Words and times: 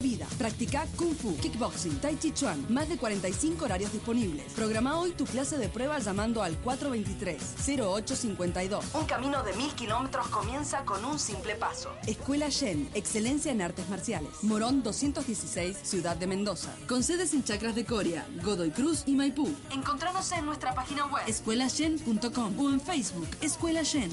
Vida. 0.00 0.26
Practica 0.38 0.86
Kung 0.94 1.12
Fu, 1.12 1.36
Kickboxing, 1.38 2.00
Tai 2.00 2.16
Chi 2.16 2.32
Chuan. 2.32 2.64
Más 2.68 2.88
de 2.88 2.96
45 2.96 3.64
horarios 3.64 3.92
disponibles. 3.92 4.44
Programa 4.52 4.96
hoy 4.96 5.10
tu 5.10 5.24
clase 5.24 5.58
de 5.58 5.68
prueba 5.68 5.98
llamando 5.98 6.44
al 6.44 6.56
423-0852. 6.62 8.94
Un 8.94 9.06
camino 9.06 9.42
de 9.42 9.54
mil 9.54 9.72
kilómetros 9.72 10.28
comienza 10.28 10.84
con 10.84 11.04
un 11.04 11.18
simple 11.18 11.56
paso. 11.56 11.90
Escuela 12.06 12.48
Yen, 12.48 12.88
excelencia 12.94 13.50
en 13.50 13.60
artes 13.60 13.88
marciales. 13.88 14.30
Morón 14.42 14.84
216, 14.84 15.76
Ciudad 15.82 16.16
de 16.16 16.28
Mendoza. 16.28 16.72
Con 16.86 17.02
sedes 17.02 17.34
en 17.34 17.42
Chacras 17.42 17.74
de 17.74 17.84
Coria, 17.84 18.24
Godoy 18.44 18.70
Cruz 18.70 19.02
y 19.04 19.16
Maipú. 19.16 19.52
Encontranos 19.72 20.30
en 20.30 20.46
nuestra 20.46 20.76
página 20.76 21.06
web 21.06 21.24
escuelayen.com 21.26 22.56
o 22.56 22.70
en 22.70 22.80
Facebook 22.80 23.30
Escuela 23.40 23.82
Yen. 23.82 24.12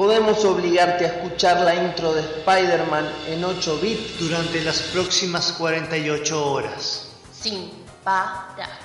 Podemos 0.00 0.42
obligarte 0.46 1.04
a 1.04 1.08
escuchar 1.08 1.60
la 1.60 1.74
intro 1.74 2.14
de 2.14 2.22
Spider-Man 2.22 3.06
en 3.28 3.44
8 3.44 3.78
bits 3.82 4.18
durante 4.18 4.62
las 4.62 4.80
próximas 4.80 5.52
48 5.52 6.52
horas. 6.52 7.10
Sin 7.38 7.70
parar. 8.02 8.78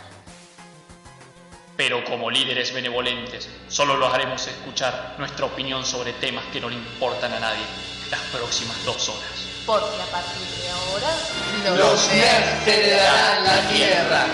Pero 1.78 2.04
como 2.04 2.30
líderes 2.30 2.74
benevolentes, 2.74 3.48
solo 3.70 3.96
los 3.96 4.14
haremos 4.14 4.46
escuchar 4.46 5.16
nuestra 5.18 5.46
opinión 5.46 5.86
sobre 5.86 6.12
temas 6.12 6.44
que 6.52 6.60
no 6.60 6.70
le 6.70 6.76
importan 6.76 7.32
a 7.32 7.40
nadie 7.40 7.64
las 8.12 8.20
próximas 8.24 8.76
dos 8.84 9.08
horas. 9.08 9.48
Porque 9.66 10.02
a 10.02 10.08
partir 10.08 10.46
de 10.64 10.70
ahora, 10.70 11.78
los 11.78 12.10
nerds 12.10 12.68
heredarán 12.68 13.44
la 13.46 13.70
tierra. 13.70 14.26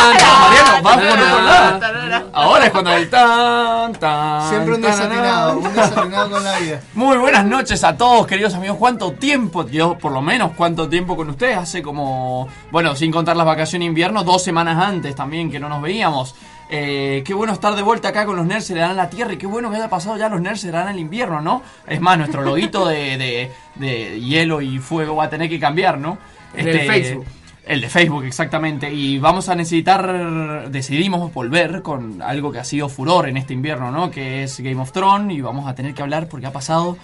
Mariano, 0.00 0.82
vas 0.82 0.96
por 0.96 1.18
otro 1.20 1.42
lado. 1.42 2.30
Ahora 2.32 2.66
es 2.66 2.70
cuando 2.72 2.92
el 2.92 3.08
tan 3.08 3.92
tan. 3.92 4.48
Siempre 4.48 4.74
un 4.74 4.80
desatinado, 4.80 5.58
un 5.58 5.74
desatinado 5.74 6.30
con 6.30 6.42
la 6.42 6.58
vida. 6.58 6.80
Muy 6.94 7.18
buenas 7.18 7.44
noches 7.44 7.84
a 7.84 7.96
todos, 7.96 8.26
queridos 8.26 8.54
amigos. 8.54 8.78
¿Cuánto 8.78 9.12
tiempo? 9.12 9.68
Yo, 9.68 9.96
por 9.96 10.10
lo 10.10 10.22
menos, 10.22 10.52
¿cuánto 10.56 10.88
tiempo 10.88 11.16
con 11.16 11.30
ustedes? 11.30 11.56
Hace 11.56 11.80
como, 11.80 12.48
bueno, 12.72 12.96
sin 12.96 13.12
contar 13.12 13.36
las 13.36 13.46
vacaciones 13.46 13.86
de 13.86 13.90
invierno, 13.90 14.24
dos 14.24 14.42
semanas 14.42 14.76
antes 14.76 15.14
también 15.14 15.52
que 15.52 15.60
no 15.60 15.68
nos 15.68 15.80
veíamos. 15.82 16.34
Eh, 16.72 17.22
qué 17.24 17.34
bueno 17.34 17.52
estar 17.52 17.74
de 17.74 17.82
vuelta 17.82 18.08
acá 18.08 18.24
con 18.24 18.36
los 18.36 18.46
nerds 18.46 18.66
se 18.66 18.74
le 18.74 18.80
dan 18.80 18.96
la 18.96 19.10
tierra 19.10 19.32
y 19.32 19.36
qué 19.36 19.46
bueno 19.46 19.70
que 19.70 19.76
haya 19.76 19.90
pasado 19.90 20.16
ya 20.16 20.28
los 20.28 20.40
nerds 20.40 20.60
se 20.60 20.66
le 20.68 20.72
dan 20.74 20.88
el 20.88 21.00
invierno, 21.00 21.40
¿no? 21.40 21.62
Es 21.86 22.00
más, 22.00 22.16
nuestro 22.16 22.42
loguito 22.42 22.86
de, 22.86 23.18
de- 23.18 23.50
de 23.74 24.20
hielo 24.20 24.60
y 24.60 24.78
fuego 24.78 25.16
va 25.16 25.24
a 25.24 25.30
tener 25.30 25.48
que 25.48 25.58
cambiar, 25.58 25.98
¿no? 25.98 26.18
El 26.54 26.64
del 26.66 26.86
Facebook. 26.86 27.24
El 27.66 27.80
de 27.80 27.88
Facebook, 27.88 28.24
exactamente. 28.24 28.92
Y 28.92 29.18
vamos 29.18 29.48
a 29.48 29.54
necesitar, 29.54 30.68
decidimos 30.70 31.32
volver 31.32 31.82
con 31.82 32.22
algo 32.22 32.50
que 32.52 32.58
ha 32.60 32.64
sido 32.64 32.88
furor 32.88 33.28
en 33.28 33.36
este 33.36 33.52
invierno, 33.52 33.90
¿no? 33.90 34.10
Que 34.10 34.44
es 34.44 34.60
Game 34.60 34.80
of 34.80 34.92
Thrones 34.92 35.36
y 35.36 35.40
vamos 35.40 35.68
a 35.68 35.74
tener 35.74 35.92
que 35.94 36.02
hablar 36.02 36.28
porque 36.28 36.46
ha 36.46 36.52
pasado 36.52 36.96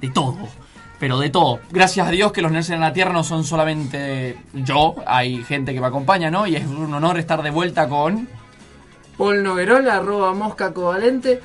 de 0.00 0.08
todo. 0.10 0.36
Pero 1.00 1.18
de 1.18 1.28
todo. 1.30 1.60
Gracias 1.70 2.06
a 2.06 2.10
Dios 2.10 2.30
que 2.32 2.40
los 2.42 2.52
nerds 2.52 2.70
en 2.70 2.80
la 2.80 2.92
Tierra 2.92 3.12
no 3.12 3.24
son 3.24 3.44
solamente 3.44 4.36
yo, 4.54 4.94
hay 5.06 5.42
gente 5.44 5.74
que 5.74 5.80
me 5.80 5.86
acompaña, 5.86 6.30
¿no? 6.30 6.46
Y 6.46 6.56
es 6.56 6.66
un 6.66 6.92
honor 6.94 7.18
estar 7.18 7.42
de 7.42 7.50
vuelta 7.50 7.88
con... 7.88 8.28
Paul 9.16 9.42
Noguerola, 9.42 9.96
arroba 9.96 10.32
mosca 10.34 10.72
covalente. 10.72 11.40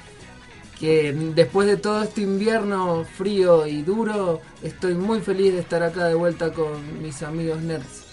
Que 0.80 1.12
después 1.12 1.68
de 1.68 1.76
todo 1.76 2.04
este 2.04 2.22
invierno 2.22 3.04
frío 3.04 3.68
y 3.68 3.82
duro, 3.82 4.40
estoy 4.64 4.94
muy 4.94 5.20
feliz 5.20 5.52
de 5.54 5.60
estar 5.60 5.84
acá 5.84 6.06
de 6.06 6.14
vuelta 6.16 6.54
con 6.54 7.02
mis 7.02 7.22
amigos 7.22 7.62
nerds. 7.62 8.06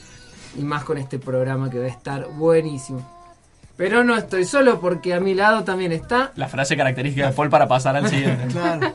Y 0.56 0.62
más 0.62 0.82
con 0.82 0.98
este 0.98 1.20
programa 1.20 1.70
que 1.70 1.78
va 1.78 1.84
a 1.84 1.88
estar 1.88 2.26
buenísimo. 2.28 3.08
Pero 3.76 4.02
no 4.02 4.16
estoy 4.16 4.44
solo 4.44 4.80
porque 4.80 5.14
a 5.14 5.20
mi 5.20 5.34
lado 5.34 5.62
también 5.62 5.92
está. 5.92 6.32
La 6.34 6.48
frase 6.48 6.76
característica 6.76 7.28
de 7.28 7.32
Paul 7.34 7.50
para 7.50 7.68
pasar 7.68 7.94
al 7.94 8.08
siguiente. 8.10 8.46
Claro. 8.48 8.94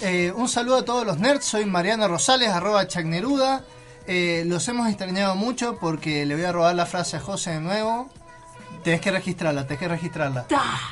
Eh, 0.00 0.32
un 0.34 0.48
saludo 0.48 0.78
a 0.78 0.84
todos 0.84 1.06
los 1.06 1.18
nerds, 1.18 1.44
soy 1.44 1.64
Mariano 1.64 2.08
Rosales, 2.08 2.48
arroba 2.48 2.86
Chagneruda. 2.88 3.62
Eh, 4.06 4.44
los 4.46 4.66
hemos 4.68 4.88
extrañado 4.88 5.34
mucho 5.36 5.76
porque 5.78 6.24
le 6.24 6.34
voy 6.34 6.44
a 6.44 6.52
robar 6.52 6.74
la 6.74 6.86
frase 6.86 7.18
a 7.18 7.20
José 7.20 7.50
de 7.52 7.60
nuevo. 7.60 8.08
Tenés 8.88 9.02
que 9.02 9.10
registrarla, 9.10 9.64
tenés 9.66 9.80
que 9.80 9.88
registrarla. 9.88 10.46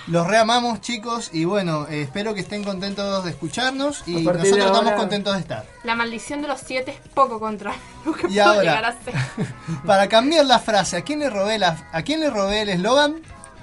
Los 0.09 0.27
reamamos 0.27 0.83
chicos 0.83 1.31
y 1.33 1.47
bueno, 1.47 1.87
eh, 1.89 2.03
espero 2.03 2.35
que 2.35 2.41
estén 2.41 2.63
contentos 2.63 3.25
de 3.25 3.31
escucharnos 3.31 4.03
y 4.07 4.17
de 4.17 4.23
nosotros 4.23 4.67
estamos 4.67 4.93
contentos 4.93 5.33
de 5.33 5.41
estar. 5.41 5.65
La 5.83 5.95
maldición 5.95 6.43
de 6.43 6.49
los 6.49 6.61
siete 6.61 6.91
es 7.03 7.09
poco 7.15 7.41
contra 7.41 7.73
lo 8.05 8.13
que 8.13 8.27
Y 8.27 8.35
puedo 8.35 8.45
ahora- 8.45 8.61
llegar 8.61 8.85
a 8.85 8.93
ser. 9.03 9.15
Para 9.87 10.09
cambiar 10.11 10.45
la 10.45 10.59
frase, 10.59 10.99
¿a 10.99 11.01
quién 11.05 11.21
le 11.21 11.31
robé, 11.31 11.59
la, 11.59 11.89
a 11.91 12.03
quién 12.03 12.21
le 12.21 12.29
robé 12.29 12.61
el 12.63 12.69
eslogan? 12.69 13.15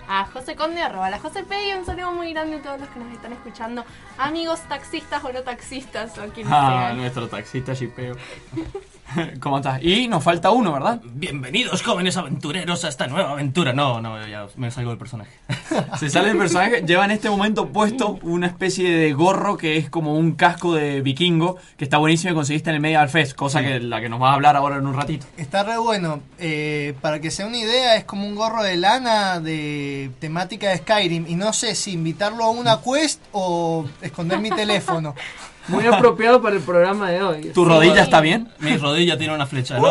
A 0.09 0.25
José 0.25 0.55
Conde, 0.55 0.81
arroba 0.81 1.11
la 1.11 1.19
José 1.19 1.43
P. 1.43 1.69
Y 1.69 1.73
un 1.75 1.85
saludo 1.85 2.11
muy 2.11 2.33
grande 2.33 2.55
a 2.57 2.61
todos 2.63 2.79
los 2.79 2.89
que 2.89 2.99
nos 3.01 3.13
están 3.13 3.33
escuchando. 3.33 3.85
Amigos 4.17 4.59
taxistas 4.67 5.23
o 5.23 5.31
no 5.31 5.41
taxistas, 5.43 6.17
o 6.17 6.23
quienes 6.33 6.51
Ah, 6.51 6.85
sean. 6.87 6.97
nuestro 6.97 7.27
taxista 7.29 7.75
chipeo. 7.75 8.15
¿Cómo 9.39 9.57
estás? 9.57 9.81
Y 9.83 10.07
nos 10.07 10.23
falta 10.23 10.51
uno, 10.51 10.73
¿verdad? 10.73 11.01
Bienvenidos 11.03 11.81
jóvenes 11.81 12.17
aventureros 12.17 12.83
a 12.85 12.89
esta 12.89 13.07
nueva 13.07 13.31
aventura. 13.31 13.73
No, 13.73 14.01
no, 14.01 14.25
ya 14.27 14.47
me 14.55 14.71
salgo 14.71 14.91
del 14.91 14.99
personaje. 14.99 15.31
Se 15.99 16.09
sale 16.09 16.31
el 16.31 16.37
personaje, 16.37 16.83
lleva 16.85 17.05
en 17.05 17.11
este 17.11 17.29
momento 17.29 17.69
puesto 17.69 18.19
una 18.21 18.47
especie 18.47 18.89
de 18.89 19.13
gorro 19.13 19.57
que 19.57 19.77
es 19.77 19.89
como 19.89 20.15
un 20.15 20.33
casco 20.33 20.73
de 20.73 21.01
vikingo, 21.01 21.57
que 21.77 21.83
está 21.83 21.97
buenísimo 21.97 22.31
y 22.31 22.35
conseguiste 22.35 22.69
en 22.69 22.75
el 22.75 22.81
Medial 22.81 23.09
Fest, 23.09 23.35
cosa 23.35 23.61
que 23.61 23.79
la 23.79 24.01
que 24.01 24.09
nos 24.09 24.21
va 24.21 24.31
a 24.31 24.33
hablar 24.33 24.55
ahora 24.55 24.77
en 24.77 24.87
un 24.87 24.93
ratito. 24.93 25.25
Está 25.37 25.63
re 25.63 25.77
bueno. 25.77 26.21
Eh, 26.39 26.93
para 27.01 27.19
que 27.19 27.31
sea 27.31 27.47
una 27.47 27.57
idea, 27.57 27.95
es 27.95 28.05
como 28.05 28.27
un 28.27 28.35
gorro 28.35 28.63
de 28.63 28.77
lana 28.77 29.39
de 29.39 30.11
temática 30.19 30.69
de 30.69 30.77
Skyrim. 30.77 31.25
Y 31.27 31.35
no 31.35 31.53
sé 31.53 31.75
si 31.75 31.93
invitarlo 31.93 32.43
a 32.43 32.49
una 32.49 32.79
quest 32.81 33.21
o 33.31 33.85
esconder 34.01 34.39
mi 34.39 34.49
teléfono. 34.49 35.15
Muy 35.67 35.85
apropiado 35.85 36.41
para 36.41 36.55
el 36.55 36.61
programa 36.61 37.09
de 37.09 37.23
hoy. 37.23 37.41
¿Tu 37.53 37.65
rodilla 37.65 38.03
está 38.03 38.21
bien? 38.21 38.49
Mi 38.59 38.77
rodilla 38.77 39.17
tiene 39.17 39.33
una 39.33 39.45
flecha. 39.45 39.79
No. 39.79 39.89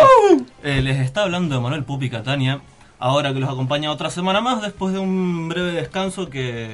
Eh, 0.63 0.83
les 0.83 1.01
está 1.01 1.23
hablando 1.23 1.61
Manuel 1.61 1.85
Pupi 1.85 2.11
Catania. 2.11 2.61
Ahora 2.99 3.33
que 3.33 3.41
los 3.41 3.51
acompaña 3.51 3.91
otra 3.91 4.11
semana 4.11 4.41
más, 4.41 4.63
después 4.63 4.93
de 4.93 5.01
un 5.01 5.49
breve 5.49 5.73
descanso 5.73 6.31
que 6.31 6.71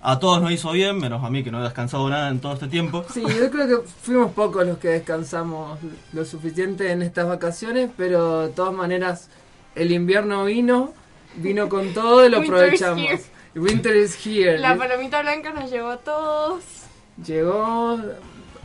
a 0.00 0.18
todos 0.18 0.40
nos 0.40 0.52
hizo 0.52 0.72
bien, 0.72 0.98
menos 0.98 1.22
a 1.24 1.28
mí 1.28 1.42
que 1.42 1.50
no 1.50 1.60
he 1.60 1.64
descansado 1.64 2.08
nada 2.08 2.28
en 2.28 2.38
todo 2.38 2.54
este 2.54 2.68
tiempo. 2.68 3.04
Sí, 3.12 3.22
yo 3.22 3.50
creo 3.50 3.66
que 3.68 3.88
fuimos 4.02 4.32
pocos 4.32 4.66
los 4.66 4.78
que 4.78 4.88
descansamos 4.88 5.78
lo 6.12 6.24
suficiente 6.24 6.92
en 6.92 7.02
estas 7.02 7.26
vacaciones, 7.26 7.90
pero 7.96 8.42
de 8.42 8.48
todas 8.50 8.72
maneras 8.72 9.28
el 9.74 9.92
invierno 9.92 10.44
vino, 10.44 10.94
vino 11.36 11.68
con 11.68 11.92
todo 11.92 12.24
y 12.24 12.30
lo 12.30 12.38
aprovechamos. 12.38 13.20
Winter 13.54 13.96
is 13.96 14.16
here. 14.26 14.58
La 14.58 14.76
palomita 14.76 15.22
blanca 15.22 15.52
nos 15.52 15.70
llevó 15.70 15.90
a 15.90 15.98
todos. 15.98 16.83
Llegó 17.22 17.98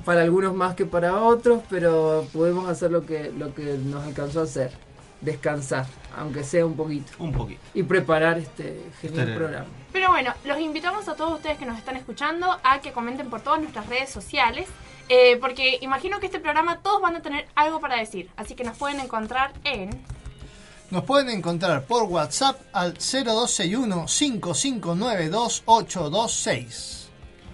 para 0.05 0.21
algunos 0.21 0.55
más 0.55 0.75
que 0.75 0.85
para 0.85 1.21
otros, 1.21 1.61
pero 1.69 2.25
pudimos 2.33 2.67
hacer 2.69 2.91
lo 2.91 3.05
que, 3.05 3.31
lo 3.37 3.53
que 3.53 3.77
nos 3.83 4.03
alcanzó 4.05 4.41
a 4.41 4.43
hacer. 4.43 4.71
Descansar, 5.21 5.85
aunque 6.17 6.43
sea 6.45 6.65
un 6.65 6.75
poquito. 6.77 7.11
Un 7.19 7.33
poquito. 7.33 7.59
Y 7.73 7.83
preparar 7.83 8.37
este 8.39 8.81
genial 9.01 9.27
Este- 9.27 9.37
programa. 9.37 9.65
Pero 9.91 10.07
bueno, 10.09 10.33
los 10.45 10.59
invitamos 10.59 11.07
a 11.09 11.15
todos 11.15 11.33
ustedes 11.33 11.57
que 11.57 11.65
nos 11.65 11.77
están 11.77 11.97
escuchando 11.97 12.57
a 12.63 12.79
que 12.79 12.91
comenten 12.93 13.29
por 13.29 13.41
todas 13.41 13.59
nuestras 13.59 13.87
redes 13.87 14.09
sociales. 14.09 14.67
eh, 15.11 15.37
porque 15.41 15.79
imagino 15.81 16.19
que 16.19 16.27
este 16.27 16.39
programa 16.39 16.81
todos 16.83 17.01
van 17.01 17.15
a 17.15 17.21
tener 17.23 17.47
algo 17.55 17.79
para 17.79 17.97
decir. 17.97 18.29
Así 18.37 18.53
que 18.53 18.63
nos 18.63 18.77
pueden 18.77 18.99
encontrar 18.99 19.53
en. 19.63 19.89
Nos 20.91 21.03
pueden 21.03 21.29
encontrar 21.29 21.83
por 21.85 22.03
WhatsApp 22.03 22.59
al 22.73 22.93
0261 22.99 24.07
5592 24.07 25.63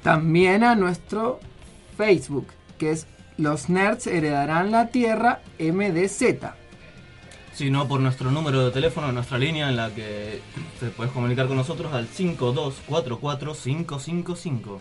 También 0.06 0.63
a 0.63 0.75
nuestro 0.75 1.40
Facebook, 1.98 2.46
que 2.78 2.92
es 2.92 3.07
Los 3.40 3.69
Nerds 3.69 4.06
Heredarán 4.06 4.69
la 4.69 4.90
Tierra 4.90 5.42
MDZ. 5.57 6.25
sino 7.56 7.88
por 7.88 8.02
nuestro 8.02 8.30
número 8.30 8.63
de 8.63 8.69
teléfono, 8.72 9.12
nuestra 9.12 9.40
línea 9.40 9.68
en 9.68 9.78
la 9.78 9.90
que 9.90 10.42
te 10.80 10.90
puedes 10.90 11.12
comunicar 11.12 11.48
con 11.48 11.57
nosotros 11.57 11.92
al 11.92 12.07
5244555. 12.07 14.80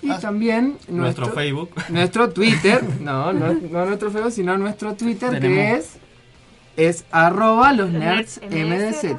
Y 0.00 0.18
también 0.18 0.78
Nuestro 0.88 1.28
Facebook. 1.28 1.72
Nuestro 1.90 2.30
Twitter, 2.30 2.82
no, 3.00 3.34
no, 3.34 3.52
no 3.52 3.84
nuestro 3.84 4.10
Facebook, 4.10 4.32
sino 4.32 4.56
nuestro 4.56 4.94
Twitter, 4.94 5.38
que 5.38 5.72
es, 5.72 5.98
es 6.78 7.04
arroba 7.10 7.74
los 7.74 7.90
nerds 7.90 8.40
MDZ. 8.50 9.14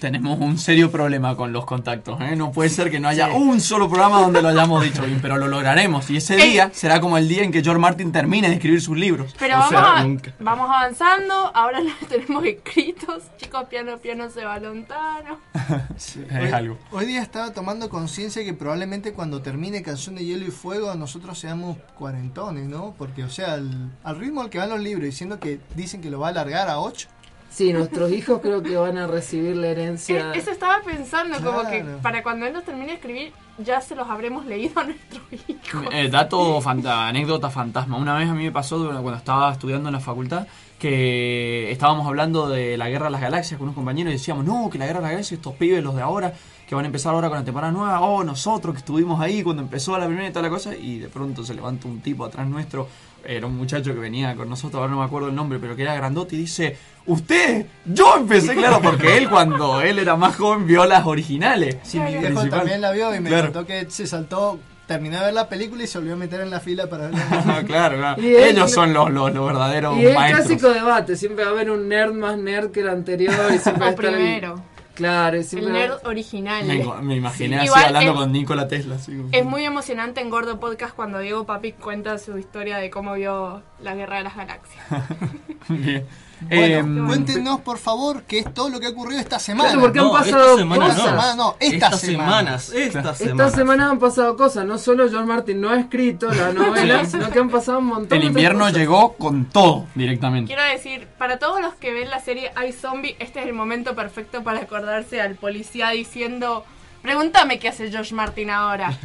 Tenemos 0.00 0.38
un 0.40 0.58
serio 0.58 0.90
problema 0.90 1.36
con 1.36 1.52
los 1.52 1.64
contactos, 1.64 2.20
¿eh? 2.20 2.36
No 2.36 2.52
puede 2.52 2.68
ser 2.68 2.90
que 2.90 3.00
no 3.00 3.08
haya 3.08 3.28
un 3.28 3.60
solo 3.60 3.88
programa 3.88 4.20
donde 4.20 4.42
lo 4.42 4.48
hayamos 4.48 4.82
dicho 4.84 5.02
bien, 5.02 5.20
pero 5.22 5.36
lo 5.38 5.48
lograremos. 5.48 6.10
Y 6.10 6.18
ese 6.18 6.34
Ey. 6.42 6.50
día 6.52 6.70
será 6.74 7.00
como 7.00 7.16
el 7.18 7.28
día 7.28 7.42
en 7.42 7.50
que 7.52 7.62
George 7.62 7.80
Martin 7.80 8.12
termine 8.12 8.48
de 8.48 8.54
escribir 8.54 8.80
sus 8.82 8.96
libros. 8.96 9.34
Pero 9.38 9.54
O 9.54 9.58
vamos, 9.58 9.70
sea, 9.70 9.96
a- 9.96 10.02
nunca. 10.04 10.32
vamos 10.38 10.68
avanzando. 10.68 11.34
Ahora 11.54 11.80
los 11.80 11.94
tenemos 12.08 12.44
escritos. 12.44 13.22
Chicos, 13.38 13.64
piano, 13.70 13.96
piano, 13.98 14.28
se 14.30 14.44
va 14.44 14.58
lontano. 14.58 15.38
Es 15.96 16.52
algo. 16.52 16.78
Hoy 16.92 17.06
día 17.06 17.22
estaba 17.22 17.52
tomando 17.52 17.88
conciencia 17.88 18.44
que 18.44 18.52
probablemente 18.54 19.12
cuando 19.12 19.42
termine 19.42 19.82
Canción 19.82 20.14
de 20.14 20.24
Hielo 20.24 20.46
y 20.46 20.50
Fuego 20.50 20.94
nosotros 20.94 21.38
seamos 21.38 21.78
cuarentones, 21.98 22.68
¿no? 22.68 22.94
Porque, 22.98 23.24
o 23.24 23.30
sea, 23.30 23.54
al, 23.54 23.90
al 24.04 24.18
ritmo 24.18 24.42
al 24.42 24.50
que 24.50 24.58
van 24.58 24.68
los 24.70 24.80
libros, 24.80 25.04
diciendo 25.04 25.40
que 25.40 25.60
dicen 25.74 26.00
que 26.00 26.10
lo 26.10 26.20
va 26.20 26.28
a 26.28 26.30
alargar 26.30 26.68
a 26.68 26.78
8. 26.80 27.08
Sí, 27.56 27.72
nuestros 27.72 28.12
hijos 28.12 28.40
creo 28.42 28.62
que 28.62 28.76
van 28.76 28.98
a 28.98 29.06
recibir 29.06 29.56
la 29.56 29.68
herencia. 29.68 30.30
Eso 30.34 30.50
estaba 30.50 30.82
pensando, 30.82 31.38
como 31.42 31.66
que 31.66 31.82
para 32.02 32.22
cuando 32.22 32.44
él 32.44 32.52
nos 32.52 32.64
termine 32.64 32.88
de 32.88 32.92
escribir, 32.96 33.32
ya 33.56 33.80
se 33.80 33.94
los 33.94 34.06
habremos 34.10 34.44
leído 34.44 34.78
a 34.78 34.84
nuestros 34.88 35.22
hijos. 35.32 35.84
Eh, 35.90 36.10
dato, 36.10 36.60
fanta- 36.60 37.08
anécdota 37.08 37.48
fantasma. 37.48 37.96
Una 37.96 38.12
vez 38.18 38.28
a 38.28 38.34
mí 38.34 38.44
me 38.44 38.52
pasó 38.52 38.76
cuando 38.90 39.14
estaba 39.14 39.50
estudiando 39.52 39.88
en 39.88 39.94
la 39.94 40.00
facultad 40.00 40.46
que 40.78 41.70
estábamos 41.72 42.06
hablando 42.06 42.46
de 42.50 42.76
la 42.76 42.90
guerra 42.90 43.06
de 43.06 43.12
las 43.12 43.22
galaxias 43.22 43.56
con 43.56 43.68
unos 43.68 43.74
compañeros 43.74 44.10
y 44.12 44.16
decíamos, 44.18 44.44
no, 44.44 44.68
que 44.68 44.76
la 44.76 44.84
guerra 44.84 44.98
de 44.98 45.04
las 45.04 45.10
galaxias, 45.12 45.38
estos 45.38 45.54
pibes, 45.54 45.82
los 45.82 45.94
de 45.94 46.02
ahora, 46.02 46.34
que 46.68 46.74
van 46.74 46.84
a 46.84 46.88
empezar 46.88 47.14
ahora 47.14 47.28
con 47.30 47.38
la 47.38 47.44
temporada 47.44 47.72
nueva, 47.72 48.00
oh, 48.02 48.22
nosotros 48.22 48.74
que 48.74 48.80
estuvimos 48.80 49.18
ahí 49.18 49.42
cuando 49.42 49.62
empezó 49.62 49.96
la 49.98 50.06
primera 50.06 50.28
y 50.28 50.30
toda 50.32 50.42
la 50.42 50.50
cosa, 50.50 50.76
y 50.76 50.98
de 50.98 51.08
pronto 51.08 51.42
se 51.42 51.54
levanta 51.54 51.88
un 51.88 52.00
tipo 52.00 52.26
atrás 52.26 52.46
nuestro, 52.46 52.88
era 53.26 53.46
un 53.46 53.56
muchacho 53.56 53.92
que 53.94 54.00
venía 54.00 54.34
con 54.34 54.48
nosotros, 54.48 54.80
ahora 54.80 54.92
no 54.92 55.00
me 55.00 55.04
acuerdo 55.06 55.28
el 55.28 55.34
nombre, 55.34 55.58
pero 55.60 55.74
que 55.76 55.82
era 55.82 55.94
grandote 55.94 56.36
y 56.36 56.38
dice, 56.38 56.76
usted, 57.06 57.66
yo 57.84 58.16
empecé, 58.16 58.54
claro, 58.54 58.80
porque 58.82 59.16
él 59.16 59.28
cuando 59.28 59.80
él 59.80 59.98
era 59.98 60.16
más 60.16 60.36
joven 60.36 60.66
vio 60.66 60.84
las 60.86 61.04
originales. 61.06 61.76
Sí, 61.82 61.98
mi 62.00 62.16
viejo 62.16 62.46
también 62.48 62.80
la 62.80 62.92
vio 62.92 63.14
y 63.14 63.20
me 63.20 63.28
Claro. 63.28 63.52
contó 63.52 63.66
que 63.66 63.90
se 63.90 64.06
saltó, 64.06 64.58
terminó 64.86 65.18
de 65.18 65.24
ver 65.26 65.34
la 65.34 65.48
película 65.48 65.82
y 65.82 65.86
se 65.86 65.98
volvió 65.98 66.14
a 66.14 66.16
meter 66.16 66.40
en 66.42 66.50
la 66.50 66.60
fila 66.60 66.88
para 66.88 67.08
verla. 67.08 67.64
Claro, 67.66 67.96
claro. 67.98 68.22
Y 68.22 68.26
él- 68.34 68.44
ellos 68.56 68.70
son 68.72 68.92
los, 68.92 69.10
los, 69.10 69.32
los 69.34 69.46
verdaderos 69.46 69.96
Y 69.98 70.06
el 70.06 70.14
maestros. 70.14 70.46
clásico 70.46 70.68
debate, 70.72 71.16
siempre 71.16 71.44
va 71.44 71.50
a 71.50 71.54
haber 71.54 71.70
un 71.70 71.88
nerd 71.88 72.12
más 72.12 72.38
nerd 72.38 72.70
que 72.70 72.80
el 72.80 72.88
anterior 72.88 73.34
y 73.54 73.58
siempre 73.58 73.84
O 73.86 73.88
el- 73.90 73.94
primero. 73.96 74.62
Claro, 74.96 75.36
y 75.36 75.56
El 75.56 75.72
nerd 75.72 76.04
original. 76.04 76.64
Me, 76.64 76.82
me 77.02 77.16
imaginé 77.16 77.56
así 77.58 77.66
Igual 77.66 77.84
hablando 77.84 78.12
es- 78.12 78.18
con 78.18 78.32
Nikola 78.32 78.66
Tesla. 78.66 78.96
Así 78.96 79.16
como- 79.16 79.28
Es 79.30 79.44
muy 79.44 79.64
emocionante 79.64 80.20
en 80.20 80.30
Gordo 80.30 80.58
Podcast 80.58 80.94
cuando 80.96 81.20
Diego 81.20 81.46
Papi 81.46 81.72
cuenta 81.72 82.18
su 82.18 82.36
historia 82.38 82.78
de 82.78 82.90
cómo 82.90 83.14
vio 83.14 83.62
la 83.80 83.94
Guerra 83.94 84.16
de 84.18 84.22
las 84.24 84.36
Galaxias. 84.36 84.84
Bien. 85.68 86.04
Bueno, 86.38 86.74
Em, 86.76 87.06
cuéntenos 87.06 87.60
por 87.62 87.78
favor 87.78 88.24
qué 88.24 88.40
es 88.40 88.52
todo 88.52 88.68
lo 88.68 88.78
que 88.78 88.86
ha 88.86 88.90
ocurrido 88.90 89.18
esta 89.20 89.38
semana. 89.38 89.70
Claro, 89.70 89.80
porque 89.82 89.98
han 90.00 90.04
No, 90.04 90.12
pasado 90.12 90.42
esta 90.44 90.56
semana 90.58 90.86
cosas. 90.86 90.98
no. 90.98 91.06
Esta 91.08 91.12
semana 91.16 91.34
no, 91.34 91.56
esta 91.58 91.74
Estas 91.86 92.00
semana. 92.00 92.26
semanas, 92.58 92.68
estas 92.70 92.86
Esta 92.96 93.14
semanas. 93.14 93.54
semana 93.54 93.90
han 93.90 93.98
pasado 93.98 94.36
cosas, 94.36 94.64
no 94.66 94.76
solo 94.78 95.08
George 95.08 95.26
Martin 95.26 95.60
no 95.62 95.70
ha 95.70 95.80
escrito 95.80 96.30
la 96.32 96.52
novela, 96.52 97.04
sino 97.06 97.30
que 97.30 97.38
han 97.38 97.48
pasado 97.48 97.78
un 97.78 97.86
montón 97.86 98.18
el 98.18 98.24
invierno 98.24 98.60
cosas. 98.66 98.76
llegó 98.76 99.14
con 99.14 99.46
todo 99.46 99.86
directamente. 99.94 100.52
Quiero 100.54 100.68
decir, 100.70 101.08
para 101.16 101.38
todos 101.38 101.60
los 101.62 101.74
que 101.74 101.92
ven 101.94 102.10
la 102.10 102.20
serie 102.20 102.52
I 102.68 102.72
Zombie, 102.72 103.16
este 103.18 103.40
es 103.40 103.46
el 103.46 103.54
momento 103.54 103.94
perfecto 103.94 104.42
para 104.44 104.60
acordarse 104.60 105.22
al 105.22 105.36
policía 105.36 105.88
diciendo, 105.90 106.64
pregúntame 107.02 107.58
qué 107.58 107.68
hace 107.68 107.90
George 107.90 108.14
Martin 108.14 108.50
ahora. 108.50 108.90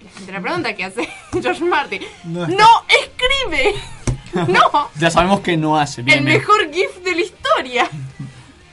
La 0.00 0.10
gente 0.10 0.30
le 0.30 0.40
pregunta 0.40 0.74
qué 0.76 0.84
hace 0.84 1.08
George 1.42 1.64
Martin. 1.64 2.00
No 2.22 2.46
No, 2.46 2.66
escribe. 2.88 3.74
No, 4.48 4.88
Ya 4.98 5.10
sabemos 5.10 5.40
que 5.40 5.56
no 5.56 5.76
hace 5.78 6.02
bien. 6.02 6.18
el 6.18 6.24
bien. 6.24 6.38
mejor 6.38 6.70
GIF 6.72 7.02
de 7.04 7.14
la 7.14 7.20
historia. 7.20 7.88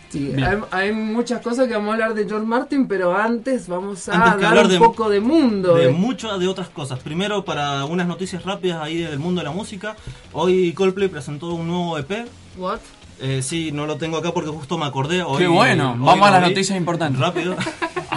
Sí, 0.09 0.31
hay, 0.41 0.57
hay 0.71 0.91
muchas 0.93 1.41
cosas 1.41 1.67
que 1.67 1.74
vamos 1.74 1.89
a 1.89 1.93
hablar 1.93 2.13
de 2.13 2.25
George 2.25 2.45
Martin, 2.45 2.88
pero 2.88 3.17
antes 3.17 3.67
vamos 3.67 4.07
a 4.07 4.13
Antes 4.31 4.47
hablar 4.47 4.65
un 4.65 4.71
de- 4.71 4.79
poco 4.79 5.09
de 5.09 5.19
mundo. 5.19 5.75
De 5.75 5.88
de- 5.88 5.91
muchas 5.91 6.39
de 6.39 6.47
otras 6.47 6.69
cosas. 6.69 7.00
Primero, 7.00 7.43
para 7.43 7.83
unas 7.85 8.07
noticias 8.07 8.43
rápidas 8.45 8.81
ahí 8.81 9.00
del 9.00 9.19
mundo 9.19 9.41
de 9.41 9.45
la 9.45 9.51
música. 9.51 9.97
Hoy 10.31 10.71
Coldplay 10.74 11.09
presentó 11.09 11.47
un 11.47 11.67
nuevo 11.67 11.97
EP. 11.97 12.25
What? 12.57 12.79
Eh, 13.19 13.41
sí, 13.41 13.71
no 13.74 13.85
lo 13.85 13.97
tengo 13.97 14.17
acá 14.17 14.31
porque 14.33 14.50
justo 14.51 14.77
me 14.77 14.85
acordé. 14.85 15.21
Hoy, 15.24 15.38
Qué 15.39 15.47
bueno, 15.47 15.93
hoy 15.93 16.00
vamos 16.05 16.27
a 16.29 16.31
las 16.31 16.41
noticias 16.41 16.77
importantes. 16.77 17.19
Rápido. 17.19 17.55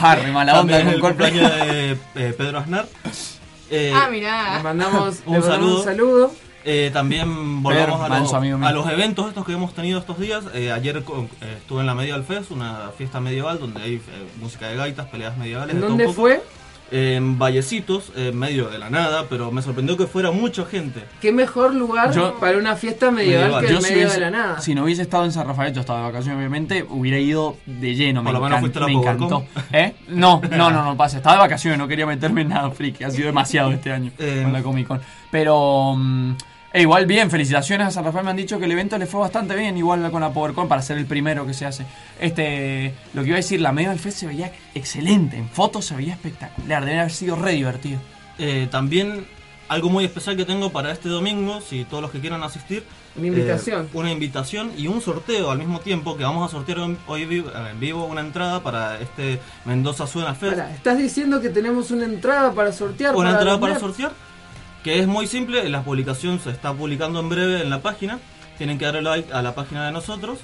Ah, 0.00 0.14
re 0.14 0.30
mala 0.30 0.60
onda 0.60 0.76
También 0.78 1.00
con 1.00 1.10
el 1.10 1.16
Coldplay. 1.18 1.32
cumpleaños 1.32 1.66
de 2.14 2.28
eh, 2.28 2.32
Pedro 2.38 2.58
Aznar. 2.58 2.86
Eh, 3.70 3.92
Ah, 3.94 4.06
Le 4.06 4.12
mirá. 4.16 4.60
mandamos, 4.62 5.16
Un 5.26 5.34
le 5.34 5.40
mandamos 5.40 5.46
saludo. 5.46 5.78
un 5.78 5.84
saludo. 5.84 6.34
Eh, 6.70 6.90
también 6.92 7.62
volvamos 7.62 8.00
a, 8.04 8.08
manso 8.08 8.32
lo- 8.32 8.38
amigo 8.38 8.58
mío. 8.58 8.68
a 8.68 8.72
los 8.72 8.86
eventos 8.90 9.26
estos 9.28 9.46
que 9.46 9.52
hemos 9.52 9.72
tenido 9.72 9.98
estos 9.98 10.18
días. 10.18 10.44
Eh, 10.52 10.70
ayer 10.70 10.98
eh, 10.98 11.54
estuve 11.56 11.80
en 11.80 11.86
la 11.86 11.94
Medieval 11.94 12.24
Fest, 12.24 12.50
una 12.50 12.90
fiesta 12.96 13.20
medieval 13.20 13.58
donde 13.58 13.80
hay 13.82 13.94
eh, 13.94 14.00
música 14.40 14.68
de 14.68 14.76
gaitas, 14.76 15.06
peleas 15.06 15.36
medievales. 15.38 15.74
¿En 15.74 15.80
dónde 15.80 16.08
fue? 16.12 16.42
En 16.90 17.38
Vallecitos, 17.38 18.12
en 18.16 18.38
medio 18.38 18.68
de 18.70 18.78
la 18.78 18.88
nada, 18.88 19.24
pero 19.28 19.50
me 19.52 19.60
sorprendió 19.60 19.96
que 19.98 20.06
fuera 20.06 20.30
mucha 20.30 20.64
gente. 20.64 21.04
¿Qué 21.20 21.32
mejor 21.32 21.74
lugar 21.74 22.12
Yo- 22.12 22.38
para 22.40 22.56
una 22.56 22.76
fiesta 22.76 23.10
medieval, 23.10 23.50
Medieval. 23.50 23.60
que 23.62 23.68
si 23.68 23.82
medio 23.82 23.96
hubiese, 24.06 24.14
de 24.14 24.20
la 24.20 24.30
nada? 24.30 24.60
si 24.60 24.74
no 24.74 24.84
hubiese 24.84 25.02
estado 25.02 25.24
en 25.26 25.32
San 25.32 25.46
Rafael, 25.46 25.74
yo 25.74 25.80
estaba 25.80 25.98
de 26.00 26.04
vacaciones 26.06 26.38
obviamente, 26.38 26.86
hubiera 26.88 27.18
ido 27.18 27.56
de 27.66 27.94
lleno. 27.94 28.22
Por 28.22 28.32
me 28.32 28.38
lo 28.38 28.44
menos 28.44 28.56
encan- 28.56 28.60
fuiste 28.60 28.78
a 28.78 28.80
la 28.82 28.86
me 28.86 28.92
encantó. 28.94 29.44
¿Eh? 29.72 29.94
No, 30.08 30.40
no, 30.50 30.70
no, 30.70 30.82
no 30.84 30.96
pasa. 30.96 31.18
Estaba 31.18 31.36
de 31.36 31.40
vacaciones, 31.42 31.78
no 31.78 31.86
quería 31.88 32.06
meterme 32.06 32.40
en 32.40 32.48
nada 32.48 32.70
friki. 32.70 33.04
Ha 33.04 33.10
sido 33.10 33.26
demasiado 33.26 33.70
este 33.72 33.92
año 33.92 34.10
Eh, 34.18 34.40
con 34.44 34.52
la 34.54 34.62
Comic 34.62 34.86
Con. 34.86 35.00
Pero 35.30 35.94
mm, 35.94 36.32
e 36.72 36.82
igual 36.82 37.06
bien, 37.06 37.30
felicitaciones 37.30 37.86
a 37.86 37.90
San 37.90 38.04
Rafael. 38.04 38.24
Me 38.24 38.30
han 38.30 38.36
dicho 38.36 38.58
que 38.58 38.66
el 38.66 38.72
evento 38.72 38.98
le 38.98 39.06
fue 39.06 39.20
bastante 39.20 39.54
bien, 39.56 39.76
igual 39.76 40.10
con 40.10 40.20
la 40.20 40.30
PowerCon, 40.32 40.68
para 40.68 40.82
ser 40.82 40.98
el 40.98 41.06
primero 41.06 41.46
que 41.46 41.54
se 41.54 41.64
hace. 41.66 41.86
Este, 42.20 42.94
lo 43.14 43.22
que 43.22 43.28
iba 43.28 43.36
a 43.36 43.38
decir, 43.38 43.60
la 43.60 43.72
Medieval 43.72 43.98
Fest 43.98 44.18
se 44.18 44.26
veía 44.26 44.52
excelente. 44.74 45.36
En 45.36 45.48
fotos 45.48 45.86
se 45.86 45.94
veía 45.96 46.12
espectacular. 46.14 46.84
Debe 46.84 47.00
haber 47.00 47.12
sido 47.12 47.36
re 47.36 47.52
divertido. 47.52 48.00
Eh, 48.38 48.68
también 48.70 49.26
algo 49.68 49.90
muy 49.90 50.04
especial 50.04 50.36
que 50.36 50.44
tengo 50.44 50.70
para 50.70 50.92
este 50.92 51.08
domingo, 51.08 51.60
si 51.60 51.84
todos 51.84 52.02
los 52.02 52.10
que 52.10 52.20
quieran 52.20 52.42
asistir. 52.42 52.84
Una 53.16 53.26
invitación. 53.26 53.84
eh, 53.86 53.88
una 53.94 54.12
invitación 54.12 54.70
y 54.78 54.86
un 54.86 55.00
sorteo 55.00 55.50
al 55.50 55.58
mismo 55.58 55.80
tiempo 55.80 56.16
que 56.16 56.22
vamos 56.22 56.48
a 56.48 56.50
sortear 56.52 56.78
hoy- 57.06 57.24
vivo- 57.26 57.48
eh, 57.50 57.70
en 57.72 57.80
vivo 57.80 58.04
una 58.06 58.20
entrada 58.20 58.62
para 58.62 59.00
este 59.00 59.40
Mendoza 59.64 60.06
Suena 60.06 60.34
Fest. 60.34 60.54
Pará, 60.56 60.70
¿Estás 60.74 60.96
diciendo 60.98 61.40
que 61.40 61.48
tenemos 61.50 61.90
una 61.90 62.04
entrada 62.04 62.52
para 62.52 62.72
sortear? 62.72 63.14
Una 63.16 63.30
para 63.30 63.38
entrada 63.40 63.60
para 63.60 63.78
sortear, 63.80 64.12
que 64.84 64.98
es 65.00 65.06
muy 65.06 65.26
simple, 65.26 65.68
la 65.68 65.82
publicación 65.82 66.38
se 66.40 66.50
está 66.50 66.72
publicando 66.72 67.20
en 67.20 67.28
breve 67.28 67.62
en 67.62 67.70
la 67.70 67.80
página. 67.82 68.18
Tienen 68.58 68.78
que 68.78 68.84
darle 68.86 69.02
like 69.02 69.32
a 69.32 69.42
la 69.42 69.54
página 69.54 69.86
de 69.86 69.92
nosotros, 69.92 70.38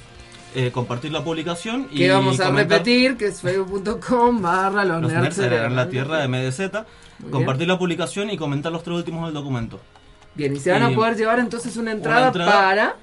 eh, 0.54 0.70
compartir 0.72 1.10
la 1.12 1.24
publicación 1.24 1.88
y 1.90 1.98
Que 1.98 2.10
vamos 2.12 2.38
a 2.40 2.46
comentar- 2.46 2.78
repetir, 2.78 3.16
que 3.16 3.26
es 3.26 3.40
facebook.com 3.40 4.40
barra 4.40 4.84
los, 4.84 5.02
Los 5.02 5.12
nerds 5.12 5.38
en 5.38 5.74
la 5.76 5.88
tierra 5.88 6.18
de 6.18 6.28
MDZ. 6.28 6.84
Muy 7.20 7.30
Compartir 7.30 7.68
la 7.68 7.78
publicación 7.78 8.30
y 8.30 8.36
comentar 8.36 8.70
los 8.72 8.82
tres 8.82 8.96
últimos 8.96 9.24
del 9.26 9.34
documento. 9.34 9.80
Bien, 10.34 10.54
y 10.54 10.58
se 10.60 10.72
van 10.72 10.82
a 10.82 10.90
poder 10.90 11.16
llevar 11.16 11.38
entonces 11.38 11.76
una 11.76 11.92
entrada, 11.92 12.26
entrada 12.28 12.52
para... 12.52 12.96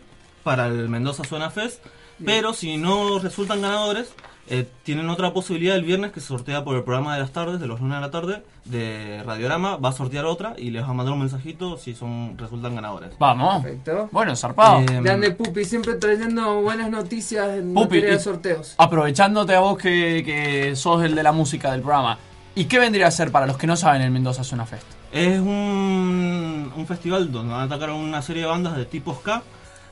Para 0.43 0.67
el 0.67 0.89
Mendoza 0.89 1.23
Suena 1.23 1.49
Fest. 1.49 1.83
Pero 2.23 2.53
si 2.53 2.77
no 2.77 3.19
resultan 3.19 3.61
ganadores, 3.61 4.13
eh, 4.49 4.67
tienen 4.83 5.09
otra 5.09 5.33
posibilidad 5.33 5.75
el 5.75 5.83
viernes 5.83 6.11
que 6.11 6.19
se 6.19 6.27
sortea 6.27 6.63
por 6.63 6.75
el 6.75 6.83
programa 6.83 7.13
de 7.13 7.21
las 7.21 7.31
tardes, 7.31 7.59
de 7.59 7.67
los 7.67 7.79
lunes 7.79 7.97
de 7.97 8.01
la 8.01 8.11
tarde, 8.11 8.43
de 8.65 9.23
Radiorama. 9.25 9.77
Va 9.77 9.89
a 9.89 9.93
sortear 9.93 10.25
otra 10.25 10.55
y 10.57 10.71
les 10.71 10.83
va 10.83 10.89
a 10.89 10.93
mandar 10.93 11.13
un 11.13 11.19
mensajito 11.19 11.77
si 11.77 11.95
son 11.95 12.37
resultan 12.37 12.75
ganadores. 12.75 13.11
Vamos. 13.19 13.63
Perfecto. 13.63 14.09
Bueno, 14.11 14.35
zarpado. 14.35 14.81
Eh, 14.81 15.01
Grande 15.01 15.31
Pupi, 15.31 15.63
siempre 15.63 15.95
trayendo 15.95 16.61
buenas 16.61 16.89
noticias 16.89 17.49
en 17.57 17.73
Pupi, 17.73 17.95
materia 17.95 18.11
de 18.11 18.19
sorteos. 18.19 18.75
Aprovechándote 18.77 19.55
a 19.55 19.59
vos 19.59 19.77
que, 19.77 20.23
que 20.25 20.75
sos 20.75 21.03
el 21.03 21.15
de 21.15 21.23
la 21.23 21.31
música 21.31 21.71
del 21.71 21.81
programa. 21.81 22.17
¿Y 22.53 22.65
qué 22.65 22.79
vendría 22.79 23.07
a 23.07 23.11
ser 23.11 23.31
para 23.31 23.47
los 23.47 23.57
que 23.57 23.67
no 23.67 23.77
saben 23.77 24.01
el 24.01 24.11
Mendoza 24.11 24.43
Zona 24.43 24.65
Fest? 24.65 24.85
Es 25.13 25.39
un, 25.39 26.71
un 26.75 26.87
festival 26.87 27.31
donde 27.31 27.53
van 27.53 27.61
a 27.61 27.63
atacar 27.63 27.89
a 27.89 27.93
una 27.93 28.21
serie 28.21 28.43
de 28.43 28.47
bandas 28.49 28.75
de 28.75 28.85
tipo 28.85 29.13
ska, 29.13 29.43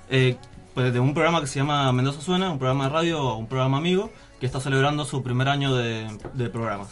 eh, 0.09 0.35
pues 0.73 0.93
de 0.93 0.99
un 0.99 1.13
programa 1.13 1.39
que 1.39 1.47
se 1.47 1.59
llama 1.59 1.91
Mendoza 1.93 2.21
Suena, 2.21 2.51
un 2.51 2.57
programa 2.57 2.85
de 2.85 2.89
radio, 2.89 3.35
un 3.35 3.47
programa 3.47 3.77
amigo, 3.77 4.11
que 4.39 4.45
está 4.45 4.59
celebrando 4.59 5.05
su 5.05 5.21
primer 5.23 5.49
año 5.49 5.75
de, 5.75 6.07
de 6.33 6.49
programas. 6.49 6.89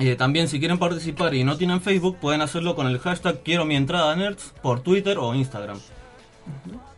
Eh, 0.00 0.16
también 0.16 0.48
si 0.48 0.58
quieren 0.58 0.78
participar 0.78 1.34
y 1.34 1.44
no 1.44 1.56
tienen 1.56 1.80
Facebook, 1.80 2.16
pueden 2.16 2.40
hacerlo 2.40 2.74
con 2.74 2.88
el 2.88 2.98
hashtag 2.98 3.42
quiero 3.44 3.64
mi 3.64 3.76
entrada 3.76 4.14
nerds 4.16 4.52
por 4.60 4.80
Twitter 4.80 5.18
o 5.18 5.34
Instagram. 5.34 5.78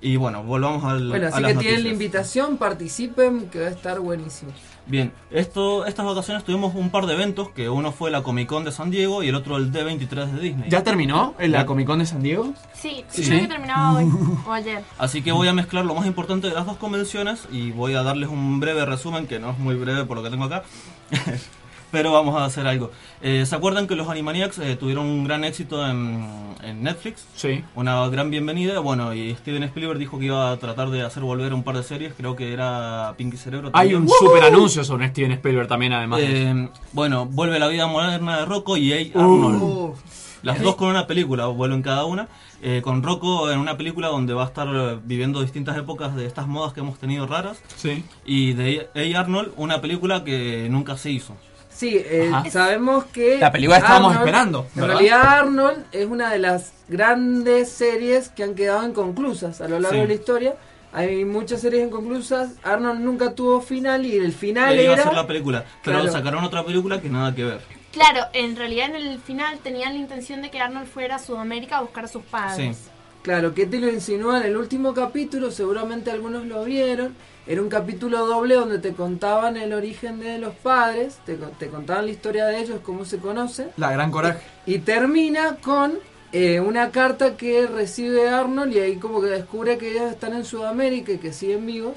Y 0.01 0.17
bueno, 0.17 0.43
volvamos 0.43 0.85
al, 0.85 1.09
Bueno, 1.09 1.27
a 1.27 1.29
así 1.31 1.41
las 1.41 1.53
que 1.53 1.59
tienen 1.59 1.85
la 1.85 1.89
invitación, 1.91 2.57
participen, 2.57 3.49
que 3.49 3.61
va 3.61 3.67
a 3.67 3.71
estar 3.71 4.01
buenísimo. 4.01 4.53
Bien, 4.89 5.13
esto, 5.33 5.85
estas 5.85 6.07
vacaciones 6.07 6.45
tuvimos 6.45 6.75
un 6.77 6.91
par 6.91 7.07
de 7.07 7.15
eventos, 7.15 7.51
que 7.51 7.69
uno 7.69 7.91
fue 7.91 8.11
la 8.13 8.23
Comic 8.23 8.47
Con 8.49 8.63
de 8.65 8.71
San 8.71 8.91
Diego 8.93 9.25
y 9.25 9.29
el 9.29 9.35
otro 9.35 9.57
el 9.57 9.73
D23 9.73 10.27
de 10.31 10.41
Disney. 10.41 10.71
¿Ya 10.71 10.85
terminó 10.85 11.35
en 11.41 11.51
la 11.51 11.67
Comic 11.67 11.89
Con 11.89 11.99
de 11.99 12.07
San 12.07 12.23
Diego? 12.23 12.55
Sí, 12.73 13.05
Sí. 13.09 13.23
creo 13.25 13.41
que 13.41 13.49
terminaba 13.49 13.95
hoy 13.99 14.09
o 14.47 14.53
ayer. 14.53 14.85
Así 14.97 15.23
que 15.23 15.33
voy 15.33 15.49
a 15.49 15.53
mezclar 15.53 15.85
lo 15.85 15.95
más 15.95 16.07
importante 16.07 16.49
de 16.49 16.55
las 16.55 16.67
dos 16.67 16.77
convenciones 16.77 17.49
y 17.51 17.73
voy 17.73 17.95
a 17.95 18.05
darles 18.05 18.29
un 18.29 18.61
breve 18.61 18.85
resumen, 18.87 19.27
que 19.27 19.41
no 19.41 19.51
es 19.51 19.59
muy 19.59 19.75
breve 19.75 20.05
por 20.05 20.17
lo 20.19 20.23
que 20.23 20.31
tengo 20.31 20.45
acá. 20.45 20.63
Pero 21.93 22.13
vamos 22.13 22.35
a 22.37 22.45
hacer 22.45 22.67
algo. 22.67 22.91
Eh, 23.23 23.47
¿Se 23.47 23.55
acuerdan 23.55 23.87
que 23.87 23.95
los 23.95 24.09
Animaniacs 24.09 24.59
eh, 24.59 24.77
tuvieron 24.77 25.07
un 25.07 25.25
gran 25.25 25.45
éxito 25.45 25.89
en, 25.89 26.27
en 26.63 26.83
Netflix? 26.83 27.25
Sí. 27.37 27.63
Una 27.75 28.07
gran 28.09 28.31
bienvenida. 28.31 28.81
Bueno, 28.81 29.15
y 29.15 29.35
Steven 29.37 29.63
Spielberg 29.63 29.99
dijo 29.99 30.19
que 30.19 30.27
iba 30.27 30.51
a 30.51 30.57
tratar 30.59 30.91
de 30.91 31.03
hacer 31.03 31.23
volver 31.23 31.55
un 31.55 31.63
par 31.63 31.77
de 31.77 31.83
series. 31.85 32.13
Creo 32.15 32.35
que 32.35 32.53
era 32.53 33.15
Pinky 33.17 33.37
Cerebro. 33.37 33.71
Hay 33.73 33.93
también. 33.93 34.03
un 34.03 34.09
super 34.09 34.43
anuncio 34.45 34.85
sobre 34.85 35.09
Steven 35.09 35.33
Spielberg 35.33 35.69
también, 35.69 35.93
además. 35.93 36.21
Eh, 36.23 36.69
bueno, 36.93 37.27
vuelve 37.27 37.59
la 37.59 37.69
vida 37.69 37.87
moderna 37.87 38.39
de 38.39 38.45
Rocco 38.47 38.77
y 38.77 38.93
A. 38.93 38.97
Arnold. 39.15 39.63
Uh, 39.63 39.95
Las 40.43 40.61
dos 40.61 40.77
con 40.77 40.89
una 40.89 41.07
película, 41.07 41.47
vuelven 41.47 41.83
cada 41.83 42.05
una. 42.05 42.29
Eh, 42.63 42.81
con 42.83 43.03
Rocco 43.03 43.51
en 43.51 43.59
una 43.59 43.77
película 43.77 44.09
donde 44.09 44.33
va 44.35 44.45
a 44.45 44.47
estar 44.47 44.67
eh, 44.73 44.99
viviendo 45.05 45.41
distintas 45.43 45.77
épocas 45.77 46.17
de 46.17 46.27
estas 46.27 46.47
modas 46.47 46.73
que 46.73 46.81
hemos 46.81 46.99
tenido 46.99 47.27
raras. 47.27 47.59
Sí. 47.77 48.03
Y 48.25 48.55
de 48.55 48.89
A. 48.95 49.21
Arnold, 49.21 49.53
una 49.57 49.81
película 49.81 50.25
que 50.25 50.67
nunca 50.71 50.97
se 50.97 51.11
hizo. 51.11 51.37
Sí, 51.77 51.97
eh, 52.05 52.31
sabemos 52.51 53.05
que... 53.07 53.39
La 53.39 53.53
película 53.53 53.79
estábamos 53.79 54.13
Arnold- 54.13 54.21
esperando, 54.27 54.67
En 54.75 54.81
¿verdad? 54.81 54.89
realidad 54.95 55.21
Arnold 55.23 55.85
es 55.93 56.07
una 56.07 56.31
de 56.33 56.39
las 56.39 56.73
grandes 56.89 57.69
series 57.71 58.29
que 58.31 58.43
han 58.45 58.55
quedado 58.55 58.87
inconclusas 58.87 59.61
a 59.61 59.69
lo 59.69 59.79
largo 59.79 59.97
Sí. 59.97 60.03
de 60.03 60.09
la 60.09 60.15
historia. 60.15 60.55
Hay 60.93 61.25
muchas 61.27 61.61
series 61.61 61.87
inconclusas. 61.87 62.53
Arnold 62.63 63.01
nunca 63.01 63.35
tuvo 63.35 63.61
final 63.61 64.07
y 64.07 64.17
el 64.17 64.33
final 64.33 64.73
Él 64.73 64.81
iba 64.85 64.91
a 64.91 64.95
era... 64.95 65.03
hacer 65.05 65.15
la 65.15 65.27
película, 65.27 65.65
pero 65.85 65.99
Claro. 66.01 66.13
sacaron 66.13 66.43
otra 66.45 66.65
película 66.65 67.01
que 67.01 67.09
nada 67.11 67.35
que 67.35 67.45
ver. 67.45 67.61
Claro, 67.93 68.25
en 68.33 68.57
realidad 68.57 68.91
en 68.91 68.97
el 68.97 69.19
final 69.21 69.59
tenían 69.63 69.93
la 69.95 69.99
intención 69.99 70.43
de 70.43 70.51
que 70.51 70.59
Arnold 70.61 70.87
fuera 70.87 71.17
a 71.17 71.19
Sudamérica 71.19 71.79
a 71.79 71.81
buscar 71.83 72.05
a 72.05 72.09
sus 72.09 72.23
padres. 72.23 72.77
Sí. 72.77 72.91
Claro, 73.23 73.55
que 73.55 73.67
te 73.67 73.81
lo 73.81 73.89
insinúa 73.91 74.39
en 74.41 74.47
el 74.47 74.57
último 74.57 74.95
capítulo, 74.95 75.51
seguramente 75.51 76.11
algunos 76.11 76.47
lo 76.47 76.65
vieron. 76.65 77.15
Era 77.49 77.63
un 77.63 77.69
capítulo 77.69 78.27
doble 78.27 78.57
donde 78.57 78.81
te 78.81 78.93
contaban 78.93 79.57
el 79.57 79.73
origen 79.73 80.19
de 80.19 80.39
los 80.39 80.53
padres, 80.55 81.19
te, 81.25 81.37
te 81.37 81.69
contaban 81.69 82.07
la 82.07 82.11
historia 82.11 82.47
de 82.47 82.59
ellos, 82.59 82.81
cómo 82.83 83.05
se 83.05 83.19
conocen. 83.19 83.69
La 83.77 83.93
gran 83.93 84.11
coraje. 84.11 84.41
Y 84.67 84.81
termina 84.81 85.57
con 85.63 85.93
eh, 86.33 86.59
una 86.59 86.91
carta 86.91 87.37
que 87.37 87.69
recibe 87.69 88.29
Arnold 88.29 88.75
y 88.75 88.81
ahí 88.81 88.97
como 88.97 89.21
que 89.21 89.29
descubre 89.29 89.79
que 89.79 89.93
ellos 89.93 90.11
están 90.11 90.35
en 90.35 90.45
Sudamérica 90.45 91.13
y 91.13 91.19
que 91.19 91.33
siguen 91.33 91.67
vivos. 91.67 91.97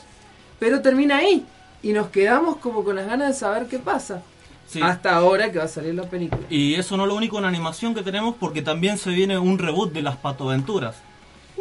Pero 0.59 0.81
termina 0.81 1.17
ahí. 1.17 1.45
Y 1.81 1.93
nos 1.93 2.09
quedamos 2.09 2.57
como 2.57 2.83
con 2.83 2.95
las 2.95 3.07
ganas 3.07 3.29
de 3.29 3.33
saber 3.33 3.67
qué 3.67 3.79
pasa. 3.79 4.21
Sí. 4.67 4.81
Hasta 4.83 5.15
ahora 5.15 5.51
que 5.51 5.57
va 5.57 5.63
a 5.65 5.67
salir 5.67 5.95
la 5.95 6.03
película. 6.03 6.43
Y 6.47 6.75
eso 6.75 6.95
no 6.95 7.03
es 7.03 7.09
lo 7.09 7.15
único 7.15 7.39
en 7.39 7.45
animación 7.45 7.95
que 7.95 8.03
tenemos 8.03 8.35
porque 8.39 8.61
también 8.61 8.99
se 8.99 9.09
viene 9.09 9.39
un 9.39 9.57
reboot 9.57 9.91
de 9.93 10.03
las 10.03 10.17
patoaventuras. 10.17 10.97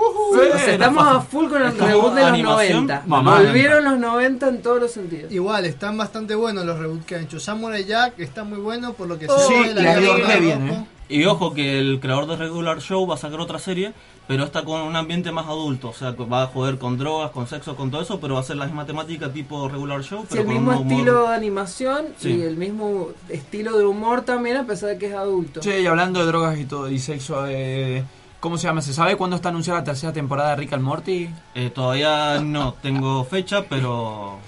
O 0.01 0.35
sea, 0.59 0.73
estamos 0.75 1.05
a 1.07 1.21
full 1.21 1.49
con 1.49 1.63
el 1.63 1.77
reboot 1.77 2.15
de 2.15 2.21
los 2.21 2.31
animación. 2.31 2.87
90. 2.87 3.03
Mamá. 3.07 3.39
Volvieron 3.43 3.85
los 3.85 3.99
90 3.99 4.49
en 4.49 4.63
todos 4.63 4.81
los 4.81 4.93
sentidos. 4.93 5.33
Igual, 5.33 5.65
están 5.65 5.97
bastante 5.97 6.35
buenos 6.35 6.65
los 6.65 6.79
reboots 6.79 7.05
que 7.05 7.17
han 7.17 7.23
hecho. 7.25 7.41
Samurai 7.41 7.85
Jack 7.85 8.19
está 8.19 8.45
muy 8.45 8.59
bueno 8.59 8.93
por 8.93 9.09
lo 9.09 9.19
que 9.19 9.27
Oh, 9.29 9.39
se 9.39 9.47
sí, 9.49 9.55
guerra 9.75 9.95
re 10.27 10.35
de 10.35 10.41
bien. 10.41 10.69
¿eh? 10.69 10.87
Y 11.11 11.25
ojo 11.25 11.55
que 11.55 11.79
el 11.79 12.01
creador 12.01 12.27
de 12.27 12.37
Regular 12.37 12.81
Show 12.83 13.07
va 13.07 13.15
a 13.15 13.19
sacar 13.19 13.41
otra 13.41 13.59
serie, 13.59 13.95
pero 14.27 14.45
está 14.45 14.63
con 14.63 14.83
un 14.83 14.95
ambiente 14.95 15.33
más 15.33 15.47
adulto. 15.47 15.89
O 15.89 15.93
sea, 15.95 16.11
va 16.11 16.43
a 16.43 16.47
joder 16.49 16.77
con 16.77 16.99
drogas, 16.99 17.31
con 17.31 17.47
sexo, 17.47 17.75
con 17.77 17.91
todo 17.91 18.03
eso, 18.03 18.21
pero 18.21 18.35
va 18.35 18.41
a 18.41 18.43
ser 18.43 18.57
la 18.57 18.67
misma 18.67 18.85
temática 18.85 19.33
tipo 19.33 19.69
Regular 19.71 20.03
Show. 20.03 20.21
Sí, 20.23 20.27
Pero 20.33 20.43
el 20.43 20.47
con 20.47 20.55
mismo 20.55 20.71
un 20.73 20.77
humor- 20.87 20.93
estilo 20.93 21.23
de 21.31 21.35
animación 21.35 22.07
Sí. 22.19 22.37
y 22.37 22.43
el 22.43 22.59
mismo 22.59 23.09
estilo 23.31 23.79
de 23.79 23.87
humor 23.87 24.21
también, 24.21 24.59
a 24.59 24.67
pesar 24.67 24.91
de 24.91 24.99
que 24.99 25.07
es 25.07 25.15
adulto. 25.15 25.61
Che, 25.61 25.81
y 25.81 25.87
hablando 25.87 26.21
de 26.21 26.27
drogas 26.27 26.59
y 26.59 26.67
todo, 26.67 26.91
y 26.91 26.99
sexo, 26.99 27.47
eh, 27.49 28.05
¿cómo 28.41 28.59
se 28.59 28.67
llama? 28.67 28.83
¿Se 28.83 28.93
sabe 28.93 29.17
cuándo 29.17 29.37
está 29.37 29.49
anunciada 29.49 29.81
la 29.81 29.85
tercera 29.85 30.13
temporada 30.13 30.51
de 30.51 30.57
Rick 30.57 30.73
and 30.75 30.83
Morty? 30.83 31.31
Eh, 31.55 31.71
todavía 31.71 32.41
no 32.41 32.75
tengo 32.75 33.25
fecha, 33.25 33.65
pero... 33.69 34.39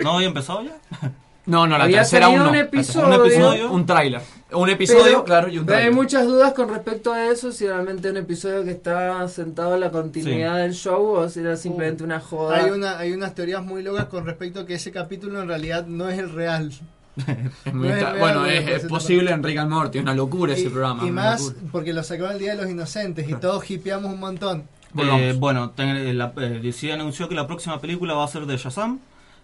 ¿No 0.00 0.12
había 0.16 0.28
empezado 0.28 0.62
ya? 0.62 0.76
No, 1.44 1.66
no, 1.66 1.76
la 1.76 1.84
Había 1.84 1.98
tercera 1.98 2.26
aún 2.26 2.38
no. 2.38 2.50
un 2.50 2.54
episodio, 2.54 3.06
Un 3.08 3.26
episodio. 3.26 3.72
Un 3.72 3.84
tráiler. 3.84 4.22
Un 4.52 4.68
episodio, 4.68 5.02
pero, 5.04 5.24
claro, 5.24 5.48
y 5.48 5.58
un 5.58 5.66
pero 5.66 5.78
hay 5.78 5.90
muchas 5.90 6.24
dudas 6.26 6.52
con 6.52 6.68
respecto 6.68 7.12
a 7.12 7.26
eso, 7.26 7.50
si 7.50 7.66
realmente 7.66 8.06
es 8.06 8.12
un 8.12 8.18
episodio 8.18 8.62
que 8.62 8.70
está 8.70 9.26
sentado 9.26 9.74
en 9.74 9.80
la 9.80 9.90
continuidad 9.90 10.58
del 10.58 10.72
show 10.74 11.04
o 11.04 11.28
si 11.28 11.40
era 11.40 11.56
simplemente 11.56 12.04
una 12.04 12.20
joda. 12.20 12.58
Hay, 12.58 12.70
una, 12.70 12.96
hay 12.96 13.12
unas 13.12 13.34
teorías 13.34 13.60
muy 13.64 13.82
locas 13.82 14.04
con 14.06 14.24
respecto 14.24 14.60
a 14.60 14.66
que 14.66 14.74
ese 14.74 14.92
capítulo 14.92 15.42
en 15.42 15.48
realidad 15.48 15.86
no 15.86 16.08
es 16.08 16.18
el 16.20 16.30
real. 16.30 16.70
Es 17.16 17.26
muy 17.74 17.88
no 17.88 17.94
es 17.94 18.00
extra- 18.00 18.10
real, 18.12 18.18
bueno, 18.20 18.40
no 18.40 18.46
es, 18.46 18.68
es 18.68 18.84
posible 18.84 19.30
en 19.32 19.42
Rick 19.42 19.58
and 19.58 19.70
Morty, 19.70 19.98
es 19.98 20.02
una 20.04 20.14
locura 20.14 20.52
ese 20.54 20.66
y, 20.66 20.68
programa. 20.68 21.06
y 21.06 21.10
más 21.10 21.42
locura. 21.42 21.66
porque 21.72 21.92
lo 21.92 22.02
sacó 22.02 22.28
el 22.28 22.38
Día 22.38 22.54
de 22.56 22.62
los 22.62 22.70
Inocentes 22.70 23.28
y 23.28 23.34
todos 23.34 23.70
hipeamos 23.70 24.12
un 24.12 24.20
montón. 24.20 24.64
Eh, 24.98 25.34
bueno, 25.38 25.70
ten- 25.70 26.16
la, 26.18 26.32
eh, 26.36 26.60
DC 26.62 26.92
anunció 26.92 27.28
que 27.28 27.34
la 27.34 27.46
próxima 27.46 27.80
película 27.80 28.14
va 28.14 28.24
a 28.24 28.28
ser 28.28 28.46
de 28.46 28.56
Shazam. 28.56 28.98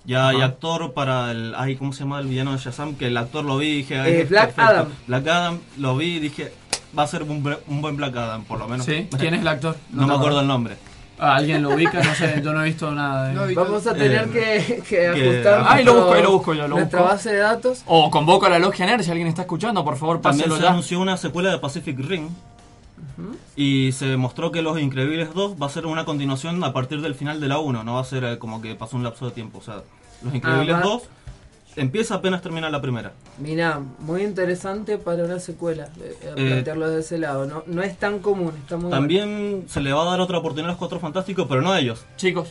Ya 0.04 0.28
hay 0.28 0.36
Ajá. 0.36 0.46
actor 0.46 0.92
para 0.94 1.30
el... 1.32 1.54
Ay, 1.56 1.76
¿Cómo 1.76 1.92
se 1.92 2.00
llama 2.00 2.20
el 2.20 2.28
villano 2.28 2.52
de 2.52 2.58
Shazam? 2.58 2.94
Que 2.94 3.08
el 3.08 3.16
actor 3.16 3.44
lo 3.44 3.58
vi 3.58 3.66
y 3.68 3.76
dije... 3.78 3.98
ay, 3.98 4.12
Eh, 4.12 4.26
Black 4.28 4.54
perfecto. 4.54 4.70
Adam. 4.70 4.88
Black 5.06 5.26
Adam, 5.26 5.58
lo 5.78 5.96
vi 5.96 6.16
y 6.16 6.20
dije... 6.20 6.52
Va 6.98 7.02
a 7.02 7.06
ser 7.06 7.22
un, 7.24 7.56
un 7.66 7.82
buen 7.82 7.96
Black 7.96 8.16
Adam, 8.16 8.44
por 8.44 8.58
lo 8.58 8.68
menos. 8.68 8.86
¿Sí? 8.86 9.08
¿Quién 9.18 9.34
es 9.34 9.40
el 9.42 9.48
actor? 9.48 9.76
No, 9.90 10.02
me 10.06 10.12
te 10.12 10.18
acuerdo 10.18 10.40
el 10.40 10.46
nombre. 10.46 10.76
Ah, 11.20 11.36
¿Alguien 11.36 11.62
lo 11.62 11.70
ubica? 11.70 12.02
No 12.02 12.14
sé, 12.14 12.40
yo 12.44 12.52
no 12.52 12.62
he 12.62 12.66
visto 12.66 12.90
nada 12.92 13.28
de... 13.28 13.34
No 13.34 13.62
Vamos 13.64 13.86
a 13.86 13.94
tener 13.94 14.28
Eh, 14.28 14.30
que, 14.32 14.76
que 14.76 14.82
que- 14.82 15.06
ajustar 15.08 15.64
Ahí 15.66 15.84
lo 15.84 15.92
nuestro- 15.92 15.94
busco, 15.94 16.12
ahí 16.14 16.22
lo 16.22 16.30
busco 16.32 16.54
yo, 16.54 16.68
lo 16.68 16.76
nuestra 16.76 17.00
busco. 17.00 17.14
base 17.14 17.30
de 17.32 17.38
datos. 17.38 17.82
O 17.86 18.10
convoco 18.10 18.46
a 18.46 18.50
la 18.50 18.58
logia 18.58 18.86
nerd, 18.86 19.02
si 19.02 19.10
alguien 19.10 19.26
está 19.28 19.42
escuchando, 19.42 19.84
por 19.84 19.96
favor, 19.96 20.20
También 20.20 20.50
se 20.50 20.60
ya. 20.60 20.70
anunció 20.70 21.00
una 21.00 21.16
secuela 21.16 21.50
de 21.50 21.58
Pacific 21.58 21.98
Rim. 21.98 22.28
Y 23.56 23.90
se 23.92 24.16
mostró 24.16 24.52
que 24.52 24.62
Los 24.62 24.78
Increíbles 24.80 25.34
2 25.34 25.56
va 25.60 25.66
a 25.66 25.70
ser 25.70 25.86
una 25.86 26.04
continuación 26.04 26.62
a 26.62 26.72
partir 26.72 27.00
del 27.00 27.14
final 27.16 27.40
de 27.40 27.48
la 27.48 27.58
1. 27.58 27.82
No 27.82 27.94
va 27.94 28.00
a 28.00 28.04
ser 28.04 28.22
eh, 28.24 28.38
como 28.38 28.60
que 28.62 28.74
pasó 28.76 28.96
un 28.96 29.02
lapso 29.02 29.26
de 29.26 29.32
tiempo. 29.32 29.58
O 29.58 29.62
sea, 29.62 29.82
Los 30.22 30.34
Increíbles 30.34 30.74
Ah, 30.76 30.78
va- 30.78 30.84
2 30.84 31.02
empieza 31.80 32.16
apenas 32.16 32.42
termina 32.42 32.68
la 32.70 32.80
primera. 32.80 33.12
Mira, 33.38 33.80
muy 34.00 34.22
interesante 34.22 34.98
para 34.98 35.24
una 35.24 35.38
secuela, 35.38 35.88
eh, 36.00 36.16
eh, 36.22 36.32
Eh, 36.36 36.46
plantearlo 36.50 36.88
desde 36.88 37.00
ese 37.00 37.18
lado. 37.18 37.46
No, 37.46 37.62
no 37.66 37.82
es 37.82 37.96
tan 37.98 38.18
común, 38.18 38.52
está 38.60 38.76
muy 38.76 38.84
bueno. 38.84 38.96
También 38.96 39.64
se 39.68 39.80
le 39.80 39.92
va 39.92 40.02
a 40.02 40.10
dar 40.10 40.20
otra 40.20 40.38
oportunidad 40.38 40.70
a 40.70 40.72
los 40.72 40.78
Cuatro 40.78 41.00
Fantásticos, 41.00 41.46
pero 41.48 41.62
no 41.62 41.72
a 41.72 41.80
ellos. 41.80 42.04
Chicos, 42.16 42.48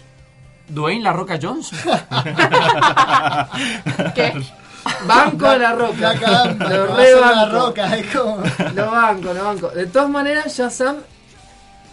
Dwayne 0.69 1.03
La 1.03 1.13
Roca 1.13 1.37
Johnson. 1.41 1.77
¿Qué? 4.15 4.33
Banco 5.05 5.49
de 5.49 5.59
la 5.59 5.73
roca. 5.73 6.11
Adam 6.11 6.57
Lo 6.59 6.95
ser 6.95 7.19
la 7.19 7.45
roca, 7.49 7.97
es 7.97 8.15
como... 8.15 8.37
Lo 8.73 8.91
banco, 8.91 9.33
lo 9.33 9.43
banco. 9.43 9.69
De 9.69 9.85
todas 9.85 10.09
maneras, 10.09 10.57
Shazam 10.57 10.97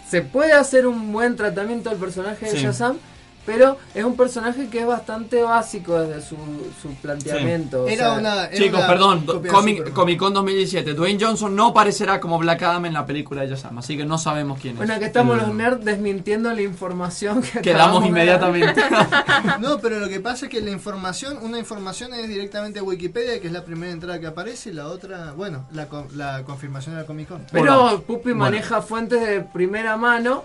se 0.07 0.21
puede 0.21 0.53
hacer 0.53 0.87
un 0.87 1.11
buen 1.11 1.35
tratamiento 1.35 1.89
del 1.89 1.99
personaje 1.99 2.45
de 2.45 2.51
Sí. 2.51 2.57
Shazam, 2.63 2.97
pero 3.45 3.77
es 3.93 4.03
un 4.03 4.15
personaje 4.17 4.67
que 4.69 4.79
es 4.79 4.85
bastante 4.87 5.41
básico 5.41 5.99
desde 5.99 6.21
su, 6.21 6.35
su 6.81 6.89
planteamiento. 6.95 7.83
o 7.83 7.87
Era 7.87 8.09
sea, 8.09 8.19
una. 8.19 8.45
era 8.45 8.55
Chicos, 8.55 8.79
una 8.79 8.87
perdón, 8.87 9.25
Comic. 9.51 9.91
Comic 9.93 10.19
Con 10.19 10.33
2017. 10.33 10.93
Dwayne 10.93 11.23
Johnson 11.23 11.55
no 11.55 11.67
aparecerá 11.67 12.19
como 12.19 12.37
Black 12.39 12.63
Adam 12.63 12.85
en 12.85 12.93
la 12.93 13.05
película 13.05 13.41
de 13.41 13.49
Shazam, 13.49 13.77
así 13.77 13.97
que 13.97 14.05
no 14.05 14.17
sabemos 14.17 14.59
quién 14.59 14.73
es. 14.73 14.77
Bueno, 14.77 14.97
que 14.99 15.05
estamos 15.05 15.37
El- 15.37 15.45
los 15.47 15.55
nerds 15.55 15.85
desmintiendo 15.85 16.51
la 16.53 16.61
información 16.61 17.41
que 17.41 17.73
de 17.73 18.05
inmediatamente. 18.07 18.81
No, 19.59 19.79
pero 19.79 19.99
lo 19.99 20.07
que 20.09 20.19
pasa 20.19 20.45
es 20.45 20.51
que 20.51 20.61
la 20.61 20.71
información, 20.71 21.37
una 21.41 21.59
información 21.59 22.13
es 22.13 22.27
directamente 22.27 22.81
Wikipedia, 22.81 23.39
que 23.39 23.47
es 23.47 23.53
la 23.53 23.63
primera 23.63 23.91
entrada 23.91 24.19
que 24.19 24.27
aparece, 24.27 24.69
y 24.69 24.73
la 24.73 24.87
otra, 24.87 25.33
bueno, 25.33 25.65
la, 25.71 25.87
co- 25.87 26.07
la 26.15 26.43
confirmación 26.43 26.95
de 26.95 27.01
la 27.01 27.07
Comic 27.07 27.27
Con. 27.27 27.45
Pero 27.51 28.01
Pupi 28.05 28.33
maneja 28.33 28.81
fuentes 28.81 29.21
de 29.25 29.41
primera 29.41 29.97
mano 29.97 30.43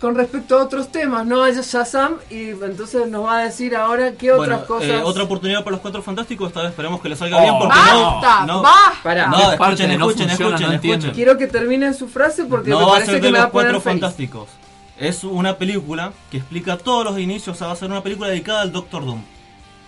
con 0.00 0.14
respecto 0.14 0.56
a 0.58 0.62
otros 0.62 0.92
temas, 0.92 1.26
no 1.26 1.42
a 1.42 1.50
Shazam, 1.50 2.18
y 2.30 2.50
entonces 2.50 3.08
nos 3.08 3.24
va 3.26 3.38
a 3.38 3.44
decir 3.44 3.74
ahora 3.74 4.12
qué 4.12 4.30
otras 4.30 4.48
Bueno, 4.60 4.66
cosas. 4.66 4.88
eh, 4.90 5.02
otra 5.02 5.24
oportunidad 5.24 5.60
para 5.64 5.72
los 5.72 5.80
Cuatro 5.80 6.02
Fantásticos. 6.02 6.48
Esta 6.48 6.60
vez 6.62 6.70
esperemos 6.70 7.00
que 7.00 7.08
les 7.08 7.18
salga 7.18 7.36
Oh. 7.38 7.40
bien 7.42 7.54
porque 7.58 7.74
¡Basta! 7.76 8.46
no... 8.46 8.46
no 8.58 8.62
¡Basta! 8.62 9.26
No, 9.26 9.36
¿Qué 9.36 9.42
escuchen, 9.42 9.58
parte 9.58 9.88
no 9.88 9.92
escuchen, 10.08 10.28
funciona? 10.28 10.32
escuchen, 10.54 10.66
No 10.68 10.74
escuchen. 10.92 11.10
Quiero 11.14 11.36
que 11.36 11.46
termine 11.48 11.92
su 11.94 12.08
frase 12.08 12.44
porque 12.44 12.70
No 12.70 12.78
me 12.78 12.84
va 12.84 12.90
a 12.90 12.92
parece 12.94 13.10
ser 13.12 13.20
que 13.20 13.26
de 13.26 13.32
me 13.32 13.38
va 13.38 13.44
los 13.44 13.48
a 13.48 13.52
poner 13.52 13.72
Cuatro. 13.72 13.90
Fantásticos. 13.90 14.48
Es 14.98 15.24
una 15.24 15.56
película 15.58 16.12
que 16.30 16.36
explica 16.38 16.76
todos 16.78 17.04
los 17.04 17.18
inicios. 17.18 17.56
O 17.56 17.58
sea, 17.58 17.66
va 17.66 17.72
a 17.72 17.76
ser 17.76 17.90
una 17.90 18.02
película 18.02 18.28
dedicada 18.28 18.62
al 18.62 18.70
Doctor 18.72 19.04
Doom. 19.04 19.22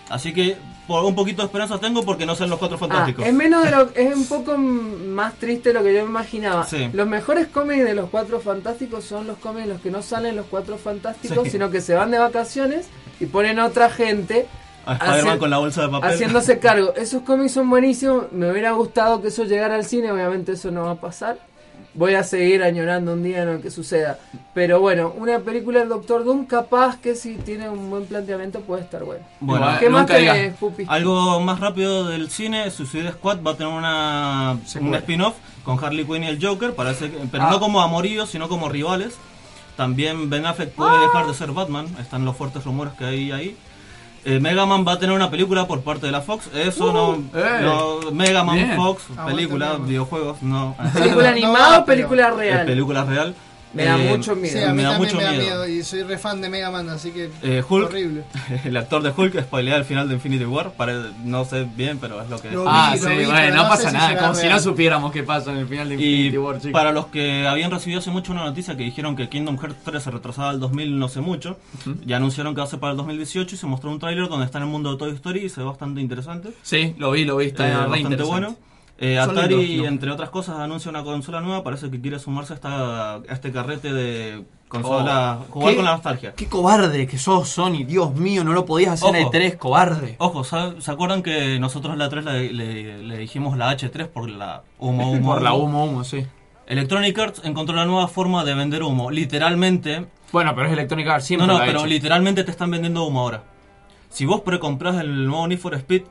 Así 0.09 0.33
que 0.33 0.57
por 0.91 1.05
un 1.05 1.15
poquito 1.15 1.41
de 1.41 1.45
esperanza 1.47 1.79
tengo 1.79 2.03
porque 2.03 2.25
no 2.25 2.35
sean 2.35 2.49
los 2.49 2.59
Cuatro 2.59 2.77
Ah, 2.77 2.79
Fantásticos. 2.79 3.25
es 3.25 3.33
menos 3.33 3.63
de 3.63 3.71
lo, 3.71 3.89
es 3.95 4.15
un 4.15 4.25
poco 4.25 4.57
más 4.57 5.33
triste 5.35 5.69
de 5.69 5.73
lo 5.73 5.83
que 5.83 5.93
yo 5.93 6.01
imaginaba. 6.01 6.65
Sí. 6.65 6.89
Los 6.93 7.07
mejores 7.07 7.47
cómics 7.47 7.83
de 7.83 7.93
los 7.93 8.09
Cuatro 8.09 8.39
Fantásticos 8.39 9.03
son 9.05 9.27
los 9.27 9.37
cómics 9.37 9.63
en 9.63 9.69
los 9.73 9.81
que 9.81 9.91
no 9.91 10.01
salen 10.01 10.35
los 10.35 10.45
Cuatro 10.47 10.77
Fantásticos, 10.77 11.43
Sí. 11.45 11.51
sino 11.51 11.69
que 11.71 11.81
se 11.81 11.95
van 11.95 12.11
de 12.11 12.19
vacaciones 12.19 12.87
y 13.19 13.25
ponen 13.25 13.59
a 13.59 13.65
otra 13.65 13.89
gente 13.89 14.47
A 14.85 15.37
con 15.37 15.49
la 15.49 15.57
bolsa 15.59 15.83
de 15.83 15.89
papel. 15.89 16.09
haciéndose 16.09 16.59
cargo. 16.59 16.93
Esos 16.95 17.21
cómics 17.23 17.51
son 17.53 17.69
buenísimos. 17.69 18.31
Me 18.31 18.51
hubiera 18.51 18.71
gustado 18.71 19.21
que 19.21 19.27
eso 19.29 19.43
llegara 19.43 19.75
al 19.75 19.85
cine. 19.85 20.11
Obviamente 20.11 20.53
eso 20.53 20.71
no 20.71 20.83
va 20.85 20.91
a 20.91 20.95
pasar. 20.99 21.37
Voy 21.93 22.13
a 22.15 22.23
seguir 22.23 22.63
añorando 22.63 23.13
un 23.13 23.21
día 23.23 23.43
en 23.43 23.49
el 23.49 23.61
que 23.61 23.69
suceda. 23.69 24.17
Pero 24.53 24.79
bueno, 24.79 25.13
una 25.17 25.39
película 25.39 25.79
del 25.81 25.89
Doctor 25.89 26.23
Doom 26.23 26.45
capaz 26.45 26.97
que 26.99 27.15
si 27.15 27.35
tiene 27.35 27.67
un 27.69 27.89
buen 27.89 28.05
planteamiento 28.05 28.61
puede 28.61 28.83
estar 28.83 29.03
bueno. 29.03 29.25
Bueno, 29.41 29.67
¿Qué 29.79 29.89
más 29.89 30.05
tenés, 30.05 30.55
Pupi? 30.55 30.85
Algo 30.87 31.39
más 31.41 31.59
rápido 31.59 32.07
del 32.07 32.29
cine, 32.29 32.71
Suicide 32.71 33.11
Squad 33.11 33.39
va 33.45 33.51
a 33.51 33.57
tener 33.57 33.73
una 33.73 34.57
un 34.79 34.95
spin-off 34.95 35.35
con 35.65 35.83
Harley 35.83 36.05
Quinn 36.05 36.23
y 36.23 36.27
el 36.27 36.43
Joker, 36.45 36.73
parece 36.73 37.11
que- 37.11 37.17
pero 37.29 37.43
Ah. 37.43 37.49
no 37.51 37.59
como 37.59 37.81
amoríos, 37.81 38.29
sino 38.29 38.47
como 38.47 38.69
rivales. 38.69 39.15
También 39.75 40.29
Ben 40.29 40.45
Affleck 40.45 40.71
puede 40.71 40.97
dejar 40.99 41.27
de 41.27 41.33
ser 41.33 41.51
Batman, 41.51 41.87
están 41.99 42.23
los 42.25 42.35
fuertes 42.37 42.63
rumores 42.65 42.93
que 42.93 43.05
hay 43.05 43.31
ahí. 43.31 43.57
Eh, 44.23 44.39
Mega 44.39 44.65
Man 44.67 44.85
va 44.87 44.93
a 44.93 44.99
tener 44.99 45.15
una 45.15 45.31
película 45.31 45.65
por 45.65 45.81
parte 45.81 46.05
de 46.05 46.11
la 46.11 46.21
Fox, 46.21 46.47
eso 46.53 46.93
no, 46.93 47.15
ey. 47.15 47.63
no- 47.63 48.11
Mega 48.11 48.43
Man 48.43 48.55
Bien. 48.55 48.75
Fox, 48.75 49.03
película, 49.25 49.77
videojuegos, 49.79 50.41
no. 50.43 50.75
¿Película 50.93 51.29
animada 51.35 51.77
no, 51.77 51.81
o 51.83 51.85
película 51.85 52.27
Es 52.29 52.35
real? 52.35 52.65
película 52.67 53.03
real. 53.03 53.35
Me 53.73 53.85
da 53.85 53.97
Eh, 54.03 54.09
mucho 54.09 54.35
miedo. 54.35 54.57
Sí, 54.57 54.63
a 54.63 54.69
mí 54.71 54.77
me 54.77 54.83
da 54.83 54.91
también 54.91 55.07
mucho 55.13 55.17
me 55.17 55.23
da 55.23 55.31
miedo. 55.31 55.43
miedo. 55.65 55.67
y 55.67 55.83
soy 55.83 56.03
re 56.03 56.17
fan 56.17 56.41
de 56.41 56.49
Mega 56.49 56.69
Man, 56.71 56.89
así 56.89 57.11
que 57.11 57.29
Eh, 57.41 57.63
Hulk. 57.67 57.85
horrible. 57.87 58.23
El 58.65 58.75
actor 58.75 59.01
de 59.01 59.13
Hulk 59.15 59.41
spoilea 59.43 59.77
el 59.77 59.85
final 59.85 60.07
de 60.09 60.15
Infinity 60.15 60.43
War, 60.45 60.73
pare- 60.73 61.11
no 61.23 61.45
sé 61.45 61.65
bien, 61.75 61.97
pero 61.99 62.21
es 62.21 62.29
lo 62.29 62.41
que... 62.41 62.51
Lo 62.51 62.65
ah, 62.67 62.91
vi, 62.93 62.99
sí, 62.99 63.07
vi, 63.07 63.25
bueno, 63.25 63.55
no 63.55 63.63
no 63.63 63.69
pasa 63.69 63.89
si 63.89 63.95
nada, 63.95 64.07
será 64.09 64.19
como 64.21 64.35
si 64.35 64.43
no 64.43 64.47
real. 64.49 64.59
supiéramos 64.61 65.11
qué 65.11 65.23
pasa 65.23 65.51
en 65.51 65.57
el 65.59 65.67
final 65.67 65.87
de 65.89 65.95
Y 65.95 65.97
Infinity 65.97 66.37
War, 66.37 66.55
chicos. 66.57 66.71
para 66.71 66.91
los 66.91 67.05
que 67.07 67.47
habían 67.47 67.71
recibido 67.71 67.99
hace 67.99 68.09
mucho 68.11 68.31
una 68.33 68.43
noticia 68.43 68.75
que 68.75 68.83
dijeron 68.83 69.15
que 69.15 69.29
Kingdom 69.29 69.57
Hearts 69.57 69.77
3 69.85 70.03
se 70.03 70.11
retrasaba 70.11 70.49
al 70.49 70.59
2000 70.59 70.99
no 70.99 71.07
sé 71.07 71.21
mucho, 71.21 71.57
ya 72.05 72.17
anunciaron 72.17 72.53
que 72.53 72.59
va 72.61 72.67
a 72.67 72.69
ser 72.69 72.79
para 72.79 72.91
el 72.91 72.97
2018 72.97 73.55
y 73.55 73.57
se 73.57 73.67
mostró 73.67 73.89
un 73.89 73.99
tráiler 73.99 74.27
donde 74.27 74.45
está 74.45 74.57
en 74.57 74.65
el 74.65 74.69
mundo 74.69 74.91
de 74.91 74.97
Toy 74.97 75.11
Story 75.13 75.45
y 75.45 75.49
se 75.49 75.61
ve 75.61 75.65
bastante 75.67 76.01
interesante, 76.01 76.49
Sí, 76.61 76.93
lo 76.97 77.11
vi, 77.11 77.23
lo 77.25 77.37
vi, 77.37 77.45
está 77.47 77.67
eh, 77.69 77.87
bastante 77.87 78.23
bueno. 78.23 78.55
Eh, 79.03 79.17
Atari, 79.19 79.83
entre 79.85 80.11
otras 80.11 80.29
cosas, 80.29 80.59
anuncia 80.59 80.89
una 80.91 81.03
consola 81.03 81.41
nueva, 81.41 81.63
parece 81.63 81.89
que 81.89 81.99
quiere 81.99 82.19
sumarse 82.19 82.53
a, 82.53 82.55
esta, 82.55 83.13
a 83.15 83.21
este 83.29 83.51
carrete 83.51 83.91
de 83.91 84.43
consola, 84.67 85.39
Oh. 85.49 85.51
jugar 85.53 85.69
¿Qué? 85.71 85.75
con 85.75 85.85
la 85.85 85.91
nostalgia. 85.93 86.33
Qué 86.35 86.45
cobarde 86.47 87.07
que 87.07 87.17
sos, 87.17 87.49
Sony, 87.49 87.83
Dios 87.85 88.13
mío, 88.13 88.43
no 88.43 88.53
lo 88.53 88.63
podías 88.65 88.93
hacer 88.93 89.15
en 89.15 89.23
Ojo. 89.25 89.33
E3, 89.33 89.57
cobarde. 89.57 90.15
Ojo, 90.19 90.43
¿sa- 90.43 90.79
¿se 90.79 90.91
acuerdan 90.91 91.23
que 91.23 91.59
nosotros 91.59 91.97
la 91.97 92.09
3 92.09 92.23
le, 92.25 92.53
le- 92.53 93.03
le 93.03 93.17
dijimos 93.17 93.57
la 93.57 93.71
H3 93.75 94.07
por 94.07 94.29
la 94.29 94.61
humo, 94.79 95.11
humo, 95.11 95.33
Por 95.33 95.41
la 95.41 95.53
humo? 95.53 95.85
humo, 95.85 96.03
sí. 96.03 96.25
Electronic 96.67 97.17
Arts 97.17 97.41
encontró 97.43 97.75
la 97.75 97.85
nueva 97.85 98.07
forma 98.07 98.45
de 98.45 98.53
vender 98.53 98.83
humo. 98.83 99.09
Literalmente, 99.11 100.05
Bueno, 100.31 100.53
pero 100.55 100.67
es 100.67 100.73
Electronic 100.73 101.07
Arts, 101.07 101.25
siempre 101.25 101.47
no, 101.47 101.57
no, 101.57 101.65
pero 101.65 101.85
literalmente 101.87 102.43
te 102.43 102.51
están 102.51 102.69
vendiendo 102.71 103.03
humo 103.03 103.21
ahora. 103.21 103.43
Si 104.09 104.25
vos 104.25 104.41
precompras 104.41 104.97
el 105.01 105.25
nuevo 105.25 105.47
Need 105.47 105.57
for 105.59 105.73
Speed, 105.73 106.03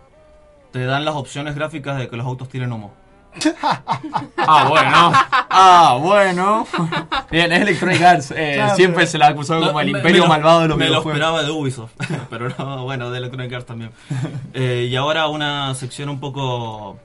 te 0.72 0.84
dan 0.84 1.04
las 1.04 1.14
opciones 1.14 1.54
gráficas 1.54 1.98
de 1.98 2.08
que 2.08 2.16
los 2.16 2.26
autos 2.26 2.48
tienen 2.48 2.72
humo. 2.72 2.92
Ah, 4.36 4.66
bueno. 4.68 5.12
Ah, 5.50 5.98
bueno. 6.00 6.66
Bien, 7.30 7.52
es 7.52 7.60
Electronic 7.62 8.02
Arts. 8.02 8.30
eh, 8.32 8.52
Claro, 8.56 8.74
siempre 8.76 8.96
pero- 9.02 9.10
se 9.10 9.18
la 9.18 9.26
ha 9.26 9.28
acusado 9.30 9.66
como 9.66 9.80
el 9.80 9.92
Me- 9.92 9.98
imperio 9.98 10.22
me 10.22 10.28
lo- 10.28 10.34
malvado 10.34 10.60
de 10.62 10.68
los 10.68 10.78
Me 10.78 10.88
lo 10.88 10.98
esperaba 10.98 11.42
de 11.42 11.50
Ubisoft, 11.50 11.92
pero 12.30 12.48
no, 12.58 12.84
bueno, 12.84 13.10
de 13.10 13.18
Electronic 13.18 13.52
Arts 13.52 13.66
también. 13.66 13.92
Eh, 14.54 14.88
y 14.90 14.96
ahora 14.96 15.28
una 15.28 15.74
sección 15.74 16.08
un 16.08 16.18
poco 16.20 16.98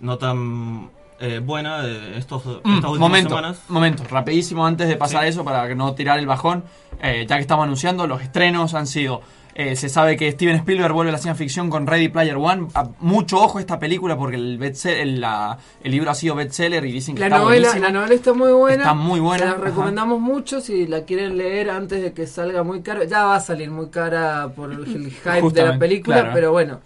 no 0.00 0.18
tan 0.18 0.90
eh, 1.20 1.40
buena 1.42 1.82
de 1.82 2.18
estos, 2.18 2.44
Mm, 2.44 2.50
estas 2.76 2.90
últimas 2.90 2.98
momento, 2.98 3.28
semanas. 3.36 3.58
momento, 3.68 4.04
rapidísimo 4.10 4.66
antes 4.66 4.88
de 4.88 4.96
pasar 4.96 5.22
a 5.24 5.26
eso 5.26 5.44
para 5.44 5.66
que 5.68 5.74
no 5.74 5.94
tirar 5.94 6.18
el 6.18 6.26
bajón, 6.26 6.64
eh, 7.02 7.26
ya 7.28 7.36
que 7.36 7.42
estamos 7.42 7.64
anunciando, 7.64 8.06
los 8.06 8.22
estrenos 8.22 8.74
han 8.74 8.86
sido, 8.86 9.22
eh, 9.58 9.74
se 9.76 9.88
sabe 9.88 10.16
que 10.16 10.30
Steven 10.32 10.56
Spielberg 10.56 10.92
vuelve 10.92 11.10
a 11.10 11.12
la 11.12 11.18
ciencia 11.18 11.34
ficción 11.34 11.70
con 11.70 11.86
Ready 11.86 12.08
Player 12.08 12.36
One, 12.36 12.68
A- 12.74 12.88
mucho 13.00 13.38
ojo 13.38 13.58
esta 13.58 13.78
película 13.78 14.16
porque 14.16 14.36
el, 14.36 14.62
el, 14.84 15.20
la- 15.20 15.56
el 15.82 15.90
libro 15.92 16.10
ha 16.10 16.14
sido 16.14 16.34
bestseller 16.34 16.84
y 16.84 16.92
dicen 16.92 17.14
que 17.14 17.20
La 17.20 17.26
está 17.28 17.38
novela, 17.38 17.68
buenísimo. 17.68 17.84
la 17.86 17.92
novela 17.92 18.14
está 18.14 18.32
muy 18.34 18.52
buena. 18.52 18.82
Está 18.82 18.94
muy 18.94 19.20
buena, 19.20 19.44
la 19.46 19.50
ajá. 19.52 19.60
recomendamos 19.62 20.20
mucho 20.20 20.60
si 20.60 20.86
la 20.86 21.02
quieren 21.04 21.36
leer 21.38 21.70
antes 21.70 22.02
de 22.02 22.12
que 22.12 22.26
salga 22.26 22.62
muy 22.62 22.82
caro. 22.82 23.02
Ya 23.04 23.24
va 23.24 23.36
a 23.36 23.40
salir 23.40 23.70
muy 23.70 23.86
cara 23.88 24.48
por 24.54 24.72
el 24.72 24.84
hype 25.10 25.50
de 25.52 25.62
la 25.64 25.78
película, 25.78 26.16
claro. 26.20 26.30
pero 26.34 26.52
bueno, 26.52 26.80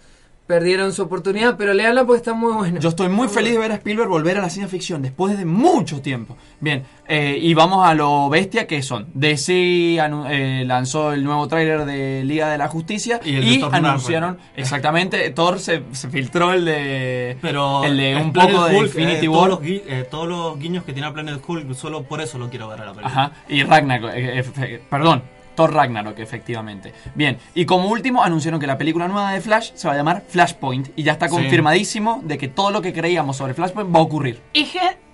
perdieron 0.47 0.91
su 0.91 1.03
oportunidad, 1.03 1.55
pero 1.57 1.73
leanla 1.73 2.03
porque 2.03 2.17
está 2.17 2.33
muy 2.33 2.51
buena. 2.51 2.79
Yo 2.79 2.89
estoy 2.89 3.07
muy 3.07 3.29
feliz 3.29 3.53
de 3.53 3.59
ver 3.59 3.71
a 3.71 3.75
Spielberg 3.75 4.09
volver 4.09 4.37
a 4.37 4.41
la 4.41 4.49
ciencia 4.49 4.67
ficción 4.69 5.01
después 5.01 5.37
de 5.37 5.45
mucho 5.45 6.01
tiempo. 6.01 6.35
Bien, 6.59 6.83
eh, 7.07 7.37
y 7.41 7.53
vamos 7.53 7.87
a 7.87 7.93
lo 7.93 8.27
bestia 8.29 8.67
que 8.67 8.81
son. 8.83 9.07
DC 9.13 9.53
eh, 9.97 10.63
lanzó 10.65 11.13
el 11.13 11.23
nuevo 11.23 11.47
tráiler 11.47 11.85
de 11.85 12.23
Liga 12.25 12.49
de 12.49 12.57
la 12.57 12.67
Justicia 12.67 13.21
Y 13.23 13.35
el 13.35 13.45
de 13.45 13.51
y 13.51 13.63
anunciaron, 13.71 14.39
exactamente, 14.57 15.29
Thor 15.29 15.57
se, 15.59 15.83
se 15.93 16.09
filtró 16.09 16.51
el 16.51 16.65
de, 16.65 17.37
Pero 17.41 17.85
el 17.85 17.95
de 17.95 18.15
un 18.17 18.33
Planet 18.33 18.51
poco 18.53 18.65
de 18.67 18.75
Hulk, 18.77 18.85
Infinity 18.87 19.25
eh, 19.25 19.29
War. 19.29 19.49
Todos 19.49 19.49
los, 19.61 19.61
gui- 19.69 19.81
eh, 19.87 20.07
todos 20.09 20.27
los 20.27 20.59
guiños 20.59 20.83
que 20.83 20.91
tiene 20.91 21.09
Planet 21.11 21.41
Hulk, 21.47 21.73
solo 21.75 22.03
por 22.03 22.19
eso 22.19 22.37
lo 22.37 22.49
quiero 22.49 22.67
ver 22.67 22.81
a 22.81 22.85
la 22.87 22.91
película. 22.93 23.07
Ajá, 23.07 23.31
y 23.47 23.63
Ragnarok, 23.63 24.11
eh, 24.15 24.43
eh, 24.57 24.81
perdón, 24.89 25.23
Thor 25.55 25.73
Ragnarok, 25.73 26.17
efectivamente. 26.19 26.93
Bien, 27.15 27.37
y 27.53 27.65
como 27.65 27.87
último 27.89 28.23
anunciaron 28.23 28.59
que 28.59 28.67
la 28.67 28.77
película 28.77 29.07
nueva 29.07 29.31
de 29.33 29.41
Flash 29.41 29.71
se 29.75 29.87
va 29.87 29.93
a 29.93 29.97
llamar 29.97 30.23
Flashpoint 30.27 30.89
y 30.95 31.03
ya 31.03 31.13
está 31.13 31.27
Sí. 31.27 31.35
confirmadísimo 31.35 32.21
de 32.23 32.37
que 32.37 32.47
todo 32.47 32.71
lo 32.71 32.81
que 32.81 32.93
creíamos 32.93 33.37
sobre 33.37 33.53
Flashpoint 33.53 33.93
va 33.93 33.99
a 33.99 34.03
ocurrir. 34.03 34.41
Y 34.53 34.65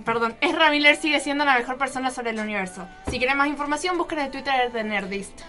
perdón, 0.08 0.36
Ezra 0.41 0.72
Miller 0.72 0.96
sigue 0.96 1.20
siendo 1.20 1.46
la 1.46 1.56
mejor 1.58 1.78
persona 1.78 2.10
sobre 2.10 2.32
el 2.32 2.39
universo. 2.39 2.88
Si 3.12 3.20
quieren 3.20 3.38
más 3.38 3.48
información, 3.48 3.98
busquen 3.98 4.17
el 4.20 4.32
Twitter 4.32 4.72
de 4.72 4.84
Nerdist. 4.84 5.41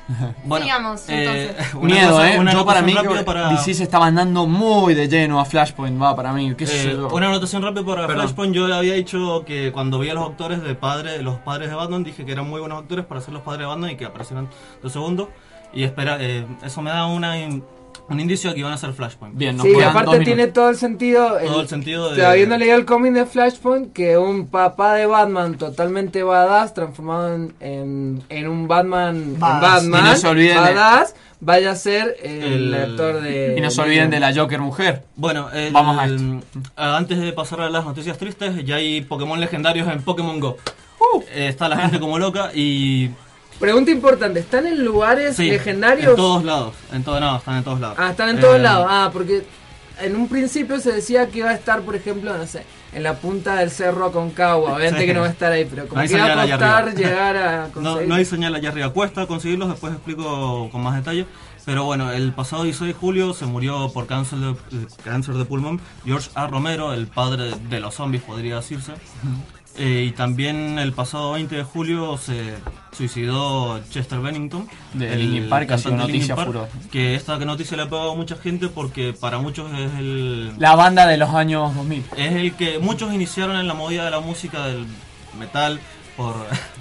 Bueno, 0.45 0.65
Sigamos, 0.67 1.09
eh, 1.09 1.25
entonces. 1.25 1.75
una 1.75 1.95
Miedo, 1.95 2.11
cosa- 2.11 2.35
¿eh? 2.35 2.39
una 2.41 2.53
Yo 2.53 2.67
para 2.67 2.81
anotación 2.81 2.87
mí 2.87 3.09
rápida 3.09 3.19
que 3.21 3.25
para- 3.25 3.49
DC 3.51 3.75
se 3.75 3.85
está 3.85 3.99
mandando 4.01 4.47
muy 4.47 4.95
de 4.95 5.09
lleno 5.09 5.41
a 5.41 5.45
Flashpoint, 5.47 6.01
va, 6.03 6.15
para 6.15 6.33
mí. 6.33 6.55
¿Qué 6.57 6.65
Eh, 6.65 6.97
una 6.97 7.29
anotación 7.29 7.63
rápida 7.63 7.85
para 7.87 8.07
Perdón. 8.07 8.25
Flashpoint. 8.25 8.55
Yo 8.55 8.75
había 8.75 8.95
dicho 8.95 9.45
que 9.47 9.71
cuando 9.73 9.99
vi 10.01 10.11
a 10.11 10.15
los 10.15 10.29
actores 10.29 10.63
de 10.63 10.75
padre, 10.75 11.23
los 11.23 11.39
padres 11.39 11.71
de 11.71 11.75
Batman, 11.77 12.05
dije 12.05 12.27
que 12.27 12.33
eran 12.33 12.49
muy 12.49 12.61
buenos 12.61 12.81
actores 12.81 13.05
para 13.07 13.21
ser 13.21 13.33
los 13.33 13.43
padres 13.43 13.61
de 13.61 13.67
Batman 13.67 13.91
y 13.91 13.97
que 13.97 14.05
aparecieran 14.05 14.49
de 14.83 14.91
segundo. 14.91 15.31
Y 15.73 15.85
espera, 15.85 16.17
eh, 16.21 16.45
eso 16.65 16.83
me 16.83 16.91
da 16.91 17.07
una, 17.07 17.39
in- 17.39 17.63
un 18.11 18.21
indicio 18.21 18.51
de 18.51 18.55
que 18.55 18.61
iban 18.61 18.73
a 18.73 18.79
ser 18.79 18.93
Flashpoint. 18.93 19.37
Bien, 19.37 19.57
nos 19.57 19.67
Sí, 19.67 19.73
quedan 19.75 19.89
aparte 19.91 20.17
dos 20.17 20.25
tiene 20.25 20.47
todo 20.47 20.71
el 20.71 20.77
sentido. 20.77 21.37
Todo 21.45 21.61
el 21.61 21.69
sentido 21.69 22.07
o 22.07 22.11
de- 22.11 22.17
sea, 22.17 22.31
habiendo 22.31 22.57
leído 22.57 22.77
el 22.77 22.85
cómic 22.85 23.13
de 23.13 23.27
Flashpoint, 23.27 23.93
que 23.93 24.17
un 24.19 24.47
papá 24.49 24.95
de 24.95 25.07
Batman 25.07 25.57
totalmente 25.59 26.23
badass, 26.23 26.75
transformado 26.75 27.35
en, 27.35 27.55
en, 27.61 28.23
en 28.29 28.49
un 28.49 28.67
Batman, 28.69 29.17
en 29.17 29.39
Badass. 29.41 29.61
Batman 29.85 30.01
Y 30.01 30.09
no 30.09 30.17
se 30.17 30.29
olviden 30.29 30.55
de- 30.65 30.75
badass, 30.75 31.15
vaya 31.41 31.71
a 31.73 31.75
ser 31.77 32.17
el, 32.23 32.43
El- 32.43 32.75
actor 32.75 33.21
de. 33.21 33.55
Y 33.57 33.61
no 33.61 33.71
se 33.71 33.81
olviden 33.83 34.11
de 34.11 34.21
la 34.21 34.35
Joker 34.35 34.61
mujer. 34.61 35.05
Bueno, 35.17 35.51
el- 35.53 35.73
Vamos 35.73 35.99
a 35.99 36.07
esto. 36.07 36.23
a- 36.77 36.97
antes 36.97 37.19
de 37.21 37.33
pasar 37.33 37.61
a 37.61 37.71
las 37.71 37.85
noticias 37.85 38.17
tristes, 38.19 38.65
ya 38.65 38.77
hay 38.77 39.03
Pokémon 39.03 39.39
legendarios 39.39 39.87
en 39.89 40.03
Pokémon 40.03 40.41
Go. 40.41 40.57
Uh. 41.01 41.21
Eh, 41.33 41.49
está 41.49 41.69
la 41.69 41.77
gente 41.77 42.01
como 42.01 42.19
loca 42.19 42.51
y. 42.55 43.11
Pregunta 43.59 43.91
importante: 43.91 44.41
¿están 44.41 44.67
en 44.67 44.85
lugares 44.85 45.37
Sí, 45.37 45.51
legendarios? 45.51 46.11
En 46.11 46.17
todos 46.17 46.45
lados. 46.45 46.75
En 46.93 47.03
todo, 47.03 47.19
no, 47.21 47.37
están 47.37 47.57
en 47.59 47.65
todos 47.65 47.81
lados. 47.81 47.97
Ah, 48.01 48.11
están 48.11 48.29
en 48.31 48.41
todos 48.41 48.57
Eh, 48.57 48.61
lados. 48.61 48.87
Ah, 48.89 49.11
porque 49.13 49.45
en 50.01 50.15
un 50.17 50.29
principio 50.29 50.79
se 50.81 50.93
decía 50.93 51.27
que 51.29 51.39
iba 51.39 51.51
a 51.51 51.55
estar, 51.55 51.81
por 51.83 51.97
ejemplo, 51.97 52.37
no 52.39 52.47
sé, 52.47 52.63
en 52.93 53.03
la 53.03 53.15
punta 53.15 53.57
del 53.57 53.71
cerro 53.71 54.07
Aconcagua. 54.07 54.75
Obviamente 54.75 55.01
Sí. 55.01 55.07
que 55.07 55.15
no 55.15 55.21
va 55.23 55.27
a 55.27 55.31
estar 55.31 55.51
ahí, 55.51 55.65
pero 55.65 55.89
como 55.89 56.01
No 56.01 56.07
que 56.09 56.15
iba 56.15 56.25
a 56.41 56.47
costar 56.49 56.95
llegar 56.95 57.37
a 57.37 57.69
conseguir. 57.75 58.09
no 58.09 58.15
hay 58.15 58.25
señal 58.25 58.55
allá 58.55 58.69
arriba. 58.69 58.91
Cuesta 58.93 59.27
conseguirlos, 59.27 59.69
después 59.71 59.93
explico 59.93 60.69
con 60.71 60.83
más 60.83 60.95
detalle. 60.95 61.27
Pero 61.67 61.85
bueno, 61.85 62.11
el 62.13 62.33
pasado 62.33 62.63
16 62.63 62.95
de 62.95 62.99
julio 62.99 63.35
se 63.35 63.45
murió 63.45 63.91
por 63.93 64.07
cáncer 64.07 64.39
de, 64.39 64.55
cáncer 65.05 65.35
de 65.35 65.45
pulmón 65.45 65.81
George 66.05 66.31
A. 66.35 66.47
Romero, 66.47 66.95
el 66.95 67.09
padre 67.09 67.51
de 67.69 67.81
los 67.81 67.95
zombies, 67.95 68.23
podría 68.23 68.57
decirse. 68.57 68.93
Eh, 69.79 70.07
y 70.09 70.13
también 70.13 70.79
el 70.81 70.93
pasado 70.93 71.33
20 71.33 71.55
de 71.55 71.63
julio 71.63 72.19
se 72.19 72.55
suicidó 72.91 73.81
Chester 73.91 74.19
Bennington, 74.19 74.69
De 74.93 75.13
el 75.13 75.21
Linkin 75.21 75.49
Park, 75.49 75.71
ha 75.71 75.79
sido 75.79 75.97
noticia 75.97 76.35
Park, 76.35 76.49
furor. 76.49 76.69
Que 76.91 77.15
esta 77.15 77.39
noticia 77.39 77.77
le 77.77 77.85
ha 77.85 77.89
pegado 77.89 78.11
a 78.11 78.17
mucha 78.17 78.37
gente 78.37 78.69
porque 78.69 79.13
para 79.13 79.39
muchos 79.39 79.71
es 79.73 79.95
el, 79.99 80.59
La 80.59 80.75
banda 80.75 81.07
de 81.07 81.17
los 81.17 81.31
años 81.31 81.77
2000. 81.77 82.05
es 82.17 82.33
el 82.33 82.55
que 82.55 82.81
muchos 82.81 83.15
iniciaron 83.15 83.57
en 83.57 83.69
la 83.69 83.75
movida 83.75 84.05
de 84.05 84.11
la 84.11 84.21
música 84.21 84.67
del 84.67 84.85
metal 85.39 85.79
por 86.17 86.35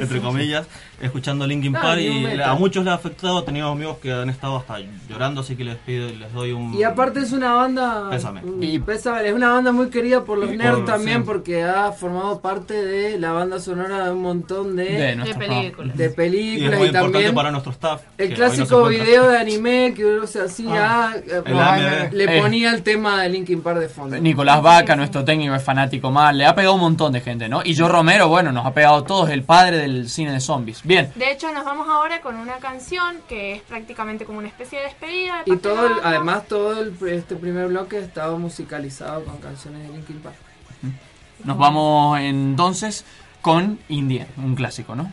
entre 0.00 0.20
comillas, 0.22 0.66
escuchando 1.02 1.46
Linkin 1.46 1.76
Ah, 1.76 1.80
Park 1.82 2.00
y 2.00 2.40
a 2.40 2.54
muchos 2.54 2.84
les 2.84 2.92
ha 2.92 2.94
afectado, 2.96 3.40
he 3.40 3.42
tenido 3.42 3.68
amigos 3.68 3.98
que 3.98 4.12
han 4.12 4.30
estado 4.30 4.56
hasta 4.56 4.76
llorando, 5.08 5.40
así 5.42 5.56
que 5.56 5.64
les 5.64 5.76
pido 5.76 6.08
y 6.08 6.16
les 6.16 6.32
doy 6.32 6.52
un 6.52 6.74
Y 6.74 6.82
aparte 6.84 7.20
es 7.20 7.32
una 7.32 7.54
banda. 7.54 8.08
Pésame. 8.10 8.40
Y 8.60 8.78
pésame, 8.78 9.26
es 9.28 9.34
una 9.34 9.52
banda 9.52 9.72
muy 9.72 9.90
querida 9.90 10.24
por 10.24 10.38
los 10.38 10.52
Y 10.52 10.56
nerds 10.56 10.76
por- 10.76 10.84
también 10.84 11.18
sí. 11.18 11.24
porque 11.26 11.62
ha 11.64 11.92
formado 11.92 12.40
parte 12.40 12.74
de 12.84 13.18
la 13.18 13.32
banda 13.32 13.58
sonora 13.60 14.04
de 14.06 14.12
un 14.12 14.22
montón 14.22 14.76
de, 14.76 14.84
De 15.16 15.34
películas. 15.34 15.96
de 15.96 16.04
y 16.04 16.06
es 16.06 16.14
películas 16.14 16.78
muy 16.78 16.86
y, 16.86 16.90
importante 16.90 17.12
también 17.12 17.34
para 17.34 17.50
nuestro 17.50 17.72
staff. 17.72 18.02
el 18.18 18.34
clásico 18.34 18.80
no 18.80 18.86
video 18.88 19.28
de 19.28 19.38
anime 19.38 19.92
que 19.94 20.04
uno 20.06 20.26
se 20.26 20.40
hacía 20.40 20.72
Ah, 20.82 21.14
AMV. 21.46 22.12
le 22.12 22.24
Eh. 22.38 22.40
ponía 22.40 22.72
el 22.74 22.82
tema 22.82 23.22
de 23.22 23.28
Linkin 23.28 23.60
Park 23.62 23.78
de 23.80 23.88
fondo. 23.88 24.16
Nicolás 24.18 24.62
Vaca, 24.62 24.96
nuestro 24.96 25.24
técnico, 25.24 25.54
es 25.54 25.62
fanático 25.62 26.10
mal. 26.10 26.36
Le 26.38 26.46
ha 26.46 26.54
pegado 26.54 26.74
un 26.74 26.80
montón 26.80 27.12
de 27.12 27.20
gente, 27.20 27.48
¿no? 27.48 27.62
Y 27.64 27.74
yo 27.74 27.88
Romero, 27.88 28.28
bueno, 28.28 28.52
nos 28.52 28.64
ha 28.66 28.72
pegado 28.72 29.02
todos, 29.04 29.30
el 29.30 29.42
padre 29.42 29.78
del 29.78 30.08
cine 30.08 30.32
de 30.32 30.40
zombies. 30.40 30.80
Bien. 30.92 31.12
De 31.14 31.32
hecho, 31.32 31.52
nos 31.52 31.64
vamos 31.64 31.88
ahora 31.88 32.20
con 32.20 32.36
una 32.36 32.58
canción 32.58 33.16
que 33.28 33.54
es 33.54 33.62
prácticamente 33.62 34.24
como 34.24 34.38
una 34.38 34.48
especie 34.48 34.78
de 34.78 34.84
despedida. 34.84 35.42
de 35.44 35.54
Y 35.54 35.56
todo 35.56 35.86
el- 35.86 35.92
además 36.04 36.46
todo 36.46 36.80
el- 36.80 36.94
este 37.08 37.34
primer 37.36 37.68
bloque 37.68 37.98
estaba 37.98 38.36
musicalizado 38.36 39.24
con 39.24 39.38
canciones 39.38 39.82
de 39.86 39.88
Linkin 39.94 40.20
Park. 40.20 40.36
Nos 41.44 41.56
vamos 41.58 42.18
entonces 42.20 43.04
con 43.40 43.78
Indie, 43.88 44.26
un 44.36 44.54
clásico, 44.54 44.94
¿no? 44.94 45.12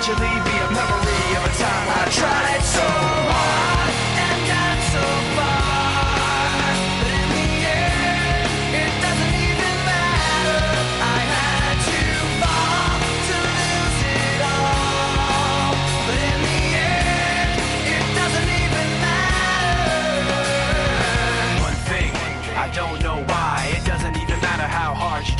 Eventually 0.00 0.28
be 0.28 0.56
a 0.56 0.70
memory 0.70 1.36
of 1.36 1.44
a 1.44 1.52
time 1.58 1.88
I 1.90 2.08
tried 2.08 2.62
so 2.62 2.86
hard 2.86 3.57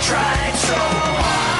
tried 0.00 0.54
so 0.54 0.74
hard 0.74 1.57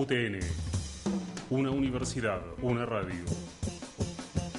UTN. 0.00 0.40
Una 1.50 1.70
universidad, 1.70 2.40
una 2.62 2.86
radio. 2.86 3.22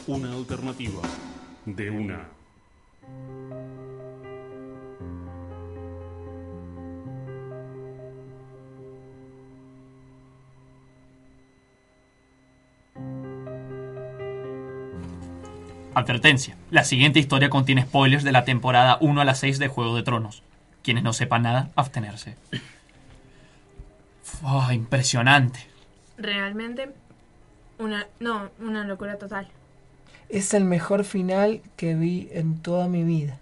Una 0.05 0.31
alternativa 0.33 1.01
de 1.65 1.89
una. 1.89 2.27
Advertencia. 15.95 16.55
La 16.69 16.83
siguiente 16.83 17.17
historia 17.17 17.49
contiene 17.49 17.81
spoilers 17.81 18.23
de 18.23 18.31
la 18.31 18.45
temporada 18.45 18.99
1 19.01 19.21
a 19.21 19.25
la 19.25 19.33
6 19.33 19.57
de 19.57 19.69
Juego 19.69 19.95
de 19.95 20.03
Tronos. 20.03 20.43
Quienes 20.83 21.03
no 21.03 21.13
sepan 21.13 21.41
nada, 21.41 21.71
abstenerse. 21.75 22.35
Oh, 24.43 24.71
impresionante. 24.71 25.59
Realmente, 26.17 26.93
una, 27.79 28.07
no, 28.19 28.49
una 28.59 28.83
locura 28.85 29.17
total. 29.17 29.47
Es 30.29 30.53
el 30.53 30.63
mejor 30.63 31.03
final 31.03 31.61
que 31.75 31.95
vi 31.95 32.29
en 32.31 32.61
toda 32.61 32.87
mi 32.87 33.03
vida. 33.03 33.39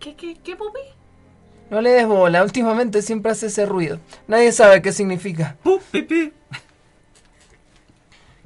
¿Qué, 0.00 0.14
qué, 0.14 0.36
qué, 0.42 0.56
pupi? 0.56 0.80
No 1.70 1.80
le 1.80 1.90
des 1.90 2.06
bola, 2.06 2.42
últimamente 2.42 3.02
siempre 3.02 3.32
hace 3.32 3.46
ese 3.46 3.66
ruido. 3.66 3.98
Nadie 4.26 4.52
sabe 4.52 4.80
qué 4.80 4.92
significa. 4.92 5.56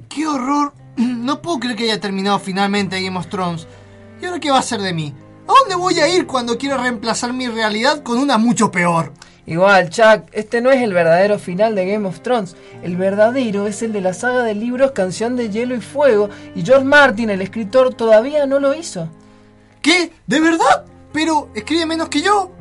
¡Qué 0.09 0.27
horror! 0.27 0.73
No 0.97 1.41
puedo 1.41 1.61
creer 1.61 1.77
que 1.77 1.85
haya 1.85 2.01
terminado 2.01 2.39
finalmente 2.39 3.01
Game 3.01 3.19
of 3.19 3.29
Thrones. 3.29 3.67
¿Y 4.21 4.25
ahora 4.25 4.41
qué 4.41 4.51
va 4.51 4.59
a 4.59 4.63
ser 4.63 4.81
de 4.81 4.93
mí? 4.93 5.15
¿A 5.45 5.53
dónde 5.61 5.75
voy 5.75 5.99
a 6.01 6.09
ir 6.09 6.27
cuando 6.27 6.59
quiero 6.59 6.79
reemplazar 6.79 7.33
mi 7.33 7.49
realidad 7.49 8.03
con 8.03 8.19
una 8.19 8.39
mucho 8.39 8.71
peor? 8.71 9.13
Igual, 9.45 9.91
Chuck, 9.91 10.23
este 10.33 10.61
no 10.61 10.71
es 10.71 10.81
el 10.83 10.93
verdadero 10.93 11.39
final 11.39 11.75
de 11.75 11.87
Game 11.87 12.07
of 12.09 12.21
Thrones. 12.21 12.55
El 12.83 12.97
verdadero 12.97 13.67
es 13.67 13.83
el 13.83 13.93
de 13.93 14.01
la 14.01 14.15
saga 14.15 14.43
de 14.45 14.55
libros 14.55 14.93
Canción 14.93 15.35
de 15.37 15.51
Hielo 15.51 15.75
y 15.75 15.81
Fuego. 15.81 16.31
Y 16.55 16.63
George 16.63 16.85
Martin, 16.85 17.29
el 17.31 17.43
escritor, 17.43 17.93
todavía 17.95 18.47
no 18.47 18.61
lo 18.61 18.73
hizo. 18.75 19.09
¿Qué? 19.81 20.13
¿De 20.29 20.41
verdad? 20.41 20.85
Pero 21.13 21.49
escribe 21.55 21.87
menos 21.87 22.09
que 22.09 22.23
yo. 22.23 22.53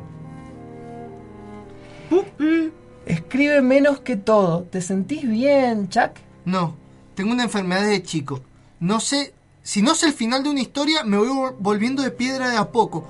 Escribe 3.06 3.62
menos 3.62 4.00
que 4.00 4.16
todo. 4.16 4.64
¿Te 4.64 4.80
sentís 4.80 5.28
bien, 5.28 5.88
Chuck? 5.88 6.10
No, 6.44 6.74
tengo 7.14 7.32
una 7.32 7.44
enfermedad 7.44 7.86
de 7.86 8.02
chico. 8.02 8.40
No 8.80 9.00
sé, 9.00 9.32
si 9.62 9.82
no 9.82 9.94
sé 9.94 10.06
el 10.06 10.12
final 10.12 10.42
de 10.42 10.50
una 10.50 10.60
historia, 10.60 11.04
me 11.04 11.16
voy 11.16 11.28
vol- 11.28 11.54
volviendo 11.58 12.02
de 12.02 12.10
piedra 12.10 12.48
de 12.50 12.56
a 12.56 12.70
poco. 12.70 13.06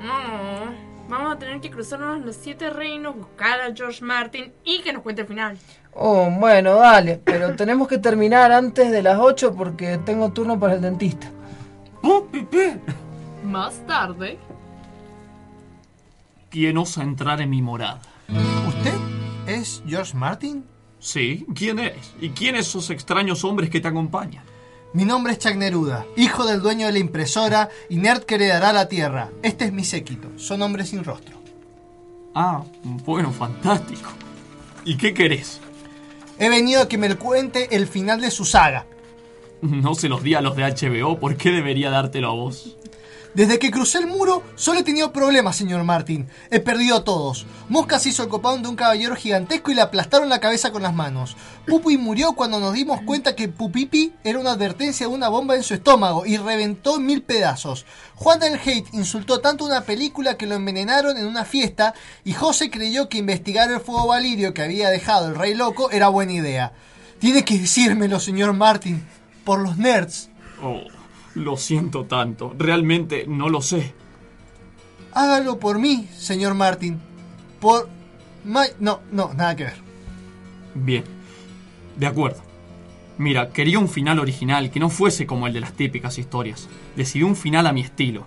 No, 0.00 0.91
vamos 1.12 1.34
a 1.34 1.38
tener 1.38 1.60
que 1.60 1.70
cruzarnos 1.70 2.24
los 2.24 2.34
siete 2.34 2.70
reinos, 2.70 3.14
buscar 3.14 3.60
a 3.60 3.74
George 3.74 4.02
Martin 4.02 4.50
y 4.64 4.80
que 4.80 4.92
nos 4.92 5.02
cuente 5.02 5.22
el 5.22 5.28
final. 5.28 5.58
Oh, 5.92 6.30
bueno, 6.30 6.76
dale. 6.76 7.20
Pero 7.22 7.54
tenemos 7.56 7.86
que 7.86 7.98
terminar 7.98 8.50
antes 8.50 8.90
de 8.90 9.02
las 9.02 9.18
8 9.18 9.54
porque 9.54 9.98
tengo 9.98 10.32
turno 10.32 10.58
para 10.58 10.74
el 10.74 10.80
dentista. 10.80 11.28
Más 13.44 13.86
tarde. 13.86 14.38
¿Quién 16.50 16.78
osa 16.78 17.02
entrar 17.02 17.40
en 17.40 17.50
mi 17.50 17.60
morada? 17.62 18.00
¿Usted 18.68 18.94
es 19.46 19.82
George 19.86 20.16
Martin? 20.16 20.64
Sí, 20.98 21.46
¿quién 21.54 21.78
eres? 21.78 22.14
¿Y 22.20 22.30
quiénes 22.30 22.68
esos 22.68 22.90
extraños 22.90 23.44
hombres 23.44 23.68
que 23.68 23.80
te 23.80 23.88
acompañan? 23.88 24.44
Mi 24.94 25.06
nombre 25.06 25.32
es 25.32 25.38
Chuck 25.38 25.54
Neruda, 25.54 26.04
hijo 26.16 26.44
del 26.44 26.60
dueño 26.60 26.86
de 26.86 26.92
la 26.92 26.98
impresora 26.98 27.70
y 27.88 27.96
nerd 27.96 28.24
que 28.24 28.34
heredará 28.34 28.74
la 28.74 28.88
tierra. 28.88 29.30
Este 29.42 29.64
es 29.64 29.72
mi 29.72 29.84
séquito, 29.84 30.28
son 30.36 30.60
hombres 30.60 30.90
sin 30.90 31.02
rostro. 31.02 31.38
Ah, 32.34 32.62
bueno, 33.06 33.32
fantástico. 33.32 34.10
¿Y 34.84 34.98
qué 34.98 35.14
querés? 35.14 35.60
He 36.38 36.50
venido 36.50 36.82
a 36.82 36.88
que 36.88 36.98
me 36.98 37.14
cuente 37.16 37.74
el 37.74 37.86
final 37.86 38.20
de 38.20 38.30
su 38.30 38.44
saga. 38.44 38.84
No 39.62 39.94
se 39.94 40.10
los 40.10 40.22
di 40.22 40.34
a 40.34 40.42
los 40.42 40.56
de 40.56 40.64
HBO, 40.64 41.18
¿por 41.18 41.36
qué 41.36 41.52
debería 41.52 41.88
dártelo 41.88 42.28
a 42.28 42.34
vos? 42.34 42.76
Desde 43.34 43.58
que 43.58 43.70
crucé 43.70 43.96
el 43.96 44.06
muro, 44.06 44.42
solo 44.56 44.80
he 44.80 44.82
tenido 44.82 45.10
problemas, 45.10 45.56
señor 45.56 45.82
Martin. 45.84 46.28
He 46.50 46.60
perdido 46.60 46.98
a 46.98 47.04
todos. 47.04 47.46
Mosca 47.70 47.98
se 47.98 48.10
hizo 48.10 48.22
el 48.22 48.28
copón 48.28 48.62
de 48.62 48.68
un 48.68 48.76
caballero 48.76 49.16
gigantesco 49.16 49.70
y 49.70 49.74
le 49.74 49.80
aplastaron 49.80 50.28
la 50.28 50.38
cabeza 50.38 50.70
con 50.70 50.82
las 50.82 50.92
manos. 50.92 51.34
Pupi 51.66 51.96
murió 51.96 52.34
cuando 52.34 52.60
nos 52.60 52.74
dimos 52.74 53.00
cuenta 53.06 53.34
que 53.34 53.48
Pupipi 53.48 54.12
era 54.22 54.38
una 54.38 54.52
advertencia 54.52 55.06
de 55.06 55.14
una 55.14 55.30
bomba 55.30 55.56
en 55.56 55.62
su 55.62 55.72
estómago 55.72 56.26
y 56.26 56.36
reventó 56.36 56.96
en 56.96 57.06
mil 57.06 57.22
pedazos. 57.22 57.86
Juan 58.16 58.38
del 58.38 58.60
Hate 58.60 58.92
insultó 58.92 59.40
tanto 59.40 59.64
una 59.64 59.80
película 59.80 60.36
que 60.36 60.46
lo 60.46 60.54
envenenaron 60.54 61.16
en 61.16 61.24
una 61.24 61.46
fiesta 61.46 61.94
y 62.24 62.34
José 62.34 62.70
creyó 62.70 63.08
que 63.08 63.16
investigar 63.16 63.70
el 63.70 63.80
fuego 63.80 64.08
valirio 64.08 64.52
que 64.52 64.62
había 64.62 64.90
dejado 64.90 65.28
el 65.28 65.36
rey 65.36 65.54
loco 65.54 65.90
era 65.90 66.08
buena 66.08 66.32
idea. 66.32 66.74
Tiene 67.18 67.46
que 67.46 67.58
decírmelo, 67.58 68.20
señor 68.20 68.52
Martin, 68.52 69.02
por 69.44 69.60
los 69.60 69.78
nerds. 69.78 70.28
Oh, 70.62 70.82
lo 71.34 71.56
siento 71.56 72.04
tanto. 72.04 72.54
Realmente 72.58 73.24
no 73.26 73.48
lo 73.48 73.62
sé. 73.62 73.94
Hágalo 75.12 75.58
por 75.58 75.78
mí, 75.78 76.08
señor 76.16 76.54
Martin. 76.54 76.98
Por... 77.60 77.88
Ma- 78.44 78.66
No, 78.80 79.00
no, 79.12 79.32
nada 79.34 79.54
que 79.56 79.64
ver. 79.64 79.76
Bien. 80.74 81.04
De 81.96 82.06
acuerdo. 82.06 82.40
Mira, 83.18 83.50
quería 83.50 83.78
un 83.78 83.88
final 83.88 84.18
original 84.18 84.70
que 84.70 84.80
no 84.80 84.88
fuese 84.88 85.26
como 85.26 85.46
el 85.46 85.52
de 85.52 85.60
las 85.60 85.74
típicas 85.74 86.18
historias. 86.18 86.68
Decidí 86.96 87.22
un 87.22 87.36
final 87.36 87.66
a 87.66 87.72
mi 87.72 87.82
estilo. 87.82 88.24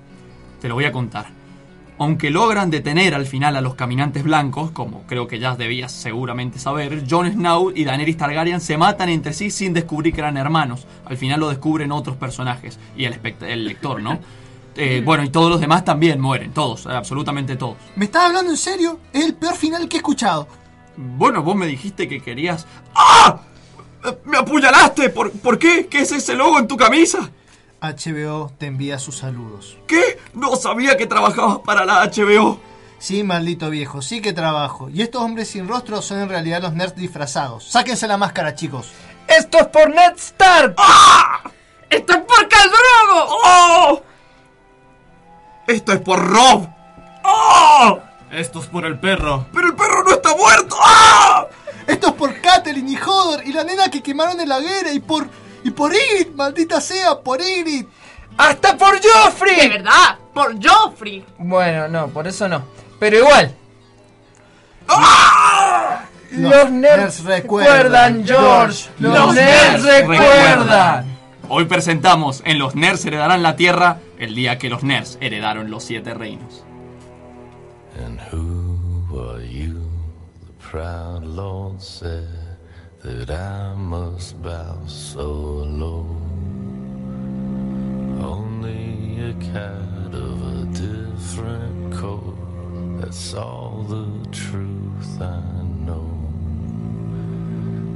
Te 0.62 0.68
lo 0.70 0.76
voy 0.76 0.86
a 0.86 0.92
contar. 0.92 1.28
Aunque 1.98 2.30
logran 2.30 2.70
detener 2.70 3.16
al 3.16 3.26
final 3.26 3.56
a 3.56 3.62
los 3.62 3.76
caminantes 3.76 4.24
blancos, 4.24 4.72
como 4.72 5.04
creo 5.04 5.28
que 5.28 5.40
ya 5.40 5.56
debías 5.56 5.94
seguramente 5.94 6.60
saber, 6.60 7.04
Jon 7.10 7.32
Snow 7.32 7.72
y 7.74 7.86
Daenerys 7.86 8.18
Targaryen 8.18 8.60
se 8.60 8.78
matan 8.78 9.10
entre 9.10 9.34
sí 9.34 9.50
sin 9.50 9.74
descubrir 9.74 10.14
que 10.14 10.20
eran 10.20 10.36
hermanos. 10.36 10.86
Al 11.06 11.16
final 11.16 11.40
lo 11.40 11.50
descubren 11.50 11.94
otros 11.94 12.18
personajes 12.18 12.78
y 12.98 13.06
el, 13.06 13.20
el 13.42 13.66
lector, 13.66 14.02
¿no? 14.02 14.20
Eh, 14.78 15.02
bueno, 15.06 15.24
y 15.24 15.30
todos 15.30 15.50
los 15.50 15.62
demás 15.62 15.86
también 15.86 16.20
mueren, 16.20 16.52
todos, 16.52 16.86
absolutamente 16.86 17.56
todos. 17.56 17.78
¿Me 17.96 18.06
estás 18.06 18.26
hablando 18.26 18.52
en 18.52 18.58
serio? 18.58 19.00
Es 19.14 19.24
el 19.24 19.34
peor 19.34 19.56
final 19.56 19.88
que 19.88 19.96
he 19.96 20.00
escuchado. 20.00 20.50
Bueno, 20.98 21.44
vos 21.44 21.56
me 21.56 21.66
dijiste 21.66 22.10
que 22.10 22.22
querías... 22.22 22.68
¡Ah! 22.94 23.40
¡Me 24.26 24.38
apuñalaste! 24.38 25.10
¿Por, 25.12 25.32
¿Por 25.32 25.58
qué? 25.58 25.88
¿Qué 25.88 26.00
es 26.00 26.12
ese 26.12 26.36
logo 26.36 26.60
en 26.60 26.68
tu 26.68 26.76
camisa? 26.76 27.32
HBO 27.92 28.52
te 28.58 28.68
envía 28.68 29.00
sus 29.00 29.18
saludos. 29.18 29.78
¿Qué? 29.88 30.20
No 30.34 30.56
sabía 30.56 30.98
que 30.98 31.08
trabajabas 31.08 31.60
para 31.60 31.86
la 31.86 32.04
HBO. 32.06 32.60
Sí, 32.98 33.24
maldito 33.24 33.70
viejo, 33.70 34.02
sí 34.02 34.22
que 34.22 34.34
trabajo. 34.34 34.90
Y 34.90 35.02
estos 35.02 35.22
hombres 35.22 35.50
sin 35.50 35.68
rostro 35.68 36.02
son 36.02 36.22
en 36.22 36.30
realidad 36.30 36.62
los 36.62 36.74
nerds 36.74 36.96
disfrazados. 36.96 37.66
Sáquense 37.66 38.08
la 38.08 38.18
máscara, 38.18 38.56
chicos. 38.56 38.88
¡Esto 39.28 39.60
es 39.60 39.68
por 39.68 39.90
Ned 39.90 40.16
Stark! 40.18 40.76
¡Esto 41.90 42.14
es 42.14 42.20
por 42.20 42.48
Caldrogo! 42.48 43.38
¡Oh! 43.44 44.02
Esto 45.68 45.94
es 45.94 46.00
por 46.00 46.20
Rob. 46.20 46.68
¡Oh! 47.24 48.00
Esto 48.32 48.60
es 48.60 48.68
por 48.68 48.86
el 48.86 49.00
perro. 49.00 49.48
¡Pero 49.54 49.68
el 49.68 49.76
perro 49.76 50.04
no 50.04 50.12
está 50.12 50.36
muerto! 50.36 50.76
¡Ah! 50.82 51.48
Esto 51.88 52.08
es 52.08 52.14
por 52.14 52.42
Catelyn 52.42 52.88
y 52.90 52.98
Hodor 52.98 53.46
y 53.46 53.54
la 53.54 53.64
nena 53.64 53.90
que 53.90 54.02
quemaron 54.02 54.40
en 54.40 54.50
la 54.50 54.60
guerra 54.60 54.92
y 54.92 55.00
por... 55.00 55.30
Y 55.66 55.72
por 55.72 55.92
Ygritte, 55.92 56.36
maldita 56.36 56.80
sea, 56.80 57.20
por 57.20 57.42
Ygritte. 57.42 57.90
¡Hasta 58.38 58.78
por 58.78 59.02
De 59.02 59.10
Joffrey! 59.10 59.68
verdad, 59.68 60.20
por 60.32 60.56
Joffrey. 60.64 61.26
Bueno, 61.40 61.88
no, 61.88 62.08
por 62.10 62.28
eso 62.28 62.48
no. 62.48 62.64
Pero 63.00 63.18
igual. 63.18 63.56
Los 66.32 66.52
Los 66.52 66.72
nerds 66.72 66.72
nerds 66.72 67.24
recuerdan, 67.24 68.24
recuerdan, 68.24 68.28
George. 68.28 68.90
Los 69.00 69.34
nerds 69.34 69.84
recuerdan. 69.84 71.18
Hoy 71.50 71.66
presentamos 71.66 72.44
en 72.46 72.60
Los 72.60 72.76
Nerds 72.76 73.04
heredarán 73.06 73.42
la 73.42 73.56
Tierra 73.56 73.98
el 74.20 74.36
día 74.36 74.60
que 74.60 74.70
los 74.70 74.84
Nerds 74.84 75.18
heredaron 75.20 75.72
los 75.72 75.84
siete 75.84 76.14
reinos. 76.14 76.64
And 78.04 78.20
who 78.32 79.32
are 79.32 79.48
you? 79.48 79.80
The 80.46 80.70
proud 80.72 81.24
Lord 81.24 81.82
said 81.82 82.45
that 83.06 83.30
I 83.30 83.76
must 83.76 84.42
bow 84.42 84.80
so 84.88 85.30
low. 85.30 86.08
Only 88.20 89.30
a 89.30 89.34
cat 89.54 90.12
of 90.12 90.38
a 90.58 90.66
different 90.74 91.94
coat. 91.94 92.36
That's 93.00 93.36
all 93.36 93.86
the 93.88 94.08
truth 94.32 95.22
I 95.22 95.40
know. 95.86 96.10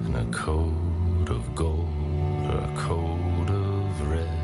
And 0.05 0.15
a 0.15 0.27
coat 0.31 1.29
of 1.29 1.55
gold 1.55 2.45
or 2.51 2.59
a 2.71 2.73
coat 2.77 3.49
of 3.49 4.07
red. 4.07 4.39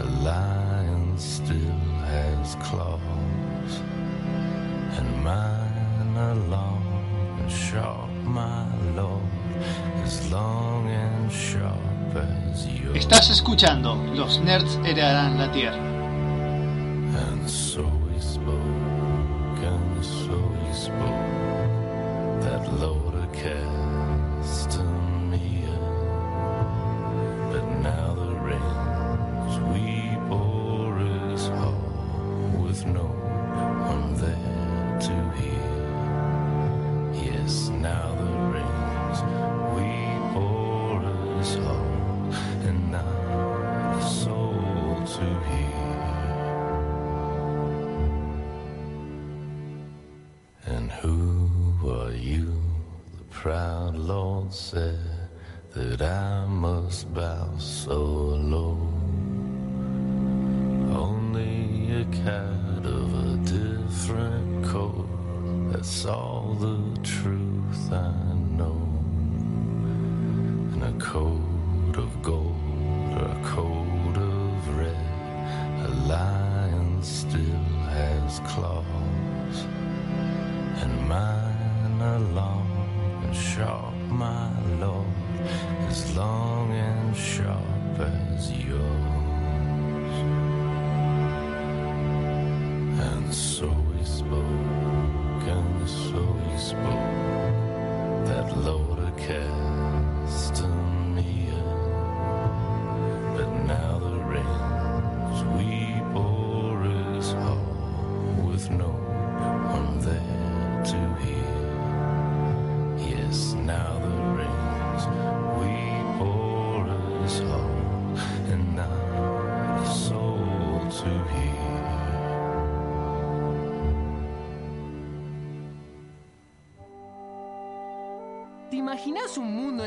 A 0.00 0.06
lion 0.24 1.18
still 1.18 1.80
has 2.08 2.54
claws 2.62 3.72
and 4.96 5.22
mine 5.22 6.16
are 6.16 6.34
long 6.34 6.82
and 7.40 7.52
sharp, 7.52 8.10
my 8.24 8.64
lord, 8.94 9.41
Estás 12.94 13.30
escuchando 13.30 13.96
Los 14.14 14.40
nerds 14.40 14.78
heredarán 14.84 15.38
la 15.38 15.50
Tierra. 15.50 15.76
And 15.76 17.48
so 17.48 17.82
we 17.82 18.20
spoke, 18.20 18.54
and 19.64 20.04
so 20.04 20.36
we 20.62 20.72
spoke, 20.74 22.42
that 22.42 22.68
Lord 22.80 23.32
cast 23.32 23.71
must 56.84 57.14
bow 57.14 57.48
so 57.58 57.98
low. 58.54 58.76
Only 60.94 62.00
a 62.00 62.04
cat 62.06 62.84
of 62.84 63.08
a 63.26 63.36
different 63.44 64.64
coat. 64.64 65.08
That's 65.70 66.06
all 66.06 66.54
the 66.58 67.00
truth 67.02 67.92
I 67.92 68.12
know. 68.58 68.80
And 70.72 70.82
a 70.82 70.92
coat 71.04 71.51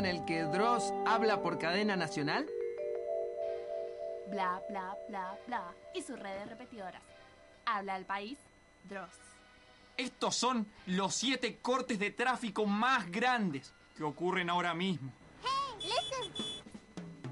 en 0.06 0.18
el 0.18 0.26
que 0.26 0.44
Dross 0.44 0.94
habla 1.06 1.42
por 1.42 1.58
cadena 1.58 1.96
nacional? 1.96 2.46
Bla, 4.28 4.62
bla, 4.70 4.96
bla, 5.08 5.38
bla. 5.48 5.74
Y 5.96 6.02
sus 6.02 6.20
redes 6.20 6.48
repetidoras. 6.48 7.02
Habla 7.66 7.98
el 7.98 8.06
país, 8.06 8.38
Dross. 8.88 9.16
Estos 9.98 10.36
son 10.36 10.68
los 10.86 11.16
siete 11.16 11.58
cortes 11.58 11.98
de 11.98 12.12
tráfico 12.12 12.66
más 12.66 13.10
grandes 13.10 13.74
que 13.98 14.04
ocurren 14.04 14.50
ahora 14.50 14.74
mismo. 14.74 15.12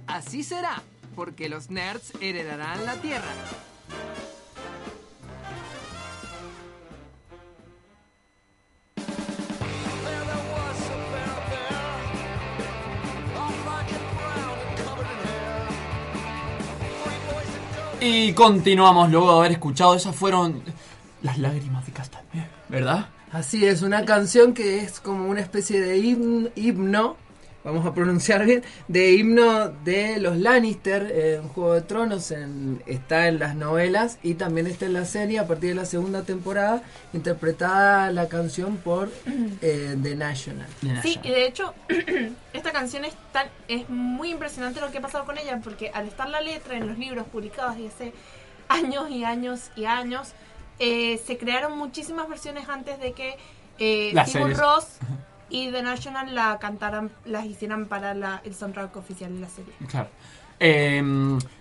Así 0.08 0.44
será, 0.44 0.82
porque 1.16 1.50
los 1.50 1.70
nerds 1.70 2.14
heredarán 2.22 2.86
la 2.86 2.96
Tierra. 2.96 3.34
Y 18.06 18.34
continuamos 18.34 19.10
luego 19.10 19.32
de 19.32 19.38
haber 19.40 19.52
escuchado, 19.54 19.96
esas 19.96 20.14
fueron 20.14 20.62
las 21.22 21.38
lágrimas 21.38 21.86
de 21.86 21.94
Castañeda, 21.94 22.50
¿verdad? 22.68 23.08
Así 23.32 23.66
es, 23.66 23.82
una 23.82 24.04
canción 24.04 24.54
que 24.54 24.80
es 24.82 25.00
como 25.00 25.30
una 25.30 25.40
especie 25.40 25.80
de 25.80 25.98
himn- 26.00 26.52
himno, 26.56 27.16
vamos 27.64 27.86
a 27.86 27.94
pronunciar 27.94 28.46
bien, 28.46 28.64
de 28.88 29.14
himno 29.14 29.70
de 29.70 30.20
los 30.20 30.38
Lannister 30.38 31.04
eh, 31.12 31.36
en 31.42 31.48
Juego 31.50 31.74
de 31.74 31.82
Tronos, 31.82 32.32
en- 32.32 32.82
está 32.86 33.28
en 33.28 33.40
las 33.40 33.56
novelas 33.56 34.20
y 34.22 34.34
también 34.34 34.68
está 34.68 34.86
en 34.86 34.94
la 34.94 35.06
serie 35.06 35.40
a 35.40 35.48
partir 35.48 35.70
de 35.70 35.76
la 35.76 35.86
segunda 35.86 36.24
temporada, 36.24 36.84
interpretada 37.14 38.12
la 38.12 38.28
canción 38.28 38.78
por 38.78 39.10
eh, 39.62 39.96
The 40.02 40.16
National. 40.16 40.68
Sí, 41.02 41.20
y 41.24 41.30
de 41.30 41.46
hecho, 41.48 41.74
esta 42.54 42.72
canción 42.72 43.06
es, 43.06 43.14
tan, 43.32 43.48
es 43.68 43.90
muy 43.90 44.30
impresionante 44.32 44.82
lo 44.82 44.92
que 44.92 44.98
ha 44.98 45.02
pasado 45.02 45.26
con 45.26 45.38
ella, 45.38 45.60
porque 45.64 45.90
al 45.94 46.08
estar 46.08 46.30
la 46.30 46.42
letra 46.42 46.76
en 46.78 46.88
los 46.88 46.98
libros 46.98 47.26
publicados 47.28 47.76
desde 47.78 47.88
hace 47.90 48.14
años 48.68 49.10
y 49.10 49.24
años 49.24 49.72
y 49.76 49.86
años, 49.86 50.34
eh, 50.80 51.22
se 51.26 51.38
crearon 51.38 51.78
muchísimas 51.78 52.28
versiones 52.28 52.68
antes 52.68 53.00
de 53.00 53.14
que 53.14 53.38
eh. 53.80 54.14
Rós 54.56 54.86
y 55.54 55.72
The 55.72 55.84
National 55.84 56.34
la 56.34 56.58
cantaran, 56.60 57.12
las 57.26 57.46
hicieran 57.46 57.86
para 57.86 58.14
la- 58.16 58.42
el 58.44 58.56
soundtrack 58.56 58.96
oficial 58.98 59.34
de 59.36 59.40
la 59.40 59.50
serie. 59.50 59.72
Claro. 59.88 60.10
Eh, 60.60 61.02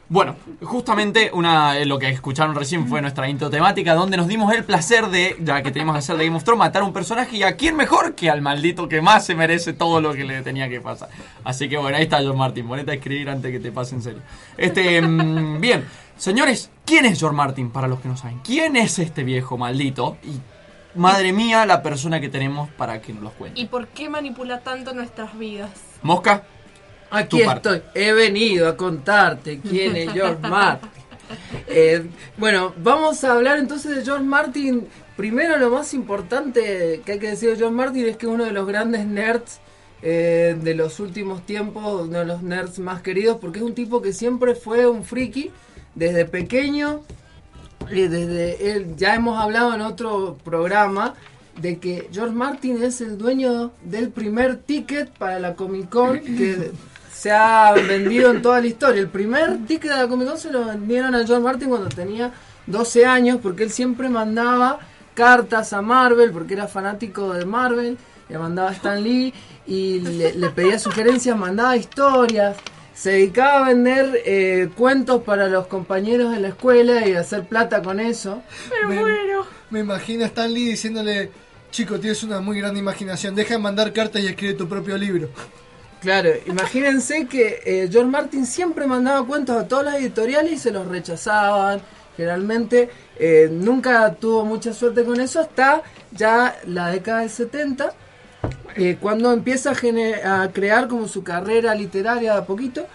bueno, 0.09 0.37
justamente 0.63 1.31
una, 1.33 1.77
eh, 1.79 1.87
lo 1.87 1.99
que 1.99 2.09
escucharon 2.09 2.55
recién 2.55 2.87
fue 2.87 3.01
nuestra 3.03 3.29
intro 3.29 3.51
temática, 3.51 3.95
donde 3.95 4.17
nos 4.17 4.29
dimos 4.29 4.53
el 4.55 4.63
placer 4.65 5.07
de, 5.09 5.37
ya 5.41 5.63
que 5.63 5.71
teníamos 5.71 5.95
que 5.95 5.99
hacer 6.01 6.17
de 6.17 6.25
Game 6.25 6.37
of 6.37 6.45
Thrones, 6.45 6.59
matar 6.59 6.83
a 6.83 6.85
un 6.85 6.93
personaje 6.93 7.37
y 7.37 7.43
a 7.43 7.57
quién 7.57 7.77
mejor 7.77 8.15
que 8.15 8.31
al 8.31 8.43
maldito 8.43 8.89
que 8.89 9.01
más 9.01 9.25
se 9.27 9.35
merece 9.35 9.73
todo 9.73 10.01
lo 10.01 10.13
que 10.13 10.25
le 10.25 10.41
tenía 10.43 10.69
que 10.69 10.81
pasar. 10.81 11.09
Así 11.45 11.69
que 11.69 11.77
bueno, 11.79 11.97
ahí 11.97 12.05
está 12.05 12.19
John 12.23 12.37
Martin, 12.39 12.67
ponete 12.69 12.93
a 12.93 12.95
escribir 12.95 13.29
antes 13.31 13.51
que 13.51 13.61
te 13.61 13.73
pase 13.73 13.95
en 13.95 14.03
serio. 14.03 14.21
Este, 14.57 15.01
mm, 15.03 15.61
bien, 15.61 15.85
señores, 16.17 16.71
¿quién 16.85 17.07
es 17.07 17.19
George 17.19 17.37
Martin? 17.37 17.71
Para 17.71 17.89
los 17.89 18.01
que 18.01 18.09
no 18.09 18.17
saben, 18.17 18.41
¿quién 18.45 18.77
es 18.77 18.99
este 18.99 19.25
viejo 19.25 19.57
maldito? 19.59 20.19
Y 20.23 20.39
madre 20.95 21.33
mía, 21.33 21.65
la 21.67 21.83
persona 21.83 22.21
que 22.21 22.29
tenemos 22.29 22.69
para 22.71 23.01
que 23.01 23.13
nos 23.13 23.23
los 23.23 23.33
cuente. 23.33 23.61
¿Y 23.61 23.67
por 23.67 23.89
qué 23.89 24.09
manipula 24.09 24.61
tanto 24.61 24.93
nuestras 24.95 25.37
vidas? 25.39 25.71
Mosca, 26.03 26.45
Aquí 27.11 27.39
Tu 27.41 27.45
parte. 27.45 27.69
estoy. 27.75 27.83
He 27.95 28.13
venido 28.13 28.69
a 28.69 28.77
contarte 28.77 29.61
quién 29.61 29.97
es 29.97 30.13
George 30.13 30.39
Martin. 30.49 30.89
Eh, 31.67 32.07
bueno, 32.39 32.73
vamos 32.79 33.23
a 33.25 33.33
hablar 33.33 33.59
entonces 33.59 33.97
de 33.97 34.05
George 34.05 34.25
Martin. 34.25 34.87
Primero, 35.17 35.59
lo 35.59 35.69
más 35.71 35.93
importante 35.93 37.03
que 37.05 37.13
hay 37.13 37.19
que 37.19 37.29
decir 37.29 37.51
de 37.51 37.57
George 37.57 37.75
Martin 37.75 38.07
es 38.09 38.17
que 38.17 38.27
es 38.27 38.33
uno 38.33 38.45
de 38.45 38.53
los 38.53 38.67
grandes 38.67 39.05
nerds 39.05 39.61
eh, 40.01 40.57
de 40.61 40.75
los 40.75 41.01
últimos 41.01 41.45
tiempos, 41.45 42.03
uno 42.09 42.19
de 42.21 42.25
los 42.25 42.43
nerds 42.43 42.79
más 42.79 43.03
queridos, 43.03 43.37
porque 43.41 43.59
es 43.59 43.65
un 43.65 43.75
tipo 43.75 44.01
que 44.01 44.13
siempre 44.15 44.55
fue 44.55 44.87
un 44.87 45.05
friki 45.05 45.51
desde 45.95 46.25
pequeño. 46.25 47.03
Desde 47.91 48.73
él, 48.73 48.95
ya 48.97 49.15
hemos 49.15 49.41
hablado 49.41 49.75
en 49.75 49.81
otro 49.81 50.37
programa 50.45 51.15
de 51.61 51.79
que 51.79 52.09
George 52.13 52.35
Martin 52.35 52.83
es 52.83 53.01
el 53.01 53.19
dueño 53.19 53.73
del 53.83 54.11
primer 54.11 54.57
ticket 54.57 55.11
para 55.11 55.39
la 55.39 55.55
Comic 55.55 55.89
Con 55.91 56.21
que 56.21 56.71
se 57.13 57.31
ha 57.31 57.73
vendido 57.73 58.31
en 58.31 58.43
toda 58.43 58.61
la 58.61 58.67
historia. 58.67 59.01
El 59.01 59.09
primer 59.09 59.67
ticket 59.67 59.91
de 59.91 59.97
la 59.99 60.09
Comic 60.09 60.29
Con 60.29 60.39
se 60.39 60.53
lo 60.53 60.65
vendieron 60.65 61.15
a 61.15 61.27
George 61.27 61.43
Martin 61.43 61.69
cuando 61.69 61.89
tenía 61.89 62.33
12 62.67 63.07
años 63.07 63.39
porque 63.43 63.65
él 63.65 63.71
siempre 63.71 64.09
mandaba 64.09 64.79
cartas 65.15 65.73
a 65.73 65.83
Marvel 65.83 66.31
porque 66.31 66.55
era 66.55 66.67
fanático 66.67 67.33
de 67.35 67.45
Marvel, 67.45 67.99
le 68.29 68.39
mandaba 68.39 68.71
a 68.71 68.73
Stan 68.73 69.03
Lee 69.03 69.35
y 69.67 70.01
le, 70.01 70.35
le 70.35 70.51
pedía 70.51 70.79
sugerencias, 70.79 71.37
mandaba 71.37 71.77
historias. 71.77 72.57
Se 72.95 73.11
dedicaba 73.13 73.65
a 73.65 73.69
vender 73.69 74.23
eh, 74.25 74.69
cuentos 74.77 75.23
para 75.23 75.49
los 75.49 75.67
compañeros 75.67 76.33
de 76.33 76.41
la 76.41 76.49
escuela 76.49 77.07
y 77.07 77.15
a 77.15 77.21
hacer 77.21 77.45
plata 77.45 77.83
con 77.83 78.01
eso. 78.01 78.43
Me, 78.89 79.01
me 79.71 79.81
imagino 79.81 80.25
a 80.25 80.27
Stan 80.27 80.53
Lee 80.53 80.67
diciéndole, 80.67 81.31
chico, 81.71 81.99
tienes 81.99 82.23
una 82.23 82.41
muy 82.41 82.59
gran 82.61 82.77
imaginación, 82.77 83.35
deja 83.35 83.55
de 83.55 83.59
mandar 83.59 83.93
cartas 83.93 84.23
y 84.23 84.27
escribe 84.27 84.55
tu 84.55 84.69
propio 84.69 84.97
libro. 84.99 85.29
Claro, 86.03 86.31
imagínense 86.47 87.27
que 87.27 87.63
eh, 87.65 87.89
George 87.91 88.11
Martin 88.11 88.45
siempre 88.45 88.89
mandaba 88.89 89.25
cuentos 89.25 89.57
a 89.57 89.69
todas 89.69 89.85
las 89.85 89.95
editoriales 89.95 90.53
y 90.53 90.59
se 90.59 90.73
los 90.73 90.87
rechazaban. 90.89 91.81
Generalmente 92.17 92.91
eh, 93.17 93.49
nunca 93.51 94.13
tuvo 94.15 94.45
mucha 94.45 94.75
suerte 94.75 95.05
con 95.05 95.21
eso 95.21 95.41
hasta 95.41 95.83
ya 96.11 96.59
la 96.67 96.91
década 96.91 97.21
del 97.21 97.31
70, 97.31 97.95
eh, 98.77 98.97
cuando 99.01 99.33
empieza 99.33 99.73
a, 99.73 100.43
a 100.43 100.53
crear 100.53 100.89
como 100.89 101.09
su 101.09 101.23
carrera 101.23 101.75
literaria 101.75 102.33
de 102.33 102.39
a 102.39 102.45
poquito 102.47 102.87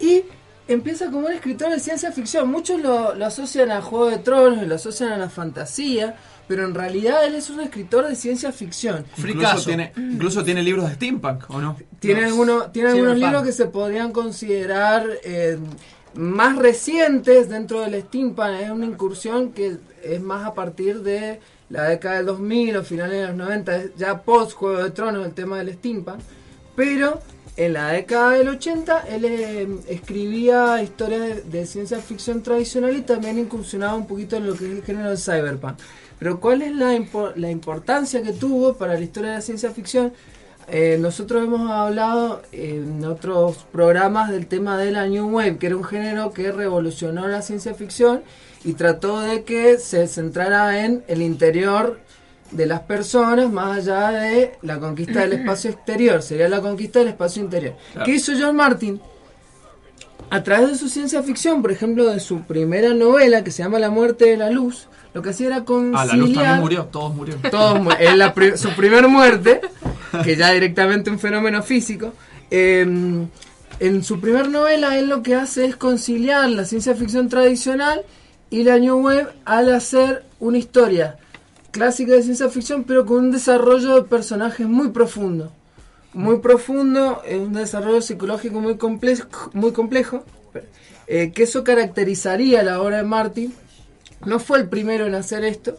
y 0.00 0.22
empieza 0.68 1.06
como 1.06 1.26
un 1.26 1.32
escritor 1.32 1.70
de 1.70 1.80
ciencia 1.80 2.12
ficción. 2.12 2.50
Muchos 2.50 2.80
lo, 2.80 3.14
lo 3.14 3.26
asocian 3.26 3.70
a 3.70 3.80
Juego 3.82 4.10
de 4.10 4.18
Tronos, 4.18 4.66
lo 4.66 4.74
asocian 4.74 5.12
a 5.12 5.16
la 5.16 5.28
fantasía, 5.30 6.16
pero 6.48 6.64
en 6.64 6.74
realidad 6.74 7.24
él 7.24 7.34
es 7.34 7.50
un 7.50 7.60
escritor 7.60 8.06
de 8.06 8.14
ciencia 8.16 8.52
ficción. 8.52 9.04
incluso 9.16 9.64
tiene, 9.64 9.92
incluso 9.96 10.44
tiene 10.44 10.62
libros 10.62 10.88
de 10.88 10.94
steampunk, 10.94 11.44
¿o 11.50 11.60
no? 11.60 11.76
Tiene, 12.00 12.22
No. 12.22 12.26
algunos, 12.28 12.72
tiene 12.72 12.90
algunos 12.90 13.16
libros 13.18 13.42
que 13.44 13.52
se 13.52 13.66
podrían 13.66 14.12
considerar 14.12 15.06
eh, 15.24 15.58
más 16.14 16.56
recientes 16.56 17.48
dentro 17.48 17.80
del 17.82 18.00
steampunk. 18.02 18.60
Es 18.60 18.70
una 18.70 18.86
incursión 18.86 19.52
que 19.52 19.76
es 20.02 20.20
más 20.20 20.46
a 20.46 20.54
partir 20.54 21.00
de 21.02 21.40
la 21.68 21.84
década 21.84 22.16
del 22.16 22.26
2000 22.26 22.76
o 22.76 22.84
finales 22.84 23.20
de 23.20 23.26
los 23.28 23.36
90, 23.36 23.76
es 23.76 23.94
ya 23.96 24.22
post 24.22 24.52
Juego 24.52 24.82
de 24.82 24.90
Tronos 24.90 25.26
el 25.26 25.32
tema 25.32 25.58
del 25.58 25.74
steampunk. 25.74 26.20
Pero 26.74 27.20
en 27.56 27.72
la 27.72 27.88
década 27.88 28.30
del 28.32 28.48
80 28.48 29.04
él 29.08 29.24
eh, 29.24 29.68
escribía 29.88 30.82
historias 30.82 31.50
de, 31.50 31.66
ciencia 31.66 31.98
ficción 31.98 32.42
tradicional 32.42 32.96
y 32.96 33.00
también 33.00 33.38
incursionaba 33.38 33.94
un 33.94 34.06
poquito 34.06 34.36
en 34.36 34.46
lo 34.46 34.54
que 34.54 34.66
es 34.66 34.70
el 34.72 34.82
género 34.82 35.08
del 35.08 35.18
cyberpunk. 35.18 35.78
Pero 36.18 36.40
¿cuál 36.40 36.62
es 36.62 36.74
la 36.74 37.50
importancia 37.50 38.22
que 38.22 38.32
tuvo 38.32 38.74
para 38.74 38.94
la 38.94 39.00
historia 39.00 39.30
de 39.30 39.36
la 39.36 39.42
ciencia 39.42 39.70
ficción? 39.70 40.12
Eh, 40.68 40.98
nosotros 41.00 41.44
hemos 41.44 41.70
hablado 41.70 42.42
en 42.50 43.04
otros 43.04 43.66
programas 43.70 44.30
del 44.30 44.46
tema 44.48 44.76
de 44.76 44.90
la 44.90 45.06
New 45.06 45.28
Wave, 45.28 45.58
que 45.58 45.66
era 45.66 45.76
un 45.76 45.84
género 45.84 46.32
que 46.32 46.50
revolucionó 46.50 47.28
la 47.28 47.40
ciencia 47.40 47.74
ficción 47.74 48.22
y 48.64 48.72
trató 48.74 49.20
de 49.20 49.44
que 49.44 49.78
se 49.78 50.06
centrara 50.08 50.84
en 50.84 51.04
el 51.08 51.22
interior 51.22 52.00
de 52.50 52.66
las 52.66 52.80
personas 52.80 53.50
más 53.50 53.78
allá 53.78 54.10
de 54.10 54.52
la 54.62 54.78
conquista 54.78 55.20
del 55.20 55.34
espacio 55.34 55.70
exterior, 55.70 56.22
sería 56.22 56.48
la 56.48 56.60
conquista 56.60 57.00
del 57.00 57.08
espacio 57.08 57.42
interior. 57.42 57.74
Claro. 57.92 58.06
¿Qué 58.06 58.12
hizo 58.12 58.32
John 58.38 58.56
Martin? 58.56 59.00
A 60.30 60.42
través 60.42 60.70
de 60.70 60.78
su 60.78 60.88
ciencia 60.88 61.22
ficción, 61.22 61.62
por 61.62 61.70
ejemplo, 61.70 62.06
de 62.10 62.18
su 62.18 62.40
primera 62.42 62.92
novela 62.94 63.44
que 63.44 63.50
se 63.52 63.62
llama 63.62 63.78
La 63.78 63.90
muerte 63.90 64.24
de 64.26 64.36
la 64.36 64.50
luz, 64.50 64.88
lo 65.14 65.22
que 65.22 65.30
hacía 65.30 65.46
era 65.46 65.64
conciliar... 65.64 66.00
Ah, 66.02 66.04
la 66.06 66.14
luz 66.16 66.32
también 66.34 66.58
murió, 66.60 66.84
todos 66.86 67.14
murieron. 67.14 67.42
Todos 67.50 67.80
mu- 67.80 67.92
es 67.92 68.16
la 68.16 68.34
pri- 68.34 68.56
su 68.58 68.70
primer 68.70 69.06
muerte, 69.08 69.60
que 70.24 70.34
ya 70.36 70.50
directamente 70.50 71.10
un 71.10 71.18
fenómeno 71.20 71.62
físico. 71.62 72.12
Eh, 72.50 72.80
en 73.78 74.02
su 74.04 74.20
primer 74.20 74.48
novela, 74.48 74.98
él 74.98 75.08
lo 75.08 75.22
que 75.22 75.34
hace 75.36 75.64
es 75.66 75.76
conciliar 75.76 76.48
la 76.50 76.64
ciencia 76.64 76.94
ficción 76.94 77.28
tradicional 77.28 78.02
y 78.50 78.64
la 78.64 78.78
New 78.78 79.04
Wave 79.04 79.28
al 79.44 79.74
hacer 79.74 80.24
una 80.40 80.58
historia 80.58 81.16
clásica 81.70 82.12
de 82.12 82.22
ciencia 82.22 82.48
ficción, 82.48 82.84
pero 82.84 83.04
con 83.04 83.18
un 83.18 83.30
desarrollo 83.30 83.96
de 83.96 84.02
personajes 84.02 84.66
muy 84.66 84.88
profundo. 84.88 85.52
Muy 86.14 86.38
profundo, 86.38 87.22
un 87.30 87.52
desarrollo 87.52 88.00
psicológico 88.00 88.60
muy 88.60 88.76
complejo, 88.76 89.28
muy 89.52 89.72
complejo 89.72 90.24
eh, 91.06 91.32
que 91.32 91.42
eso 91.42 91.62
caracterizaría 91.62 92.62
la 92.62 92.80
obra 92.80 92.98
de 92.98 93.02
Martin. 93.02 93.54
No 94.24 94.38
fue 94.38 94.58
el 94.58 94.68
primero 94.68 95.06
en 95.06 95.14
hacer 95.14 95.44
esto. 95.44 95.76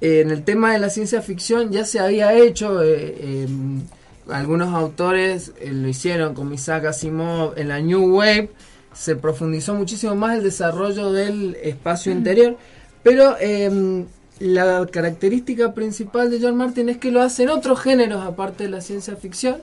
Eh, 0.00 0.20
en 0.20 0.30
el 0.30 0.44
tema 0.44 0.72
de 0.72 0.78
la 0.78 0.90
ciencia 0.90 1.22
ficción 1.22 1.70
ya 1.70 1.84
se 1.84 2.00
había 2.00 2.34
hecho, 2.34 2.82
eh, 2.82 3.16
eh, 3.18 3.48
algunos 4.28 4.74
autores 4.74 5.52
lo 5.64 5.88
hicieron, 5.88 6.34
como 6.34 6.52
Isaac 6.52 6.86
Asimov, 6.86 7.54
en 7.56 7.68
la 7.68 7.80
New 7.80 8.16
Wave 8.16 8.50
se 8.96 9.16
profundizó 9.16 9.74
muchísimo 9.74 10.14
más 10.14 10.36
el 10.38 10.42
desarrollo 10.44 11.12
del 11.12 11.56
espacio 11.62 12.12
interior, 12.12 12.56
pero 13.02 13.36
eh, 13.40 14.04
la 14.38 14.86
característica 14.90 15.74
principal 15.74 16.30
de 16.30 16.40
John 16.40 16.56
Martin 16.56 16.88
es 16.88 16.98
que 16.98 17.10
lo 17.10 17.22
hace 17.22 17.44
en 17.44 17.50
otros 17.50 17.80
géneros 17.80 18.24
aparte 18.24 18.64
de 18.64 18.70
la 18.70 18.80
ciencia 18.80 19.16
ficción, 19.16 19.58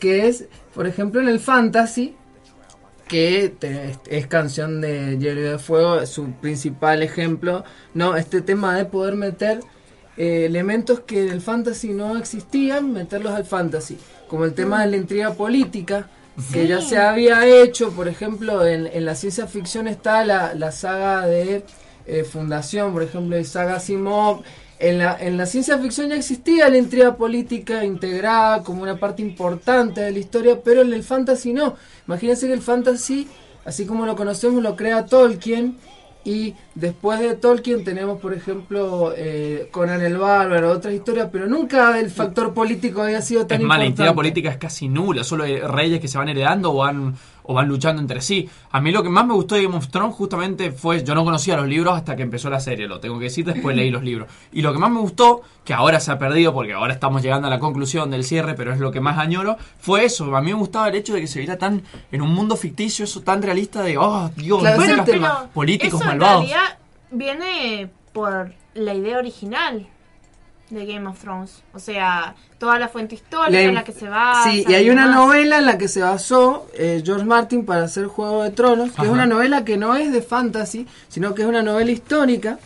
que 0.00 0.26
es, 0.28 0.46
por 0.74 0.86
ejemplo, 0.86 1.20
en 1.20 1.28
el 1.28 1.38
fantasy, 1.38 2.16
que 3.08 3.54
te- 3.58 3.96
es 4.08 4.26
canción 4.26 4.80
de 4.80 5.18
Hielo 5.18 5.42
de 5.42 5.58
Fuego, 5.58 6.04
su 6.06 6.32
principal 6.32 7.02
ejemplo, 7.02 7.64
¿no? 7.94 8.16
Este 8.16 8.40
tema 8.40 8.74
de 8.76 8.84
poder 8.86 9.16
meter 9.16 9.60
eh, 10.16 10.44
elementos 10.46 11.00
que 11.00 11.22
en 11.22 11.28
el 11.30 11.40
fantasy 11.40 11.90
no 11.92 12.16
existían, 12.16 12.92
meterlos 12.92 13.32
al 13.34 13.44
fantasy, 13.44 13.98
como 14.28 14.44
el 14.44 14.54
tema 14.54 14.82
de 14.84 14.90
la 14.90 14.96
intriga 14.96 15.32
política, 15.34 16.08
que 16.52 16.66
ya 16.66 16.80
se 16.80 16.98
había 16.98 17.46
hecho, 17.46 17.90
por 17.92 18.08
ejemplo, 18.08 18.66
en, 18.66 18.86
en 18.86 19.04
la 19.04 19.14
ciencia 19.14 19.46
ficción 19.46 19.86
está 19.86 20.24
la, 20.24 20.54
la 20.54 20.72
saga 20.72 21.26
de 21.26 21.64
eh, 22.06 22.24
Fundación, 22.24 22.92
por 22.92 23.02
ejemplo, 23.02 23.36
de 23.36 23.44
Saga 23.44 23.76
Asimov. 23.76 24.42
En 24.78 24.98
la, 24.98 25.16
en 25.20 25.36
la 25.36 25.46
ciencia 25.46 25.78
ficción 25.78 26.08
ya 26.08 26.16
existía 26.16 26.68
la 26.68 26.76
intriga 26.76 27.16
política 27.16 27.84
integrada 27.84 28.64
como 28.64 28.82
una 28.82 28.96
parte 28.96 29.22
importante 29.22 30.00
de 30.00 30.10
la 30.10 30.18
historia, 30.18 30.60
pero 30.64 30.82
en 30.82 30.92
el 30.92 31.04
fantasy 31.04 31.52
no. 31.52 31.76
Imagínense 32.08 32.48
que 32.48 32.52
el 32.52 32.62
fantasy, 32.62 33.28
así 33.64 33.86
como 33.86 34.06
lo 34.06 34.16
conocemos, 34.16 34.60
lo 34.62 34.74
crea 34.74 35.06
Tolkien. 35.06 35.76
Y 36.24 36.54
después 36.74 37.18
de 37.18 37.34
Tolkien 37.34 37.82
tenemos, 37.84 38.20
por 38.20 38.32
ejemplo, 38.32 39.12
eh, 39.16 39.68
Conan 39.72 40.02
el 40.02 40.16
Bárbaro, 40.18 40.70
otras 40.70 40.94
historias, 40.94 41.28
pero 41.32 41.46
nunca 41.48 41.98
el 41.98 42.10
factor 42.10 42.54
político 42.54 43.02
había 43.02 43.20
sido 43.22 43.44
tan 43.46 43.60
Es 43.60 43.66
más, 43.66 43.78
la 43.78 43.84
importante. 43.86 43.90
intriga 43.90 44.14
política 44.14 44.50
es 44.50 44.56
casi 44.56 44.88
nula, 44.88 45.24
solo 45.24 45.44
hay 45.44 45.58
reyes 45.58 46.00
que 46.00 46.06
se 46.08 46.18
van 46.18 46.28
heredando 46.28 46.72
o 46.72 46.76
van, 46.76 47.14
o 47.44 47.54
van 47.54 47.68
luchando 47.68 48.00
entre 48.00 48.20
sí. 48.20 48.48
A 48.70 48.80
mí 48.80 48.90
lo 48.92 49.02
que 49.02 49.08
más 49.08 49.26
me 49.26 49.34
gustó 49.34 49.54
de 49.54 49.62
Game 49.64 49.76
of 49.76 49.88
Thrones 49.88 50.14
justamente 50.14 50.70
fue, 50.72 51.02
yo 51.04 51.14
no 51.14 51.24
conocía 51.24 51.56
los 51.56 51.66
libros 51.66 51.96
hasta 51.96 52.16
que 52.16 52.22
empezó 52.22 52.50
la 52.50 52.60
serie, 52.60 52.86
lo 52.86 53.00
tengo 53.00 53.18
que 53.18 53.24
decir, 53.24 53.44
después 53.44 53.74
leí 53.76 53.90
los 53.90 54.02
libros. 54.02 54.28
Y 54.52 54.62
lo 54.62 54.72
que 54.72 54.78
más 54.78 54.90
me 54.90 55.00
gustó, 55.00 55.42
que 55.64 55.74
ahora 55.74 56.00
se 56.00 56.10
ha 56.12 56.18
perdido 56.18 56.52
porque 56.52 56.72
ahora 56.72 56.92
estamos 56.92 57.22
llegando 57.22 57.46
a 57.48 57.50
la 57.50 57.58
conclusión 57.58 58.10
del 58.10 58.24
cierre, 58.24 58.54
pero 58.54 58.72
es 58.72 58.78
lo 58.80 58.90
que 58.92 59.00
más 59.00 59.18
añoro, 59.18 59.56
fue 59.78 60.04
eso. 60.04 60.34
A 60.36 60.40
mí 60.40 60.52
me 60.52 60.58
gustaba 60.58 60.88
el 60.88 60.94
hecho 60.94 61.14
de 61.14 61.20
que 61.20 61.26
se 61.26 61.38
viera 61.38 61.58
tan, 61.58 61.82
en 62.10 62.22
un 62.22 62.32
mundo 62.32 62.56
ficticio, 62.56 63.04
eso 63.04 63.20
tan 63.22 63.42
realista 63.42 63.82
de, 63.82 63.98
oh, 63.98 64.30
Dios, 64.36 64.60
Claro, 64.60 65.04
tema. 65.04 65.48
políticos 65.52 66.00
Eso 66.00 66.10
en 66.10 66.18
malvados. 66.18 66.48
realidad 66.48 66.78
viene 67.10 67.90
por 68.12 68.52
la 68.74 68.94
idea 68.94 69.18
original 69.18 69.86
de 70.74 70.86
Game 70.86 71.06
of 71.08 71.18
Thrones. 71.20 71.62
O 71.74 71.78
sea, 71.78 72.34
toda 72.58 72.78
la 72.78 72.88
fuente 72.88 73.14
histórica 73.14 73.50
La- 73.50 73.60
en 73.62 73.74
la 73.74 73.84
que 73.84 73.92
se 73.92 74.08
basa. 74.08 74.50
Sí, 74.50 74.64
y 74.68 74.74
hay 74.74 74.90
una 74.90 75.02
demás. 75.08 75.16
novela 75.16 75.58
en 75.58 75.66
la 75.66 75.78
que 75.78 75.88
se 75.88 76.00
basó 76.02 76.66
eh, 76.74 77.02
George 77.04 77.24
Martin 77.24 77.64
para 77.64 77.84
hacer 77.84 78.06
Juego 78.06 78.42
de 78.42 78.50
Tronos, 78.50 78.90
que 78.90 78.96
Ajá. 78.96 79.04
es 79.04 79.10
una 79.10 79.26
novela 79.26 79.64
que 79.64 79.76
no 79.76 79.94
es 79.96 80.12
de 80.12 80.22
fantasy, 80.22 80.86
sino 81.08 81.34
que 81.34 81.42
es 81.42 81.48
una 81.48 81.62
novela 81.62 81.90
histórica, 81.90 82.58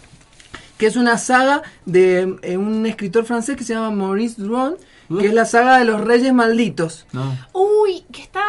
que 0.79 0.87
es 0.87 0.97
una 0.97 1.17
saga 1.19 1.63
de 1.87 2.37
eh, 2.43 2.57
un 2.57 2.85
escritor 2.87 3.25
francés 3.25 3.57
que 3.57 3.65
se 3.65 3.75
llama 3.75 3.91
Maurice 3.91 4.41
Druon, 4.43 4.77
que 5.19 5.27
es 5.27 5.33
la 5.35 5.45
saga 5.45 5.79
de 5.79 5.85
los 5.85 6.01
Reyes 6.03 6.33
Malditos. 6.33 7.07
Uy, 7.53 8.05
que 8.13 8.23
está. 8.23 8.43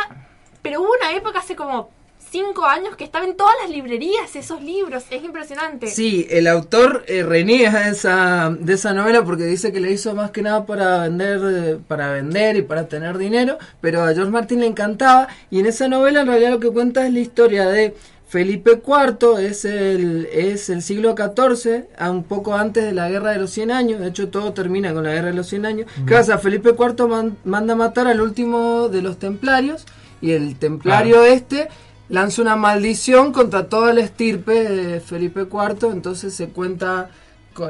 Pero 0.62 0.82
hubo 0.82 0.90
una 1.00 1.16
época 1.16 1.40
hace 1.40 1.56
como 1.56 1.90
cinco 2.32 2.66
años 2.66 2.96
que 2.96 3.04
estaba 3.04 3.26
en 3.26 3.36
todas 3.36 3.54
las 3.62 3.70
librerías 3.72 4.36
esos 4.36 4.62
libros. 4.62 5.04
Es 5.10 5.24
impresionante. 5.24 5.88
Sí, 5.88 6.28
el 6.30 6.48
autor 6.48 7.04
eh, 7.08 7.24
reniega 7.24 7.86
de 7.86 7.92
esa, 7.92 8.56
de 8.60 8.74
esa 8.74 8.94
novela 8.94 9.24
porque 9.24 9.46
dice 9.46 9.72
que 9.72 9.80
le 9.80 9.92
hizo 9.92 10.14
más 10.16 10.32
que 10.32 10.42
nada 10.42 10.66
para 10.66 11.04
vender, 11.04 11.40
eh, 11.44 11.78
para 11.88 12.12
vender 12.12 12.58
y 12.58 12.62
para 12.62 12.88
tener 12.88 13.18
dinero, 13.18 13.58
pero 13.82 14.04
a 14.04 14.14
George 14.14 14.32
Martin 14.32 14.60
le 14.62 14.68
encantaba 14.68 15.28
y 15.50 15.60
en 15.60 15.66
esa 15.66 15.88
novela 15.88 16.22
en 16.22 16.28
realidad 16.28 16.52
lo 16.52 16.60
que 16.60 16.70
cuenta 16.72 17.06
es 17.08 17.14
la 17.14 17.20
historia 17.20 17.68
de 17.68 17.96
Felipe 18.30 18.82
IV, 18.86 19.40
es 19.40 19.64
el, 19.64 20.28
es 20.34 20.70
el 20.70 20.82
siglo 20.82 21.16
XIV, 21.16 21.86
a 21.98 22.12
un 22.12 22.24
poco 22.26 22.56
antes 22.56 22.84
de 22.84 22.92
la 22.92 23.08
Guerra 23.10 23.32
de 23.32 23.38
los 23.38 23.52
100 23.52 23.72
años, 23.72 24.02
de 24.02 24.08
hecho 24.10 24.28
todo 24.28 24.52
termina 24.52 24.94
con 24.94 25.04
la 25.06 25.14
Guerra 25.14 25.28
de 25.30 25.34
los 25.34 25.48
100 25.48 25.66
años. 25.66 25.88
¿Qué 26.06 26.14
pasa? 26.14 26.38
Felipe 26.38 26.72
IV 26.78 27.08
man- 27.08 27.38
manda 27.46 27.72
a 27.72 27.78
matar 27.78 28.06
al 28.08 28.20
último 28.20 28.90
de 28.90 29.02
los 29.02 29.18
templarios 29.18 29.86
y 30.20 30.32
el 30.32 30.58
templario 30.58 31.24
este 31.24 31.70
lanza 32.10 32.42
una 32.42 32.56
maldición 32.56 33.32
contra 33.34 33.68
toda 33.68 33.94
la 33.94 34.02
estirpe 34.02 34.64
de 34.64 35.00
Felipe 35.00 35.42
IV, 35.52 35.92
entonces 35.92 36.34
se 36.34 36.50
cuenta 36.50 37.10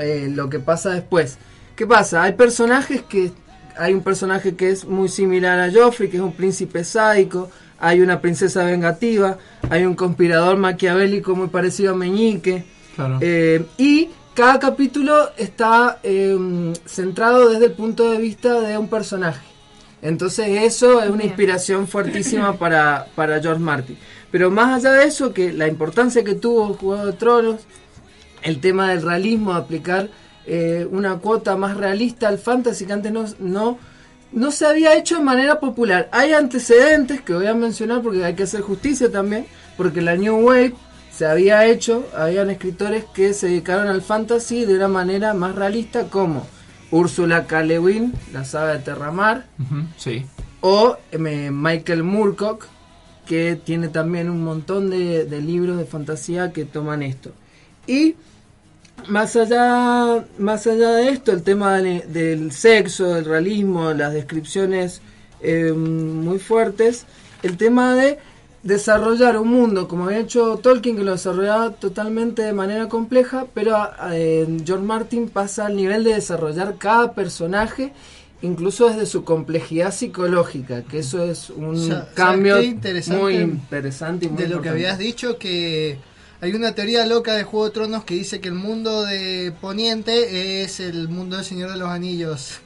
eh, 0.01 0.29
lo 0.33 0.49
que 0.49 0.59
pasa 0.59 0.91
después. 0.91 1.37
¿Qué 1.75 1.85
pasa? 1.87 2.23
Hay 2.23 2.33
personajes 2.33 3.01
que... 3.03 3.31
Hay 3.79 3.93
un 3.93 4.01
personaje 4.01 4.55
que 4.55 4.71
es 4.71 4.85
muy 4.85 5.07
similar 5.07 5.59
a 5.59 5.71
Joffrey, 5.71 6.09
que 6.09 6.17
es 6.17 6.23
un 6.23 6.31
príncipe 6.33 6.83
sádico, 6.83 7.51
hay 7.77 8.01
una 8.01 8.19
princesa 8.21 8.63
vengativa, 8.63 9.37
hay 9.69 9.85
un 9.85 9.93
conspirador 9.93 10.57
maquiavélico 10.57 11.35
muy 11.35 11.49
parecido 11.49 11.93
a 11.93 11.95
Meñique, 11.95 12.65
Claro. 12.95 13.19
eh, 13.21 13.63
y 13.77 14.09
cada 14.33 14.57
capítulo 14.57 15.29
está 15.37 15.99
eh, 16.01 16.73
centrado 16.87 17.49
desde 17.49 17.65
el 17.65 17.73
punto 17.73 18.09
de 18.11 18.17
vista 18.17 18.59
de 18.61 18.79
un 18.79 18.87
personaje. 18.87 19.45
Entonces 20.01 20.47
eso 20.63 20.99
es 21.01 21.09
una 21.09 21.17
Bien. 21.17 21.27
inspiración 21.29 21.87
fuertísima 21.87 22.53
para, 22.57 23.05
para 23.15 23.39
George 23.39 23.61
Martin. 23.61 23.95
Pero 24.31 24.51
más 24.51 24.85
allá 24.85 24.93
de 24.93 25.05
eso, 25.05 25.33
que 25.33 25.53
la 25.53 25.67
importancia 25.67 26.23
que 26.23 26.35
tuvo 26.35 26.73
Juego 26.73 27.05
de 27.05 27.13
Tronos, 27.13 27.61
el 28.43 28.59
tema 28.59 28.89
del 28.89 29.01
realismo, 29.01 29.53
aplicar 29.53 30.09
eh, 30.45 30.87
una 30.91 31.17
cuota 31.17 31.55
más 31.55 31.77
realista 31.77 32.27
al 32.27 32.37
fantasy 32.37 32.85
que 32.85 32.93
antes 32.93 33.11
no, 33.11 33.25
no, 33.39 33.77
no 34.31 34.51
se 34.51 34.65
había 34.65 34.95
hecho 34.97 35.17
de 35.17 35.23
manera 35.23 35.59
popular. 35.59 36.09
Hay 36.11 36.33
antecedentes 36.33 37.21
que 37.21 37.33
voy 37.33 37.47
a 37.47 37.53
mencionar 37.53 38.01
porque 38.01 38.23
hay 38.23 38.35
que 38.35 38.43
hacer 38.43 38.61
justicia 38.61 39.11
también, 39.11 39.45
porque 39.75 40.01
la 40.01 40.15
New 40.15 40.47
Wave 40.47 40.73
se 41.11 41.25
había 41.25 41.65
hecho, 41.65 42.05
habían 42.15 42.49
escritores 42.49 43.05
que 43.05 43.33
se 43.33 43.47
dedicaron 43.47 43.87
al 43.87 44.01
fantasy 44.01 44.65
de 44.65 44.75
una 44.75 44.87
manera 44.87 45.33
más 45.33 45.55
realista 45.55 46.09
como 46.09 46.45
Úrsula 46.91 47.47
K. 47.47 47.63
Le 47.63 47.79
Guin, 47.79 48.13
la 48.31 48.45
saga 48.45 48.73
de 48.73 48.79
Terramar, 48.79 49.47
sí. 49.97 50.25
o 50.61 50.97
eh, 51.11 51.49
Michael 51.51 52.03
Moorcock, 52.03 52.67
que 53.27 53.55
tiene 53.55 53.89
también 53.89 54.29
un 54.29 54.43
montón 54.43 54.89
de, 54.89 55.25
libros 55.41 55.77
de 55.77 55.85
fantasía 55.85 56.51
que 56.53 56.65
toman 56.65 57.03
esto. 57.03 57.31
Y 57.85 58.15
más 59.07 59.35
allá, 59.35 60.25
más 60.37 60.65
allá 60.67 60.91
de 60.91 61.09
esto, 61.09 61.31
el 61.31 61.43
tema 61.43 61.77
del, 61.77 62.11
del 62.11 62.51
sexo, 62.51 63.13
del 63.13 63.25
realismo, 63.25 63.93
las 63.93 64.13
descripciones 64.13 65.01
eh, 65.41 65.71
muy 65.71 66.39
fuertes, 66.39 67.05
el 67.43 67.57
tema 67.57 67.95
de 67.95 68.17
desarrollar 68.63 69.37
un 69.37 69.49
mundo 69.49 69.87
como 69.87 70.05
había 70.05 70.19
hecho 70.19 70.57
Tolkien 70.57 70.97
que 70.97 71.03
lo 71.03 71.11
desarrollaba 71.11 71.71
totalmente 71.71 72.41
de 72.41 72.53
manera 72.53 72.89
compleja 72.89 73.45
pero 73.53 73.77
eh, 74.11 74.57
George 74.65 74.83
Martin 74.83 75.29
pasa 75.29 75.67
al 75.67 75.75
nivel 75.77 76.03
de 76.03 76.15
desarrollar 76.15 76.75
cada 76.77 77.13
personaje 77.13 77.93
incluso 78.41 78.89
desde 78.89 79.05
su 79.05 79.23
complejidad 79.23 79.91
psicológica 79.93 80.83
que 80.83 80.99
eso 80.99 81.23
es 81.23 81.49
un 81.49 81.87
¿sabes 81.87 82.05
cambio 82.13 82.61
interesante 82.61 83.21
muy 83.21 83.35
interesante 83.35 84.25
y 84.25 84.29
muy 84.29 84.43
de 84.43 84.49
lo 84.49 84.61
que 84.61 84.69
habías 84.69 84.97
dicho 84.99 85.37
que 85.39 85.97
hay 86.39 86.53
una 86.53 86.75
teoría 86.75 87.05
loca 87.07 87.33
de 87.33 87.43
Juego 87.43 87.65
de 87.65 87.71
Tronos 87.71 88.03
que 88.03 88.13
dice 88.13 88.39
que 88.39 88.49
el 88.49 88.53
mundo 88.53 89.01
de 89.03 89.51
Poniente 89.59 90.61
es 90.61 90.79
el 90.79 91.09
mundo 91.09 91.35
del 91.37 91.45
Señor 91.45 91.71
de 91.71 91.77
los 91.77 91.89
Anillos. 91.89 92.59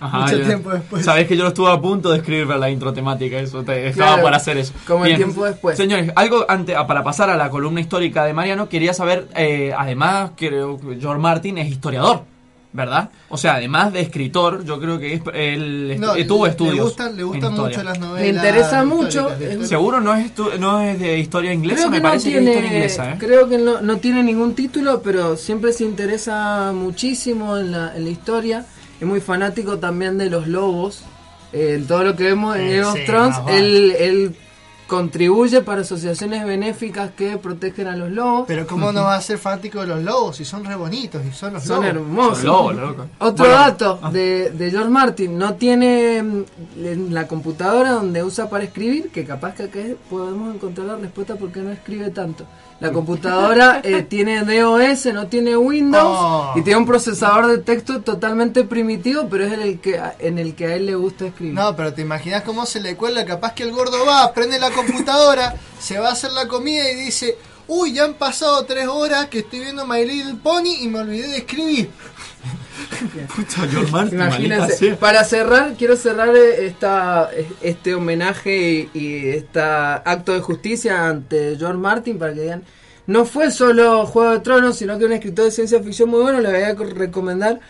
Ajá, 0.00 0.22
Mucho 0.22 0.38
yo- 0.38 0.44
tiempo 0.46 0.70
después. 0.70 1.04
Sabés 1.04 1.28
que 1.28 1.36
yo 1.36 1.44
lo 1.44 1.50
estuve 1.50 1.70
a 1.70 1.80
punto 1.80 2.10
de 2.10 2.18
escribir 2.18 2.48
para 2.48 2.58
la 2.58 2.68
intro 2.70 2.92
temática, 2.92 3.38
eso 3.38 3.62
te, 3.62 3.86
estaba 3.86 4.14
Claro, 4.14 4.22
por 4.22 4.34
hacer 4.34 4.56
eso. 4.58 4.72
como 4.88 5.06
el 5.06 5.14
tiempo 5.14 5.44
después. 5.44 5.76
Señores, 5.76 6.10
algo 6.16 6.44
antes, 6.48 6.74
ah, 6.76 6.88
para 6.88 7.04
pasar 7.04 7.30
a 7.30 7.36
la 7.36 7.48
columna 7.48 7.80
histórica 7.80 8.24
de 8.24 8.32
Mariano, 8.32 8.68
quería 8.68 8.92
saber, 8.92 9.28
eh, 9.36 9.72
además, 9.78 10.32
creo 10.36 10.80
que 10.80 10.96
George 11.00 11.20
Martin 11.22 11.58
es 11.58 11.70
historiador, 11.70 12.24
¿verdad? 12.72 13.10
O 13.28 13.36
sea, 13.36 13.54
además 13.56 13.92
de 13.92 14.00
escritor, 14.00 14.64
yo 14.64 14.80
creo 14.80 14.98
que 14.98 15.14
es, 15.14 15.22
él 15.34 15.96
No, 16.00 16.14
eh, 16.16 16.24
tuvo 16.24 16.44
le- 16.46 16.50
estudios. 16.52 16.76
Le 16.76 16.82
gustan, 16.82 17.16
le 17.16 17.24
mucho 17.24 17.82
las 17.82 17.98
novelas. 17.98 18.20
Le 18.22 18.28
interesa 18.28 18.84
mucho, 18.84 19.28
eh. 19.38 19.58
Seguro 19.64 20.00
no 20.00 20.14
es, 20.14 20.34
estu- 20.34 20.58
no 20.58 20.80
es 20.80 20.98
de 20.98 21.18
historia 21.18 21.52
inglesa, 21.52 21.76
Creo 21.82 21.90
me 21.90 21.96
que 21.98 22.02
no 22.02 22.08
parece 22.08 22.30
que 22.30 22.36
es 22.36 22.42
historia 22.42 22.60
tiene, 22.60 22.76
inglesa, 22.76 23.10
¿eh? 23.12 23.16
creo 23.18 23.48
que 23.48 23.58
no, 23.58 23.80
no 23.82 23.96
tiene 23.98 24.22
ningún 24.22 24.54
título, 24.54 25.02
pero 25.02 25.36
siempre 25.36 25.72
se 25.72 25.84
interesa 25.84 26.72
muchísimo 26.74 27.56
en 27.58 27.72
la, 27.72 27.96
en 27.96 28.04
la 28.04 28.10
historia. 28.10 28.66
Es 29.00 29.06
muy 29.06 29.20
fanático 29.20 29.78
también 29.78 30.16
de 30.16 30.30
los 30.30 30.46
lobos. 30.46 31.02
Eh, 31.52 31.84
todo 31.86 32.02
lo 32.04 32.16
que 32.16 32.24
vemos 32.24 32.56
en 32.56 32.62
Eh, 32.62 32.76
Game 32.80 32.84
of 32.86 32.98
Thrones, 33.04 33.36
vale. 33.44 33.58
él, 33.58 33.96
él 33.98 34.36
contribuye 34.92 35.62
para 35.62 35.80
asociaciones 35.80 36.44
benéficas 36.44 37.12
que 37.12 37.38
protegen 37.38 37.86
a 37.86 37.96
los 37.96 38.10
lobos. 38.10 38.44
Pero 38.46 38.66
¿cómo 38.66 38.92
no 38.92 39.04
va 39.04 39.14
a 39.16 39.22
ser 39.22 39.38
fanático 39.38 39.80
de 39.80 39.86
los 39.86 40.02
lobos? 40.02 40.36
Si 40.36 40.44
son 40.44 40.66
re 40.66 40.76
bonitos 40.76 41.22
y 41.24 41.32
son 41.32 41.54
los 41.54 41.64
Son 41.64 41.76
lobos. 41.76 41.88
hermosos. 41.96 42.38
Son 42.40 42.78
loco. 42.78 43.06
Otro 43.18 43.46
Bueno, 43.46 43.58
dato 43.58 44.00
de, 44.12 44.50
de 44.50 44.70
George 44.70 44.90
Martin, 44.90 45.38
no 45.38 45.54
tiene 45.54 46.22
mm, 46.22 46.44
en 46.84 47.14
la 47.14 47.26
computadora 47.26 47.92
donde 47.92 48.22
usa 48.22 48.50
para 48.50 48.64
escribir, 48.64 49.08
que 49.10 49.24
capaz 49.24 49.54
que 49.54 49.62
acá 49.62 49.78
podemos 50.10 50.54
encontrar 50.54 50.86
la 50.86 50.96
respuesta 50.96 51.36
porque 51.36 51.60
no 51.60 51.70
escribe 51.70 52.10
tanto. 52.10 52.44
La 52.80 52.90
computadora 52.90 53.80
eh, 53.84 54.02
tiene 54.02 54.42
DOS, 54.44 55.06
no 55.14 55.28
tiene 55.28 55.56
Windows 55.56 56.02
Oh. 56.04 56.52
y 56.56 56.62
tiene 56.62 56.78
un 56.80 56.84
procesador 56.86 57.46
de 57.46 57.58
texto 57.58 58.00
totalmente 58.00 58.64
primitivo, 58.64 59.28
pero 59.30 59.44
es 59.44 59.52
en 59.52 59.60
el 59.62 59.78
que, 59.80 60.00
en 60.18 60.38
el 60.40 60.54
que 60.56 60.66
a 60.66 60.74
él 60.74 60.86
le 60.86 60.96
gusta 60.96 61.26
escribir. 61.26 61.54
No, 61.54 61.76
pero 61.76 61.94
te 61.94 62.02
imaginas 62.02 62.42
cómo 62.42 62.66
se 62.66 62.80
le 62.80 62.96
cuela. 62.96 63.24
Capaz 63.24 63.52
que 63.52 63.62
el 63.62 63.70
gordo 63.70 64.04
va, 64.04 64.32
prende 64.32 64.58
la 64.58 64.70
computadora, 64.70 64.81
se 65.80 65.98
va 65.98 66.08
a 66.08 66.12
hacer 66.12 66.32
la 66.32 66.48
comida 66.48 66.90
y 66.90 66.96
dice: 66.96 67.36
Uy, 67.68 67.92
ya 67.94 68.04
han 68.04 68.14
pasado 68.14 68.64
tres 68.64 68.86
horas 68.86 69.26
que 69.26 69.40
estoy 69.40 69.60
viendo 69.60 69.86
My 69.86 70.04
Little 70.04 70.36
Pony 70.42 70.76
y 70.80 70.88
me 70.88 71.00
olvidé 71.00 71.28
de 71.28 71.36
escribir. 71.38 71.90
Martin, 73.90 74.14
Imagínense. 74.18 74.94
Para 74.94 75.24
cerrar, 75.24 75.74
quiero 75.76 75.96
cerrar 75.96 76.34
eh, 76.34 76.66
esta, 76.66 77.30
este 77.60 77.94
homenaje 77.94 78.90
y, 78.92 78.98
y 78.98 79.28
este 79.28 79.60
acto 79.60 80.32
de 80.32 80.40
justicia 80.40 81.08
ante 81.08 81.56
George 81.56 81.78
Martin 81.78 82.18
para 82.18 82.34
que 82.34 82.40
digan, 82.40 82.64
no 83.06 83.24
fue 83.24 83.50
solo 83.50 84.06
Juego 84.06 84.30
de 84.30 84.40
Tronos, 84.40 84.76
sino 84.76 84.98
que 84.98 85.04
un 85.04 85.12
escritor 85.12 85.46
de 85.46 85.50
ciencia 85.50 85.82
ficción 85.82 86.08
muy 86.08 86.20
bueno. 86.20 86.40
Le 86.40 86.50
voy 86.50 86.62
a 86.62 86.74
recomendar 86.94 87.60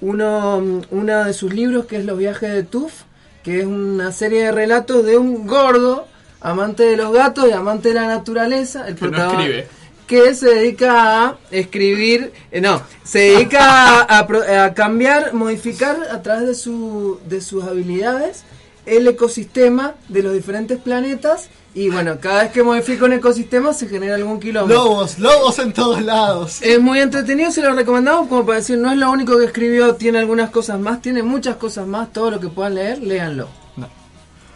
uno, 0.00 0.82
uno 0.90 1.24
de 1.24 1.32
sus 1.32 1.52
libros 1.54 1.86
que 1.86 1.96
es 1.96 2.04
Los 2.04 2.18
viajes 2.18 2.52
de 2.52 2.62
Tuff, 2.62 3.02
que 3.42 3.60
es 3.60 3.66
una 3.66 4.12
serie 4.12 4.44
de 4.44 4.52
relatos 4.52 5.04
de 5.04 5.16
un 5.16 5.46
gordo, 5.46 6.06
amante 6.42 6.82
de 6.84 6.96
los 6.96 7.12
gatos 7.12 7.46
y 7.48 7.52
amante 7.52 7.88
de 7.88 7.94
la 7.94 8.06
naturaleza. 8.06 8.86
El 8.88 8.96
Que 8.96 9.06
no 9.06 9.10
protagon- 9.18 9.40
escribe. 9.40 9.68
que 10.06 10.34
se 10.34 10.48
dedica 10.54 11.24
a 11.26 11.36
escribir, 11.50 12.32
eh, 12.50 12.60
no, 12.60 12.82
se 13.04 13.18
dedica 13.20 14.02
a, 14.02 14.18
a 14.64 14.74
cambiar, 14.74 15.32
modificar 15.34 15.96
a 16.10 16.20
través 16.22 16.46
de, 16.48 16.54
su, 16.54 17.18
de 17.26 17.40
sus 17.40 17.64
habilidades 17.64 18.42
el 18.84 19.06
ecosistema 19.06 19.94
de 20.08 20.22
los 20.24 20.34
diferentes 20.34 20.76
planetas 20.78 21.48
y 21.74 21.88
bueno, 21.88 22.18
cada 22.20 22.42
vez 22.42 22.52
que 22.52 22.62
modifica 22.64 23.04
un 23.06 23.12
ecosistema 23.14 23.72
se 23.72 23.86
genera 23.88 24.16
algún 24.16 24.38
kilómetro. 24.40 24.84
Lobos, 24.84 25.18
lobos 25.20 25.58
en 25.60 25.72
todos 25.72 26.02
lados. 26.02 26.60
Es 26.60 26.80
muy 26.80 26.98
entretenido, 27.00 27.50
se 27.52 27.62
lo 27.62 27.72
recomendamos 27.74 28.28
como 28.28 28.44
para 28.44 28.58
decir, 28.58 28.76
no 28.78 28.90
es 28.90 28.98
lo 28.98 29.10
único 29.10 29.38
que 29.38 29.44
escribió, 29.46 29.94
tiene 29.94 30.18
algunas 30.18 30.50
cosas 30.50 30.78
más, 30.80 31.00
tiene 31.00 31.22
muchas 31.22 31.56
cosas 31.56 31.86
más, 31.86 32.12
todo 32.12 32.32
lo 32.32 32.40
que 32.40 32.48
puedan 32.48 32.74
leer, 32.74 32.98
léanlo. 32.98 33.48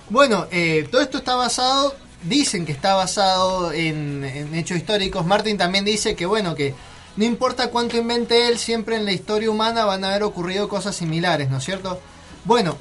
Bueno, 0.09 0.47
eh, 0.53 0.87
todo 0.91 1.01
esto 1.01 1.19
está 1.19 1.35
basado, 1.35 1.95
dicen 2.23 2.65
que 2.65 2.73
está 2.73 2.95
basado 2.95 3.73
en, 3.73 4.25
hechos 4.55 4.77
históricos. 4.77 5.27
Martin 5.27 5.59
también 5.59 5.85
dice 5.85 6.15
que, 6.15 6.27
bueno, 6.27 6.55
que 6.55 6.75
no 7.17 7.25
importa 7.25 7.71
cuánto 7.71 7.97
invente 7.97 8.47
él, 8.47 8.59
siempre 8.59 8.97
en 8.97 9.05
la 9.05 9.13
historia 9.13 9.51
humana 9.51 9.85
van 9.85 10.05
a 10.05 10.11
haber 10.11 10.23
ocurrido 10.23 10.69
cosas 10.69 10.95
similares, 10.95 11.51
¿no 11.51 11.59
es 11.59 11.65
cierto? 11.65 12.01
Bueno, 12.45 12.77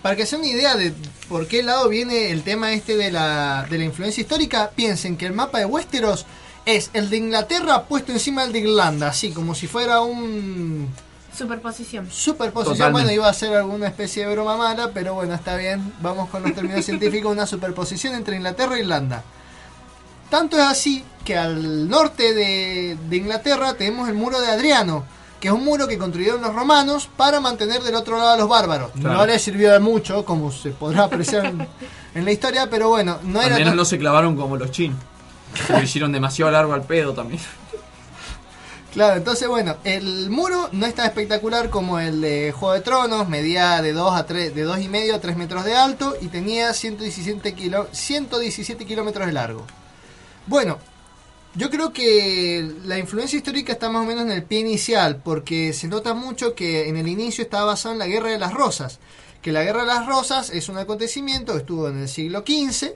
para 0.00 0.16
que 0.16 0.24
se 0.24 0.36
una 0.36 0.46
idea 0.46 0.74
de 0.74 0.94
por 1.28 1.46
qué 1.46 1.62
lado 1.62 1.88
viene 1.88 2.30
el 2.30 2.42
tema 2.42 2.72
este 2.72 2.96
de 2.96 3.10
la, 3.10 3.66
de 3.68 3.76
la 3.76 3.84
influencia 3.84 4.22
histórica, 4.22 4.70
piensen 4.74 5.18
que 5.18 5.26
el 5.26 5.34
mapa 5.34 5.58
de 5.58 5.66
Westeros 5.66 6.24
es 6.64 6.90
el 6.94 7.10
de 7.10 7.18
Inglaterra 7.18 7.84
puesto 7.84 8.12
encima 8.12 8.42
del 8.42 8.52
de 8.52 8.60
Irlanda, 8.60 9.08
así 9.08 9.32
como 9.32 9.54
si 9.54 9.66
fuera 9.66 10.00
un 10.00 10.88
Superposición. 11.44 12.10
superposición. 12.10 12.76
Totalmente. 12.76 13.02
Bueno, 13.06 13.12
iba 13.12 13.28
a 13.28 13.32
ser 13.34 13.54
alguna 13.56 13.86
especie 13.88 14.26
de 14.26 14.32
broma 14.32 14.56
mala, 14.56 14.90
pero 14.92 15.14
bueno, 15.14 15.34
está 15.34 15.56
bien. 15.56 15.92
Vamos 16.00 16.28
con 16.30 16.42
los 16.42 16.54
términos 16.54 16.84
científicos, 16.84 17.32
una 17.32 17.46
superposición 17.46 18.14
entre 18.14 18.36
Inglaterra 18.36 18.76
e 18.76 18.80
Irlanda. 18.80 19.22
Tanto 20.28 20.56
es 20.56 20.62
así 20.64 21.04
que 21.24 21.36
al 21.36 21.88
norte 21.88 22.34
de, 22.34 22.96
de 23.08 23.16
Inglaterra 23.16 23.74
tenemos 23.74 24.08
el 24.08 24.14
muro 24.14 24.40
de 24.40 24.46
Adriano, 24.48 25.04
que 25.40 25.48
es 25.48 25.54
un 25.54 25.64
muro 25.64 25.88
que 25.88 25.98
construyeron 25.98 26.40
los 26.42 26.54
romanos 26.54 27.08
para 27.16 27.40
mantener 27.40 27.82
del 27.82 27.94
otro 27.96 28.16
lado 28.16 28.30
a 28.30 28.36
los 28.36 28.48
bárbaros. 28.48 28.90
Claro. 28.92 29.16
No 29.18 29.26
les 29.26 29.42
sirvió 29.42 29.72
de 29.72 29.80
mucho, 29.80 30.24
como 30.24 30.52
se 30.52 30.70
podrá 30.70 31.04
apreciar 31.04 31.46
en, 31.46 31.66
en 32.14 32.24
la 32.24 32.30
historia, 32.30 32.68
pero 32.70 32.88
bueno, 32.90 33.18
no 33.24 33.40
Al 33.40 33.46
era 33.46 33.54
menos 33.56 33.70
tan- 33.70 33.76
no 33.76 33.84
se 33.84 33.98
clavaron 33.98 34.36
como 34.36 34.56
los 34.56 34.70
chinos. 34.70 34.98
Se 35.66 35.72
lo 35.72 35.82
hicieron 35.82 36.12
demasiado 36.12 36.50
largo 36.52 36.74
al 36.74 36.82
pedo 36.82 37.12
también. 37.12 37.40
Claro, 38.92 39.18
entonces 39.18 39.46
bueno, 39.46 39.76
el 39.84 40.30
muro 40.30 40.68
no 40.72 40.84
es 40.84 40.94
tan 40.96 41.06
espectacular 41.06 41.70
como 41.70 42.00
el 42.00 42.20
de 42.20 42.50
Juego 42.50 42.74
de 42.74 42.80
Tronos, 42.80 43.28
medía 43.28 43.80
de 43.82 43.92
2 43.92 44.14
a 44.14 44.26
3, 44.26 44.52
de 44.52 44.62
2 44.62 44.80
y 44.80 44.88
medio 44.88 45.14
a 45.14 45.20
3 45.20 45.36
metros 45.36 45.64
de 45.64 45.76
alto 45.76 46.16
y 46.20 46.26
tenía 46.26 46.74
117, 46.74 47.54
kilo, 47.54 47.88
117 47.92 48.84
kilómetros 48.84 49.28
de 49.28 49.32
largo. 49.32 49.64
Bueno, 50.48 50.78
yo 51.54 51.70
creo 51.70 51.92
que 51.92 52.68
la 52.84 52.98
influencia 52.98 53.36
histórica 53.36 53.72
está 53.72 53.90
más 53.90 54.02
o 54.02 54.06
menos 54.06 54.24
en 54.24 54.32
el 54.32 54.42
pie 54.42 54.58
inicial, 54.58 55.20
porque 55.22 55.72
se 55.72 55.86
nota 55.86 56.12
mucho 56.12 56.56
que 56.56 56.88
en 56.88 56.96
el 56.96 57.06
inicio 57.06 57.44
estaba 57.44 57.66
basado 57.66 57.92
en 57.92 58.00
la 58.00 58.08
Guerra 58.08 58.30
de 58.30 58.38
las 58.38 58.52
Rosas, 58.52 58.98
que 59.40 59.52
la 59.52 59.62
Guerra 59.62 59.82
de 59.82 59.86
las 59.86 60.06
Rosas 60.06 60.50
es 60.50 60.68
un 60.68 60.78
acontecimiento 60.78 61.56
estuvo 61.56 61.88
en 61.88 62.02
el 62.02 62.08
siglo 62.08 62.40
XV. 62.40 62.94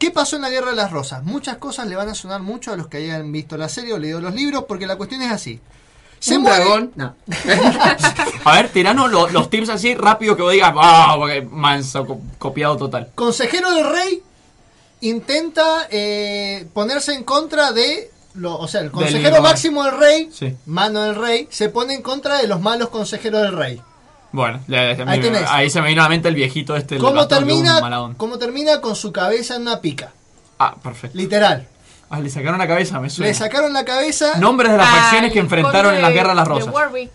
¿Qué 0.00 0.10
pasó 0.10 0.34
en 0.36 0.42
la 0.42 0.50
Guerra 0.50 0.70
de 0.70 0.76
las 0.76 0.90
Rosas? 0.90 1.22
Muchas 1.22 1.58
cosas 1.58 1.86
le 1.86 1.94
van 1.94 2.08
a 2.08 2.14
sonar 2.14 2.40
mucho 2.40 2.72
a 2.72 2.76
los 2.76 2.88
que 2.88 2.96
hayan 2.96 3.30
visto 3.30 3.56
la 3.56 3.68
serie 3.68 3.92
o 3.92 3.98
leído 3.98 4.20
los 4.20 4.34
libros, 4.34 4.64
porque 4.66 4.86
la 4.86 4.96
cuestión 4.96 5.22
es 5.22 5.30
así. 5.30 5.60
Se 6.18 6.36
Un 6.36 6.42
muere- 6.44 6.56
dragón. 6.64 6.92
No. 6.96 7.14
A 8.44 8.54
ver, 8.54 8.70
tiranos 8.70 9.10
lo- 9.10 9.28
los 9.28 9.48
tips 9.50 9.68
así 9.68 9.94
rápido 9.94 10.36
que 10.36 10.42
vos 10.42 10.52
digas, 10.52 10.72
ah, 10.76 11.14
porque 11.18 11.42
manso, 11.42 12.06
co- 12.06 12.20
copiado 12.38 12.76
total. 12.78 13.10
consejero 13.14 13.70
del 13.72 13.88
rey 13.90 14.22
intenta 15.02 15.86
eh, 15.90 16.66
ponerse 16.74 17.14
en 17.14 17.24
contra 17.24 17.72
de 17.72 18.10
lo, 18.34 18.56
o 18.58 18.68
sea 18.68 18.80
el 18.82 18.90
consejero 18.90 19.34
Del- 19.34 19.42
máximo 19.42 19.84
del 19.84 19.98
rey 19.98 20.30
Sí. 20.32 20.54
mano 20.66 21.02
del 21.02 21.14
rey 21.16 21.46
se 21.50 21.68
pone 21.68 21.94
en 21.94 22.02
contra 22.02 22.38
de 22.38 22.46
los 22.46 22.60
malos 22.60 22.90
consejeros 22.90 23.42
del 23.42 23.56
rey 23.56 23.82
Bueno, 24.32 24.60
ya- 24.68 24.92
ya- 24.94 25.04
Ahí 25.10 25.18
me- 25.18 25.24
tenés. 25.24 25.42
ahí 25.50 25.70
se 25.70 25.80
me 25.82 25.88
vino 25.88 26.02
a 26.02 26.04
la 26.04 26.08
mente 26.10 26.28
el 26.28 26.34
viejito 26.34 26.76
este. 26.76 26.96
el 26.96 27.00
cómo 27.00 27.22
de 27.22 27.26
termina 27.26 27.80
maladón. 27.80 28.14
cómo 28.14 28.38
termina 28.38 28.80
con 28.80 28.94
su 28.94 29.10
cabeza 29.12 29.56
en 29.56 29.62
una 29.62 29.80
pica 29.80 30.12
Ah, 30.58 30.74
perfecto. 30.82 31.16
literal 31.18 31.66
Ah, 32.12 32.18
le 32.20 32.28
sacaron 32.28 32.58
la 32.58 32.66
cabeza, 32.66 32.98
me 33.00 33.08
suena. 33.08 33.28
le 33.30 33.34
sacaron 33.34 33.72
la 33.72 33.84
cabeza 33.84 34.36
Nombres 34.38 34.72
de 34.72 34.78
las 34.78 34.86
Ah, 34.88 34.96
facciones 35.02 35.32
que 35.32 35.38
el 35.38 35.44
enfrentaron 35.44 35.82
conde 35.92 35.96
en 35.96 36.02
la 36.02 36.10
Guerra 36.10 36.30
de 36.30 36.34
las 36.34 36.44
de 36.44 36.48
Rosas. 36.54 36.74
Warwick. 36.74 37.10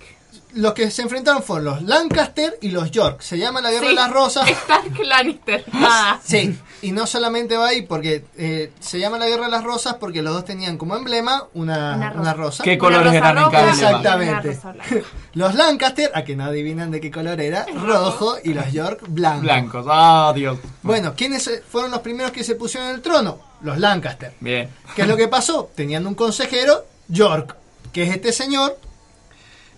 Los 0.55 0.73
que 0.73 0.89
se 0.89 1.01
enfrentaron 1.03 1.43
fueron 1.43 1.65
los 1.65 1.81
Lancaster 1.83 2.57
y 2.61 2.69
los 2.69 2.89
York 2.91 3.21
se 3.21 3.37
llama 3.37 3.61
la 3.61 3.69
guerra 3.71 3.83
Sí. 3.83 3.89
de 3.89 3.95
las 3.95 4.11
rosas 4.11 4.49
Stark 4.49 4.99
Lannister. 5.03 5.63
Ah. 5.73 6.19
Sí, 6.23 6.57
y 6.81 6.91
no 6.91 7.05
solamente 7.07 7.55
va 7.57 7.67
ahí 7.67 7.81
porque 7.83 8.25
eh, 8.37 8.71
se 8.79 8.99
llama 8.99 9.17
la 9.19 9.27
guerra 9.27 9.45
de 9.45 9.51
las 9.51 9.63
rosas 9.63 9.95
porque 9.99 10.21
los 10.21 10.33
dos 10.33 10.45
tenían 10.45 10.77
como 10.77 10.95
emblema 10.95 11.43
una, 11.53 11.95
Una 11.95 12.09
rosa. 12.09 12.21
una 12.21 12.33
rosa. 12.33 12.63
¿Qué 12.63 12.71
Una 12.71 12.79
colores 12.79 13.05
rosa 13.13 13.17
eran 13.17 13.37
en 13.37 13.49
cada 13.51 13.69
Exactamente. 13.69 14.53
rosa. 14.53 14.73
Los 15.33 15.55
Lancaster, 15.55 16.11
a 16.15 16.23
que 16.23 16.35
no 16.35 16.45
adivinan 16.45 16.91
de 16.91 17.01
qué 17.01 17.11
color 17.11 17.41
era, 17.41 17.65
rojo, 17.83 18.37
y 18.43 18.53
los 18.53 18.71
York, 18.71 19.01
blanco. 19.07 19.41
Blancos. 19.41 19.85
Ah, 19.89 20.31
Dios. 20.33 20.57
Bueno, 20.81 21.13
¿quiénes 21.17 21.61
fueron 21.69 21.91
los 21.91 21.99
primeros 21.99 22.31
que 22.31 22.43
se 22.45 22.55
pusieron 22.55 22.87
en 22.89 22.95
el 22.95 23.01
trono? 23.01 23.39
Los 23.61 23.77
Lancaster. 23.77 24.33
Bien. 24.39 24.69
¿Qué 24.95 25.01
es 25.01 25.07
lo 25.09 25.17
que 25.17 25.27
pasó? 25.27 25.69
Tenían 25.75 26.07
un 26.07 26.15
consejero, 26.15 26.85
York, 27.09 27.55
que 27.91 28.03
es 28.03 28.11
este 28.15 28.31
señor, 28.31 28.77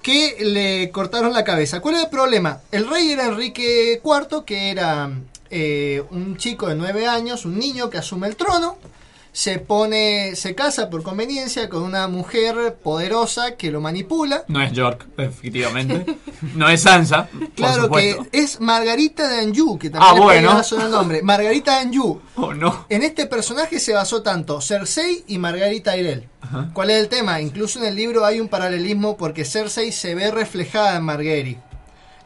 que 0.08 0.38
le 0.40 0.90
cortaron 0.90 1.34
la 1.34 1.44
cabeza. 1.44 1.82
¿Cuál 1.82 1.96
era 1.96 2.06
el 2.06 2.10
problema? 2.10 2.62
El 2.72 2.88
rey 2.90 3.12
era 3.12 3.26
Enrique 3.26 4.02
IV, 4.02 4.46
que 4.46 4.72
era 4.72 5.12
eh, 5.50 6.02
un 6.12 6.38
chico 6.38 6.70
de 6.70 6.76
9 6.76 7.06
años, 7.08 7.44
un 7.44 7.60
niño 7.60 7.90
que 7.90 7.98
asume 7.98 8.30
el 8.30 8.38
trono. 8.38 8.78
Se 9.38 9.60
pone, 9.60 10.36
se 10.36 10.56
casa 10.56 10.90
por 10.90 11.04
conveniencia 11.04 11.70
con 11.70 11.84
una 11.84 12.08
mujer 12.08 12.76
poderosa 12.82 13.56
que 13.56 13.70
lo 13.70 13.80
manipula. 13.80 14.44
No 14.48 14.64
es 14.64 14.72
York, 14.72 15.06
efectivamente. 15.16 16.18
No 16.56 16.68
es 16.68 16.82
Sansa, 16.82 17.28
por 17.28 17.50
Claro 17.56 17.92
que 17.92 18.18
es 18.32 18.60
Margarita 18.60 19.28
de 19.28 19.42
Anjou, 19.42 19.78
que 19.78 19.92
también 19.92 20.12
Ah, 20.12 20.20
bueno. 20.20 20.60
el 20.84 20.90
nombre. 20.90 21.22
Margarita 21.22 21.76
de 21.76 21.82
Anjou. 21.82 22.20
Oh, 22.36 22.52
no. 22.56 22.88
En 22.90 23.04
este 23.04 23.28
personaje 23.28 23.80
se 23.80 23.94
basó 23.94 24.24
tanto 24.24 24.60
Cersei 24.60 25.24
y 25.28 25.38
Margarita. 25.38 25.94
Ajá. 26.42 26.72
¿Cuál 26.74 26.90
es 26.90 26.98
el 27.00 27.08
tema? 27.08 27.40
Incluso 27.40 27.78
en 27.78 27.86
el 27.86 27.96
libro 27.96 28.26
hay 28.26 28.40
un 28.40 28.48
paralelismo 28.48 29.18
porque 29.18 29.46
Cersei 29.46 29.92
se 29.92 30.16
ve 30.16 30.32
reflejada 30.32 30.98
en 30.98 31.04
Marguerite. 31.04 31.62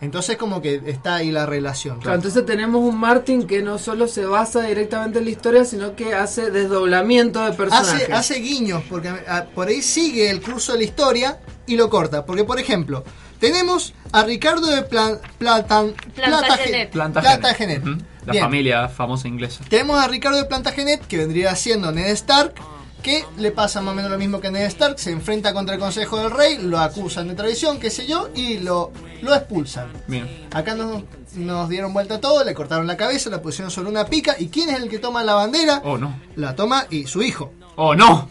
Entonces 0.02 0.36
como 0.36 0.62
que 0.62 0.82
está 0.88 1.16
ahí 1.16 1.30
la 1.32 1.46
relación. 1.46 2.00
Claro, 2.00 2.16
entonces 2.16 2.44
tenemos 2.46 2.82
un 2.82 3.00
Martin 3.00 3.46
que 3.46 3.62
no 3.62 3.78
solo 3.78 4.08
se 4.08 4.26
basa 4.26 4.62
directamente 4.62 5.20
en 5.20 5.26
la 5.26 5.32
historia, 5.32 5.64
sino 5.64 5.96
que 5.96 6.16
hace 6.16 6.50
desdoblamiento 6.52 7.44
de 7.46 7.54
personajes. 7.54 8.04
Hace, 8.06 8.14
hace 8.14 8.36
guiños, 8.40 8.84
porque 8.90 9.10
a- 9.10 9.46
por 9.54 9.68
ahí 9.68 9.82
sigue 9.84 10.30
el 10.32 10.42
curso 10.42 10.72
de 10.74 10.80
la 10.80 10.84
historia 10.86 11.40
y 11.68 11.76
lo 11.76 11.90
corta. 11.90 12.26
Porque, 12.26 12.44
por 12.44 12.60
ejemplo, 12.60 13.04
tenemos 13.40 13.94
a 14.12 14.24
Ricardo 14.24 14.68
de 14.68 14.82
Plan, 14.82 15.20
Platan, 15.38 15.94
Plantagenet. 16.16 16.90
Plantagenet. 16.92 17.84
La 18.26 18.34
Bien. 18.34 18.44
familia 18.44 18.88
famosa 18.88 19.28
inglesa. 19.28 19.64
Tenemos 19.70 19.98
a 20.04 20.08
Ricardo 20.08 20.38
de 20.38 20.46
Plantagenet, 20.46 21.06
que 21.08 21.18
vendría 21.18 21.56
siendo 21.56 21.92
Ned 21.92 22.08
Stark, 22.12 22.54
que 23.02 23.26
le 23.38 23.52
pasa 23.52 23.82
más 23.82 23.94
o 23.94 23.96
menos 23.96 24.12
lo 24.12 24.18
mismo 24.18 24.40
que 24.40 24.48
a 24.48 24.52
Ned 24.52 24.66
Stark, 24.68 25.00
se 25.00 25.12
enfrenta 25.12 25.54
contra 25.54 25.76
el 25.76 25.82
Consejo 25.82 26.18
del 26.18 26.32
Rey, 26.32 26.58
lo 26.60 26.80
acusan 26.80 27.28
de 27.28 27.36
traición, 27.36 27.80
qué 27.80 27.90
sé 27.90 28.06
yo, 28.08 28.30
y 28.36 28.60
lo, 28.60 28.92
lo 29.22 29.36
expulsan. 29.36 29.92
Bien. 30.08 30.48
Acá 30.54 30.76
nos, 30.76 31.04
nos 31.36 31.70
dieron 31.70 31.94
vuelta 31.94 32.22
todo, 32.22 32.44
le 32.44 32.54
cortaron 32.54 32.88
la 32.88 32.98
cabeza, 32.98 33.30
la 33.30 33.42
pusieron 33.42 33.72
sobre 33.72 33.90
una 33.90 34.06
pica, 34.06 34.36
¿y 34.40 34.48
quién 34.48 34.70
es 34.70 34.82
el 34.82 34.90
que 34.90 35.00
toma 35.00 35.24
la 35.24 35.34
bandera? 35.34 35.82
Oh, 35.84 35.98
no. 35.98 36.20
La 36.36 36.56
toma 36.56 36.86
y 36.90 37.08
su 37.08 37.22
hijo. 37.22 37.52
Oh, 37.76 37.96
no. 37.96 38.30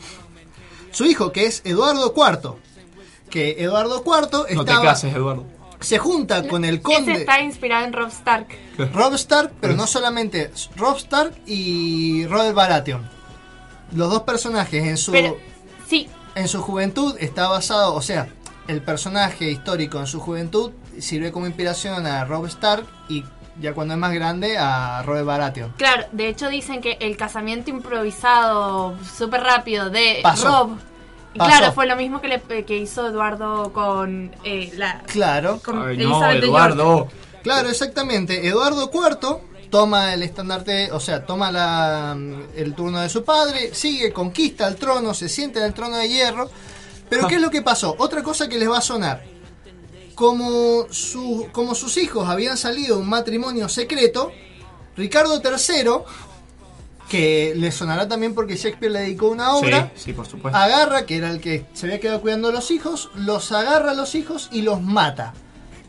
Su 0.93 1.05
hijo, 1.05 1.33
que 1.33 1.47
es 1.47 1.63
Eduardo 1.65 2.15
IV. 2.17 2.55
Que 3.31 3.63
Eduardo 3.63 4.03
IV 4.05 4.55
No 4.55 4.65
te 4.65 4.73
cases, 4.73 5.15
Eduardo. 5.15 5.45
se 5.81 5.99
junta 5.99 6.47
con 6.49 6.65
el 6.65 6.75
Ese 6.77 6.83
conde 6.83 7.13
está 7.13 7.41
inspirado 7.41 7.87
en 7.87 7.93
Rob 7.93 8.09
Stark. 8.09 8.49
Rob 8.93 9.15
Stark, 9.15 9.53
pero 9.61 9.75
no 9.75 9.87
solamente 9.87 10.51
Rob 10.77 10.97
Stark 10.97 11.35
y 11.47 12.27
Robert 12.27 12.55
Baratheon. 12.55 13.20
Los 13.93 14.11
dos 14.11 14.23
personajes 14.23 14.85
en 14.85 14.97
su 14.97 15.13
Pero, 15.13 15.37
sí, 15.89 16.09
en 16.35 16.49
su 16.49 16.63
juventud 16.63 17.17
está 17.19 17.49
basado, 17.49 17.95
o 17.95 18.03
sea, 18.03 18.29
el 18.69 18.83
personaje 18.83 19.51
histórico 19.51 19.99
en 19.99 20.07
su 20.07 20.21
juventud 20.21 20.73
sirve 20.99 21.33
como 21.33 21.47
inspiración 21.47 22.07
a 22.07 22.25
Rob 22.25 22.47
Stark 22.47 22.87
y 23.09 23.25
ya 23.61 23.75
cuando 23.75 23.95
es 23.95 24.01
más 24.01 24.13
grande 24.13 24.57
a 24.59 25.03
Robert 25.03 25.27
Baratheon. 25.27 25.73
claro. 25.77 26.05
De 26.13 26.29
hecho, 26.29 26.49
dicen 26.49 26.81
que 26.81 26.97
el 27.01 27.17
casamiento 27.17 27.71
improvisado 27.71 28.95
súper 29.05 29.43
rápido 29.43 29.91
de 29.91 30.21
Pasó. 30.23 30.47
Rob. 30.47 30.79
Pasó. 31.37 31.51
Claro, 31.59 31.73
fue 31.73 31.87
lo 31.87 31.95
mismo 31.97 32.21
que, 32.21 32.29
le, 32.29 32.65
que 32.65 32.77
hizo 32.79 33.07
Eduardo 33.07 33.73
con 33.73 34.35
eh, 34.45 34.73
la. 34.77 35.03
Claro. 35.07 35.61
con 35.65 35.87
Ay, 35.89 35.97
no, 35.97 36.29
Eduardo. 36.29 36.99
York. 36.99 37.13
Claro, 37.43 37.69
exactamente. 37.69 38.47
Eduardo 38.47 38.91
IV 38.93 39.41
toma 39.71 40.13
el 40.15 40.23
estandarte, 40.23 40.91
o 40.93 41.01
sea, 41.01 41.25
toma 41.25 41.51
la, 41.51 42.17
el 42.57 42.75
turno 42.75 43.01
de 43.01 43.09
su 43.09 43.25
padre, 43.25 43.75
sigue, 43.75 44.13
conquista 44.13 44.67
el 44.69 44.77
trono, 44.77 45.15
se 45.15 45.29
siente 45.29 45.61
en 45.61 45.67
el 45.67 45.75
trono 45.75 45.97
de 45.97 46.09
hierro. 46.09 46.51
Pero 47.09 47.27
¿qué 47.27 47.37
es 47.37 47.41
lo 47.41 47.51
que 47.51 47.63
pasó? 47.63 47.95
Otra 47.99 48.23
cosa 48.23 48.49
que 48.49 48.59
les 48.59 48.71
va 48.71 48.79
a 48.79 48.83
sonar. 48.83 49.25
Como, 50.15 50.87
su, 50.91 51.49
como 51.51 51.75
sus 51.75 51.97
hijos 51.97 52.29
habían 52.29 52.57
salido 52.57 52.97
de 52.97 53.03
un 53.03 53.09
matrimonio 53.09 53.69
secreto, 53.69 54.31
Ricardo 54.97 55.41
III, 55.43 56.05
que 57.09 57.55
le 57.57 57.73
sonará 57.73 58.07
también 58.07 58.35
porque 58.35 58.57
Shakespeare 58.57 58.93
le 58.93 59.01
dedicó 59.01 59.29
una 59.29 59.55
obra, 59.55 59.91
Sí, 59.97 60.03
sí, 60.05 60.13
por 60.13 60.27
supuesto. 60.27 60.57
agarra, 60.59 61.07
que 61.07 61.17
era 61.17 61.31
el 61.31 61.41
que 61.41 61.65
se 61.73 61.87
había 61.87 61.99
quedado 62.01 62.21
cuidando 62.21 62.49
a 62.49 62.53
los 62.53 62.71
hijos, 62.71 63.11
los 63.15 63.51
agarra 63.51 63.93
a 63.93 63.95
los 63.95 64.15
hijos 64.15 64.49
y 64.53 64.63
los 64.63 64.81
mata. 64.83 65.33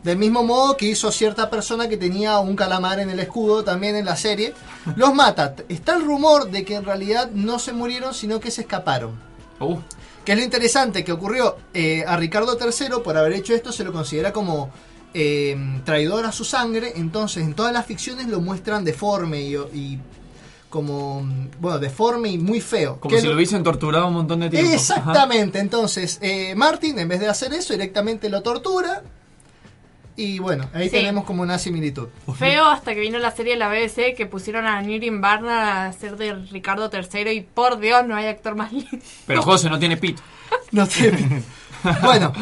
Del 0.02 0.18
mismo 0.18 0.42
modo 0.42 0.76
que 0.76 0.86
hizo 0.86 1.12
cierta 1.12 1.48
persona 1.48 1.88
que 1.88 1.96
tenía 1.96 2.38
un 2.40 2.56
calamar 2.56 2.98
en 2.98 3.08
el 3.10 3.20
escudo 3.20 3.62
también 3.62 3.94
en 3.94 4.04
la 4.04 4.16
serie. 4.16 4.52
Los 4.96 5.14
mata. 5.14 5.54
Está 5.68 5.94
el 5.96 6.02
rumor 6.04 6.50
de 6.50 6.64
que 6.64 6.74
en 6.74 6.84
realidad 6.84 7.30
no 7.32 7.58
se 7.58 7.72
murieron, 7.72 8.12
sino 8.12 8.40
que 8.40 8.50
se 8.50 8.62
escaparon. 8.62 9.12
Uh, 9.60 9.78
Que 10.24 10.32
es 10.32 10.38
lo 10.38 10.44
interesante 10.44 11.04
que 11.04 11.12
ocurrió 11.12 11.56
eh, 11.72 12.04
a 12.06 12.16
Ricardo 12.16 12.58
III 12.60 13.00
por 13.04 13.16
haber 13.16 13.32
hecho 13.34 13.54
esto, 13.54 13.70
se 13.70 13.84
lo 13.84 13.92
considera 13.92 14.32
como 14.32 14.70
eh, 15.14 15.56
traidor 15.84 16.26
a 16.26 16.32
su 16.32 16.44
sangre. 16.44 16.94
Entonces, 16.96 17.44
en 17.44 17.54
todas 17.54 17.72
las 17.72 17.86
ficciones 17.86 18.26
lo 18.26 18.40
muestran 18.40 18.84
deforme 18.84 19.40
y, 19.40 19.54
y 19.54 20.00
como, 20.68 21.22
bueno, 21.60 21.78
deforme 21.78 22.30
y 22.30 22.38
muy 22.38 22.60
feo. 22.60 22.98
como 22.98 23.14
Que 23.14 23.20
si 23.20 23.26
es 23.26 23.30
lo 23.30 23.36
hubiesen 23.36 23.62
torturado 23.62 24.08
un 24.08 24.14
montón 24.14 24.40
de 24.40 24.50
tiempo. 24.50 24.68
Ajá. 24.68 24.74
Exactamente, 24.74 25.58
entonces 25.60 26.18
eh, 26.22 26.54
Martin 26.56 26.98
en 26.98 27.08
vez 27.08 27.20
de 27.20 27.28
hacer 27.28 27.52
eso 27.52 27.74
directamente 27.74 28.28
lo 28.30 28.42
tortura, 28.42 29.02
Y 30.16 30.38
bueno, 30.38 30.68
ahí 30.74 30.84
Sí. 30.90 30.96
tenemos 30.96 31.24
como 31.24 31.42
una 31.42 31.58
similitud. 31.58 32.08
Feo 32.38 32.66
hasta 32.66 32.94
que 32.94 33.00
vino 33.00 33.18
la 33.18 33.30
serie 33.30 33.54
de 33.54 33.58
la 33.58 33.68
BBC 33.68 34.14
que 34.14 34.26
pusieron 34.26 34.66
a 34.66 34.80
Nirin 34.82 35.20
Barner 35.20 35.50
a 35.52 35.86
hacer 35.86 36.16
de 36.16 36.34
Ricardo 36.50 36.90
III 36.92 37.30
y 37.30 37.40
por 37.40 37.78
Dios 37.78 38.06
no 38.06 38.14
hay 38.16 38.26
actor 38.26 38.54
más 38.54 38.72
lindo. 38.72 38.90
Pero 39.26 39.42
José 39.44 39.70
no 39.70 39.78
tiene 39.78 39.96
pito. 39.96 40.22
No 40.70 40.86
tiene 40.86 41.42
Bueno, 42.02 42.32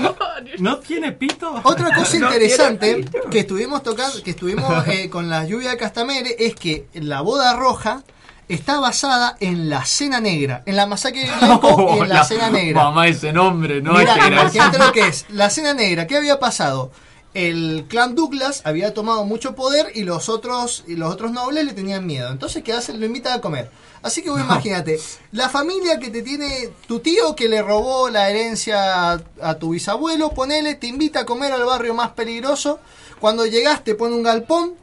¿No 0.58 0.78
tiene 0.78 1.12
pito? 1.12 1.60
Otra 1.64 1.94
cosa 1.94 2.18
No 2.18 2.26
interesante 2.26 2.96
pito. 2.96 3.30
que 3.30 3.40
estuvimos 3.40 3.82
tocando, 3.82 4.22
que 4.22 4.30
estuvimos 4.32 4.86
eh, 4.88 5.08
con 5.08 5.30
la 5.30 5.44
lluvia 5.46 5.70
de 5.70 5.76
Castamere 5.76 6.36
es 6.38 6.54
que 6.54 6.86
la 6.94 7.20
boda 7.22 7.54
roja 7.56 8.02
está 8.48 8.80
basada 8.80 9.36
en 9.40 9.70
la 9.70 9.84
cena 9.84 10.20
negra, 10.20 10.62
en 10.66 10.74
la 10.76 10.84
masacre 10.86 11.20
de 11.20 11.30
Blanco 11.36 11.94
y 11.96 12.00
en 12.00 12.08
la, 12.08 12.24
cena 12.24 12.50
negra. 12.50 12.82
Mamá, 12.84 13.06
ese 13.06 13.32
nombre, 13.32 13.80
no 13.80 13.92
Mira, 13.94 14.14
es 14.44 14.52
que 14.72 14.78
lo 14.78 14.92
que 14.92 15.06
es. 15.06 15.24
La 15.30 15.48
cena 15.50 15.72
negra, 15.72 16.06
¿qué 16.08 16.16
había 16.16 16.38
pasado? 16.40 16.90
El 17.32 17.86
clan 17.88 18.16
Douglas 18.16 18.62
había 18.64 18.92
tomado 18.92 19.24
mucho 19.24 19.54
poder 19.54 19.92
y 19.94 20.02
los 20.02 20.28
otros 20.28 20.82
y 20.88 20.96
los 20.96 21.12
otros 21.12 21.30
nobles 21.30 21.64
le 21.64 21.72
tenían 21.72 22.06
miedo. 22.06 22.30
Entonces, 22.30 22.64
¿qué 22.64 22.72
hace? 22.72 22.92
Lo 22.92 23.06
invitan 23.06 23.34
a 23.34 23.40
comer. 23.40 23.70
Así 24.02 24.22
que 24.22 24.30
vos 24.30 24.40
imagínate, 24.40 24.98
la 25.32 25.48
familia 25.48 26.00
que 26.00 26.10
te 26.10 26.22
tiene, 26.22 26.70
tu 26.88 27.00
tío 27.00 27.36
que 27.36 27.48
le 27.48 27.62
robó 27.62 28.08
la 28.08 28.30
herencia 28.30 29.12
a, 29.12 29.22
a 29.42 29.54
tu 29.58 29.70
bisabuelo, 29.70 30.30
ponele, 30.30 30.74
te 30.74 30.86
invita 30.86 31.20
a 31.20 31.26
comer 31.26 31.52
al 31.52 31.64
barrio 31.64 31.94
más 31.94 32.10
peligroso. 32.10 32.80
Cuando 33.20 33.46
llegas 33.46 33.84
te 33.84 33.94
pone 33.94 34.14
un 34.14 34.22
galpón. 34.22 34.79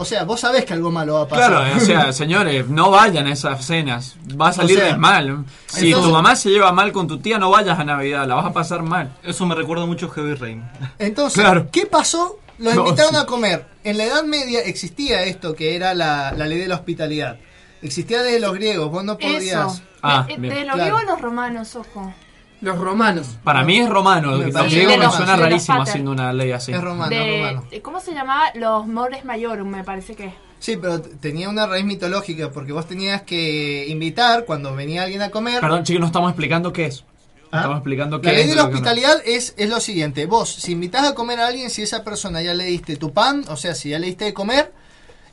O 0.00 0.04
sea, 0.04 0.22
vos 0.24 0.38
sabés 0.40 0.64
que 0.64 0.74
algo 0.74 0.90
malo 0.92 1.14
va 1.14 1.22
a 1.22 1.28
pasar. 1.28 1.50
Claro, 1.50 1.76
o 1.76 1.80
sea, 1.80 2.12
señores, 2.12 2.68
no 2.68 2.90
vayan 2.90 3.26
a 3.26 3.32
esas 3.32 3.64
cenas. 3.66 4.14
Va 4.40 4.48
a 4.48 4.52
salir 4.52 4.78
O 4.78 4.80
sea, 4.80 4.96
mal. 4.96 5.44
Si 5.66 5.86
entonces- 5.88 6.08
tu 6.08 6.14
mamá 6.14 6.36
se 6.36 6.50
lleva 6.50 6.70
mal 6.72 6.92
con 6.92 7.08
tu 7.08 7.18
tía, 7.18 7.38
no 7.38 7.50
vayas 7.50 7.78
a 7.78 7.84
Navidad, 7.84 8.26
la 8.26 8.36
vas 8.36 8.46
a 8.46 8.52
pasar 8.52 8.82
mal. 8.82 9.16
Eso 9.24 9.44
me 9.44 9.54
recuerda 9.56 9.86
mucho 9.86 10.06
a 10.06 10.10
Heavy 10.10 10.34
Rain. 10.34 10.64
Entonces, 11.00 11.42
Claro. 11.42 11.68
¿qué 11.72 11.86
pasó? 11.86 12.38
Los 12.58 12.74
No, 12.76 12.86
invitaron 12.86 13.12
sí. 13.14 13.16
a 13.20 13.26
comer. 13.26 13.66
En 13.82 13.98
la 13.98 14.04
Edad 14.04 14.22
Media 14.24 14.60
existía 14.60 15.22
esto 15.24 15.54
que 15.56 15.74
era 15.74 15.94
la, 15.94 16.32
la 16.32 16.46
ley 16.46 16.58
de 16.58 16.68
la 16.68 16.76
hospitalidad. 16.76 17.36
Existía 17.82 18.22
desde 18.22 18.40
los 18.40 18.54
griegos, 18.54 18.90
vos 18.90 19.02
no 19.04 19.18
podías. 19.18 19.42
Eso. 19.74 19.82
Ah, 20.02 20.26
de, 20.28 20.36
los 20.36 20.50
Claro. 20.52 20.78
griegos 20.78 21.02
a 21.02 21.04
los 21.06 21.20
romanos, 21.20 21.74
ojo. 21.76 22.14
Los 22.60 22.76
romanos. 22.78 23.36
Para 23.44 23.62
mí 23.62 23.78
es 23.78 23.88
romano. 23.88 24.32
Me 24.36 24.50
griego 24.50 24.90
de 24.92 24.98
me 24.98 25.10
suena 25.10 25.36
rarísimo 25.36 25.82
haciendo 25.82 26.10
una 26.10 26.32
ley 26.32 26.50
así. 26.52 26.72
Es 26.72 26.80
romano, 26.80 27.10
De- 27.10 27.36
romano. 27.38 27.64
¿Cómo 27.82 28.00
se 28.00 28.12
llamaba? 28.12 28.50
Los 28.54 28.86
mores 28.86 29.24
maiorum, 29.24 29.68
me 29.68 29.84
parece 29.84 30.14
que. 30.16 30.34
Sí, 30.58 30.76
pero 30.76 31.00
tenía 31.00 31.48
una 31.48 31.66
raíz 31.68 31.84
mitológica 31.84 32.50
porque 32.50 32.72
vos 32.72 32.86
tenías 32.86 33.22
que 33.22 33.86
invitar 33.88 34.44
cuando 34.44 34.74
venía 34.74 35.04
alguien 35.04 35.22
a 35.22 35.30
comer. 35.30 35.60
Perdón, 35.60 35.84
chicos, 35.84 36.00
no 36.00 36.06
estamos 36.06 36.30
explicando 36.30 36.72
qué 36.72 36.86
es. 36.86 37.04
¿Ah? 37.52 37.58
Estamos 37.58 37.76
explicando 37.78 38.20
qué 38.20 38.26
La 38.26 38.32
ley 38.34 38.42
es. 38.42 38.48
de 38.50 38.56
la 38.56 38.62
que 38.64 38.68
no. 38.70 38.74
hospitalidad 38.74 39.22
es, 39.24 39.54
es 39.56 39.70
lo 39.70 39.78
siguiente. 39.78 40.26
Vos, 40.26 40.52
si 40.52 40.72
invitás 40.72 41.06
a 41.06 41.14
comer 41.14 41.38
a 41.38 41.46
alguien, 41.46 41.70
si 41.70 41.82
esa 41.82 42.02
persona 42.02 42.42
ya 42.42 42.54
le 42.54 42.64
diste 42.64 42.96
tu 42.96 43.12
pan, 43.12 43.44
o 43.48 43.56
sea, 43.56 43.76
si 43.76 43.90
ya 43.90 44.00
le 44.00 44.08
diste 44.08 44.24
de 44.24 44.34
comer, 44.34 44.72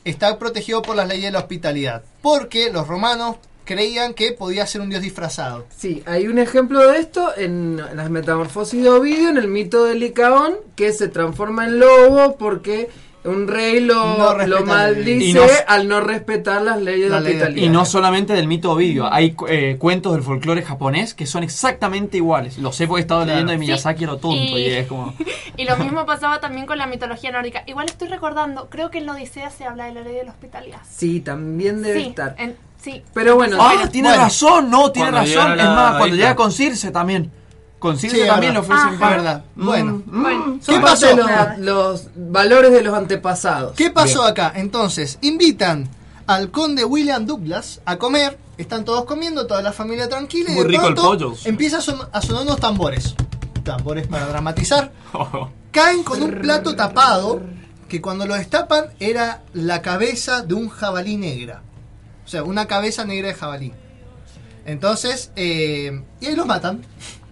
está 0.04 0.38
protegido 0.38 0.80
por 0.80 0.94
las 0.94 1.08
leyes 1.08 1.24
de 1.24 1.32
la 1.32 1.40
hospitalidad. 1.40 2.04
Porque 2.22 2.70
los 2.72 2.86
romanos 2.86 3.36
creían 3.66 4.14
que 4.14 4.32
podía 4.32 4.66
ser 4.66 4.80
un 4.80 4.88
dios 4.88 5.02
disfrazado. 5.02 5.66
Sí, 5.76 6.02
hay 6.06 6.26
un 6.28 6.38
ejemplo 6.38 6.90
de 6.90 6.98
esto 6.98 7.36
en 7.36 7.76
las 7.94 8.08
metamorfosis 8.08 8.82
de 8.82 8.88
Ovidio, 8.88 9.28
en 9.28 9.36
el 9.36 9.48
mito 9.48 9.84
de 9.84 9.96
Licaón, 9.96 10.54
que 10.76 10.92
se 10.92 11.08
transforma 11.08 11.66
en 11.66 11.78
lobo 11.80 12.36
porque 12.38 12.88
un 13.24 13.48
rey 13.48 13.80
lo, 13.80 14.16
No 14.16 14.46
lo 14.46 14.64
maldice 14.64 15.24
Y 15.24 15.32
no- 15.32 15.42
al 15.66 15.88
no 15.88 16.00
respetar 16.00 16.62
las 16.62 16.80
leyes 16.80 17.10
La 17.10 17.16
de 17.20 17.22
ley 17.24 17.32
de- 17.32 17.38
hospitalidad. 17.42 17.66
Y 17.66 17.68
no 17.70 17.84
solamente 17.84 18.34
del 18.34 18.46
mito 18.46 18.70
Ovidio, 18.70 19.12
hay 19.12 19.34
eh, 19.48 19.74
cuentos 19.80 20.12
del 20.12 20.22
folclore 20.22 20.62
japonés 20.62 21.12
que 21.12 21.26
son 21.26 21.42
exactamente 21.42 22.18
iguales. 22.18 22.56
Lo 22.58 22.70
sé 22.70 22.86
porque 22.86 23.00
he 23.00 23.02
estado 23.02 23.22
Claro. 23.24 23.34
leyendo 23.34 23.50
de 23.50 23.58
Sí, 23.58 23.60
Miyazaki 23.64 24.04
a 24.04 24.06
lo 24.06 24.18
tonto 24.18 24.56
y... 24.56 24.62
y- 24.62 24.70
es 24.70 24.86
como... 24.86 25.12
Y 25.56 25.64
lo 25.64 25.76
mismo 25.78 26.06
pasaba 26.06 26.38
también 26.38 26.66
con 26.66 26.78
la 26.78 26.86
mitología 26.86 27.32
nórdica. 27.32 27.64
Igual 27.66 27.86
estoy 27.86 28.06
recordando, 28.06 28.68
creo 28.70 28.92
que 28.92 28.98
en 28.98 29.06
la 29.06 29.14
Odisea 29.14 29.50
se 29.50 29.64
habla 29.64 29.86
de 29.86 29.94
la 29.94 30.02
ley 30.02 30.14
de 30.14 30.24
la 30.24 30.30
hospitalidad. 30.30 30.78
Sí, 30.88 31.18
también 31.20 31.82
debe 31.82 32.00
sí, 32.02 32.06
estar. 32.10 32.36
en- 32.38 32.54
sí. 32.92 33.02
Pero 33.12 33.34
bueno, 33.36 33.58
Ah, 33.60 33.88
tiene 33.90 34.08
bueno. 34.08 34.22
razón, 34.24 34.70
no, 34.70 34.90
tiene 34.92 35.10
Cuando 35.10 35.34
razón. 35.34 35.58
Es 35.60 35.66
más, 35.66 35.96
cuando 35.98 36.16
llega 36.16 36.34
con 36.36 36.52
Circe 36.52 36.90
también. 36.90 37.30
Con 37.78 37.98
Circe 37.98 38.22
Sí, 38.22 38.26
también 38.26 38.54
le 38.54 38.60
verdad. 38.60 38.74
ofrecen 38.76 38.94
Ajá. 38.94 38.98
pan. 39.00 39.10
verdad. 39.16 39.44
Bueno. 39.54 40.02
Bueno, 40.06 40.44
son 40.62 40.74
¿Qué 40.76 40.80
parte 40.80 41.06
pasó? 41.14 41.16
los, 41.16 41.58
los 41.58 42.08
valores 42.16 42.72
de 42.72 42.82
los 42.82 42.94
antepasados. 42.94 43.74
¿Qué 43.76 43.90
pasó 43.90 44.24
acá? 44.24 44.52
Entonces, 44.56 45.18
invitan 45.20 45.88
al 46.26 46.50
conde 46.50 46.84
William 46.84 47.26
Douglas 47.26 47.80
a 47.84 47.96
comer. 47.96 48.38
Están 48.56 48.84
todos 48.86 49.04
comiendo, 49.04 49.46
toda 49.46 49.60
la 49.60 49.72
familia 49.72 50.08
tranquila. 50.08 50.50
Y 50.50 50.54
Muy 50.54 50.62
de 50.64 50.68
rico 50.70 50.86
el 50.88 50.94
pronto 50.94 51.10
pollo. 51.10 51.34
Empieza 51.44 51.78
a, 51.78 51.80
son- 51.82 52.08
a 52.10 52.22
sonar 52.22 52.42
unos 52.44 52.58
tambores. 52.58 53.14
Tambores 53.62 54.06
para 54.06 54.26
dramatizar. 54.26 54.90
Caen 55.72 56.02
con 56.02 56.22
un 56.22 56.40
plato 56.40 56.74
tapado 56.74 57.42
que 57.88 58.00
cuando 58.00 58.26
lo 58.26 58.34
destapan 58.34 58.86
era 58.98 59.42
la 59.52 59.82
cabeza 59.82 60.40
de 60.42 60.54
un 60.54 60.70
jabalí 60.70 61.16
negra. 61.18 61.60
O 62.26 62.28
sea, 62.28 62.42
una 62.42 62.66
cabeza 62.66 63.04
negra 63.06 63.28
de 63.28 63.34
jabalí. 63.34 63.72
Entonces, 64.66 65.30
eh, 65.36 66.02
y 66.20 66.26
ahí 66.26 66.34
los 66.36 66.46
matan. 66.46 66.84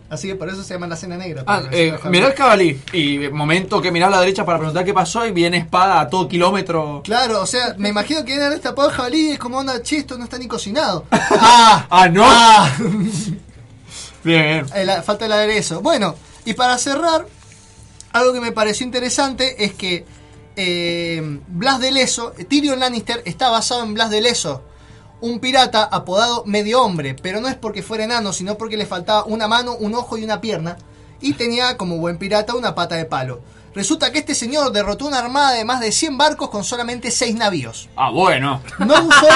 Así 0.09 0.29
que 0.29 0.37
por 0.37 0.49
eso 0.49 0.63
se 0.63 0.75
llama 0.75 0.87
la 0.87 0.95
cena 0.97 1.17
negra. 1.17 1.43
Ah, 1.47 1.63
eh, 1.73 1.91
jabalí. 1.99 2.11
mirá 2.11 2.29
el 2.29 2.35
cabalí. 2.35 2.81
Y 2.93 3.19
momento 3.31 3.83
que 3.83 3.91
mirás 3.91 4.09
a 4.09 4.11
la 4.13 4.21
derecha 4.21 4.45
para 4.45 4.59
preguntar 4.59 4.85
qué 4.85 4.95
pasó 4.95 5.27
y 5.27 5.33
viene 5.33 5.57
espada 5.57 5.99
a 6.01 6.09
todo 6.09 6.29
kilómetro. 6.29 7.01
Claro, 7.03 7.41
o 7.43 7.47
sea, 7.47 7.75
me 7.77 7.89
imagino 7.89 8.25
que 8.25 8.35
era 8.35 8.49
destapado 8.51 8.89
el 8.89 8.95
jabalí 8.95 9.31
y 9.31 9.33
es 9.33 9.39
como 9.41 9.59
onda, 9.59 9.83
che, 9.83 9.97
esto 9.97 10.17
no 10.17 10.25
está 10.25 10.39
ni 10.39 10.47
cocinado. 10.47 11.07
¡Ah! 11.11 11.87
Ah, 11.91 12.09
no. 12.09 12.23
¡Ah! 12.25 12.71
Bien, 14.23 14.65
bien. 14.65 14.67
Eh, 14.75 14.85
la- 14.87 15.03
falta 15.03 15.27
el 15.27 15.33
aderezo. 15.33 15.81
Bueno, 15.83 16.15
y 16.45 16.55
para 16.55 16.79
cerrar, 16.79 17.27
algo 18.13 18.33
que 18.33 18.41
me 18.41 18.53
pareció 18.53 18.87
interesante 18.87 19.65
es 19.65 19.75
que 19.75 20.05
eh, 20.57 21.41
Blas 21.49 21.81
de 21.81 21.91
Leso, 21.93 22.33
Tyrion 22.49 22.79
Lannister 22.81 23.21
está 23.27 23.51
basado 23.51 23.83
en 23.83 23.93
Blas 23.93 24.09
de 24.11 24.21
Leso, 24.23 24.63
un 25.21 25.41
pirata 25.41 25.85
apodado 25.85 26.45
Medio 26.47 26.83
Hombre, 26.83 27.15
pero 27.15 27.41
no 27.41 27.49
es 27.49 27.55
porque 27.55 27.83
fuera 27.83 28.05
enano, 28.05 28.33
sino 28.33 28.57
porque 28.57 28.77
le 28.77 28.87
faltaba 28.87 29.25
una 29.25 29.49
mano, 29.49 29.75
un 29.75 29.95
ojo 29.95 30.19
y 30.19 30.25
una 30.25 30.41
pierna, 30.41 30.77
y 31.21 31.35
tenía 31.35 31.77
como 31.77 31.99
buen 31.99 32.19
pirata 32.19 32.55
una 32.55 32.75
pata 32.75 32.97
de 32.97 33.05
palo. 33.05 33.41
Resulta 33.75 34.13
que 34.13 34.21
este 34.21 34.35
señor 34.35 34.71
derrotó 34.71 35.07
una 35.07 35.19
armada 35.19 35.53
de 35.53 35.65
más 35.65 35.81
de 35.81 35.91
100 35.91 36.17
barcos 36.17 36.49
con 36.51 36.63
solamente 36.63 37.11
6 37.11 37.35
navíos. 37.35 37.89
Ah, 37.97 38.11
bueno. 38.11 38.61
No 38.79 38.95
usó 38.95 39.29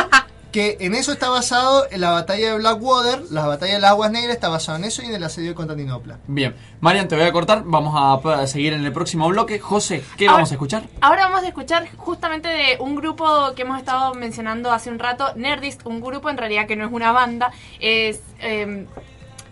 que 0.52 0.78
en 0.80 0.94
eso 0.94 1.12
está 1.12 1.28
basado 1.28 1.86
en 1.90 2.00
la 2.00 2.10
batalla 2.10 2.52
de 2.52 2.58
Blackwater, 2.58 3.22
la 3.30 3.46
batalla 3.46 3.74
de 3.74 3.80
las 3.80 3.90
Aguas 3.90 4.10
Negras 4.10 4.34
está 4.34 4.48
basado 4.48 4.78
en 4.78 4.84
eso 4.84 5.02
y 5.02 5.06
en 5.06 5.14
el 5.14 5.22
asedio 5.22 5.50
de 5.50 5.54
Constantinopla. 5.54 6.18
Bien. 6.26 6.54
Marian, 6.80 7.06
te 7.06 7.16
voy 7.16 7.24
a 7.26 7.32
cortar. 7.32 7.62
Vamos 7.66 7.94
a, 7.96 8.40
a 8.40 8.46
seguir 8.46 8.72
en 8.72 8.84
el 8.84 8.92
próximo 8.92 9.28
bloque. 9.28 9.58
José, 9.58 10.02
¿qué 10.16 10.24
Ahora- 10.26 10.36
vamos 10.38 10.50
a 10.50 10.54
escuchar? 10.54 10.82
Ahora 11.00 11.28
vamos 11.28 11.42
a 11.44 11.48
escuchar 11.48 11.86
justamente 11.96 12.48
de 12.48 12.76
un 12.80 12.94
grupo 12.94 13.52
que 13.54 13.62
hemos 13.62 13.78
estado 13.78 14.14
mencionando 14.14 14.72
hace 14.72 14.90
un 14.90 14.98
rato, 14.98 15.32
Nerdist, 15.36 15.84
un 15.84 16.00
grupo 16.00 16.30
en 16.30 16.38
realidad 16.38 16.66
que 16.66 16.76
no 16.76 16.86
es 16.86 16.92
una 16.92 17.12
banda, 17.12 17.52
es 17.78 18.20
eh, 18.40 18.86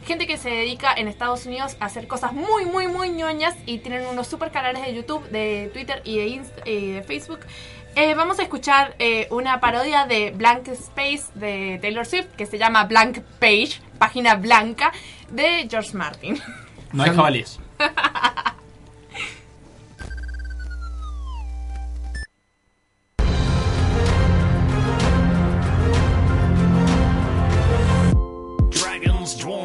gente 0.07 0.27
que 0.27 0.37
se 0.39 0.49
dedica 0.51 0.95
en 0.97 1.09
Estados 1.09 1.47
Unidos 1.47 1.77
a 1.81 1.87
hacer 1.87 2.07
cosas 2.07 2.33
muy, 2.33 2.65
muy, 2.65 2.87
muy 2.87 3.11
ñoñas 3.11 3.55
y 3.67 3.79
tienen 3.79 4.07
unos 4.07 4.29
super 4.29 4.51
canales 4.53 4.83
de 4.87 4.95
YouTube, 4.95 5.29
de 5.31 5.69
Twitter 5.75 6.01
y 6.05 6.19
de, 6.19 6.27
Inst- 6.29 6.63
y 6.65 6.93
de 6.93 7.03
Facebook. 7.03 7.41
Eh, 7.99 8.15
vamos 8.15 8.39
a 8.39 8.43
escuchar 8.43 8.95
eh, 8.99 9.27
una 9.31 9.59
parodia 9.59 10.05
de 10.05 10.31
Blank 10.31 10.69
Space 10.69 11.25
de 11.35 11.79
Taylor 11.81 12.05
Swift 12.05 12.27
que 12.37 12.45
se 12.45 12.59
llama 12.59 12.85
Blank 12.85 13.21
Page, 13.41 13.81
página 13.99 14.35
blanca, 14.35 14.93
de 15.31 15.67
George 15.67 15.97
Martin. 15.97 16.39
No 16.93 17.05
hay 17.05 17.11
jabalíes. 17.11 17.59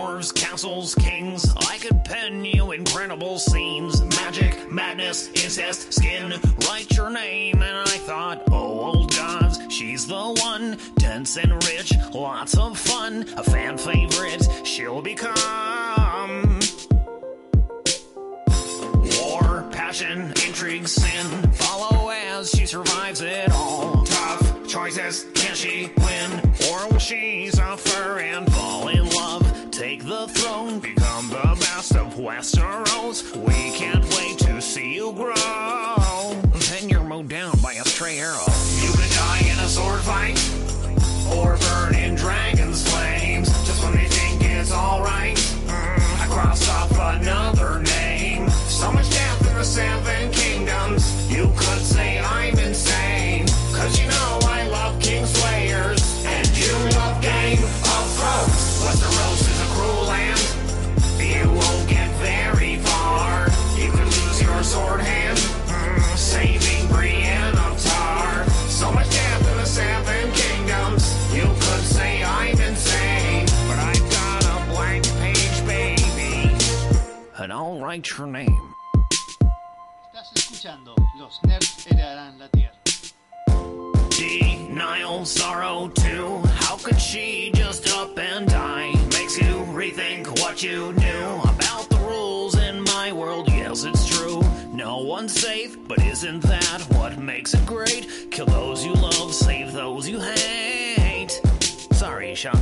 Castles, 0.02 0.96
kings. 0.96 1.54
I 1.70 1.78
could 1.78 2.04
pen 2.04 2.44
you 2.44 2.72
incredible 2.72 3.38
scenes. 3.38 4.02
Magic, 4.18 4.72
madness, 4.72 5.28
incest, 5.30 5.94
skin. 5.94 6.34
Write 6.68 6.96
your 6.98 7.10
name, 7.10 7.62
and 7.62 7.78
I 7.78 7.98
thought, 7.98 8.44
oh, 8.52 8.94
old 8.94 9.16
gods, 9.16 9.60
she's 9.70 10.08
the 10.08 10.34
one. 10.42 10.78
Dense 10.96 11.38
and 11.38 11.54
rich, 11.66 11.94
lots 12.14 12.58
of 12.58 12.78
fun. 12.78 13.26
A 13.38 13.44
fan 13.44 13.78
favorite, 13.78 14.48
she'll 14.64 15.02
become. 15.02 16.60
Passion, 19.82 20.32
intrigue, 20.46 20.88
sin. 20.88 21.26
Follow 21.54 22.12
as 22.12 22.52
she 22.52 22.68
survives 22.68 23.22
it 23.22 23.52
all. 23.52 24.04
Tough 24.04 24.68
choices, 24.68 25.26
can 25.34 25.56
she 25.56 25.92
win? 25.98 26.30
Or 26.70 26.88
will 26.88 27.00
she 27.00 27.50
suffer 27.50 28.20
and 28.20 28.50
fall 28.54 28.90
in 28.90 29.10
love? 29.10 29.72
Take 29.72 30.06
the 30.06 30.28
throne, 30.28 30.80
become 30.80 31.30
the 31.30 31.58
best 31.60 31.96
of 31.96 32.14
Westeros. 32.14 33.36
We 33.36 33.76
can't 33.76 34.06
wait 34.18 34.38
to 34.46 34.62
see 34.62 34.94
you 34.94 35.14
grow. 35.14 36.40
Then 36.70 36.88
you're 36.88 37.04
mowed 37.04 37.30
down 37.30 37.58
by 37.64 37.74
a 37.74 37.84
stray 37.84 38.20
arrow. 38.20 38.54
You 38.84 38.92
could 38.92 39.10
die 39.10 39.42
in 39.52 39.58
a 39.58 39.68
sword 39.68 40.02
fight, 40.02 40.38
or 41.36 41.58
burn 41.58 41.96
in 41.96 42.14
dragon's 42.14 42.88
flames. 42.88 43.50
Just 43.66 43.84
when 43.84 43.94
they 43.94 44.06
think 44.06 44.44
it's 44.44 44.72
alright, 44.72 45.38
mm, 45.38 46.22
I 46.22 46.28
crossed 46.30 46.70
off 46.70 46.92
another 47.18 47.80
name. 47.80 48.48
So 48.68 48.92
much 48.92 49.10
death 49.10 49.41
the 49.62 49.68
seven 49.68 50.32
kingdoms. 50.32 51.04
You 51.32 51.44
could 51.56 51.84
say 51.84 52.20
I'm 52.20 52.58
insane. 52.58 53.46
Cause 53.78 54.00
you 54.00 54.08
know 54.08 54.40
I 54.58 54.68
love 54.68 54.98
Kingslayers, 55.00 56.02
and 56.26 56.48
you 56.58 56.74
love 56.98 57.22
Game 57.22 57.64
of 57.64 58.04
Thrones. 58.18 58.64
Westeros 58.82 59.42
is 59.52 59.60
a 59.62 59.70
cruel 59.76 60.06
land. 60.14 60.42
You 61.22 61.46
won't 61.48 61.88
get 61.88 62.10
very 62.18 62.78
far. 62.78 63.50
You 63.78 63.92
could 63.92 64.10
lose 64.18 64.42
your 64.42 64.64
sword 64.64 65.02
hand, 65.02 65.38
mm, 65.38 66.18
saving 66.18 66.88
Brienne 66.88 67.56
of 67.60 67.80
Tar. 67.84 68.50
So 68.68 68.92
much 68.92 69.12
death 69.12 69.52
in 69.52 69.58
the 69.58 69.66
Seven 69.66 70.32
Kingdoms. 70.32 71.04
You 71.36 71.46
could 71.46 71.86
say 71.98 72.24
I'm 72.24 72.60
insane, 72.60 73.46
but 73.68 73.78
I've 73.78 74.10
got 74.18 74.44
a 74.44 74.72
blank 74.72 75.06
page, 75.22 75.58
baby. 75.68 76.50
And 77.38 77.54
I'll 77.54 77.80
write 77.80 78.18
your 78.18 78.26
name. 78.26 78.71
Escuchando 80.62 80.94
Los 81.16 81.42
Nerds 81.42 81.88
heredarán 81.88 82.38
la 82.38 82.48
Tierra. 82.50 82.76
Denial, 84.12 85.26
sorrow 85.26 85.88
too. 85.88 86.40
How 86.60 86.78
could 86.78 87.02
she 87.02 87.52
just 87.56 87.90
up 87.98 88.16
and 88.20 88.48
die? 88.48 88.94
Makes 89.10 89.40
you 89.40 89.66
rethink 89.74 90.28
what 90.40 90.62
you 90.62 90.94
knew 90.94 91.42
about 91.46 91.90
the 91.90 91.98
rules 92.08 92.60
in 92.60 92.84
my 92.84 93.12
world. 93.12 93.50
Yes, 93.50 93.86
it's 93.86 94.08
true. 94.08 94.44
No 94.72 95.00
one's 95.00 95.34
safe, 95.34 95.76
but 95.88 95.98
isn't 95.98 96.42
that 96.42 96.82
what 96.90 97.18
makes 97.18 97.56
it 97.56 97.66
great? 97.66 98.30
Kill 98.30 98.46
those 98.46 98.86
you 98.86 98.94
love, 98.94 99.34
save 99.34 99.74
those 99.74 100.08
you 100.08 100.20
hate. 100.20 101.42
Sorry, 101.94 102.36
Sean. 102.36 102.54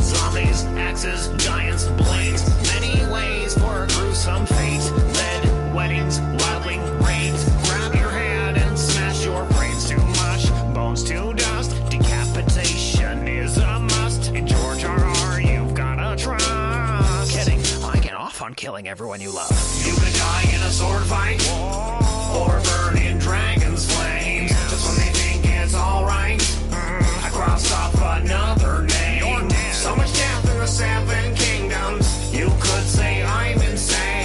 Zombies, 0.00 0.64
axes, 0.78 1.28
giants, 1.44 1.88
blades. 1.88 2.42
Many 2.72 3.04
ways 3.12 3.52
for 3.52 3.84
a 3.84 3.86
gruesome 3.88 4.46
fate. 4.46 4.90
Lead, 5.12 5.74
weddings, 5.74 6.20
on 18.44 18.54
killing 18.54 18.86
everyone 18.88 19.22
you 19.22 19.34
love. 19.34 19.50
You 19.86 19.94
could 19.94 20.12
die 20.12 20.44
in 20.54 20.60
a 20.60 20.70
sword 20.70 21.02
fight. 21.04 21.40
Or 22.36 22.60
burn 22.60 22.98
in 22.98 23.18
dragon's 23.18 23.90
flames. 23.90 24.50
Just 24.70 24.86
when 24.86 24.96
they 25.06 25.12
think 25.18 25.46
it's 25.46 25.74
alright. 25.74 26.42
I 26.70 27.30
crossed 27.32 27.72
off 27.72 27.94
another 28.20 28.82
name. 28.82 29.50
So 29.72 29.96
much 29.96 30.12
death 30.12 30.50
in 30.50 30.58
the 30.58 30.66
seven 30.66 31.34
kingdoms. 31.34 32.34
You 32.34 32.48
could 32.60 32.84
say 32.84 33.22
I'm 33.22 33.62
insane. 33.62 34.23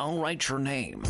I'll 0.00 0.18
write 0.18 0.48
your 0.48 0.58
name. 0.58 1.02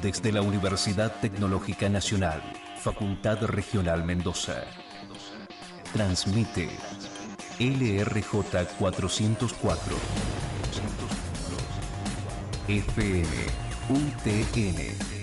Desde 0.00 0.30
la 0.30 0.42
Universidad 0.42 1.12
Tecnológica 1.20 1.88
Nacional, 1.88 2.40
Facultad 2.80 3.42
Regional 3.46 4.04
Mendoza. 4.04 4.62
Transmite 5.92 6.68
LRJ 7.58 8.68
404. 8.78 9.96
FM 12.68 13.26
UTN 13.88 15.17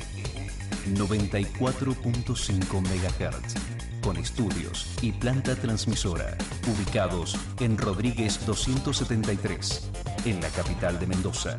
94.5 0.93 2.81
MHz. 2.81 3.55
Con 4.01 4.17
estudios 4.17 4.87
y 5.01 5.11
planta 5.11 5.55
transmisora 5.55 6.37
ubicados 6.67 7.35
en 7.59 7.77
Rodríguez 7.77 8.45
273, 8.45 9.89
en 10.25 10.41
la 10.41 10.49
capital 10.49 10.99
de 10.99 11.07
Mendoza, 11.07 11.57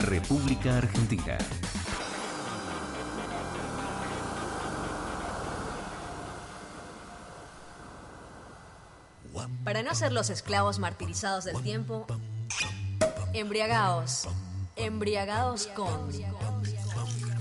República 0.00 0.78
Argentina. 0.78 1.38
Para 9.64 9.82
no 9.82 9.94
ser 9.94 10.12
los 10.12 10.30
esclavos 10.30 10.78
martirizados 10.78 11.44
del 11.44 11.60
tiempo, 11.62 12.06
embriagaos, 13.34 14.26
embriagaos 14.76 15.66
con 15.66 16.10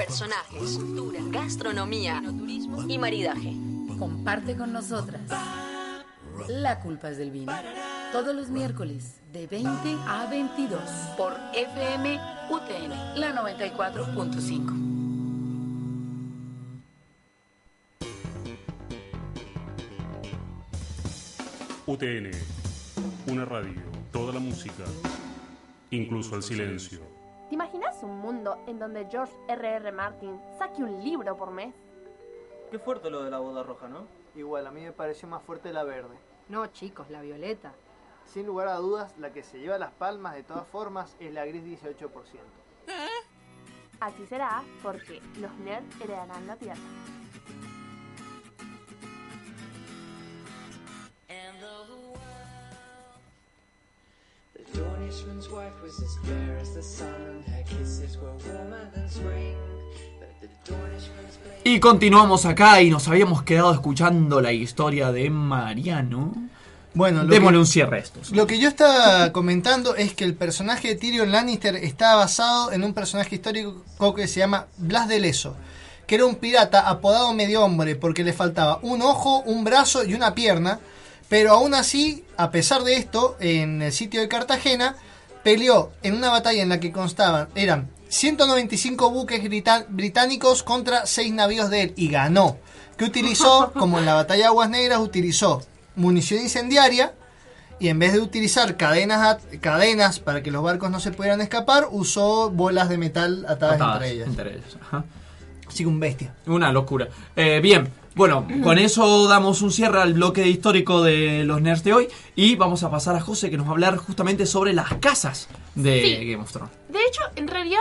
personajes, 0.07 0.79
gastronomía 1.31 2.23
y 2.87 2.97
maridaje. 2.97 3.53
Comparte 3.99 4.55
con 4.55 4.71
nosotras. 4.71 5.21
La 6.47 6.79
culpa 6.79 7.09
es 7.09 7.17
del 7.17 7.31
vino. 7.31 7.51
Todos 8.13 8.33
los 8.33 8.49
miércoles 8.49 9.19
de 9.33 9.47
20 9.47 9.69
a 10.07 10.27
22 10.29 10.79
por 11.17 11.33
FM 11.53 12.19
UTN, 12.49 13.19
la 13.19 13.35
94.5. 13.35 14.83
UTN, 21.85 22.31
una 23.27 23.43
radio, 23.43 23.81
toda 24.13 24.33
la 24.33 24.39
música, 24.39 24.83
incluso 25.91 26.37
el 26.37 26.43
silencio. 26.43 27.16
¿Te 27.49 27.55
imaginas 27.55 28.03
un 28.03 28.19
mundo 28.19 28.57
en 28.67 28.77
donde 28.77 29.07
George 29.09 29.33
R.R. 29.47 29.91
Martin 29.93 30.37
saque 30.57 30.83
un 30.83 31.01
libro 31.01 31.37
por 31.37 31.51
mes? 31.51 31.73
Qué 32.69 32.77
fuerte 32.77 33.09
lo 33.09 33.23
de 33.23 33.31
la 33.31 33.39
boda 33.39 33.63
roja, 33.63 33.87
¿no? 33.87 34.05
Igual, 34.35 34.67
a 34.67 34.71
mí 34.71 34.81
me 34.81 34.91
pareció 34.91 35.29
más 35.29 35.41
fuerte 35.43 35.71
la 35.71 35.85
verde. 35.85 36.17
No, 36.49 36.67
chicos, 36.67 37.09
la 37.09 37.21
violeta. 37.21 37.71
Sin 38.25 38.45
lugar 38.45 38.67
a 38.67 38.75
dudas, 38.75 39.17
la 39.17 39.31
que 39.31 39.43
se 39.43 39.59
lleva 39.59 39.77
las 39.77 39.93
palmas 39.93 40.35
de 40.35 40.43
todas 40.43 40.67
formas 40.67 41.15
es 41.21 41.33
la 41.33 41.45
gris 41.45 41.63
18%. 41.63 42.09
Así 44.01 44.25
será 44.27 44.61
porque 44.83 45.21
los 45.39 45.51
nerds 45.59 46.01
heredarán 46.01 46.45
la 46.47 46.57
tierra. 46.57 46.81
Dornishman's 54.73 55.47
wife 55.49 55.73
was 55.83 55.99
as 56.01 56.17
fair 56.25 56.57
as 56.61 56.73
the 56.73 56.81
sun. 56.83 57.43
Her 57.47 57.63
kisses 57.63 58.17
were 58.17 58.31
warmer 58.45 58.89
than 58.93 59.09
spring. 59.09 59.55
But 60.19 60.29
the 60.41 60.47
Dornishman's 60.71 61.37
blade 61.43 61.61
Y 61.63 61.79
continuamos 61.79 62.45
acá 62.45 62.81
y 62.81 62.89
nos 62.89 63.07
habíamos 63.07 63.43
quedado 63.43 63.73
escuchando 63.73 64.41
la 64.41 64.51
historia 64.51 65.11
de 65.11 65.29
Mariano. 65.29 66.33
Bueno, 66.93 67.23
lo 67.23 67.29
démosle 67.29 67.55
que- 67.55 67.59
un 67.59 67.65
cierre 67.67 67.97
a 67.97 67.99
esto. 67.99 68.19
Lo 68.31 68.47
que 68.47 68.59
yo 68.59 68.69
estaba 68.69 69.31
comentando 69.31 69.95
es 69.95 70.13
que 70.13 70.23
el 70.23 70.33
personaje 70.35 70.89
de 70.89 70.95
Tyrion 70.95 71.31
Lannister 71.31 71.75
está 71.75 72.15
basado 72.15 72.71
en 72.71 72.83
un 72.83 72.93
personaje 72.93 73.35
histórico 73.35 74.15
que 74.15 74.27
se 74.27 74.39
llama 74.39 74.65
Blas 74.77 75.07
de 75.07 75.19
Leso, 75.19 75.55
que 76.07 76.15
era 76.15 76.25
un 76.25 76.35
pirata 76.35 76.87
apodado 76.89 77.33
medio 77.33 77.63
hombre 77.63 77.95
porque 77.95 78.23
le 78.23 78.33
faltaba 78.33 78.79
un 78.81 79.01
ojo, 79.03 79.41
un 79.41 79.63
brazo 79.63 80.03
y 80.05 80.13
una 80.15 80.33
pierna, 80.33 80.79
pero 81.29 81.51
aún 81.51 81.73
así, 81.73 82.25
a 82.37 82.51
pesar 82.51 82.83
de 82.83 82.95
esto, 82.95 83.35
en 83.39 83.81
el 83.81 83.91
sitio 83.91 84.21
de 84.21 84.27
Cartagena, 84.27 84.95
peleó 85.43 85.91
en 86.03 86.15
una 86.15 86.29
batalla 86.29 86.61
en 86.61 86.69
la 86.69 86.79
que 86.79 86.91
constaban, 86.91 87.49
eran 87.55 87.89
195 88.09 89.09
buques 89.11 89.41
británicos 89.89 90.63
contra 90.63 91.05
6 91.05 91.33
navíos 91.33 91.69
de 91.69 91.81
él 91.83 91.93
y 91.95 92.09
ganó. 92.09 92.57
Que 92.97 93.05
utilizó, 93.05 93.71
como 93.77 93.99
en 93.99 94.05
la 94.05 94.13
batalla 94.13 94.43
de 94.43 94.47
Aguas 94.47 94.69
Negras, 94.69 94.99
utilizó 94.99 95.61
munición 95.95 96.41
incendiaria 96.41 97.13
y 97.79 97.89
en 97.89 97.99
vez 97.99 98.13
de 98.13 98.19
utilizar 98.19 98.75
cadenas, 98.77 99.39
cadenas 99.61 100.19
para 100.19 100.41
que 100.41 100.51
los 100.51 100.63
barcos 100.63 100.89
no 100.89 100.99
se 100.99 101.11
pudieran 101.11 101.41
escapar, 101.41 101.87
usó 101.91 102.49
bolas 102.49 102.89
de 102.89 102.97
metal 102.97 103.45
atadas, 103.47 103.75
Atadas 103.75 103.95
entre 104.03 104.11
ellas. 104.11 104.27
entre 104.27 104.51
ellas, 104.53 104.77
ajá. 104.81 105.05
Así 105.67 105.83
que 105.83 105.87
un 105.87 105.99
bestia. 105.99 106.33
Una 106.47 106.71
locura. 106.71 107.07
Eh, 107.35 107.59
bien, 107.61 107.89
bueno, 108.17 108.45
con 108.63 108.77
eso 108.79 109.27
damos 109.27 109.61
un 109.61 109.71
cierre 109.71 110.01
al 110.01 110.13
bloque 110.13 110.45
histórico 110.47 111.01
de 111.03 111.43
los 111.45 111.61
nerds 111.61 111.83
de 111.83 111.93
hoy 111.93 112.07
y 112.35 112.55
vamos 112.55 112.83
a 112.83 112.91
pasar 112.91 113.15
a 113.15 113.21
José 113.21 113.49
que 113.49 113.57
nos 113.57 113.65
va 113.65 113.69
a 113.69 113.73
hablar 113.73 113.97
justamente 113.97 114.45
sobre 114.45 114.73
las 114.73 114.93
casas 114.95 115.47
de 115.75 116.01
Sí. 116.19 116.31
Game 116.31 116.43
of 116.43 116.51
Thrones. 116.51 116.71
De 116.89 116.99
hecho, 117.05 117.21
en 117.35 117.47
realidad, 117.47 117.79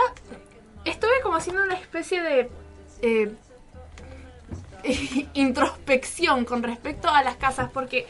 estuve 0.85 1.11
como 1.23 1.35
haciendo 1.35 1.63
una 1.63 1.73
especie 1.75 2.21
de 2.21 2.49
eh, 3.01 3.31
introspección 5.33 6.45
con 6.45 6.63
respecto 6.63 7.09
a 7.09 7.23
las 7.23 7.35
casas, 7.35 7.69
porque, 7.73 8.05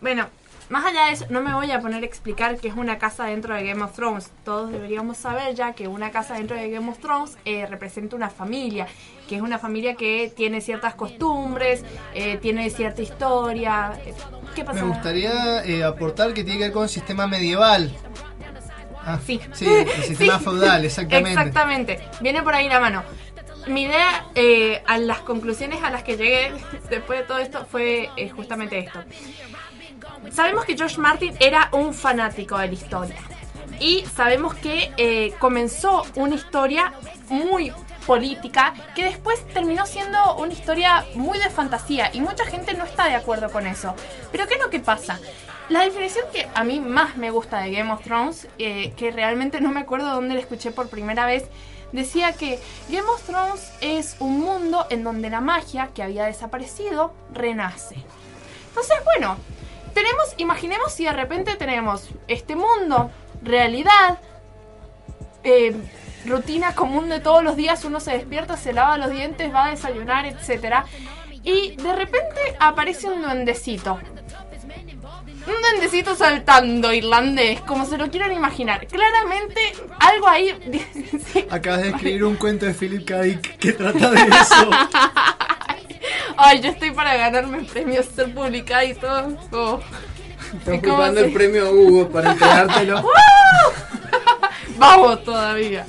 bueno, 0.00 0.26
más 0.70 0.84
allá 0.84 1.06
de 1.06 1.12
eso, 1.12 1.26
no 1.30 1.40
me 1.42 1.52
voy 1.54 1.70
a 1.70 1.80
poner 1.80 2.02
a 2.02 2.06
explicar 2.06 2.58
qué 2.58 2.68
es 2.68 2.74
una 2.74 2.98
casa 2.98 3.24
dentro 3.24 3.54
de 3.54 3.64
Game 3.64 3.82
of 3.82 3.92
Thrones. 3.94 4.30
Todos 4.44 4.70
deberíamos 4.72 5.16
saber 5.16 5.54
ya 5.54 5.72
que 5.74 5.88
una 5.88 6.10
casa 6.10 6.34
dentro 6.34 6.56
de 6.56 6.70
Game 6.70 6.90
of 6.90 6.98
Thrones 6.98 7.36
eh, 7.44 7.66
representa 7.66 8.16
una 8.16 8.30
familia, 8.30 8.86
que 9.28 9.36
es 9.36 9.42
una 9.42 9.58
familia 9.58 9.94
que 9.94 10.32
tiene 10.34 10.60
ciertas 10.60 10.94
costumbres, 10.94 11.84
eh, 12.14 12.38
tiene 12.38 12.70
cierta 12.70 13.02
historia. 13.02 13.92
¿Qué 14.54 14.64
pasa? 14.64 14.82
Me 14.82 14.88
gustaría 14.88 15.64
eh, 15.64 15.84
aportar 15.84 16.32
que 16.34 16.44
tiene 16.44 16.58
que 16.58 16.64
ver 16.64 16.72
con 16.72 16.84
el 16.84 16.88
sistema 16.88 17.26
medieval. 17.26 17.94
Ah, 19.06 19.18
sí. 19.24 19.40
el 19.60 19.88
sistema 20.04 20.38
Sí. 20.38 20.44
feudal, 20.44 20.84
exactamente. 20.86 21.30
Exactamente. 21.30 22.00
Viene 22.20 22.42
por 22.42 22.54
ahí 22.54 22.68
la 22.68 22.80
mano. 22.80 23.02
Mi 23.66 23.82
idea 23.84 24.26
eh, 24.34 24.82
a 24.86 24.98
las 24.98 25.20
conclusiones 25.20 25.82
a 25.82 25.90
las 25.90 26.02
que 26.02 26.16
llegué 26.16 26.52
después 26.90 27.20
de 27.20 27.24
todo 27.26 27.38
esto 27.38 27.66
fue 27.70 28.10
eh, 28.16 28.28
justamente 28.30 28.78
esto. 28.78 29.02
Sabemos 30.30 30.64
que 30.64 30.76
George 30.76 30.98
Martin 31.00 31.34
era 31.40 31.68
un 31.72 31.94
fanático 31.94 32.58
de 32.58 32.68
la 32.68 32.72
historia. 32.72 33.16
Y 33.80 34.04
sabemos 34.14 34.54
que 34.54 34.92
eh, 34.96 35.34
comenzó 35.38 36.04
una 36.14 36.34
historia 36.34 36.92
muy 37.28 37.72
política 38.06 38.74
que 38.94 39.04
después 39.04 39.44
terminó 39.48 39.86
siendo 39.86 40.36
una 40.36 40.52
historia 40.52 41.04
muy 41.14 41.38
de 41.38 41.50
fantasía 41.50 42.10
y 42.12 42.20
mucha 42.20 42.44
gente 42.44 42.74
no 42.74 42.84
está 42.84 43.06
de 43.06 43.14
acuerdo 43.14 43.50
con 43.50 43.66
eso. 43.66 43.94
Pero 44.30 44.46
¿qué 44.46 44.54
es 44.54 44.60
lo 44.60 44.70
que 44.70 44.80
pasa? 44.80 45.18
La 45.68 45.80
definición 45.80 46.26
que 46.32 46.46
a 46.54 46.62
mí 46.62 46.80
más 46.80 47.16
me 47.16 47.30
gusta 47.30 47.60
de 47.60 47.72
Game 47.72 47.90
of 47.90 48.02
Thrones, 48.02 48.48
eh, 48.58 48.92
que 48.96 49.10
realmente 49.10 49.60
no 49.60 49.70
me 49.70 49.80
acuerdo 49.80 50.10
dónde 50.10 50.34
la 50.34 50.40
escuché 50.40 50.70
por 50.70 50.88
primera 50.88 51.24
vez, 51.24 51.44
decía 51.92 52.32
que 52.32 52.60
Game 52.90 53.08
of 53.08 53.22
Thrones 53.22 53.72
es 53.80 54.16
un 54.20 54.40
mundo 54.40 54.86
en 54.90 55.04
donde 55.04 55.30
la 55.30 55.40
magia 55.40 55.90
que 55.94 56.02
había 56.02 56.24
desaparecido 56.24 57.14
renace. 57.32 57.96
Entonces, 58.68 58.96
bueno, 59.04 59.38
tenemos, 59.94 60.34
imaginemos 60.36 60.92
si 60.92 61.04
de 61.04 61.12
repente 61.12 61.54
tenemos 61.56 62.08
este 62.28 62.56
mundo, 62.56 63.10
realidad, 63.42 64.18
eh, 65.44 65.74
rutina 66.26 66.74
común 66.74 67.08
de 67.08 67.20
todos 67.20 67.42
los 67.42 67.56
días, 67.56 67.84
uno 67.84 68.00
se 68.00 68.12
despierta, 68.12 68.56
se 68.56 68.72
lava 68.72 68.98
los 68.98 69.10
dientes, 69.10 69.52
va 69.52 69.66
a 69.66 69.70
desayunar, 69.70 70.26
etc. 70.26 70.84
Y 71.42 71.76
de 71.76 71.94
repente 71.94 72.40
aparece 72.58 73.08
un 73.08 73.22
duendecito. 73.22 73.98
Un 75.46 75.60
duendecito 75.60 76.14
saltando 76.14 76.92
irlandés, 76.94 77.60
como 77.60 77.84
se 77.84 77.98
lo 77.98 78.10
quieran 78.10 78.32
imaginar. 78.32 78.86
Claramente 78.86 79.60
algo 80.00 80.26
ahí... 80.26 80.82
sí. 81.32 81.46
Acabas 81.50 81.82
de 81.82 81.88
escribir 81.90 82.24
un 82.24 82.36
cuento 82.36 82.64
de 82.64 82.72
Philip 82.72 83.06
K. 83.06 83.20
Dick 83.22 83.58
que 83.58 83.72
trata 83.72 84.10
de 84.10 84.20
eso. 84.22 84.70
Ay, 86.36 86.60
yo 86.60 86.70
estoy 86.70 86.90
para 86.92 87.16
ganarme 87.16 87.58
el 87.58 87.66
premio, 87.66 88.02
ser 88.02 88.34
publicada 88.34 88.84
y 88.84 88.94
todo. 88.94 89.36
Como 89.50 89.80
preparando 90.80 91.20
si- 91.20 91.26
el 91.26 91.32
premio 91.32 91.70
Hugo 91.72 92.08
para 92.10 92.32
entregártelo. 92.32 93.04
Vamos 94.76 95.24
todavía. 95.24 95.86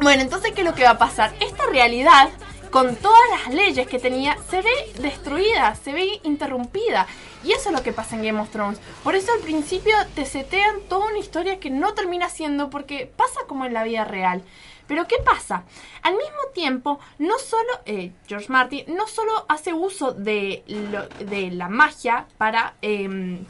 Bueno, 0.00 0.22
entonces, 0.22 0.52
¿qué 0.52 0.62
es 0.62 0.66
lo 0.66 0.74
que 0.74 0.84
va 0.84 0.90
a 0.90 0.98
pasar? 0.98 1.32
Esta 1.40 1.64
realidad, 1.70 2.30
con 2.70 2.96
todas 2.96 3.20
las 3.30 3.54
leyes 3.54 3.86
que 3.86 3.98
tenía, 3.98 4.36
se 4.48 4.62
ve 4.62 4.70
destruida, 5.00 5.74
se 5.74 5.92
ve 5.92 6.20
interrumpida. 6.22 7.06
Y 7.44 7.52
eso 7.52 7.70
es 7.70 7.74
lo 7.74 7.82
que 7.82 7.92
pasa 7.92 8.16
en 8.16 8.22
Game 8.24 8.40
of 8.40 8.50
Thrones. 8.50 8.80
Por 9.02 9.14
eso 9.14 9.32
al 9.32 9.40
principio 9.40 9.94
te 10.14 10.24
setean 10.26 10.76
toda 10.88 11.06
una 11.06 11.18
historia 11.18 11.58
que 11.58 11.70
no 11.70 11.94
termina 11.94 12.28
siendo 12.28 12.70
porque 12.70 13.10
pasa 13.16 13.40
como 13.46 13.64
en 13.64 13.74
la 13.74 13.82
vida 13.84 14.04
real. 14.04 14.42
Pero 14.90 15.06
¿qué 15.06 15.18
pasa? 15.24 15.62
Al 16.02 16.14
mismo 16.16 16.40
tiempo, 16.52 16.98
no 17.18 17.38
solo 17.38 17.70
eh, 17.86 18.10
George 18.26 18.48
Martin 18.48 18.84
no 18.92 19.06
solo 19.06 19.46
hace 19.48 19.72
uso 19.72 20.10
de, 20.10 20.64
lo- 20.66 21.06
de 21.24 21.52
la 21.52 21.68
magia 21.68 22.26
para 22.38 22.74
em, 22.82 23.44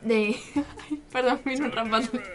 de 0.00 0.40
perdón 1.12 1.42
vino 1.44 1.66
un 1.66 1.72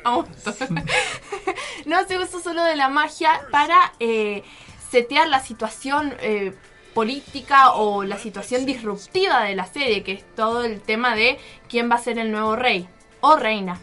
Vamos. 0.04 0.30
no 1.88 1.98
hace 1.98 2.20
uso 2.20 2.40
solo 2.42 2.64
de 2.64 2.76
la 2.76 2.90
magia 2.90 3.42
para 3.52 3.94
eh, 4.00 4.44
setear 4.92 5.28
la 5.30 5.40
situación 5.40 6.14
eh, 6.20 6.54
política 6.94 7.72
o 7.74 8.04
la 8.04 8.20
situación 8.20 8.68
disruptiva 8.68 9.42
de 9.46 9.56
la 9.56 9.66
serie 9.66 10.04
que 10.04 10.12
es 10.12 10.36
todo 10.36 10.64
el 10.64 10.80
tema 10.80 11.16
de 11.16 11.40
quién 11.70 11.90
va 11.90 11.96
a 11.96 11.98
ser 11.98 12.20
el 12.20 12.32
nuevo 12.32 12.56
rey 12.56 12.88
o 13.22 13.36
reina 13.36 13.80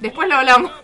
después 0.00 0.28
lo 0.28 0.36
hablamos 0.36 0.72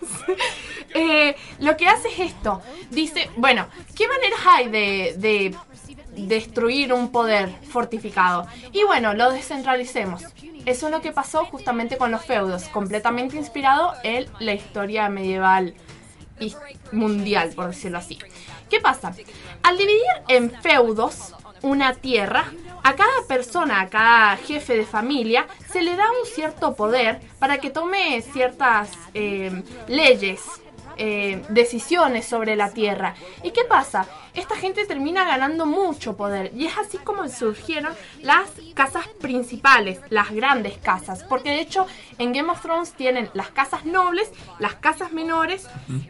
Eh, 0.93 1.35
lo 1.59 1.75
que 1.75 1.85
hace 1.85 2.07
es 2.07 2.31
esto 2.31 2.61
dice 2.89 3.29
bueno 3.35 3.67
qué 3.93 4.07
maneras 4.07 4.39
hay 4.45 4.69
de, 4.69 5.15
de 5.17 5.53
destruir 6.17 6.91
un 6.93 7.11
poder 7.11 7.49
fortificado. 7.69 8.47
Y 8.71 8.83
bueno, 8.83 9.13
lo 9.13 9.31
descentralicemos. 9.31 10.23
Eso 10.65 10.87
es 10.87 10.91
lo 10.91 11.01
que 11.01 11.11
pasó 11.11 11.45
justamente 11.45 11.97
con 11.97 12.11
los 12.11 12.25
feudos, 12.25 12.67
completamente 12.69 13.37
inspirado 13.37 13.93
en 14.03 14.25
la 14.39 14.53
historia 14.53 15.07
medieval 15.09 15.75
y 16.39 16.53
mundial, 16.91 17.51
por 17.55 17.67
decirlo 17.67 17.99
así. 17.99 18.17
¿Qué 18.69 18.81
pasa? 18.81 19.13
Al 19.63 19.77
dividir 19.77 20.03
en 20.27 20.51
feudos 20.51 21.33
una 21.61 21.93
tierra, 21.93 22.51
a 22.83 22.95
cada 22.95 23.27
persona, 23.27 23.81
a 23.81 23.89
cada 23.89 24.37
jefe 24.37 24.77
de 24.77 24.85
familia, 24.85 25.47
se 25.71 25.81
le 25.81 25.95
da 25.95 26.05
un 26.09 26.25
cierto 26.25 26.75
poder 26.75 27.19
para 27.39 27.57
que 27.57 27.69
tome 27.69 28.21
ciertas 28.21 28.91
eh, 29.13 29.63
leyes, 29.87 30.41
eh, 30.97 31.43
decisiones 31.49 32.25
sobre 32.25 32.55
la 32.55 32.71
tierra. 32.71 33.15
¿Y 33.43 33.51
qué 33.51 33.63
pasa? 33.63 34.07
Esta 34.33 34.55
gente 34.55 34.85
termina 34.85 35.25
ganando 35.25 35.65
mucho 35.65 36.15
poder 36.15 36.51
y 36.55 36.65
es 36.65 36.77
así 36.77 36.97
como 36.99 37.27
surgieron 37.27 37.93
las 38.21 38.49
casas 38.75 39.07
principales, 39.19 39.99
las 40.09 40.31
grandes 40.31 40.77
casas, 40.77 41.23
porque 41.23 41.49
de 41.49 41.61
hecho 41.61 41.87
en 42.19 42.33
Game 42.33 42.51
of 42.51 42.61
Thrones 42.61 42.93
tienen 42.93 43.29
las 43.33 43.49
casas 43.49 43.85
nobles, 43.85 44.29
las 44.59 44.75
casas 44.75 45.11
menores 45.11 45.67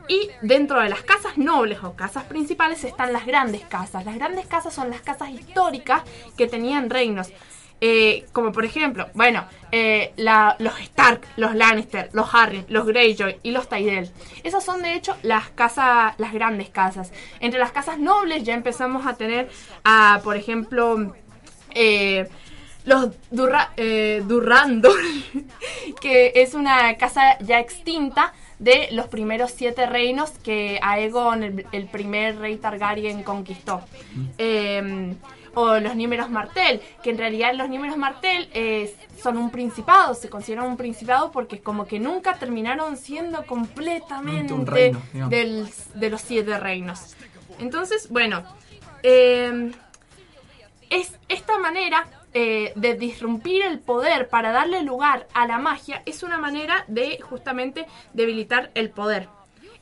y 0.08 0.30
dentro 0.42 0.82
de 0.82 0.90
las 0.90 1.02
casas 1.04 1.38
nobles 1.38 1.84
o 1.84 1.94
casas 1.94 2.26
principales 2.26 2.84
están 2.84 3.14
las 3.14 3.26
grandes 3.26 3.62
casas. 3.66 4.06
Las 4.06 4.16
grandes 4.16 4.46
casas 4.46 4.74
son 4.74 4.90
las 4.90 5.02
casas 5.02 5.30
históricas 5.30 6.02
que 6.38 6.48
tenían 6.48 6.90
reinos. 6.90 7.32
Eh, 7.80 8.26
como 8.34 8.52
por 8.52 8.66
ejemplo, 8.66 9.08
bueno, 9.14 9.46
eh, 9.72 10.12
la- 10.16 10.56
los 10.58 10.80
Stark, 10.80 11.22
los 11.36 11.54
Lannister, 11.54 12.10
los 12.12 12.28
Harry, 12.34 12.66
los 12.70 12.88
Greyjoy 12.88 13.38
y 13.44 13.52
los 13.52 13.70
Tyrell. 13.70 14.10
Esas 14.44 14.64
son 14.66 14.82
de 14.82 14.96
hecho 14.96 15.16
las 15.22 15.50
casas, 15.50 16.16
las 16.18 16.34
grandes 16.34 16.70
casas. 16.70 17.12
Entre 17.40 17.60
las 17.60 17.72
casas 17.72 18.00
nobles 18.00 18.44
ya 18.44 18.56
empezamos 18.56 19.06
a 19.06 19.14
tener 19.16 19.50
a, 19.84 20.22
por 20.24 20.36
ejemplo, 20.38 21.14
eh, 21.76 22.28
los 22.86 23.10
Durra, 23.30 23.72
Durrandor, 24.24 24.98
que 26.02 26.32
es 26.36 26.54
una 26.56 26.96
casa 26.98 27.38
ya 27.40 27.60
extinta 27.60 28.34
de 28.60 28.88
los 28.92 29.08
primeros 29.08 29.52
siete 29.52 29.86
reinos 29.86 30.32
que 30.32 30.80
Aegon, 30.82 31.44
el, 31.44 31.66
el 31.72 31.86
primer 31.88 32.40
rey 32.40 32.56
Targaryen, 32.58 33.22
conquistó. 33.24 33.82
Eh, 34.40 35.14
o 35.60 35.80
los 35.80 35.96
Números 35.96 36.30
Martel, 36.30 36.82
que 37.02 37.10
en 37.10 37.18
realidad 37.18 37.52
los 37.56 37.68
Números 37.68 37.98
Martel 37.98 38.48
eh, 38.54 38.96
son 39.22 39.38
un 39.38 39.50
principado, 39.50 40.14
se 40.14 40.30
consideran 40.30 40.66
un 40.68 40.78
principado 40.78 41.32
porque 41.32 41.60
como 41.62 41.88
que 41.88 42.00
nunca 42.00 42.36
terminaron 42.38 42.96
siendo 42.96 43.44
completamente 43.46 44.54
Un 44.54 44.68
reino, 44.68 45.02
digamos. 45.12 45.32
del- 45.32 45.68
de 45.96 46.10
los 46.12 46.22
siete 46.22 46.60
reinos. 46.60 47.16
Entonces, 47.60 48.10
bueno, 48.12 48.44
eh, 49.02 49.72
es 50.90 51.12
esta 51.28 51.58
manera 51.58 52.06
eh, 52.34 52.72
de 52.76 52.94
disrumpir 52.94 53.64
el 53.64 53.80
poder 53.80 54.30
para 54.30 54.52
darle 54.52 54.84
lugar 54.84 55.28
a 55.34 55.48
la 55.48 55.58
magia 55.58 56.04
es 56.06 56.22
una 56.22 56.38
manera 56.38 56.86
de 56.88 57.20
justamente 57.22 57.88
debilitar 58.14 58.70
el 58.76 58.92
poder. 58.92 59.28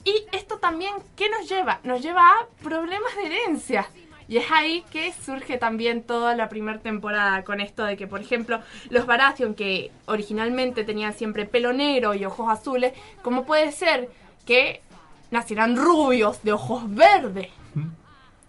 Y 0.05 0.23
esto 0.31 0.57
también, 0.59 0.93
¿qué 1.17 1.29
nos 1.29 1.49
lleva? 1.49 1.79
Nos 1.83 2.01
lleva 2.01 2.21
a 2.21 2.47
problemas 2.63 3.13
de 3.17 3.25
herencia. 3.25 3.89
Y 4.27 4.37
es 4.37 4.45
ahí 4.51 4.83
que 4.89 5.13
surge 5.13 5.57
también 5.57 6.01
toda 6.01 6.35
la 6.35 6.49
primera 6.49 6.79
temporada 6.79 7.43
con 7.43 7.61
esto 7.61 7.83
de 7.83 7.95
que, 7.95 8.07
por 8.07 8.21
ejemplo, 8.21 8.59
los 8.89 9.05
Baratheon, 9.05 9.53
que 9.53 9.91
originalmente 10.05 10.83
tenían 10.83 11.13
siempre 11.13 11.45
pelo 11.45 11.73
negro 11.73 12.13
y 12.15 12.25
ojos 12.25 12.49
azules, 12.49 12.93
¿cómo 13.21 13.45
puede 13.45 13.71
ser 13.71 14.09
que 14.45 14.81
nacieran 15.31 15.75
rubios 15.75 16.41
de 16.43 16.53
ojos 16.53 16.83
verdes? 16.93 17.49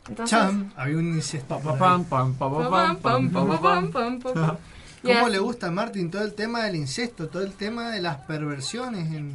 Entonces, 0.08 0.38
Cham, 0.38 0.72
había 0.76 0.98
un 0.98 1.06
incesto. 1.16 1.58
por 1.58 1.72
ahí. 1.72 1.78
Pam, 1.78 2.04
pam, 2.04 2.34
pam, 2.34 2.52
pam, 2.52 2.70
pam, 2.70 2.96
pam, 2.96 3.30
pam, 3.30 3.48
pam. 3.60 3.92
pam, 3.92 4.20
pam, 4.20 4.34
pam. 4.34 4.56
¿Cómo 5.02 5.28
le 5.28 5.38
gusta 5.38 5.66
a 5.68 5.70
Martin 5.70 6.10
todo 6.10 6.22
el 6.22 6.34
tema 6.34 6.64
del 6.64 6.76
incesto, 6.76 7.28
todo 7.28 7.42
el 7.42 7.52
tema 7.52 7.90
de 7.90 8.00
las 8.00 8.16
perversiones? 8.18 9.12
en- 9.12 9.34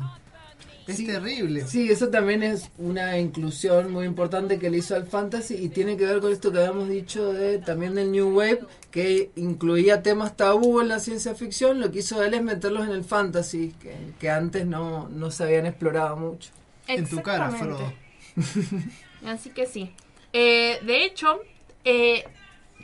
Es 0.92 1.06
terrible. 1.06 1.68
Sí, 1.68 1.90
eso 1.90 2.10
también 2.10 2.44
es 2.44 2.70
una 2.78 3.18
inclusión 3.20 3.92
muy 3.92 4.06
importante 4.06 4.60
que 4.60 4.70
le 4.70 4.78
hizo 4.78 4.96
al 4.96 5.08
fantasy 5.08 5.56
y 5.56 5.70
tiene 5.70 5.98
que 5.98 6.06
ver 6.06 6.20
con 6.20 6.32
esto 6.32 6.52
que 6.52 6.60
habíamos 6.60 6.90
dicho 6.90 7.34
de 7.34 7.58
también 7.58 7.96
del 7.96 8.12
New 8.12 8.36
Wave, 8.38 8.62
que 8.92 9.32
incluía 9.36 10.04
temas 10.04 10.38
tabú 10.38 10.82
en 10.82 10.88
la 10.88 11.00
ciencia 11.00 11.36
ficción. 11.36 11.80
Lo 11.80 11.92
que 11.92 12.00
hizo 12.00 12.24
él 12.24 12.34
es 12.34 12.44
meterlos 12.44 12.86
en 12.86 12.92
el 12.94 13.04
fantasy, 13.04 13.74
que, 13.82 13.96
que 14.20 14.30
antes 14.30 14.66
no, 14.66 15.10
no 15.10 15.32
se 15.32 15.44
habían 15.44 15.66
explorado 15.66 16.16
mucho. 16.18 16.52
En 16.88 17.08
tu 17.08 17.22
cara, 17.22 17.46
Exactamente. 17.46 17.96
Frodo. 18.36 18.82
Así 19.26 19.50
que 19.52 19.66
sí. 19.66 19.94
Eh, 20.34 20.80
de 20.84 21.06
hecho, 21.06 21.42
eh, 21.84 22.26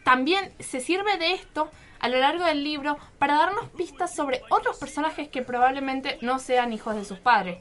también 0.04 0.52
se 0.60 0.80
sirve 0.80 1.18
de 1.18 1.34
esto 1.34 1.70
a 2.00 2.10
lo 2.10 2.20
largo 2.20 2.46
del 2.46 2.64
libro 2.64 2.98
para 3.18 3.36
darnos 3.36 3.70
pistas 3.70 4.16
sobre 4.16 4.42
otros 4.50 4.78
personajes 4.78 5.30
que 5.30 5.42
probablemente 5.42 6.18
no 6.22 6.40
sean 6.40 6.74
hijos 6.74 6.96
de 6.96 7.06
sus 7.06 7.20
padres. 7.20 7.58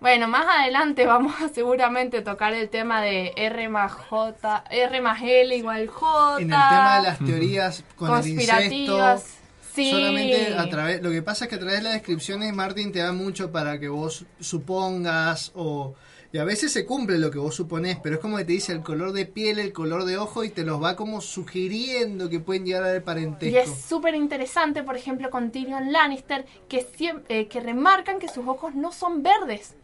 Bueno, 0.00 0.28
más 0.28 0.46
adelante 0.48 1.06
vamos 1.06 1.40
a 1.40 1.48
seguramente 1.48 2.22
tocar 2.22 2.54
el 2.54 2.68
tema 2.68 3.00
de 3.02 3.32
R 3.36 3.68
más 3.68 3.92
J, 3.92 4.64
R 4.70 5.00
más 5.00 5.20
L 5.22 5.56
igual 5.56 5.88
J. 5.88 6.36
En 6.40 6.42
el 6.44 6.48
tema 6.48 6.96
de 6.98 7.02
las 7.02 7.18
teorías 7.18 7.84
con 7.96 8.10
el 8.10 8.26
incesto. 8.28 8.52
conspirativas. 8.56 9.34
Sí. 9.72 9.90
Solamente 9.92 10.54
a 10.56 10.68
través, 10.68 11.02
lo 11.02 11.10
que 11.10 11.22
pasa 11.22 11.44
es 11.44 11.48
que 11.50 11.54
a 11.54 11.58
través 11.60 11.76
de 11.78 11.82
las 11.84 11.92
descripciones 11.92 12.52
Martin 12.52 12.90
te 12.90 12.98
da 12.98 13.12
mucho 13.12 13.52
para 13.52 13.78
que 13.78 13.88
vos 13.88 14.24
supongas 14.40 15.52
o 15.54 15.94
y 16.30 16.36
a 16.38 16.44
veces 16.44 16.72
se 16.72 16.84
cumple 16.84 17.16
lo 17.18 17.30
que 17.30 17.38
vos 17.38 17.54
suponés, 17.54 17.96
pero 18.02 18.16
es 18.16 18.20
como 18.20 18.36
que 18.36 18.44
te 18.44 18.52
dice 18.52 18.72
el 18.72 18.82
color 18.82 19.12
de 19.12 19.24
piel, 19.24 19.58
el 19.58 19.72
color 19.72 20.04
de 20.04 20.18
ojo 20.18 20.44
y 20.44 20.50
te 20.50 20.62
los 20.62 20.82
va 20.82 20.94
como 20.94 21.22
sugiriendo 21.22 22.28
que 22.28 22.38
pueden 22.38 22.66
llegar 22.66 22.82
al 22.84 23.02
parentesco. 23.02 23.54
Y 23.54 23.56
es 23.58 23.80
súper 23.80 24.14
interesante, 24.14 24.82
por 24.82 24.94
ejemplo, 24.96 25.30
con 25.30 25.50
Tyrion 25.50 25.90
Lannister, 25.90 26.44
que, 26.68 26.86
siem- 26.86 27.22
eh, 27.30 27.48
que 27.48 27.60
remarcan 27.60 28.18
que 28.18 28.28
sus 28.28 28.46
ojos 28.46 28.74
no 28.74 28.92
son 28.92 29.22
verdes. 29.22 29.74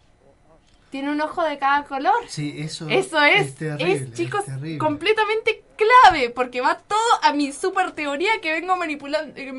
Tiene 0.95 1.11
un 1.11 1.21
ojo 1.21 1.43
de 1.43 1.59
cada 1.59 1.83
color. 1.87 2.15
Sí, 2.29 2.55
eso, 2.57 2.89
Eso 2.89 3.21
es, 3.21 3.49
es, 3.49 3.55
terrible, 3.57 4.13
chicos, 4.13 4.45
terrible. 4.45 4.79
completamente 4.79 5.65
clave, 5.77 6.31
porque 6.31 6.61
va 6.61 6.79
todo 6.79 7.01
a 7.25 7.33
mi 7.33 7.51
super 7.51 7.91
teoría 7.91 8.41
que 8.41 8.53
vengo 8.53 8.77
manipulando, 8.77 9.33
eh, 9.37 9.53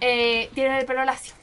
eh, 0.00 0.50
tienen 0.54 0.72
el 0.74 0.86
pelo 0.86 1.04
lacio. 1.04 1.34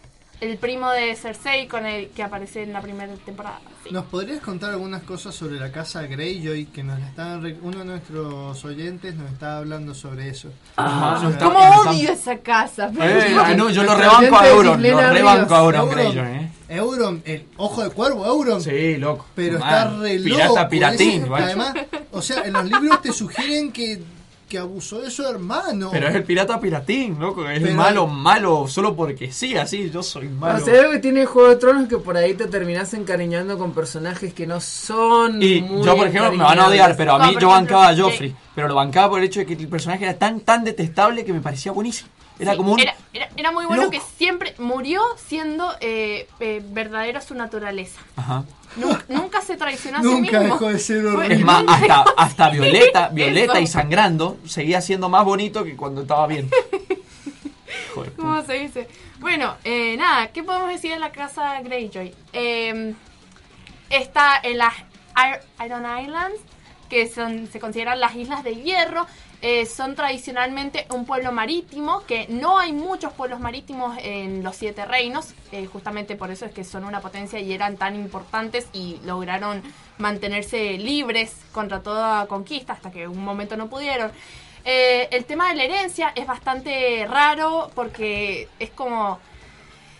El 0.41 0.57
primo 0.57 0.91
de 0.91 1.15
Cersei 1.15 1.67
con 1.67 1.85
el 1.85 2.09
que 2.09 2.21
aparece 2.21 2.63
en 2.63 2.73
la 2.73 2.81
primera 2.81 3.13
temporada. 3.25 3.59
Sí. 3.83 3.89
¿Nos 3.91 4.05
podrías 4.05 4.41
contar 4.41 4.71
algunas 4.71 5.01
cosas 5.03 5.33
sobre 5.33 5.57
la 5.59 5.71
casa 5.71 6.01
Greyjoy 6.03 6.65
que 6.65 6.83
nos 6.83 6.99
re- 7.41 7.57
uno 7.61 7.79
de 7.79 7.85
nuestros 7.85 8.65
oyentes 8.65 9.15
nos 9.15 9.31
estaba 9.31 9.57
hablando 9.59 9.93
sobre 9.95 10.29
eso? 10.29 10.49
¿Cómo 10.75 11.59
odio 11.89 12.11
esa 12.11 12.37
casa? 12.39 12.87
Eh, 12.99 13.33
Pero- 13.35 13.55
no, 13.57 13.69
yo 13.69 13.83
lo 13.83 13.95
rebanco 13.95 14.37
a 14.37 14.47
Euron, 14.49 14.81
lo 14.81 15.09
rebanco 15.13 15.55
a. 15.55 15.59
Euron 15.59 15.89
Greyjoy, 15.89 16.17
eh. 16.27 16.51
Euron, 16.67 17.21
el 17.25 17.45
ojo 17.57 17.83
de 17.83 17.89
cuervo, 17.91 18.25
Euron. 18.25 18.61
Sí, 18.61 18.97
loco. 18.97 19.25
Pero 19.35 19.59
Man, 19.59 19.69
está 19.69 19.97
re 19.99 20.19
pirata, 20.19 20.47
loco. 20.47 20.69
piratín, 20.69 21.09
ese- 21.21 21.27
guacho. 21.29 21.45
además, 21.45 21.73
o 22.11 22.21
sea, 22.21 22.43
en 22.43 22.53
los 22.53 22.65
libros 22.65 23.01
te 23.01 23.13
sugieren 23.13 23.71
que, 23.71 24.01
que 24.47 24.57
abusó 24.59 25.01
de 25.01 25.09
su 25.09 25.23
hermano. 25.27 25.89
Pero 25.91 26.07
es 26.07 26.15
el 26.15 26.23
pirata 26.23 26.59
piratín, 26.59 27.17
loco. 27.19 27.49
Es 27.49 27.61
el 27.63 27.73
malo, 27.73 28.05
malo, 28.07 28.67
solo 28.67 28.95
porque 28.95 29.31
sí, 29.31 29.55
así, 29.57 29.89
yo 29.89 30.03
soy 30.03 30.29
malo. 30.29 30.61
O 30.61 30.65
sea, 30.65 30.79
algo 30.79 30.91
que 30.91 30.99
tiene 30.99 31.25
Juego 31.25 31.49
de 31.49 31.55
Tronos 31.55 31.87
que 31.89 31.97
por 31.97 32.15
ahí 32.15 32.33
te 32.35 32.45
terminás 32.47 32.93
encariñando 32.93 33.57
con 33.57 33.73
personajes 33.73 34.33
que 34.33 34.45
no 34.45 34.59
son 34.61 35.41
Y 35.41 35.61
muy 35.61 35.83
yo, 35.83 35.95
por 35.97 36.07
ejemplo, 36.07 36.31
me 36.31 36.43
van 36.43 36.59
a 36.59 36.67
odiar, 36.67 36.95
pero 36.95 37.15
a 37.15 37.19
No, 37.19 37.27
mí 37.27 37.37
yo 37.39 37.49
bancaba 37.49 37.89
a. 37.89 37.95
Joffrey. 37.97 38.35
Pero 38.53 38.67
lo 38.67 38.75
bancaba 38.75 39.09
por 39.09 39.19
el 39.19 39.25
hecho 39.25 39.39
de 39.39 39.45
que 39.45 39.53
el 39.53 39.67
personaje 39.67 40.03
era 40.05 40.13
tan, 40.17 40.39
tan 40.41 40.63
detestable 40.63 41.25
que 41.25 41.33
me 41.33 41.41
parecía 41.41 41.71
buenísimo. 41.71 42.09
Era 42.37 42.51
Sí, 42.51 42.57
como 42.57 42.73
un. 42.73 42.79
era, 42.81 42.93
era- 43.13 43.29
era 43.37 43.51
muy 43.51 43.65
bueno 43.65 43.83
loco. 43.83 43.91
que 43.93 44.01
siempre 44.17 44.53
murió 44.59 45.01
siendo 45.25 45.71
eh, 45.79 46.27
eh, 46.41 46.61
verdadera 46.71 47.21
su 47.21 47.33
naturaleza. 47.33 47.99
Ajá. 48.17 48.43
Nunca, 48.75 49.05
nunca 49.07 49.41
se 49.41 49.55
traicionó 49.57 49.99
a 49.99 50.01
sí 50.01 50.07
Nunca 50.07 50.39
dejó 50.39 50.67
de 50.69 50.79
ser 50.79 51.05
horrible. 51.05 51.35
Es 51.35 51.41
más, 51.45 51.63
hasta, 51.67 52.05
hasta 52.17 52.49
Violeta, 52.49 53.09
Violeta 53.13 53.59
y 53.61 53.67
sangrando, 53.67 54.37
seguía 54.45 54.81
siendo 54.81 55.09
más 55.09 55.23
bonito 55.25 55.63
que 55.63 55.75
cuando 55.75 56.01
estaba 56.01 56.27
bien. 56.27 56.49
Joder, 57.95 58.13
¿Cómo 58.13 58.43
se 58.43 58.53
dice? 58.53 58.87
Bueno, 59.19 59.55
eh, 59.63 59.95
nada, 59.97 60.27
¿qué 60.27 60.43
podemos 60.43 60.67
decir 60.69 60.91
de 60.91 60.99
la 60.99 61.11
casa 61.11 61.61
Greyjoy? 61.61 62.13
Eh, 62.33 62.93
está 63.89 64.39
en 64.43 64.57
las 64.57 64.73
Ir- 65.15 65.39
Iron 65.65 65.85
Islands, 66.01 66.39
que 66.89 67.07
son, 67.07 67.47
se 67.47 67.59
consideran 67.59 67.99
las 67.99 68.15
Islas 68.15 68.43
de 68.43 68.55
Hierro. 68.55 69.07
Eh, 69.47 69.67
son 69.67 69.93
tradicionalmente 69.93 70.87
un 70.89 71.05
pueblo 71.05 71.31
marítimo, 71.31 72.03
que 72.07 72.25
no 72.29 72.57
hay 72.57 72.73
muchos 72.73 73.13
pueblos 73.13 73.39
marítimos 73.39 73.95
en 74.01 74.43
los 74.43 74.55
Siete 74.55 74.85
Reinos, 74.85 75.35
eh, 75.51 75.67
justamente 75.67 76.15
por 76.15 76.31
eso 76.31 76.47
es 76.47 76.51
que 76.51 76.63
son 76.63 76.83
una 76.83 76.99
potencia 76.99 77.39
y 77.39 77.53
eran 77.53 77.77
tan 77.77 77.93
importantes 77.93 78.65
y 78.73 78.99
lograron 79.05 79.61
mantenerse 79.99 80.79
libres 80.79 81.35
contra 81.51 81.83
toda 81.83 82.25
conquista 82.25 82.73
hasta 82.73 82.89
que 82.89 83.07
un 83.07 83.23
momento 83.23 83.55
no 83.55 83.69
pudieron. 83.69 84.11
Eh, 84.63 85.09
el 85.11 85.25
tema 85.25 85.49
de 85.49 85.55
la 85.57 85.63
herencia 85.65 86.11
es 86.15 86.25
bastante 86.25 87.05
raro 87.07 87.69
porque 87.75 88.49
es 88.57 88.71
como 88.71 89.19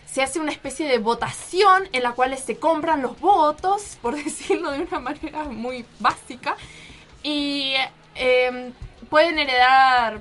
se 0.07 0.23
hace 0.23 0.39
una 0.39 0.53
especie 0.53 0.87
de 0.87 0.97
votación 0.97 1.87
en 1.91 2.01
la 2.01 2.13
cual 2.13 2.35
se 2.35 2.57
compran 2.57 3.03
los 3.03 3.19
votos, 3.19 3.99
por 4.01 4.15
decirlo 4.15 4.71
de 4.71 4.79
una 4.79 4.99
manera 4.99 5.43
muy 5.43 5.85
básica, 5.99 6.57
y 7.21 7.75
pueden 9.15 9.39
heredar, 9.39 10.19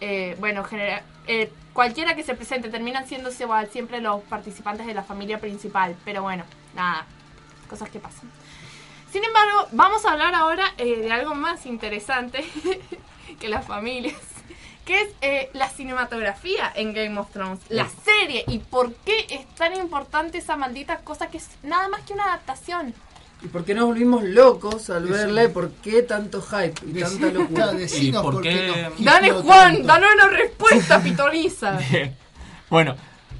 eh, 0.00 0.34
bueno, 0.40 0.64
genera- 0.64 1.04
eh, 1.28 1.52
cualquiera 1.72 2.16
que 2.16 2.24
se 2.24 2.34
presente, 2.34 2.68
terminan 2.68 3.06
siendo 3.06 3.30
igual 3.30 3.68
siempre 3.70 4.00
los 4.00 4.22
participantes 4.24 4.86
de 4.88 4.92
la 4.94 5.04
familia 5.04 5.38
principal, 5.38 5.94
pero 6.04 6.22
bueno, 6.22 6.42
nada, 6.74 7.06
cosas 7.70 7.88
que 7.90 8.00
pasan. 8.00 8.28
Sin 9.12 9.22
embargo, 9.22 9.68
vamos 9.70 10.04
a 10.04 10.10
hablar 10.10 10.34
ahora 10.34 10.64
eh, 10.78 10.96
de 10.96 11.12
algo 11.12 11.36
más 11.36 11.64
interesante 11.64 12.44
que 13.38 13.48
las 13.48 13.64
familias, 13.64 14.16
que 14.84 15.00
es 15.02 15.08
eh, 15.20 15.50
la 15.52 15.68
cinematografía 15.68 16.72
en 16.74 16.94
Game 16.94 17.16
of 17.20 17.30
Thrones, 17.30 17.60
la 17.68 17.86
serie 18.04 18.42
y 18.48 18.58
por 18.58 18.92
qué 18.96 19.26
es 19.30 19.46
tan 19.54 19.76
importante 19.76 20.38
esa 20.38 20.56
maldita 20.56 20.96
cosa 21.04 21.28
que 21.28 21.38
es 21.38 21.48
nada 21.62 21.86
más 21.86 22.00
que 22.00 22.14
una 22.14 22.24
adaptación. 22.24 22.94
¿Y 23.42 23.48
por 23.48 23.64
qué 23.64 23.74
nos 23.74 23.86
volvimos 23.86 24.24
locos 24.24 24.90
al 24.90 25.04
Eso. 25.04 25.12
verla? 25.14 25.48
¿Por 25.48 25.70
qué 25.70 26.02
tanto 26.02 26.42
hype 26.42 26.74
y 26.86 27.00
tanta 27.00 27.30
locura? 27.30 27.72
¿Y 27.92 28.12
por 28.12 28.34
por 28.34 28.42
qué 28.42 28.90
Dale 28.98 29.30
Juan, 29.30 29.86
danos 29.86 30.10
una 30.14 30.28
respuesta 30.28 31.02
pitoniza. 31.02 31.78
Bueno, 32.70 32.94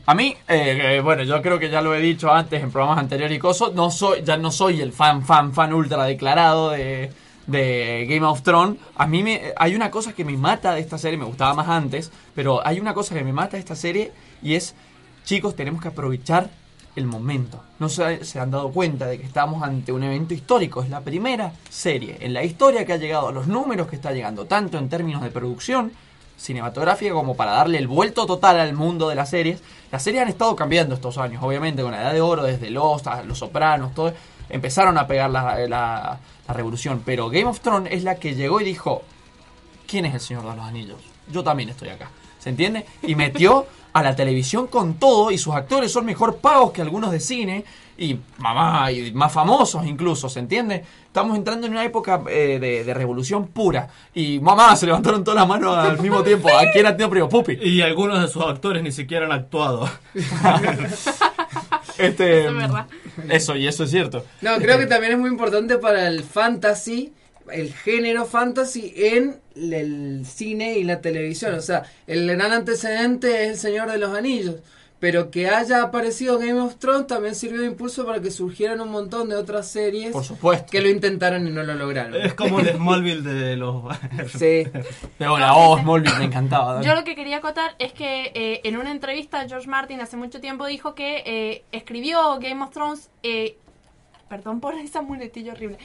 a 0.07 0.15
mí, 0.15 0.35
eh, 0.49 0.97
eh, 0.97 1.01
bueno, 1.03 1.23
yo 1.23 1.43
creo 1.43 1.59
que 1.59 1.69
ya 1.69 1.83
lo 1.83 1.95
he 1.95 2.01
dicho 2.01 2.33
antes 2.33 2.62
en 2.62 2.70
programas 2.70 2.99
anteriores 2.99 3.37
y 3.37 3.39
cosas, 3.39 3.75
no 3.75 3.91
soy, 3.91 4.23
ya 4.25 4.39
no 4.39 4.51
soy 4.51 4.81
el 4.81 4.91
fan, 4.91 5.23
fan, 5.23 5.53
fan 5.53 5.75
ultra 5.75 6.05
declarado 6.05 6.70
de, 6.70 7.12
de 7.47 8.07
Game 8.09 8.25
of 8.25 8.41
Thrones. 8.41 8.79
A 8.97 9.07
mí 9.07 9.23
me, 9.23 9.53
hay 9.55 9.75
una 9.75 9.91
cosa 9.91 10.15
que 10.15 10.25
me 10.25 10.35
mata 10.39 10.75
de 10.75 10.81
esta 10.81 10.97
serie, 10.97 11.19
me 11.19 11.27
gustaba 11.27 11.53
más 11.53 11.69
antes, 11.69 12.11
pero 12.35 12.66
hay 12.66 12.81
una 12.81 12.95
cosa 12.95 13.15
que 13.15 13.23
me 13.23 13.35
mata 13.35 13.59
de 13.59 13.59
esta 13.59 13.77
serie 13.77 14.12
y 14.43 14.55
es, 14.55 14.75
chicos, 15.25 15.55
tenemos 15.55 15.83
que 15.83 15.89
aprovechar 15.89 16.49
el 16.97 17.06
momento. 17.06 17.62
No 17.78 17.89
se, 17.89 18.20
han 18.40 18.51
dado 18.51 18.70
cuenta 18.70 19.06
de 19.06 19.19
que 19.20 19.27
estamos 19.27 19.62
ante 19.62 19.93
un 19.93 20.02
evento 20.02 20.35
histórico. 20.35 20.82
Es 20.82 20.90
la 20.90 21.01
primera 21.01 21.52
serie 21.70 22.16
en 22.20 22.32
la 22.35 22.43
historia 22.43 22.85
que 22.85 22.93
ha 22.93 22.97
llegado 22.97 23.28
a 23.28 23.32
los 23.32 23.47
números 23.47 23.86
que 23.89 23.97
está 23.97 24.12
llegando, 24.12 24.47
tanto 24.47 24.78
en 24.78 24.89
términos 24.89 25.23
de 25.23 25.31
producción 25.31 25.93
cinematográfica 26.36 27.12
como 27.12 27.36
para 27.36 27.52
darle 27.52 27.78
el 27.78 27.89
vuelto 27.89 28.27
total 28.27 28.60
al 28.60 28.73
mundo 28.73 29.09
de 29.09 29.15
las 29.15 29.31
series. 29.31 29.60
Las 29.90 30.02
series 30.02 30.23
han 30.23 30.28
estado 30.28 30.55
cambiando 30.56 30.94
estos 30.94 31.19
años, 31.19 31.43
obviamente, 31.43 31.82
con 31.82 31.93
la 31.93 32.01
Edad 32.02 32.12
de 32.12 32.20
Oro, 32.20 32.44
desde 32.44 32.70
Lost 32.70 33.06
Los 33.27 33.39
Sopranos, 33.39 33.94
todo. 33.94 34.12
Empezaron 34.48 34.97
a 34.98 35.06
pegar 35.06 35.31
la- 35.31 35.59
la 35.66 36.19
revolución, 36.55 37.02
pero 37.05 37.28
Game 37.28 37.44
of 37.47 37.60
Thrones 37.60 37.93
es 37.93 38.02
la 38.05 38.15
que 38.16 38.35
llegó 38.35 38.60
y 38.60 38.65
dijo, 38.65 39.02
¿quién 39.86 40.06
es 40.06 40.15
el 40.15 40.20
Señor 40.20 40.48
de 40.48 40.56
los 40.56 40.65
Anillos? 40.65 41.01
Yo 41.31 41.43
también 41.44 41.69
estoy 41.69 41.90
acá, 41.90 42.10
¿se 42.39 42.48
entiende? 42.51 42.86
Y 43.02 43.15
metió 43.15 43.66
a 43.99 44.03
la 44.03 44.16
televisión 44.16 44.66
con 44.66 44.95
todo 44.95 45.31
y 45.31 45.39
sus 45.39 45.55
actores 45.55 45.93
son 45.93 46.05
mejor 46.07 46.37
pagos 46.37 46.73
que 46.73 46.83
algunos 46.83 47.11
de 47.11 47.20
cine 47.20 47.65
y 47.99 48.16
mamá 48.39 48.93
y 48.93 49.12
más 49.12 49.33
famosos 49.33 49.85
incluso, 49.85 50.29
¿se 50.29 50.39
entiende? 50.39 50.85
Estamos 51.07 51.37
entrando 51.37 51.66
en 51.66 51.73
una 51.73 51.85
época 51.85 52.23
eh, 52.31 52.59
de, 52.61 52.85
de 52.85 52.95
revolución 52.95 53.49
pura 53.49 53.89
y 54.15 54.39
mamá 54.39 54.77
se 54.77 54.87
levantaron 54.87 55.25
todas 55.25 55.41
las 55.41 55.49
manos 55.49 55.77
al 55.77 55.99
mismo 56.01 56.23
tiempo. 56.23 56.49
¿A 56.49 56.70
quién 56.73 56.87
ha 56.87 56.93
tenido 56.93 57.11
primo 57.11 57.29
Pupi? 57.29 57.59
Y 57.61 57.81
algunos 57.81 58.20
de 58.23 58.29
sus 58.29 58.45
actores 58.45 58.83
ni 58.83 58.93
siquiera 58.93 59.27
han 59.27 59.33
actuado. 59.33 59.89
Este, 61.99 62.43
Eso 62.43 62.51
es 62.51 62.57
verdad. 62.57 62.87
Eso, 63.29 63.57
y 63.57 63.66
eso 63.66 63.85
es 63.85 63.91
cierto. 63.91 64.25
No, 64.41 64.57
creo 64.59 64.79
que 64.79 64.87
también 64.87 65.15
es 65.15 65.19
muy 65.19 65.31
importante 65.31 65.79
para 65.79 66.07
el 66.07 66.23
fantasy, 66.23 67.12
el 67.53 67.73
género 67.73 68.25
fantasy 68.25 68.93
en 68.97 69.41
el 69.57 70.25
cine 70.27 70.79
y 70.79 70.85
la 70.85 71.01
televisión. 71.01 71.55
O 71.55 71.61
sea, 71.61 71.83
el 72.07 72.27
gran 72.29 72.53
antecedente 72.53 73.45
es 73.45 73.51
El 73.51 73.57
Señor 73.57 73.91
de 73.91 73.99
los 73.99 74.15
Anillos. 74.16 74.57
Pero 75.01 75.31
que 75.31 75.49
haya 75.49 75.81
aparecido 75.85 76.41
Game 76.41 76.61
of 76.61 76.75
Thrones 76.79 77.07
también 77.07 77.37
sirvió 77.37 77.61
de 77.61 77.69
impulso 77.69 78.05
para 78.05 78.20
que 78.20 78.33
surgieran 78.33 78.81
un 78.81 78.91
montón 78.91 79.29
de 79.29 79.37
otras 79.37 79.69
series 79.70 80.11
Por 80.11 80.25
supuesto. 80.25 80.66
que 80.73 80.81
lo 80.81 80.89
intentaron 80.89 81.47
y 81.47 81.53
no 81.53 81.62
lo 81.62 81.75
lograron. 81.75 82.16
Es 82.16 82.35
como 82.35 82.59
el 82.59 82.70
Smallville 82.75 83.23
de 83.23 83.55
los... 83.57 83.85
Sí. 84.37 84.66
Pero 85.16 85.39
la 85.39 85.53
voz, 85.53 85.83
Smallville, 85.83 86.19
me 86.19 86.25
encantaba. 86.25 86.75
dale. 86.75 86.87
Yo 86.87 86.97
lo 86.97 87.05
que 87.05 87.15
quería 87.15 87.37
acotar 87.37 87.77
es 87.79 87.93
que 87.93 88.33
eh, 88.35 88.61
en 88.65 88.77
una 88.77 88.91
entrevista 88.91 89.47
George 89.49 89.69
Martin 89.69 90.01
hace 90.01 90.16
mucho 90.16 90.41
tiempo 90.41 90.66
dijo 90.66 90.97
que 90.97 91.23
eh, 91.25 91.62
escribió 91.70 92.37
Game 92.41 92.61
of 92.65 92.70
Thrones, 92.70 93.09
eh, 93.23 93.57
perdón 94.29 94.59
por 94.59 94.75
esa 94.75 95.01
muletilla 95.01 95.53
horrible, 95.53 95.79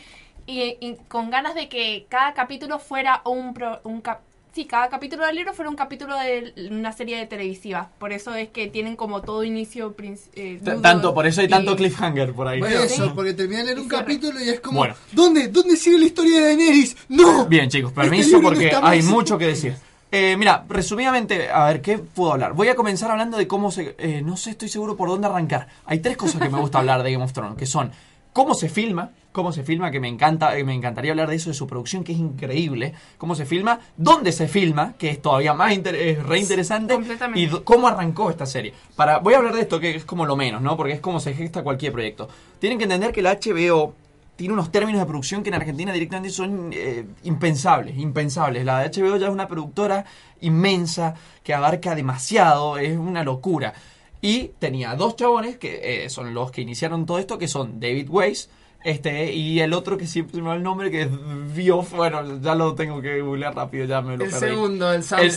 y, 0.47 0.77
y 0.79 0.97
con 1.07 1.29
ganas 1.29 1.55
de 1.55 1.69
que 1.69 2.05
cada 2.09 2.33
capítulo 2.33 2.79
fuera 2.79 3.21
un, 3.25 3.53
pro- 3.53 3.79
un 3.83 4.01
cap- 4.01 4.21
sí, 4.53 4.65
cada 4.65 4.89
capítulo 4.89 5.25
del 5.25 5.35
libro 5.35 5.53
fuera 5.53 5.69
un 5.69 5.75
capítulo 5.75 6.15
de 6.17 6.53
una 6.69 6.91
serie 6.91 7.17
de 7.17 7.25
televisiva. 7.25 7.89
Por 7.97 8.11
eso 8.13 8.35
es 8.35 8.49
que 8.49 8.67
tienen 8.67 8.95
como 8.95 9.21
todo 9.21 9.43
inicio 9.43 9.95
eh, 10.35 10.59
nudo 10.61 10.81
Tanto, 10.81 11.13
por 11.13 11.25
eso 11.25 11.41
hay 11.41 11.47
y- 11.47 11.49
tanto 11.49 11.75
cliffhanger 11.75 12.33
por 12.33 12.47
ahí. 12.47 12.59
Bueno, 12.59 12.79
eso, 12.81 13.13
porque 13.15 13.33
terminé 13.33 13.59
de 13.61 13.65
leer 13.67 13.79
un 13.79 13.87
capítulo 13.87 14.39
y 14.39 14.49
es 14.49 14.59
como, 14.59 14.79
Bueno. 14.79 14.95
¿dónde? 15.11 15.47
¿Dónde 15.47 15.75
sigue 15.75 15.97
la 15.97 16.05
historia 16.05 16.37
de 16.39 16.47
Daenerys? 16.47 16.95
¡No! 17.09 17.45
Bien, 17.45 17.69
chicos, 17.69 17.91
Este 17.91 18.01
permiso 18.01 18.37
no 18.37 18.43
porque 18.43 18.65
está 18.67 18.87
hay 18.87 19.01
mucho 19.01 19.37
que 19.37 19.47
decir. 19.47 19.75
Eh, 20.15 20.37
mira, 20.37 20.63
resumidamente, 20.69 21.49
a 21.49 21.65
ver, 21.65 21.81
¿qué 21.81 21.97
puedo 21.97 22.33
hablar? 22.33 22.53
Voy 22.53 22.67
a 22.67 22.75
comenzar 22.75 23.09
hablando 23.09 23.35
de 23.35 23.47
cómo 23.47 23.71
se... 23.71 23.95
eh, 23.97 24.21
no 24.23 24.37
sé, 24.37 24.51
estoy 24.51 24.69
seguro 24.69 24.95
por 24.95 25.09
dónde 25.09 25.25
arrancar. 25.25 25.67
Hay 25.85 26.01
tres 26.01 26.17
cosas 26.17 26.39
que 26.39 26.49
me 26.49 26.59
gusta 26.59 26.77
hablar 26.77 27.01
de 27.01 27.11
Game 27.11 27.23
of 27.23 27.33
Thrones, 27.33 27.57
que 27.57 27.65
son 27.65 27.91
cómo 28.31 28.53
se 28.53 28.69
filma, 28.69 29.09
cómo 29.33 29.51
se 29.51 29.63
filma, 29.63 29.91
que 29.91 29.99
me 29.99 30.07
encanta, 30.07 30.53
me 30.63 30.73
encantaría 30.73 31.11
hablar 31.11 31.29
de 31.29 31.35
eso, 31.35 31.49
de 31.49 31.55
su 31.55 31.67
producción, 31.67 32.05
que 32.05 32.13
es 32.13 32.19
increíble, 32.19 32.93
cómo 33.17 33.35
se 33.35 33.45
filma, 33.45 33.79
dónde 33.97 34.31
se 34.31 34.47
filma, 34.47 34.93
que 34.97 35.09
es 35.09 35.21
todavía 35.21 35.53
más 35.53 35.73
es 35.73 36.23
re 36.23 36.39
interesante, 36.39 36.93
Completamente. 36.93 37.41
y 37.41 37.63
cómo 37.63 37.87
arrancó 37.87 38.29
esta 38.29 38.45
serie. 38.45 38.73
Para, 38.95 39.17
voy 39.17 39.33
a 39.33 39.37
hablar 39.37 39.55
de 39.55 39.61
esto, 39.61 39.79
que 39.79 39.95
es 39.95 40.05
como 40.05 40.25
lo 40.25 40.35
menos, 40.35 40.61
¿no? 40.61 40.77
Porque 40.77 40.93
es 40.93 40.99
como 41.01 41.19
se 41.19 41.33
gesta 41.33 41.63
cualquier 41.63 41.91
proyecto. 41.91 42.29
Tienen 42.59 42.77
que 42.77 42.85
entender 42.85 43.11
que 43.11 43.21
la 43.21 43.33
HBO 43.33 43.95
tiene 44.35 44.53
unos 44.53 44.71
términos 44.71 45.01
de 45.01 45.05
producción 45.05 45.43
que 45.43 45.49
en 45.49 45.55
Argentina 45.55 45.91
directamente 45.91 46.29
son 46.29 46.69
eh, 46.71 47.05
impensables, 47.23 47.97
impensables. 47.97 48.63
La 48.65 48.83
HBO 48.83 49.17
ya 49.17 49.27
es 49.27 49.33
una 49.33 49.47
productora 49.47 50.05
inmensa 50.41 51.15
que 51.43 51.53
abarca 51.53 51.95
demasiado, 51.95 52.77
es 52.77 52.97
una 52.97 53.23
locura. 53.23 53.73
Y 54.21 54.51
tenía 54.59 54.95
dos 54.95 55.15
chabones 55.15 55.57
que 55.57 56.05
eh, 56.05 56.09
son 56.09 56.33
los 56.33 56.51
que 56.51 56.61
iniciaron 56.61 57.05
todo 57.05 57.19
esto, 57.19 57.37
que 57.37 57.47
son 57.47 57.79
David 57.79 58.09
Weiss 58.09 58.49
este, 58.83 59.33
y 59.33 59.59
el 59.61 59.73
otro 59.73 59.97
que 59.97 60.05
siempre 60.07 60.35
se 60.35 60.41
me 60.41 60.49
va 60.49 60.55
el 60.55 60.63
nombre, 60.63 60.91
que 60.91 61.03
es 61.03 61.07
Bioff. 61.55 61.93
Bueno, 61.93 62.39
ya 62.41 62.55
lo 62.55 62.75
tengo 62.75 63.01
que 63.01 63.21
googlear 63.21 63.55
rápido, 63.55 63.85
ya 63.85 64.01
me 64.01 64.17
lo 64.17 64.23
El 64.25 64.31
perdí. 64.31 64.47
segundo, 64.47 64.89
el 64.91 64.97
El- 64.97 65.03
Sam 65.03 65.19
eh, 65.21 65.27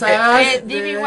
eh, 0.55 0.63
D.B. 0.65 0.97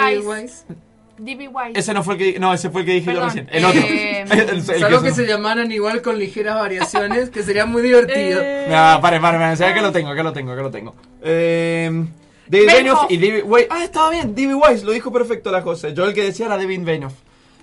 D.B. 1.19 1.49
Weiss. 1.49 1.77
Ese 1.77 1.93
no 1.93 2.03
fue 2.03 2.15
el 2.15 2.19
que 2.19 2.39
no, 2.41 2.55
ese 2.55 2.71
fue 2.71 2.81
el 2.81 2.87
que 2.87 2.93
dije 2.95 3.13
yo 3.13 3.21
Perdón, 3.21 3.29
recién. 3.29 3.49
El 3.53 3.65
otro. 3.67 3.81
eh, 3.83 4.23
El- 4.23 4.31
el- 4.41 4.49
el 4.71 4.87
que 4.99 5.03
que 5.03 5.13
se 5.13 5.27
llamaran 5.27 5.71
igual 5.71 6.01
con 6.01 6.19
ligeras 6.19 6.55
variaciones, 6.57 7.29
que 7.29 7.43
sería 7.43 7.67
muy 7.67 7.83
divertido. 7.83 8.41
No, 8.41 9.01
pare, 9.03 9.21
pare, 9.21 9.39
pare. 9.39 9.65
Acá 9.67 9.83
lo 9.83 9.93
tengo, 9.93 10.09
acá 10.11 10.23
lo 10.23 10.33
tengo, 10.33 10.53
acá 10.53 10.63
lo 10.63 10.71
tengo. 10.71 10.95
Eh, 11.23 12.07
David 12.49 12.67
Benioff. 12.67 13.11
Y 13.11 13.19
David 13.19 13.43
Weiss. 13.45 13.67
Ah, 13.71 13.85
estaba 13.85 14.11
bien, 14.11 14.35
David 14.35 14.55
Weiss, 14.55 14.83
lo 14.83 14.93
dijo 14.93 15.13
perfecto 15.13 15.51
la 15.53 15.63
cosa. 15.63 15.91
Yo 15.91 16.07
el 16.07 16.15
que 16.15 16.23
decía 16.23 16.47
era 16.47 16.57
David 16.57 16.81
Benioff. 16.85 17.13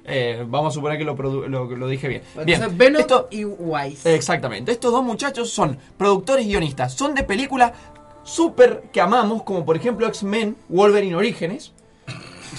Eh, 0.08 0.46
vamos 0.48 0.74
a 0.74 0.76
suponer 0.76 0.98
que 0.98 1.04
lo, 1.04 1.16
lo, 1.16 1.66
lo 1.76 1.88
dije 1.88 2.08
bien. 2.08 2.22
Esto- 3.00 3.28
y 3.30 3.44
Weiss. 3.44 4.06
Exactamente. 4.06 4.72
Estos 4.72 4.92
dos 4.92 5.04
muchachos 5.04 5.50
son 5.50 5.78
productores 5.98 6.46
y 6.46 6.50
guionistas. 6.50 6.94
Son 6.94 7.14
de 7.14 7.24
películas 7.24 7.74
súper 8.24 8.84
que 8.92 9.02
amamos, 9.02 9.44
como 9.44 9.66
por 9.66 9.76
ejemplo 9.76 10.08
X-Men, 10.08 10.56
Wolverine 10.70 11.16
Orígenes. 11.16 11.74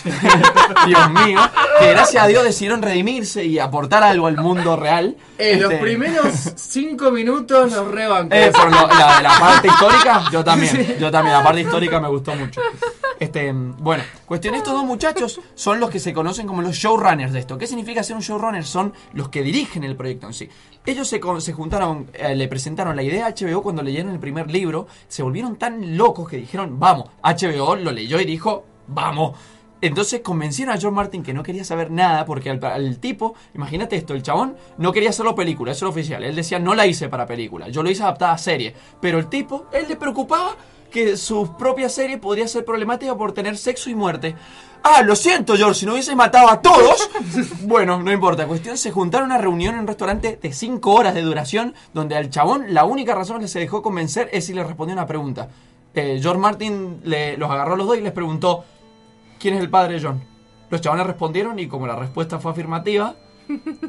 Dios 0.87 1.11
mío. 1.11 1.41
Que 1.81 1.91
gracias 1.91 2.23
a 2.23 2.27
Dios 2.27 2.45
decidieron 2.45 2.83
redimirse 2.83 3.45
y 3.45 3.59
aportar 3.59 4.03
algo 4.03 4.27
al 4.27 4.37
mundo 4.37 4.77
real. 4.77 5.17
En 5.39 5.63
los 5.63 5.73
Este, 5.73 5.83
primeros 5.85 6.35
cinco 6.57 7.11
minutos 7.11 7.71
nos 7.73 7.89
rebancó. 7.91 8.35
eh, 8.35 8.51
pero 8.53 8.71
lo- 8.71 8.89
la, 8.89 9.21
la 9.23 9.39
parte 9.39 9.69
histórica, 9.69 10.25
yo 10.33 10.43
también. 10.45 10.75
Sí. 10.77 10.97
Yo 10.99 11.11
también, 11.11 11.37
la 11.37 11.43
parte 11.45 11.61
histórica 11.61 12.01
me 12.01 12.09
gustó 12.09 12.35
mucho. 12.35 12.61
Este, 13.21 13.51
bueno, 13.53 14.03
cuestión, 14.27 14.55
estos 14.55 14.73
dos 14.73 14.85
muchachos 14.85 15.41
son 15.55 15.81
los 15.81 15.91
que 15.91 15.99
se 15.99 16.13
conocen 16.13 16.47
como 16.47 16.63
los 16.63 16.77
showrunners 16.77 17.33
de 17.33 17.41
esto. 17.41 17.59
¿Qué 17.59 17.67
significa 17.67 18.03
ser 18.03 18.15
un 18.17 18.23
showrunner? 18.23 18.65
Son 18.65 18.93
los 19.13 19.29
que 19.29 19.43
dirigen 19.43 19.83
el 19.85 19.97
proyecto 19.97 20.27
en 20.29 20.35
sí. 20.35 20.49
Ellos 20.87 21.09
se, 21.09 21.21
se 21.41 21.53
juntaron, 21.53 22.11
eh, 22.15 22.35
le 22.35 22.49
presentaron 22.49 22.95
la 22.97 23.03
idea 23.03 23.27
a 23.27 23.31
HBO 23.35 23.63
cuando 23.63 23.83
leyeron 23.83 24.13
el 24.13 24.19
primer 24.21 24.51
libro, 24.51 24.87
se 25.09 25.23
volvieron 25.23 25.57
tan 25.57 25.97
locos 25.99 26.29
que 26.29 26.37
dijeron, 26.37 26.79
vamos, 26.79 27.11
HBO 27.23 27.77
lo 27.77 27.91
leyó 27.93 28.21
y 28.21 28.25
dijo, 28.25 28.65
vamos. 28.87 29.37
Entonces 29.81 30.21
convencieron 30.21 30.75
a 30.75 30.81
John 30.81 30.95
Martin 30.95 31.23
que 31.23 31.33
no 31.33 31.43
quería 31.43 31.65
saber 31.65 31.91
nada 31.91 32.25
porque 32.25 32.51
al, 32.51 32.99
tipo, 32.99 33.35
imagínate 33.55 33.97
esto, 33.97 34.15
el 34.15 34.23
chabón 34.23 34.57
no 34.77 34.93
quería 34.93 35.11
hacerlo 35.11 35.35
película, 35.35 35.73
eso 35.73 35.87
era 35.87 35.91
oficial. 35.91 36.25
Él 36.25 36.35
decía, 36.35 36.59
no 36.59 36.75
la 36.75 36.87
hice 36.87 37.09
para 37.09 37.27
película, 37.27 37.69
yo 37.69 37.83
lo 37.83 37.91
hice 37.91 38.03
adaptada 38.03 38.33
a 38.33 38.39
serie. 38.39 38.75
Pero 39.01 39.19
el 39.19 39.29
tipo, 39.29 39.67
él 39.73 39.87
le 39.89 39.97
preocupaba 39.97 40.57
que 40.91 41.17
su 41.17 41.55
propia 41.57 41.89
serie 41.89 42.19
podría 42.19 42.49
ser 42.49 42.65
problemática 42.65 43.15
por 43.17 43.33
tener 43.33 43.57
sexo 43.57 43.91
y 43.91 43.95
muerte. 43.95 44.35
Ah, 44.83 45.03
lo 45.03 45.17
siento, 45.17 45.57
George, 45.57 45.81
si 45.81 45.87
no 45.87 45.93
hubiese 45.93 46.15
matado 46.17 46.49
a 46.51 46.63
todos. 46.63 47.11
bueno, 47.63 48.03
no 48.03 48.13
importa. 48.13 48.47
Cuestión, 48.47 48.79
se 48.79 48.91
juntaron 48.91 49.31
a 49.31 49.35
una 49.35 49.43
reunión 49.43 49.75
en 49.75 49.81
un 49.81 49.87
restaurante 49.87 50.39
de 50.41 50.53
5 50.53 50.93
horas 50.93 51.15
de 51.15 51.23
duración, 51.23 51.75
donde 51.93 52.17
al 52.17 52.31
chabón 52.31 52.73
la 52.73 52.85
única 52.85 53.15
razón 53.15 53.41
que 53.41 53.49
se 53.49 53.59
dejó 53.59 53.83
convencer 53.83 54.31
es 54.33 54.47
si 54.47 54.55
le 54.55 54.65
respondió 54.65 54.95
una 54.95 55.07
pregunta. 55.07 55.49
Eh, 55.95 56.21
George 56.23 56.41
Martin 56.41 57.01
le, 57.05 57.37
los 57.37 57.51
agarró 57.51 57.77
los 57.77 57.87
dos 57.87 57.99
y 57.99 58.01
les 58.01 58.13
preguntó, 58.13 58.65
¿quién 59.39 59.55
es 59.55 59.61
el 59.61 59.71
padre 59.71 59.95
de 59.95 60.03
John? 60.03 60.23
Los 60.71 60.81
chabones 60.81 61.07
respondieron 61.07 61.59
y 61.59 61.67
como 61.67 61.87
la 61.87 61.97
respuesta 61.97 62.39
fue 62.39 62.53
afirmativa, 62.53 63.15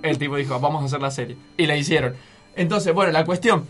el 0.02 0.18
tipo 0.18 0.36
dijo, 0.36 0.60
vamos 0.60 0.84
a 0.84 0.86
hacer 0.86 1.02
la 1.02 1.12
serie. 1.12 1.38
Y 1.58 1.66
la 1.66 1.76
hicieron. 1.76 2.16
Entonces, 2.56 2.94
bueno, 2.94 3.12
la 3.12 3.26
cuestión. 3.26 3.66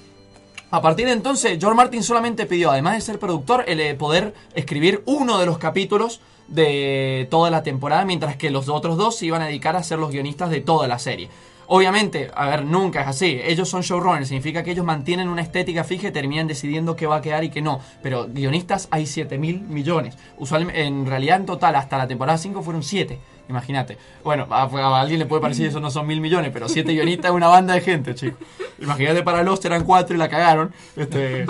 A 0.71 0.81
partir 0.81 1.07
de 1.07 1.13
entonces, 1.13 1.57
George 1.59 1.75
Martin 1.75 2.03
solamente 2.03 2.45
pidió, 2.45 2.69
además 2.69 2.93
de 2.93 3.01
ser 3.01 3.17
productor, 3.17 3.63
el 3.67 3.79
eh, 3.79 3.95
poder 3.95 4.35
escribir 4.53 5.01
uno 5.05 5.39
de 5.39 5.47
los 5.47 5.57
capítulos 5.57 6.21
de 6.47 7.27
toda 7.31 7.49
la 7.49 7.63
temporada, 7.63 8.05
mientras 8.05 8.35
que 8.35 8.51
los 8.51 8.69
otros 8.69 8.97
dos 8.97 9.17
se 9.17 9.25
iban 9.25 9.41
a 9.41 9.47
dedicar 9.47 9.75
a 9.75 9.83
ser 9.83 9.97
los 9.97 10.11
guionistas 10.11 10.51
de 10.51 10.61
toda 10.61 10.87
la 10.87 10.99
serie. 10.99 11.29
Obviamente, 11.71 12.31
a 12.33 12.47
ver, 12.47 12.65
nunca 12.65 13.01
es 13.01 13.07
así. 13.07 13.39
Ellos 13.43 13.69
son 13.69 13.81
showrunners, 13.81 14.27
significa 14.27 14.63
que 14.63 14.71
ellos 14.71 14.83
mantienen 14.83 15.29
una 15.29 15.43
estética 15.43 15.83
fija 15.83 16.07
y 16.07 16.11
terminan 16.11 16.47
decidiendo 16.47 16.95
qué 16.95 17.05
va 17.05 17.17
a 17.17 17.21
quedar 17.21 17.43
y 17.43 17.51
qué 17.51 17.61
no. 17.61 17.79
Pero 18.01 18.27
guionistas 18.27 18.87
hay 18.89 19.05
7 19.05 19.37
mil 19.37 19.61
millones. 19.61 20.17
Usualmente, 20.39 20.81
en 20.81 21.05
realidad, 21.05 21.37
en 21.37 21.45
total, 21.45 21.75
hasta 21.75 21.99
la 21.99 22.07
temporada 22.07 22.39
5 22.39 22.63
fueron 22.63 22.81
7. 22.81 23.19
Imagínate. 23.49 23.99
Bueno, 24.23 24.47
a, 24.49 24.99
alguien 24.99 25.19
le 25.19 25.27
puede 25.27 25.43
parecer 25.43 25.65
que 25.65 25.69
eso 25.69 25.79
no 25.79 25.91
son 25.91 26.07
mil 26.07 26.21
millones, 26.21 26.49
pero 26.51 26.67
7 26.67 26.91
guionistas 26.91 27.29
es 27.29 27.35
una 27.35 27.47
banda 27.47 27.75
de 27.75 27.81
gente, 27.81 28.15
chicos. 28.15 28.39
Imagínate 28.79 29.21
para 29.21 29.43
Lost 29.43 29.63
eran 29.65 29.83
4 29.83 30.15
y 30.15 30.17
la 30.17 30.27
cagaron. 30.27 30.73
Este, 30.95 31.45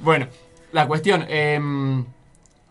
bueno, 0.00 0.26
la 0.72 0.88
cuestión. 0.88 1.24
em, 1.28 2.04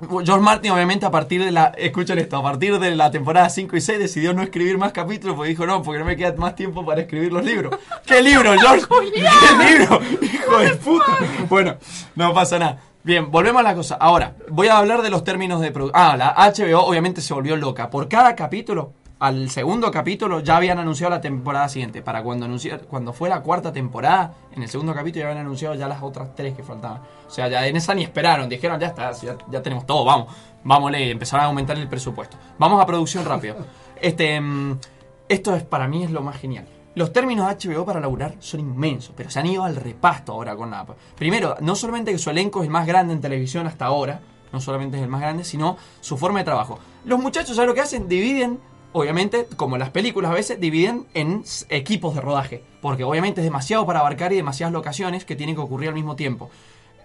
George 0.01 0.39
Martin, 0.39 0.71
obviamente, 0.71 1.05
a 1.05 1.11
partir 1.11 1.43
de 1.43 1.51
la. 1.51 1.73
Escuchen 1.77 2.17
esto, 2.19 2.37
a 2.37 2.43
partir 2.43 2.79
de 2.79 2.95
la 2.95 3.11
temporada 3.11 3.49
5 3.49 3.75
y 3.75 3.81
6 3.81 3.99
decidió 3.99 4.33
no 4.33 4.41
escribir 4.41 4.77
más 4.77 4.93
capítulos 4.93 5.35
porque 5.35 5.49
dijo, 5.49 5.65
no, 5.65 5.83
porque 5.83 5.99
no 5.99 6.05
me 6.05 6.15
queda 6.15 6.33
más 6.37 6.55
tiempo 6.55 6.85
para 6.85 7.01
escribir 7.01 7.33
los 7.33 7.43
libros. 7.43 7.75
¿Qué 8.05 8.21
libro, 8.21 8.53
George? 8.57 8.85
¿Qué 9.13 9.77
libro? 9.77 9.99
Hijo 10.21 10.59
de 10.59 10.75
puta. 10.75 11.17
Bueno, 11.49 11.75
no 12.15 12.33
pasa 12.33 12.57
nada. 12.57 12.79
Bien, 13.03 13.29
volvemos 13.29 13.59
a 13.59 13.63
la 13.63 13.75
cosa. 13.75 13.95
Ahora, 13.95 14.35
voy 14.49 14.67
a 14.67 14.77
hablar 14.77 15.01
de 15.01 15.09
los 15.09 15.23
términos 15.23 15.59
de 15.59 15.71
producción. 15.71 16.01
Ah, 16.01 16.15
la 16.15 16.33
HBO 16.33 16.85
obviamente 16.85 17.21
se 17.21 17.33
volvió 17.33 17.57
loca. 17.57 17.89
Por 17.89 18.07
cada 18.07 18.35
capítulo, 18.35 18.93
al 19.19 19.49
segundo 19.49 19.91
capítulo, 19.91 20.39
ya 20.39 20.55
habían 20.55 20.79
anunciado 20.79 21.11
la 21.11 21.19
temporada 21.19 21.67
siguiente. 21.67 22.01
Para 22.01 22.23
cuando, 22.23 22.45
anunciar, 22.45 22.81
cuando 22.83 23.11
fue 23.11 23.27
la 23.27 23.41
cuarta 23.41 23.73
temporada, 23.73 24.33
en 24.51 24.63
el 24.63 24.69
segundo 24.69 24.93
capítulo 24.93 25.23
ya 25.23 25.29
habían 25.29 25.45
anunciado 25.45 25.75
ya 25.75 25.87
las 25.87 26.01
otras 26.01 26.33
tres 26.35 26.55
que 26.55 26.63
faltaban. 26.63 27.01
O 27.27 27.29
sea, 27.29 27.49
ya 27.49 27.67
en 27.67 27.75
esa 27.75 27.93
ni 27.93 28.03
esperaron. 28.03 28.47
Dijeron, 28.47 28.79
ya 28.79 28.87
está, 28.87 29.11
ya, 29.11 29.37
ya 29.51 29.61
tenemos 29.61 29.85
todo, 29.85 30.05
vamos. 30.05 30.33
Vámonos, 30.63 30.99
empezaron 31.01 31.43
a 31.43 31.47
aumentar 31.47 31.77
el 31.77 31.87
presupuesto. 31.89 32.37
Vamos 32.57 32.81
a 32.81 32.85
producción 32.85 33.25
rápido. 33.25 33.57
Este, 34.01 34.39
mm, 34.39 34.79
esto 35.27 35.53
es 35.53 35.63
para 35.63 35.85
mí 35.85 36.05
es 36.05 36.11
lo 36.11 36.21
más 36.21 36.37
genial. 36.37 36.65
Los 36.95 37.11
términos 37.11 37.47
de 37.47 37.69
HBO 37.69 37.83
para 37.83 37.99
laburar 37.99 38.35
son 38.39 38.61
inmensos, 38.61 39.13
pero 39.13 39.29
se 39.29 39.37
han 39.37 39.45
ido 39.45 39.65
al 39.65 39.75
repasto 39.75 40.31
ahora 40.31 40.55
con 40.55 40.71
la 40.71 40.85
Primero, 41.17 41.57
no 41.59 41.75
solamente 41.75 42.13
que 42.13 42.17
su 42.17 42.29
elenco 42.29 42.61
es 42.61 42.67
el 42.67 42.71
más 42.71 42.87
grande 42.87 43.13
en 43.13 43.19
televisión 43.19 43.67
hasta 43.67 43.87
ahora, 43.87 44.21
no 44.53 44.61
solamente 44.61 44.95
es 44.95 45.03
el 45.03 45.09
más 45.09 45.19
grande, 45.19 45.43
sino 45.43 45.75
su 45.99 46.17
forma 46.17 46.39
de 46.39 46.45
trabajo. 46.45 46.79
Los 47.03 47.19
muchachos, 47.19 47.57
¿sabes 47.57 47.67
lo 47.67 47.75
que 47.75 47.81
hacen? 47.81 48.07
Dividen 48.07 48.59
obviamente, 48.93 49.47
como 49.55 49.77
las 49.77 49.89
películas 49.89 50.31
a 50.31 50.35
veces, 50.35 50.59
dividen 50.59 51.05
en 51.13 51.43
equipos 51.69 52.15
de 52.15 52.21
rodaje. 52.21 52.63
Porque 52.81 53.03
obviamente 53.03 53.41
es 53.41 53.45
demasiado 53.45 53.85
para 53.85 53.99
abarcar 53.99 54.33
y 54.33 54.37
demasiadas 54.37 54.73
locaciones 54.73 55.25
que 55.25 55.35
tienen 55.35 55.55
que 55.55 55.61
ocurrir 55.61 55.89
al 55.89 55.95
mismo 55.95 56.15
tiempo. 56.15 56.49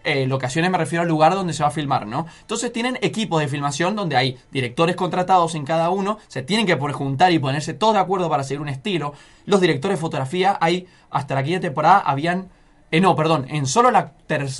Eh, 0.04 0.26
locaciones 0.26 0.70
me 0.70 0.76
refiero 0.76 1.02
al 1.02 1.08
lugar 1.08 1.34
donde 1.34 1.54
se 1.54 1.62
va 1.62 1.70
a 1.70 1.72
filmar, 1.72 2.06
¿no? 2.06 2.26
Entonces 2.42 2.70
tienen 2.70 2.98
equipos 3.00 3.40
de 3.40 3.48
filmación 3.48 3.96
donde 3.96 4.16
hay 4.16 4.38
directores 4.52 4.96
contratados 4.96 5.54
en 5.54 5.64
cada 5.64 5.88
uno, 5.88 6.18
se 6.28 6.42
tienen 6.42 6.66
que 6.66 6.76
juntar 6.76 7.32
y 7.32 7.38
ponerse 7.38 7.72
todos 7.72 7.94
de 7.94 8.00
acuerdo 8.00 8.28
para 8.28 8.44
seguir 8.44 8.60
un 8.60 8.68
estilo. 8.68 9.14
Los 9.46 9.62
directores 9.62 9.96
de 9.96 10.00
fotografía, 10.02 10.58
hay 10.60 10.86
hasta 11.10 11.34
la 11.34 11.42
quinta 11.42 11.60
temporada 11.60 12.00
habían 12.00 12.50
eh, 12.96 13.00
no, 13.00 13.16
perdón, 13.16 13.46
en 13.48 13.66
solo 13.66 13.90
la 13.90 14.12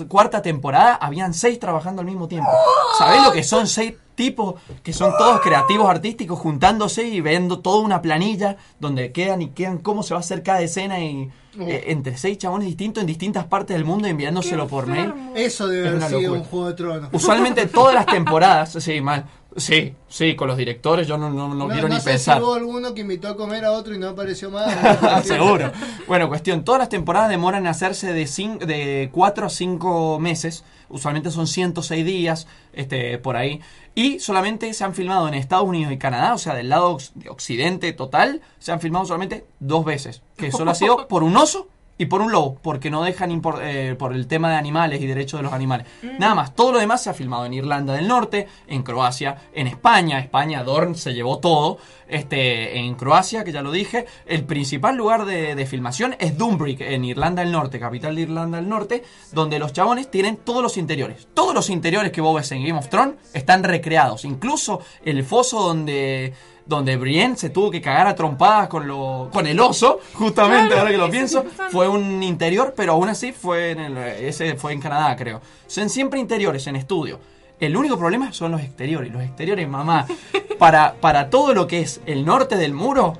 cuarta 0.08 0.42
temporada 0.42 0.94
habían 0.96 1.34
seis 1.34 1.58
trabajando 1.60 2.00
al 2.00 2.06
mismo 2.06 2.26
tiempo. 2.26 2.50
¿Sabés 2.98 3.22
lo 3.22 3.30
que 3.32 3.44
son 3.44 3.66
seis 3.66 3.94
tipos 4.14 4.54
que 4.82 4.92
son 4.92 5.12
todos 5.18 5.40
creativos 5.40 5.88
artísticos 5.90 6.38
juntándose 6.38 7.04
y 7.04 7.20
viendo 7.20 7.58
toda 7.60 7.80
una 7.82 8.00
planilla 8.00 8.56
donde 8.78 9.12
quedan 9.12 9.42
y 9.42 9.48
quedan 9.48 9.78
cómo 9.78 10.02
se 10.02 10.14
va 10.14 10.18
a 10.18 10.20
hacer 10.20 10.42
cada 10.42 10.60
escena 10.62 11.00
y 11.00 11.30
eh, 11.58 11.84
entre 11.88 12.16
seis 12.16 12.38
chabones 12.38 12.66
distintos 12.66 13.00
en 13.00 13.06
distintas 13.06 13.44
partes 13.46 13.76
del 13.76 13.84
mundo 13.84 14.06
enviándoselo 14.08 14.66
por 14.68 14.86
mail? 14.86 15.12
Eso 15.34 15.66
debe 15.68 15.88
Es 15.88 15.94
haber 15.94 16.08
sido 16.08 16.20
locura. 16.22 16.40
un 16.40 16.46
juego 16.46 16.66
de 16.68 16.74
tronos. 16.74 17.10
Usualmente 17.12 17.66
todas 17.66 17.94
las 17.94 18.06
temporadas, 18.06 18.72
sí, 18.80 19.00
mal. 19.00 19.24
Sí, 19.56 19.94
sí, 20.08 20.34
con 20.34 20.48
los 20.48 20.56
directores 20.56 21.06
yo 21.06 21.16
no, 21.16 21.30
no, 21.30 21.48
no 21.48 21.54
No, 21.54 21.68
quiero 21.68 21.88
ni 21.88 22.00
sé 22.00 22.10
pensar. 22.10 22.38
si 22.38 22.42
hubo 22.42 22.54
alguno 22.54 22.92
que 22.92 23.02
invitó 23.02 23.28
a 23.28 23.36
comer 23.36 23.64
a 23.64 23.70
otro 23.72 23.94
y 23.94 23.98
no 23.98 24.08
apareció 24.08 24.50
más. 24.50 24.74
Seguro. 25.26 25.70
Bueno, 26.08 26.28
cuestión, 26.28 26.64
todas 26.64 26.80
las 26.80 26.88
temporadas 26.88 27.28
demoran 27.28 27.62
en 27.62 27.68
hacerse 27.68 28.12
de, 28.12 28.24
cin- 28.24 28.58
de 28.58 29.10
4 29.12 29.46
a 29.46 29.48
5 29.48 30.18
meses. 30.18 30.64
Usualmente 30.88 31.30
son 31.30 31.46
106 31.46 32.04
días, 32.04 32.46
este, 32.72 33.18
por 33.18 33.36
ahí. 33.36 33.60
Y 33.94 34.18
solamente 34.18 34.72
se 34.74 34.82
han 34.84 34.92
filmado 34.94 35.28
en 35.28 35.34
Estados 35.34 35.68
Unidos 35.68 35.92
y 35.92 35.98
Canadá, 35.98 36.34
o 36.34 36.38
sea, 36.38 36.54
del 36.54 36.68
lado 36.68 36.98
occidente 37.28 37.92
total, 37.92 38.40
se 38.58 38.72
han 38.72 38.80
filmado 38.80 39.04
solamente 39.06 39.46
dos 39.60 39.84
veces. 39.84 40.22
Que 40.36 40.50
solo 40.50 40.72
ha 40.72 40.74
sido 40.74 41.06
por 41.06 41.22
un 41.22 41.36
oso 41.36 41.68
y 41.96 42.06
por 42.06 42.20
un 42.20 42.32
lobo, 42.32 42.58
porque 42.60 42.90
no 42.90 43.02
dejan 43.04 43.30
impor- 43.30 43.60
eh, 43.62 43.94
por 43.96 44.12
el 44.14 44.26
tema 44.26 44.50
de 44.50 44.56
animales 44.56 45.00
y 45.00 45.06
derechos 45.06 45.38
de 45.38 45.44
los 45.44 45.52
animales. 45.52 45.86
Nada 46.18 46.34
más, 46.34 46.54
todo 46.56 46.72
lo 46.72 46.78
demás 46.80 47.02
se 47.02 47.10
ha 47.10 47.14
filmado 47.14 47.46
en 47.46 47.54
Irlanda 47.54 47.94
del 47.94 48.08
Norte, 48.08 48.48
en 48.66 48.82
Croacia, 48.82 49.36
en 49.52 49.66
España. 49.68 50.18
España, 50.18 50.64
Dorn 50.64 50.94
se 50.96 51.14
llevó 51.14 51.38
todo. 51.38 51.78
Este, 52.06 52.78
en 52.78 52.96
Croacia, 52.96 53.44
que 53.44 53.52
ya 53.52 53.62
lo 53.62 53.72
dije, 53.72 54.04
el 54.26 54.44
principal 54.44 54.94
lugar 54.96 55.24
de, 55.24 55.54
de 55.54 55.66
filmación 55.66 56.14
es 56.18 56.36
Dumbreek, 56.36 56.80
en 56.82 57.04
Irlanda 57.04 57.42
del 57.42 57.50
Norte, 57.52 57.80
capital 57.80 58.14
de 58.14 58.22
Irlanda 58.22 58.58
del 58.58 58.68
Norte, 58.68 59.02
donde 59.32 59.58
los 59.58 59.72
chabones 59.72 60.10
tienen 60.10 60.36
todos 60.36 60.62
los 60.62 60.76
interiores. 60.76 61.28
Todos 61.32 61.54
los 61.54 61.70
interiores 61.70 62.12
que 62.12 62.20
vos 62.20 62.34
ves 62.36 62.52
en 62.52 62.62
Game 62.64 62.78
of 62.78 62.88
Thrones 62.88 63.14
están 63.32 63.64
recreados. 63.64 64.24
Incluso 64.26 64.80
el 65.04 65.24
foso 65.24 65.62
donde 65.62 66.34
donde 66.66 66.96
Brienne 66.96 67.36
se 67.36 67.50
tuvo 67.50 67.70
que 67.70 67.80
cagar 67.82 68.06
a 68.06 68.14
trompadas 68.14 68.68
con 68.68 68.86
lo 68.86 69.28
con 69.32 69.46
el 69.46 69.60
oso, 69.60 70.00
justamente 70.14 70.68
Claro, 70.68 70.80
ahora 70.80 70.90
que 70.92 70.96
lo 70.98 71.10
pienso, 71.10 71.44
fue 71.70 71.88
un 71.88 72.22
interior, 72.22 72.72
pero 72.76 72.92
aún 72.94 73.08
así 73.08 73.32
fue 73.32 73.72
en 73.72 73.80
el- 73.80 73.98
ese 73.98 74.54
fue 74.56 74.72
en 74.72 74.80
Canadá, 74.80 75.14
creo. 75.16 75.40
Son 75.66 75.88
siempre 75.90 76.18
interiores 76.20 76.66
en 76.66 76.76
estudio. 76.76 77.20
El 77.60 77.76
único 77.76 77.96
problema 77.98 78.32
son 78.32 78.52
los 78.52 78.60
exteriores. 78.62 79.12
Los 79.12 79.22
exteriores, 79.22 79.68
mamá, 79.68 80.06
para, 80.58 80.94
para 80.94 81.28
todo 81.30 81.52
lo 81.54 81.66
que 81.66 81.80
es 81.80 82.00
el 82.06 82.24
norte 82.24 82.56
del 82.56 82.72
muro, 82.74 83.14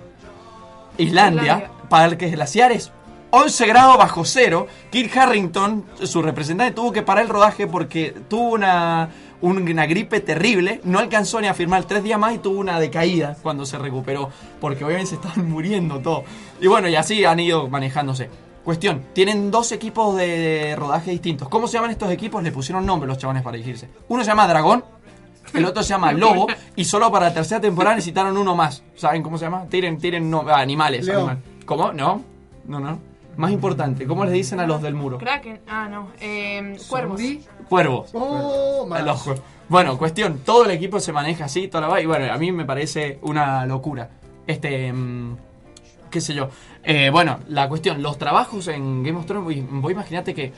Islandia, 0.98 1.42
Islandia. 1.58 1.70
para 1.88 2.06
el 2.06 2.16
que 2.16 2.26
es 2.26 2.32
glaciares, 2.32 2.92
11 3.30 3.66
grados 3.66 3.98
bajo 3.98 4.24
cero. 4.24 4.66
Kirk 4.90 5.16
Harrington, 5.16 5.84
su 6.04 6.22
representante, 6.22 6.72
tuvo 6.74 6.92
que 6.92 7.02
parar 7.02 7.24
el 7.24 7.30
rodaje 7.30 7.66
porque 7.66 8.14
tuvo 8.28 8.50
una, 8.50 9.08
una 9.44 9.86
gripe 9.86 10.20
terrible. 10.20 10.80
No 10.84 10.98
alcanzó 10.98 11.40
ni 11.40 11.48
a 11.48 11.54
firmar 11.54 11.84
tres 11.84 12.02
días 12.02 12.18
más 12.18 12.34
y 12.34 12.38
tuvo 12.38 12.58
una 12.58 12.80
decaída 12.80 13.36
cuando 13.42 13.66
se 13.66 13.78
recuperó. 13.78 14.30
Porque 14.60 14.84
obviamente 14.84 15.10
se 15.10 15.14
estaban 15.16 15.48
muriendo 15.48 16.00
todo. 16.00 16.24
Y 16.60 16.66
bueno, 16.66 16.88
y 16.88 16.96
así 16.96 17.24
han 17.24 17.40
ido 17.40 17.68
manejándose. 17.68 18.28
Cuestión, 18.64 19.02
tienen 19.12 19.50
dos 19.50 19.72
equipos 19.72 20.16
de 20.16 20.74
rodaje 20.78 21.10
distintos. 21.10 21.48
¿Cómo 21.50 21.68
se 21.68 21.74
llaman 21.74 21.90
estos 21.90 22.10
equipos? 22.10 22.42
Le 22.42 22.50
pusieron 22.50 22.86
nombre 22.86 23.06
los 23.06 23.18
chabones 23.18 23.42
para 23.42 23.58
dirigirse. 23.58 23.90
Uno 24.08 24.24
se 24.24 24.30
llama 24.30 24.48
Dragón, 24.48 24.82
el 25.52 25.66
otro 25.66 25.82
se 25.82 25.90
llama 25.90 26.12
Lobo, 26.14 26.46
y 26.74 26.86
solo 26.86 27.12
para 27.12 27.28
la 27.28 27.34
tercera 27.34 27.60
temporada 27.60 27.96
necesitaron 27.96 28.38
uno 28.38 28.56
más. 28.56 28.82
¿Saben 28.96 29.22
cómo 29.22 29.36
se 29.36 29.44
llama? 29.44 29.66
Tiren, 29.68 29.98
tiren, 29.98 30.30
no, 30.30 30.48
animales. 30.48 31.06
Animal. 31.06 31.42
¿Cómo? 31.66 31.92
No, 31.92 32.22
no, 32.66 32.80
no. 32.80 33.13
Más 33.36 33.50
importante, 33.50 34.06
¿cómo 34.06 34.24
les 34.24 34.32
dicen 34.34 34.60
a 34.60 34.66
los 34.66 34.80
del 34.82 34.94
muro? 34.94 35.18
Kraken. 35.18 35.60
Ah, 35.68 35.88
no. 35.90 36.08
Eh, 36.20 36.76
cuervos. 36.88 37.20
Cuervos. 37.68 38.10
Oh, 38.14 38.88
A 38.92 39.02
los 39.02 39.26
cuer- 39.26 39.40
Bueno, 39.68 39.96
cuestión, 39.98 40.40
todo 40.44 40.64
el 40.66 40.70
equipo 40.72 41.00
se 41.00 41.12
maneja 41.12 41.46
así, 41.46 41.68
toda 41.68 41.82
la 41.82 41.88
va- 41.88 42.00
y 42.00 42.06
bueno, 42.06 42.32
a 42.32 42.36
mí 42.38 42.52
me 42.52 42.64
parece 42.64 43.18
una 43.22 43.64
locura. 43.66 44.10
Este, 44.46 44.92
mm, 44.92 45.36
qué 46.10 46.20
sé 46.20 46.34
yo. 46.34 46.48
Eh, 46.82 47.08
bueno, 47.10 47.40
la 47.48 47.68
cuestión, 47.68 48.02
los 48.02 48.18
trabajos 48.18 48.68
en 48.68 49.02
Game 49.02 49.18
of 49.18 49.26
Thrones, 49.26 49.44
voy, 49.44 49.66
voy 49.80 49.92
imagínate 49.94 50.34
que 50.34 50.52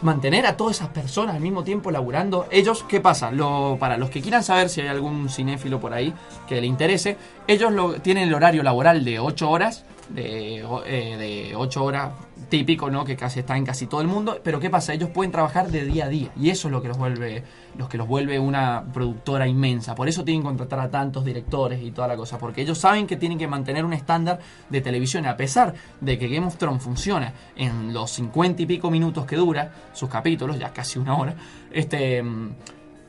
mantener 0.00 0.46
a 0.46 0.56
todas 0.56 0.76
esas 0.76 0.90
personas 0.90 1.34
al 1.34 1.40
mismo 1.42 1.64
tiempo 1.64 1.90
laburando, 1.90 2.46
ellos, 2.52 2.84
¿qué 2.88 3.00
pasa? 3.00 3.32
Lo, 3.32 3.76
para 3.80 3.96
los 3.96 4.10
que 4.10 4.20
quieran 4.22 4.44
saber 4.44 4.68
si 4.68 4.80
hay 4.80 4.86
algún 4.86 5.28
cinéfilo 5.28 5.80
por 5.80 5.92
ahí 5.92 6.14
que 6.46 6.60
le 6.60 6.68
interese, 6.68 7.16
ellos 7.48 7.72
lo, 7.72 7.94
tienen 8.00 8.28
el 8.28 8.34
horario 8.34 8.62
laboral 8.62 9.04
de 9.04 9.18
8 9.18 9.50
horas, 9.50 9.84
de, 10.08 10.64
eh, 10.86 11.16
de 11.16 11.56
8 11.56 11.84
horas 11.84 12.12
típico, 12.48 12.90
¿no? 12.90 13.04
Que 13.04 13.16
casi 13.16 13.40
está 13.40 13.56
en 13.56 13.64
casi 13.64 13.86
todo 13.86 14.00
el 14.00 14.06
mundo, 14.06 14.40
pero 14.42 14.58
¿qué 14.58 14.70
pasa? 14.70 14.94
Ellos 14.94 15.10
pueden 15.10 15.30
trabajar 15.30 15.68
de 15.68 15.84
día 15.84 16.06
a 16.06 16.08
día 16.08 16.30
y 16.38 16.50
eso 16.50 16.68
es 16.68 16.72
lo 16.72 16.80
que 16.80 16.88
los 16.88 16.96
vuelve 16.96 17.44
los 17.76 17.88
que 17.88 17.96
los 17.96 18.08
vuelve 18.08 18.38
una 18.38 18.84
productora 18.92 19.46
inmensa. 19.46 19.94
Por 19.94 20.08
eso 20.08 20.24
tienen 20.24 20.42
que 20.42 20.48
contratar 20.48 20.80
a 20.80 20.90
tantos 20.90 21.24
directores 21.24 21.80
y 21.82 21.92
toda 21.92 22.08
la 22.08 22.16
cosa, 22.16 22.38
porque 22.38 22.62
ellos 22.62 22.78
saben 22.78 23.06
que 23.06 23.16
tienen 23.16 23.38
que 23.38 23.46
mantener 23.46 23.84
un 23.84 23.92
estándar 23.92 24.40
de 24.68 24.80
televisión 24.80 25.26
a 25.26 25.36
pesar 25.36 25.74
de 26.00 26.18
que 26.18 26.28
Game 26.28 26.46
of 26.46 26.56
Thrones 26.56 26.82
funciona 26.82 27.32
en 27.54 27.92
los 27.92 28.10
50 28.12 28.62
y 28.62 28.66
pico 28.66 28.90
minutos 28.90 29.26
que 29.26 29.36
dura 29.36 29.72
sus 29.92 30.08
capítulos, 30.08 30.58
ya 30.58 30.72
casi 30.72 30.98
una 30.98 31.16
hora. 31.16 31.34
Este 31.70 32.22
mm, 32.22 32.50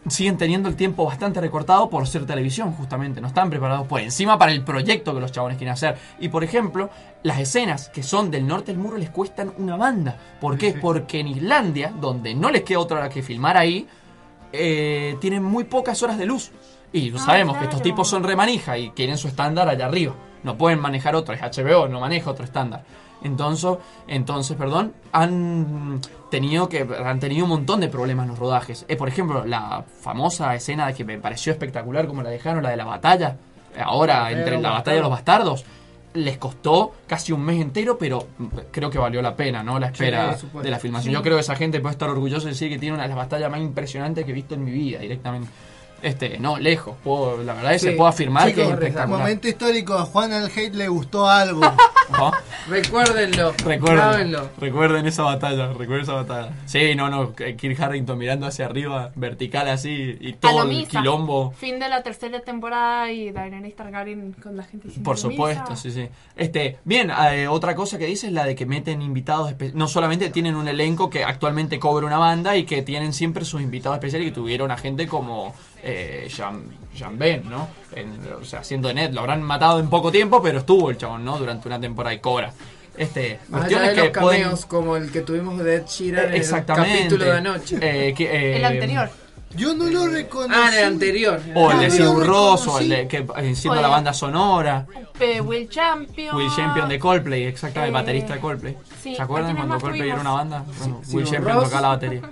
siguen 0.08 0.38
teniendo 0.38 0.70
el 0.70 0.76
tiempo 0.76 1.06
bastante 1.06 1.42
recortado 1.42 1.90
por 1.90 2.08
ser 2.08 2.26
televisión, 2.26 2.72
justamente. 2.74 3.20
No 3.22 3.28
están 3.28 3.50
preparados 3.50 3.86
por 3.88 4.00
encima 4.00 4.38
para 4.38 4.52
el 4.52 4.64
proyecto 4.64 5.14
que 5.14 5.20
los 5.20 5.32
chabones 5.32 5.58
quieren 5.58 5.74
hacer. 5.74 5.98
Y 6.20 6.30
por 6.30 6.44
ejemplo, 6.44 6.90
las 7.24 7.40
escenas 7.40 7.90
que 7.90 8.02
son 8.02 8.32
del 8.32 8.48
norte 8.48 8.72
del 8.72 8.82
muro 8.82 8.98
les 8.98 9.10
cuestan 9.10 9.52
una 9.58 9.76
banda. 9.76 10.18
¿Por 10.40 10.58
qué? 10.58 10.74
Porque 10.74 11.20
en 11.20 11.28
Islandia, 11.28 11.92
donde 12.00 12.34
no 12.34 12.50
les 12.50 12.64
queda 12.64 12.80
otra 12.80 13.10
que 13.10 13.22
filmar 13.22 13.58
ahí, 13.58 13.88
eh, 14.52 15.18
tienen 15.20 15.44
muy 15.44 15.66
pocas 15.66 16.02
horas 16.02 16.18
de 16.18 16.26
luz. 16.26 16.52
Y 16.92 17.14
Ah, 17.14 17.20
sabemos 17.20 17.58
que 17.58 17.66
estos 17.66 17.82
tipos 17.82 18.08
son 18.08 18.24
remanija 18.24 18.78
y 18.78 18.90
quieren 18.92 19.18
su 19.18 19.28
estándar 19.28 19.70
allá 19.70 19.86
arriba. 19.86 20.16
No 20.44 20.58
pueden 20.58 20.80
manejar 20.80 21.16
otro, 21.16 21.34
es 21.36 21.42
HBO, 21.42 21.88
no 21.88 22.00
maneja 22.00 22.32
otro 22.32 22.46
estándar. 22.46 22.84
Entonces, 23.24 23.78
entonces, 24.08 24.56
perdón, 24.58 24.94
han 25.12 26.00
tenido 26.30 26.70
que 26.70 26.88
han 27.04 27.20
tenido 27.20 27.46
un 27.46 27.50
montón 27.50 27.80
de 27.80 27.90
problemas 27.90 28.24
en 28.24 28.30
los 28.32 28.40
rodajes. 28.40 28.86
Eh, 28.88 28.96
por 28.96 29.08
ejemplo, 29.08 29.46
la 29.46 29.84
famosa 30.02 30.56
escena 30.56 30.94
que 30.94 31.04
me 31.04 31.18
pareció 31.18 31.52
espectacular 31.52 32.08
como 32.08 32.24
la 32.24 32.30
dejaron, 32.30 32.64
la 32.64 32.70
de 32.70 32.78
la 32.78 32.86
batalla, 32.86 33.38
ahora 33.84 34.32
entre 34.32 34.60
la 34.60 34.72
batalla 34.72 34.96
de 34.96 35.02
los 35.02 35.12
bastardos, 35.12 35.66
les 36.14 36.38
costó 36.38 36.94
casi 37.08 37.32
un 37.32 37.42
mes 37.42 37.62
entero, 37.62 37.98
pero 37.98 38.28
creo 38.72 38.90
que 38.90 38.98
valió 38.98 39.22
la 39.22 39.36
pena, 39.36 39.62
¿no? 39.62 39.80
La 39.80 39.88
espera 39.88 40.36
de 40.62 40.70
la 40.72 40.80
filmación. 40.80 41.12
Sí. 41.12 41.16
Yo 41.16 41.22
creo 41.22 41.36
que 41.36 41.42
esa 41.42 41.56
gente 41.56 41.80
puede 41.80 41.94
estar 41.94 42.10
orgullosa 42.10 42.46
de 42.46 42.52
decir 42.52 42.70
que 42.70 42.80
tiene 42.80 42.96
una 42.96 43.04
de 43.04 43.10
las 43.10 43.18
batallas 43.18 43.52
más 43.52 43.60
impresionantes 43.60 44.26
que 44.26 44.32
he 44.32 44.34
visto 44.34 44.56
en 44.56 44.64
mi 44.64 44.72
vida 44.72 45.00
directamente. 45.00 45.50
Este, 46.02 46.40
no, 46.40 46.58
lejos, 46.58 46.96
puedo, 47.04 47.44
la 47.44 47.54
verdad 47.54 47.74
es 47.74 47.84
que 47.84 47.92
Sí. 47.92 47.96
puede 47.98 48.10
afirmar 48.10 48.54
que 48.54 48.64
es 48.64 48.70
espectacular. 48.70 49.20
momento 49.20 49.48
histórico, 49.48 49.94
a 49.96 50.06
Juan 50.06 50.32
el 50.34 50.46
Hate 50.46 50.76
le 50.76 50.88
gustó 50.88 51.30
algo. 51.30 51.62
Ajá. 52.12 52.32
Recuérdenlo. 52.68 53.54
Recuerden, 54.60 55.06
esa 55.06 55.24
batalla, 55.24 55.68
recuerden 55.68 56.02
esa 56.02 56.14
batalla. 56.14 56.52
Sí, 56.66 56.96
no, 56.96 57.10
no, 57.10 57.34
Kirk 57.36 57.80
Harrington 57.80 58.18
mirando 58.18 58.48
hacia 58.48 58.66
arriba, 58.66 59.12
vertical 59.16 59.68
así, 59.70 60.18
y 60.20 60.34
todo 60.34 60.64
el 60.64 60.88
quilombo. 60.88 61.52
Fin 61.52 61.80
de 61.80 61.90
la 61.90 62.02
tercera 62.04 62.40
temporada 62.42 63.12
y 63.12 63.32
Daenerys 63.32 63.76
Targaryen 63.76 64.34
con 64.34 64.58
la 64.58 64.64
gente 64.64 64.88
diciendo 64.88 65.08
Por 65.08 65.18
supuesto, 65.18 65.76
sí, 65.76 65.92
sí. 65.92 66.08
Este, 66.36 66.78
bien, 66.84 67.12
eh, 67.32 67.48
otra 67.48 67.76
cosa 67.76 67.98
que 67.98 68.06
dice 68.06 68.28
es 68.28 68.34
la 68.34 68.46
de 68.46 68.56
que 68.56 68.66
meten 68.66 69.02
invitados 69.02 69.54
No 69.74 69.88
solamente 69.88 70.30
tienen 70.30 70.56
un 70.56 70.68
elenco 70.68 71.10
que 71.10 71.24
actualmente 71.24 71.80
cobra 71.80 72.06
una 72.06 72.18
banda 72.18 72.56
y 72.58 72.64
que 72.66 72.82
tienen 72.82 73.14
siempre 73.14 73.46
sus 73.46 73.62
invitados 73.62 73.98
especiales 73.98 74.30
que 74.30 74.34
tuvieron 74.36 74.72
a 74.72 74.78
gente 74.78 75.08
como 75.08 75.54
eh, 75.84 76.28
Jean, 76.30 76.64
Jean 76.96 77.18
Ben, 77.18 77.50
¿no? 77.50 77.68
En- 77.96 78.20
o 78.42 78.44
sea, 78.46 78.64
siendo 78.64 78.88
de 78.90 78.94
net, 78.94 79.14
lo 79.14 79.22
habrán 79.22 79.42
matado 79.42 79.80
en 79.80 79.90
poco 79.90 80.12
tiempo, 80.12 80.42
pero 80.42 80.60
estuvo 80.60 80.90
el 80.90 80.98
chabón, 80.98 81.24
¿no? 81.26 81.38
Durante 81.38 81.68
una 81.68 81.80
temporada 81.80 82.14
y 82.14 82.20
cobra. 82.20 82.54
Este, 82.98 83.40
Más 83.50 83.66
allá 83.66 83.82
de 83.82 83.96
los 83.96 84.10
pueden- 84.10 84.42
cameos 84.44 84.66
como 84.66 84.98
el 84.98 85.10
que 85.12 85.22
tuvimos 85.22 85.58
de 85.60 85.76
Ed 85.76 85.86
Sheeran 85.88 86.26
en 86.26 86.32
el 86.32 86.36
Exactamente. 86.38 86.98
capítulo 86.98 87.26
de 87.26 87.32
anoche. 87.32 87.78
Eh, 87.82 88.14
que, 88.14 88.26
eh, 88.26 88.58
El 88.58 88.66
anterior. 88.66 89.10
Yo 89.56 89.74
no 89.74 89.86
lo 89.86 90.06
reconocí. 90.08 90.54
Ah, 90.56 90.70
el 90.78 90.84
anterior. 90.86 91.42
O 91.56 91.72
el 91.72 91.80
de 91.80 91.90
Sigur 91.90 92.30
o 92.30 92.80
el 92.80 92.90
de 92.90 93.08
que 93.08 93.26
enciende 93.38 93.82
la 93.82 93.88
banda 93.88 94.14
sonora. 94.14 94.86
Eh, 95.20 95.42
Will 95.42 95.68
Champion. 95.70 96.36
Will 96.36 96.50
Champion 96.56 96.88
de 96.88 97.00
Coldplay, 97.00 97.46
exacto, 97.46 97.82
el 97.82 97.90
Eh, 97.90 97.92
baterista 97.92 98.36
de 98.36 98.40
Coldplay. 98.42 98.78
sí, 99.02 99.16
¿Se 99.16 99.22
acuerdan 99.22 99.52
¿a 99.52 99.54
quiénes 99.54 99.68
cuando 99.70 99.84
Coldplay 99.86 100.10
era 100.10 100.20
una 100.22 100.32
banda? 100.32 100.64
Bueno, 100.78 101.02
Sí, 101.04 101.16
Will 101.16 101.26
Champion 101.26 101.64
tocaba 101.64 101.82
la 101.82 101.88
batería. 101.88 102.22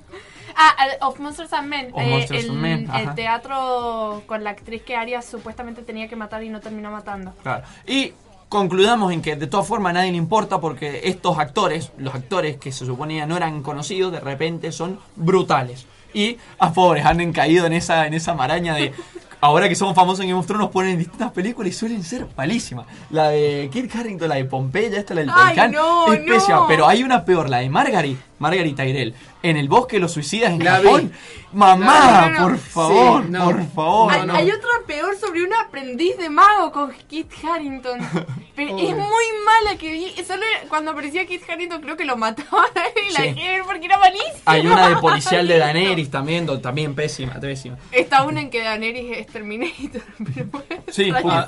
Ah, 0.59 0.88
eh, 0.88 0.97
Of 1.01 1.19
Monsters 1.19 1.53
and 1.53 1.67
Men. 1.67 1.91
Of 1.93 2.01
eh, 2.01 2.09
Monsters 2.09 2.43
el, 2.45 2.49
and 2.49 2.59
Men, 2.59 2.89
el 2.93 3.13
teatro 3.13 4.23
con 4.25 4.43
la 4.43 4.49
actriz 4.49 4.81
que 4.81 4.95
Arias 4.95 5.25
supuestamente 5.25 5.84
tenía 5.84 6.07
que 6.07 6.15
matar 6.15 6.43
y 6.43 6.49
no 6.49 6.59
terminó 6.59 6.89
matando. 6.89 7.34
Claro. 7.43 7.63
Y 7.85 8.13
concluyamos 8.49 9.13
en 9.13 9.21
que 9.21 9.35
de 9.35 9.45
todas 9.45 9.67
formas 9.67 9.91
a 9.91 9.93
nadie 9.93 10.11
le 10.11 10.17
importa 10.17 10.59
porque 10.59 11.01
estos 11.03 11.38
actores, 11.38 11.91
los 11.97 12.15
actores 12.15 12.57
que 12.57 12.71
se 12.71 12.88
suponía 12.88 13.27
no 13.27 13.38
eran 13.38 13.61
conocidos, 13.61 14.11
de 14.11 14.19
repente 14.19 14.71
son 14.71 14.99
brutales. 15.15 15.85
Y 16.13 16.38
a 16.57 16.73
pobres 16.73 17.05
han 17.05 17.31
caído 17.34 17.67
en 17.67 17.73
esa, 17.73 18.07
en 18.07 18.15
esa 18.15 18.34
maraña 18.34 18.73
de. 18.73 18.93
Ahora 19.39 19.69
que 19.69 19.76
somos 19.76 19.93
famosos 19.95 20.22
en 20.22 20.30
Game 20.30 20.39
of 20.39 20.47
Thrones 20.47 20.64
nos 20.65 20.72
ponen 20.72 20.93
en 20.93 20.97
distintas 20.99 21.31
películas 21.31 21.72
y 21.72 21.76
suelen 21.76 22.03
ser 22.03 22.26
malísimas. 22.35 22.88
La 23.11 23.30
de 23.30 23.69
Kit 23.72 23.93
Harington, 23.95 24.27
la 24.30 24.35
de 24.35 24.45
Pompeya, 24.45 24.97
esta 24.99 25.14
la 25.14 25.22
del 25.22 25.30
Ay, 25.30 25.45
volcán, 25.47 25.72
no, 25.72 26.11
es 26.11 26.19
pésima. 26.22 26.55
no. 26.57 26.68
Pero 26.68 26.88
hay 26.88 27.03
una 27.03 27.23
peor, 27.23 27.47
la 27.49 27.59
de 27.59 27.69
Margaret, 27.69 28.18
Margaret 28.39 28.76
Tyrell, 28.76 29.14
en 29.43 29.57
el 29.57 29.69
bosque 29.69 29.97
de 29.97 29.99
los 30.01 30.11
suicidas 30.11 30.51
en 30.51 30.64
La 30.64 30.80
vi. 30.80 30.85
Japón. 30.88 31.11
Mamá, 31.53 32.22
No, 32.22 32.30
no, 32.30 32.39
no. 32.39 32.47
por 32.47 32.57
favor, 32.57 33.23
Sí, 33.23 33.30
no. 33.31 33.45
por 33.45 33.68
favor. 33.72 34.14
hay, 34.14 34.30
hay 34.30 34.51
otra 34.51 34.69
peor 34.85 35.18
sobre 35.18 35.43
un 35.43 35.53
aprendiz 35.53 36.18
de 36.18 36.30
mago 36.30 36.72
con 36.72 36.91
Kit 37.07 37.31
Harrington. 37.43 37.99
Pero 38.55 38.73
Oh. 38.76 38.80
es 38.80 38.89
muy 38.95 39.26
mala 39.45 39.77
que 39.77 39.91
vi. 39.91 40.14
Solo 40.26 40.41
cuando 40.68 40.91
aparecía 40.91 41.26
Kit 41.27 41.43
Harrington 41.47 41.80
creo 41.81 41.95
que 41.95 42.05
lo 42.05 42.18
mataban 42.18 42.65
y 43.07 43.14
la 43.14 43.19
Sí. 43.22 43.35
porque 43.65 43.85
era 43.85 43.97
malísima. 43.97 44.31
Hay 44.45 44.65
una 44.65 44.89
de 44.89 44.95
policial 44.97 45.47
de 45.47 45.57
Daenerys 45.59 46.09
también, 46.11 46.47
también 46.61 46.93
pésima, 46.95 47.35
pésima. 47.39 47.77
Está 47.91 48.23
una 48.23 48.41
en 48.41 48.49
que 48.49 48.61
Daenerys 48.64 49.18
es 49.19 49.26
Terminator. 49.31 50.01
Pero 50.35 50.49
Sí, 50.89 51.11
ah, 51.13 51.47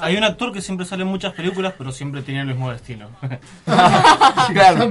hay 0.00 0.16
un 0.16 0.24
actor 0.24 0.52
que 0.52 0.60
siempre 0.60 0.84
sale 0.86 1.02
en 1.02 1.08
muchas 1.08 1.32
películas, 1.32 1.74
pero 1.78 1.92
siempre 1.92 2.22
tiene 2.22 2.40
el 2.40 2.46
mismo 2.48 2.70
destino. 2.70 3.08
claro. 4.52 4.90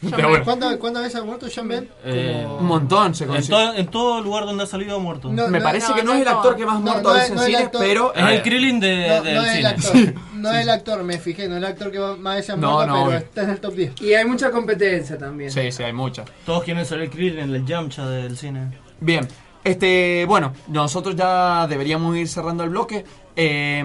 Pero 0.00 0.28
bueno. 0.28 0.44
¿Cuántas 0.44 0.76
cuántas 0.76 1.02
veces 1.02 1.20
ha 1.20 1.24
muerto 1.24 1.46
John 1.52 1.66
Bell? 1.66 1.88
Eh, 2.04 2.46
Un 2.60 2.66
montón 2.66 3.16
se 3.16 3.24
en 3.24 3.30
consigue. 3.30 3.48
todo, 3.56 3.74
en 3.74 3.86
todo 3.88 4.20
lugar 4.22 4.44
donde 4.46 4.62
ha 4.62 4.66
salido 4.66 4.94
ha 4.96 4.98
muerto. 5.00 5.28
No, 5.32 5.48
Me 5.48 5.58
no, 5.58 5.64
parece 5.64 5.88
no, 5.88 5.94
que 5.96 6.02
no, 6.04 6.10
no 6.12 6.16
es 6.16 6.22
el 6.22 6.28
actor 6.28 6.56
que 6.56 6.66
más 6.66 6.74
No, 6.80 6.92
muerto 6.92 7.16
es- 7.16 7.30
en 7.30 7.38
cine, 7.40 7.58
actor. 7.58 7.80
pero... 7.80 8.14
Es 8.14 8.22
el 8.24 8.42
Krillin 8.42 8.78
de, 8.78 9.08
No, 9.08 9.22
del 9.24 9.34
no 9.34 9.42
es 9.42 9.48
el 9.48 9.56
cine. 9.56 9.68
actor. 9.68 10.14
No 10.34 10.52
es 10.52 10.62
el 10.62 10.70
actor, 10.70 11.02
me 11.02 11.18
fijé, 11.18 11.48
no 11.48 11.54
es 11.56 11.58
el 11.58 11.64
actor 11.64 11.90
que 11.90 11.98
más 11.98 12.36
veces 12.36 12.50
ha 12.50 12.56
No, 12.56 12.74
muerto, 12.74 12.86
no, 12.86 12.94
pero 12.94 13.06
obvio. 13.08 13.18
está 13.18 13.42
en 13.42 13.50
el 13.50 13.58
top 13.60 13.74
10. 13.74 14.00
Y 14.02 14.14
hay 14.14 14.24
mucha 14.24 14.50
competencia 14.52 15.18
también. 15.18 15.50
Sí, 15.50 15.72
sí, 15.72 15.82
hay 15.82 15.92
muchas. 15.92 16.26
Todos 16.46 16.62
quieren 16.62 16.86
ser 16.86 17.00
el 17.00 17.10
Krillin 17.10 17.40
en 17.40 17.54
el 17.56 17.66
Yamcha 17.66 18.06
del 18.08 18.36
cine. 18.38 18.68
Bien, 19.00 19.26
este, 19.70 20.24
bueno, 20.26 20.52
nosotros 20.68 21.14
ya 21.16 21.66
deberíamos 21.66 22.16
ir 22.16 22.28
cerrando 22.28 22.64
el 22.64 22.70
bloque. 22.70 23.04
Eh, 23.36 23.84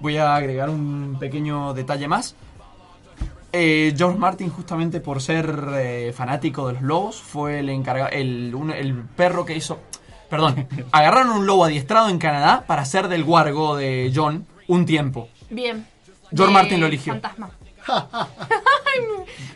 voy 0.00 0.16
a 0.16 0.34
agregar 0.36 0.70
un 0.70 1.16
pequeño 1.18 1.74
detalle 1.74 2.08
más. 2.08 2.34
Eh, 3.52 3.94
George 3.96 4.18
Martin, 4.18 4.50
justamente 4.50 5.00
por 5.00 5.22
ser 5.22 5.68
eh, 5.74 6.12
fanático 6.14 6.66
de 6.68 6.74
los 6.74 6.82
lobos, 6.82 7.16
fue 7.22 7.60
el 7.60 7.70
encargado, 7.70 8.10
el, 8.12 8.54
un- 8.54 8.70
el 8.70 8.94
perro 8.94 9.44
que 9.44 9.56
hizo. 9.56 9.78
Perdón, 10.28 10.68
agarraron 10.92 11.30
un 11.30 11.46
lobo 11.46 11.64
adiestrado 11.64 12.08
en 12.10 12.18
Canadá 12.18 12.64
para 12.66 12.84
ser 12.84 13.08
del 13.08 13.24
guargo 13.24 13.76
de 13.76 14.12
John 14.14 14.46
un 14.66 14.84
tiempo. 14.84 15.28
Bien. 15.48 15.86
George 16.30 16.46
De 16.52 16.52
Martin 16.52 16.80
lo 16.80 16.86
eligió. 16.86 17.14
Fantasma. 17.14 17.50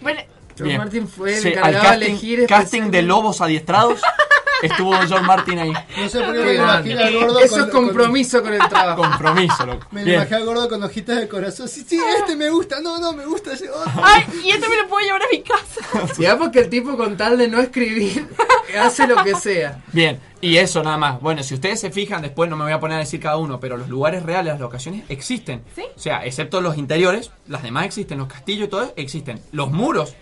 bueno, 0.01 0.21
George 0.57 0.65
Bien. 0.65 0.79
Martin 0.79 1.07
fue 1.09 1.35
el 1.37 1.43
Sí, 1.43 1.49
encargado 1.49 1.69
al 1.77 1.83
de 1.83 1.89
casting, 1.89 2.07
elegir 2.13 2.39
casting 2.47 2.63
especialmente- 2.65 2.97
de 2.97 3.03
lobos 3.03 3.41
adiestrados 3.43 4.01
estuvo 4.63 4.93
George 4.95 5.21
Martin 5.21 5.59
ahí. 5.59 5.73
No 5.73 6.09
sé 6.09 6.21
por 6.21 6.33
qué 6.33 6.41
me 6.41 6.55
imagino 6.55 7.01
al 7.01 7.15
gordo 7.15 7.39
Eso 7.41 7.55
con- 7.57 7.65
es 7.65 7.71
compromiso 7.71 8.43
con 8.43 8.55
el 8.55 8.61
trabajo. 8.69 9.03
Compromiso, 9.03 9.67
loco. 9.67 9.87
Me 9.91 10.01
lo 10.01 10.07
Bien. 10.07 10.17
imaginé 10.21 10.37
al 10.37 10.45
gordo 10.45 10.69
con 10.69 10.83
hojitas 10.83 11.19
de 11.21 11.29
corazón. 11.29 11.69
Sí, 11.69 11.85
sí, 11.87 12.01
este 12.19 12.37
me 12.37 12.49
gusta. 12.51 12.81
No, 12.81 12.99
no, 12.99 13.13
me 13.13 13.25
gusta 13.27 13.53
ese 13.53 13.69
otro. 13.71 13.91
ay, 14.03 14.25
y 14.45 14.51
esto 14.51 14.69
me 14.69 14.77
lo 14.77 14.89
puedo 14.89 15.05
llevar 15.07 15.23
a 15.23 15.27
mi 15.31 15.43
casa. 15.43 16.13
Digamos 16.19 16.49
que 16.51 16.61
el 16.61 16.69
tipo 16.71 16.97
con 16.97 17.17
tal 17.17 17.37
de 17.39 17.49
no 17.49 17.61
escribir 17.61 18.29
hace 18.81 19.07
lo 19.07 19.23
que 19.23 19.35
sea. 19.35 19.83
Bien, 19.93 20.19
y 20.41 20.57
eso 20.57 20.83
nada 20.83 20.97
más. 20.97 21.21
Bueno, 21.21 21.43
si 21.43 21.55
ustedes 21.55 21.81
se 21.81 21.91
fijan, 21.91 22.23
después 22.23 22.49
no 22.49 22.57
me 22.57 22.65
voy 22.65 22.73
a 22.73 22.81
poner 22.81 22.97
a 22.97 23.01
decir 23.01 23.21
cada 23.21 23.37
uno, 23.37 23.61
pero 23.61 23.77
los 23.77 23.89
lugares 23.89 24.23
reales, 24.23 24.53
las 24.53 24.61
locaciones 24.61 25.05
existen. 25.09 25.63
¿Sí? 25.75 25.83
O 25.95 25.99
sea, 25.99 26.25
excepto 26.25 26.61
los 26.61 26.77
interiores, 26.79 27.31
las 27.49 27.63
demás 27.63 27.85
existen, 27.87 28.19
los 28.19 28.29
castillos 28.29 28.67
y 28.67 28.71
todo 28.71 28.83
eso, 28.85 28.93
existen. 28.97 29.41
Los 29.53 29.71
muros, 29.71 30.15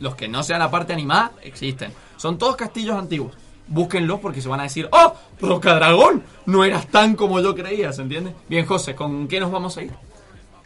los 0.00 0.14
que 0.16 0.28
no 0.28 0.42
sean 0.42 0.58
la 0.58 0.70
parte 0.70 0.92
animada, 0.92 1.32
existen. 1.42 1.92
Son 2.16 2.38
todos 2.38 2.56
castillos 2.56 2.96
antiguos. 2.96 3.32
Búsquenlos 3.66 4.20
porque 4.20 4.40
se 4.42 4.48
van 4.48 4.60
a 4.60 4.64
decir, 4.64 4.88
¡Oh! 4.92 5.14
Roca 5.40 5.74
Dragón, 5.74 6.22
no 6.46 6.64
eras 6.64 6.86
tan 6.88 7.16
como 7.16 7.40
yo 7.40 7.54
creía, 7.54 7.92
¿se 7.92 8.02
entiende? 8.02 8.34
Bien, 8.48 8.66
José, 8.66 8.94
¿con 8.94 9.26
qué 9.28 9.40
nos 9.40 9.50
vamos 9.50 9.76
a 9.78 9.82
ir? 9.82 9.92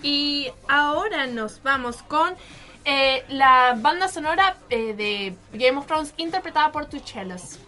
Y 0.02 0.50
ahora 0.68 1.26
nos 1.26 1.62
vamos 1.62 2.02
con 2.02 2.34
eh, 2.84 3.24
la 3.28 3.74
banda 3.78 4.08
sonora 4.08 4.56
eh, 4.70 4.94
de 4.94 5.36
Game 5.58 5.78
of 5.78 5.86
Thrones 5.86 6.12
interpretada 6.16 6.72
por 6.72 6.86
Tuchelos. 6.86 7.58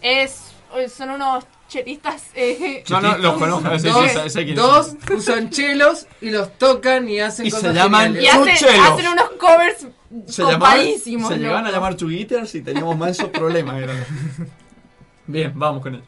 Es, 0.00 0.52
eh, 0.76 0.88
son 0.88 1.10
unos 1.10 1.44
chelistas. 1.68 2.24
eh, 2.34 2.84
No, 2.88 3.00
no, 3.00 3.18
los 3.18 3.34
conozco, 3.38 3.68
Dos, 3.70 4.54
dos 4.54 4.94
usan 5.16 5.50
chelos 5.50 6.06
y 6.20 6.30
los 6.30 6.56
tocan 6.58 7.08
y 7.08 7.20
hacen 7.20 7.46
Y 7.46 7.50
se 7.50 7.56
cosas 7.56 7.74
llaman- 7.74 8.16
y 8.20 8.26
hacen, 8.26 8.80
hacen 8.80 9.08
unos 9.08 9.30
covers 9.38 9.86
Se 10.26 10.42
llamaban, 10.42 10.86
se 10.98 11.38
llegaban 11.38 11.66
a 11.66 11.70
llamar 11.70 11.96
chuguiters 11.96 12.54
y 12.54 12.62
teníamos 12.62 12.96
más 12.96 13.10
esos 13.10 13.30
problemas. 13.30 13.82
eran. 13.82 13.96
Bien, 15.26 15.52
vamos 15.54 15.82
con 15.82 15.96
él. 15.96 16.02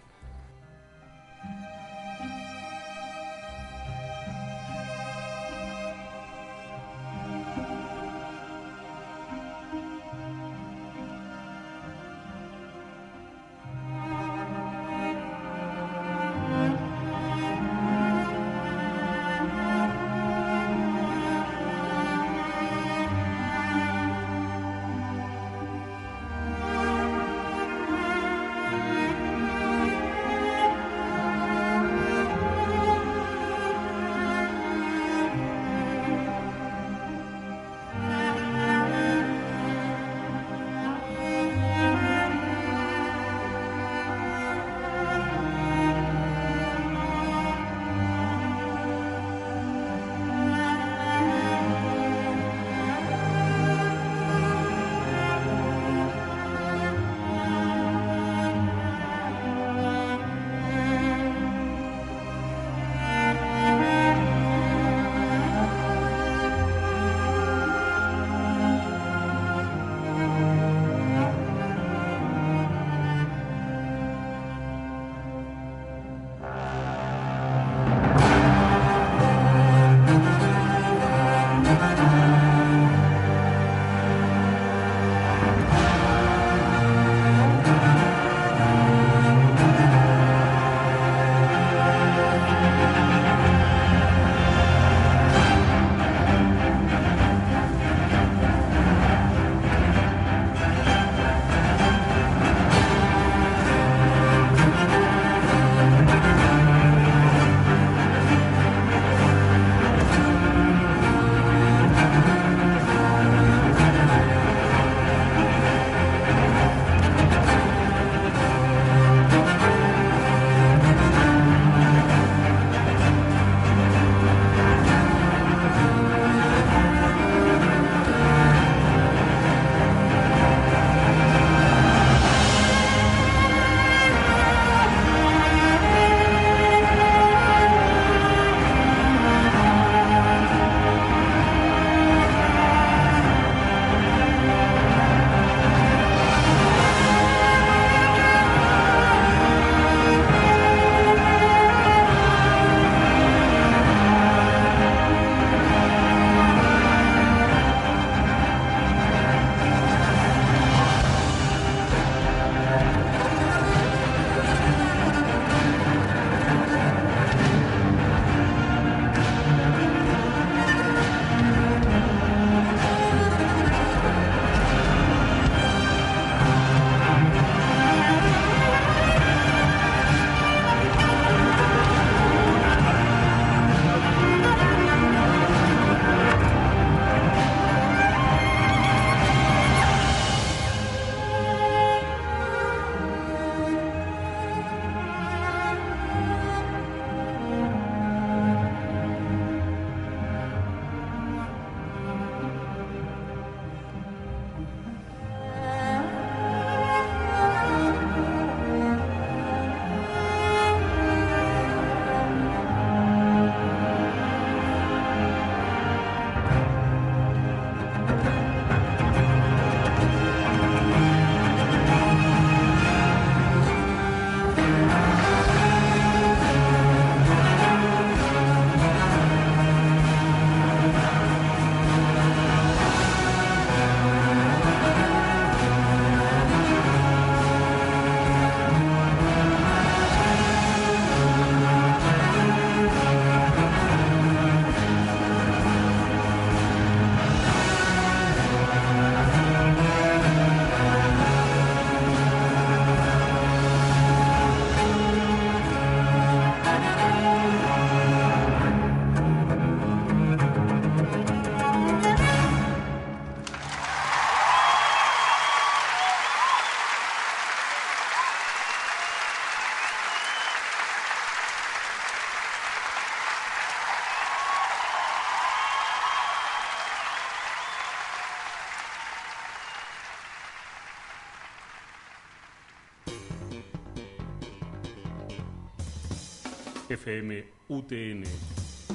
FM 287.09 287.43
UTN. 287.69 288.23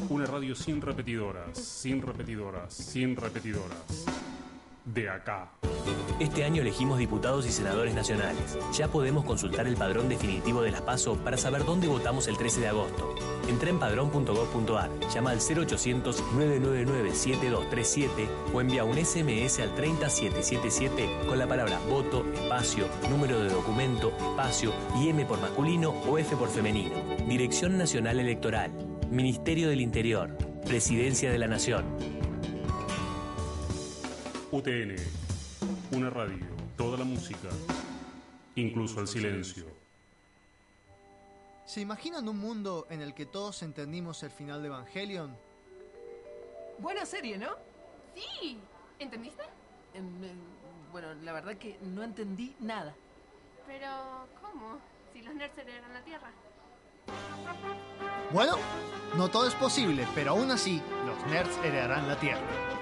Una 0.10 0.28
radio 0.28 0.54
sin 0.54 0.80
repetidoras, 0.80 1.58
sin 1.58 2.00
repetidoras, 2.00 2.72
sin 2.72 3.16
repetidoras. 3.16 4.23
De 4.94 5.10
acá. 5.10 5.50
Este 6.20 6.44
año 6.44 6.62
elegimos 6.62 7.00
diputados 7.00 7.48
y 7.48 7.52
senadores 7.52 7.96
nacionales. 7.96 8.60
Ya 8.74 8.88
podemos 8.88 9.26
consultar 9.26 9.66
el 9.66 9.76
padrón 9.76 10.08
definitivo 10.08 10.62
de 10.62 10.70
las 10.70 10.82
PASO 10.82 11.18
para 11.18 11.36
saber 11.36 11.66
dónde 11.66 11.88
votamos 11.88 12.28
el 12.28 12.38
13 12.38 12.62
de 12.62 12.68
agosto. 12.68 13.16
Entra 13.50 13.72
en 13.72 13.80
padrón.gov.ar, 13.80 14.92
llama 15.12 15.32
al 15.32 15.40
0800-999-7237 15.40 18.28
o 18.54 18.62
envía 18.62 18.84
un 18.84 19.04
SMS 19.04 19.60
al 19.60 19.74
30777 19.74 21.26
con 21.28 21.40
la 21.40 21.48
palabra 21.48 21.80
voto, 21.90 22.24
espacio, 22.32 22.88
número 23.10 23.40
de 23.40 23.50
documento, 23.50 24.10
espacio 24.10 24.74
y 24.96 25.10
M 25.10 25.26
por 25.26 25.42
masculino 25.42 25.90
o 26.08 26.20
F 26.20 26.36
por 26.36 26.50
femenino. 26.50 26.94
Dirección 27.28 27.80
Nacional 27.80 28.20
Electoral, 28.20 28.72
Ministerio 29.10 29.70
del 29.70 29.82
Interior, 29.82 30.38
Presidencia 30.66 31.32
de 31.32 31.40
la 31.40 31.48
Nación. 31.48 32.13
UTN. 34.54 34.96
Una 35.94 36.12
radio, 36.12 36.46
toda 36.78 37.00
la 37.00 37.04
música, 37.04 37.50
incluso 38.54 39.02
el 39.02 39.08
silencio. 39.08 39.66
¿Se 41.66 41.82
imaginan 41.82 42.30
un 42.30 42.38
mundo 42.38 42.86
en 42.92 43.02
el 43.02 43.16
que 43.16 43.26
todos 43.26 43.64
entendimos 43.64 44.22
el 44.22 44.30
final 44.30 44.62
de 44.62 44.68
Evangelion? 44.68 45.36
Buena 46.78 47.04
serie, 47.04 47.36
¿no? 47.36 47.50
Sí. 48.14 48.60
¿Entendiste? 49.00 49.42
Em, 49.96 50.06
em, 50.24 50.38
bueno, 50.92 51.16
la 51.24 51.34
verdad 51.34 51.56
que 51.56 51.80
no 51.82 52.04
entendí 52.04 52.56
nada. 52.60 52.94
Pero, 53.66 53.88
¿cómo? 54.40 54.78
Si 55.14 55.24
los 55.24 55.34
nerds 55.34 55.58
heredan 55.58 55.94
la 55.96 56.04
Tierra. 56.04 56.32
Bueno, 58.32 58.58
no 59.18 59.30
todo 59.30 59.48
es 59.48 59.56
posible, 59.56 60.08
pero 60.14 60.32
aún 60.32 60.52
así, 60.52 60.80
los 61.08 61.26
nerds 61.32 61.58
heredarán 61.64 62.08
la 62.08 62.20
Tierra. 62.20 62.74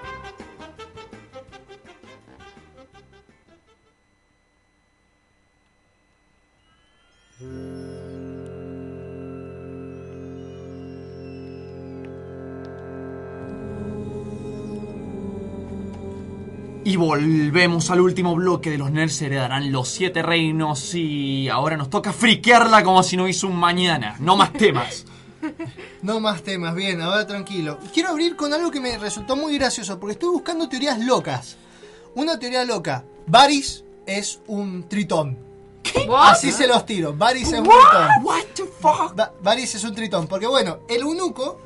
Y 16.84 16.95
volvemos 16.95 17.91
al 17.91 18.01
último 18.01 18.35
bloque 18.35 18.72
de 18.72 18.77
los 18.77 18.91
nerds 18.91 19.22
heredarán 19.22 19.72
los 19.72 19.88
siete 19.88 20.23
reinos 20.23 20.95
y 20.95 21.47
ahora 21.47 21.77
nos 21.77 21.89
toca 21.89 22.11
friquearla 22.11 22.84
como 22.84 23.03
si 23.03 23.15
no 23.15 23.27
hizo 23.27 23.47
un 23.47 23.55
mañana. 23.55 24.15
No 24.19 24.35
más 24.35 24.53
temas. 24.53 25.05
No 26.01 26.19
más 26.19 26.41
temas, 26.41 26.73
bien, 26.73 26.99
ahora 26.99 27.27
tranquilo. 27.27 27.77
Quiero 27.93 28.09
abrir 28.09 28.35
con 28.35 28.53
algo 28.53 28.72
que 28.72 28.80
me 28.80 28.97
resultó 28.97 29.35
muy 29.35 29.55
gracioso, 29.59 29.99
porque 29.99 30.13
estoy 30.13 30.30
buscando 30.30 30.68
teorías 30.68 30.99
locas. 30.99 31.57
Una 32.15 32.39
teoría 32.39 32.65
loca. 32.65 33.05
Varys 33.27 33.84
es 34.07 34.41
un 34.47 34.89
tritón. 34.89 35.51
Así 36.18 36.52
se 36.52 36.68
los 36.68 36.86
tiro. 36.86 37.14
Varys 37.16 37.48
es 37.53 37.60
un 37.60 37.66
tritón. 37.66 38.08
What 38.24 38.44
the 38.56 38.64
fuck? 38.66 39.20
Va- 39.20 39.34
Varys 39.41 39.76
es 39.76 39.84
un 39.84 39.95
tritón. 39.95 40.28
Porque 40.28 40.48
bueno, 40.48 40.80
el 40.90 41.02
eunuco. 41.02 41.60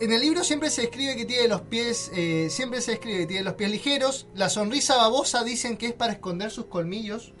En 0.00 0.12
el 0.12 0.20
libro 0.22 0.42
siempre 0.42 0.70
se 0.70 0.84
escribe 0.84 1.14
que 1.16 1.24
tiene 1.24 1.46
los 1.46 1.60
pies. 1.60 2.10
eh, 2.14 2.48
siempre 2.50 2.80
se 2.80 2.94
escribe 2.94 3.18
que 3.20 3.26
tiene 3.26 3.42
los 3.44 3.54
pies 3.54 3.70
ligeros. 3.70 4.26
La 4.34 4.48
sonrisa 4.48 4.96
babosa 4.96 5.44
dicen 5.44 5.76
que 5.76 5.86
es 5.86 5.92
para 5.92 6.12
esconder 6.12 6.50
sus 6.50 6.66
colmillos. 6.66 7.32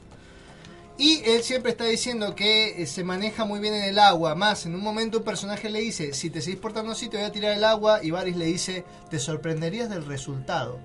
Y 0.96 1.22
él 1.28 1.42
siempre 1.42 1.72
está 1.72 1.84
diciendo 1.84 2.36
que 2.36 2.80
eh, 2.82 2.86
se 2.86 3.02
maneja 3.02 3.44
muy 3.44 3.58
bien 3.58 3.74
en 3.74 3.82
el 3.82 3.98
agua. 3.98 4.36
Más, 4.36 4.64
en 4.66 4.76
un 4.76 4.80
momento 4.82 5.18
un 5.18 5.24
personaje 5.24 5.68
le 5.68 5.80
dice: 5.80 6.12
Si 6.12 6.30
te 6.30 6.40
seguís 6.40 6.60
portando 6.60 6.92
así, 6.92 7.08
te 7.08 7.16
voy 7.16 7.26
a 7.26 7.32
tirar 7.32 7.52
el 7.56 7.64
agua. 7.64 8.00
Y 8.04 8.12
Varys 8.12 8.36
le 8.36 8.44
dice: 8.46 8.84
Te 9.10 9.18
sorprenderías 9.18 9.90
del 9.90 10.04
resultado. 10.06 10.78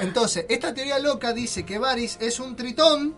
Entonces, 0.00 0.46
esta 0.48 0.74
teoría 0.74 0.98
loca 0.98 1.32
dice 1.32 1.64
que 1.64 1.78
Varys 1.78 2.16
es 2.20 2.40
un 2.40 2.56
tritón 2.56 3.14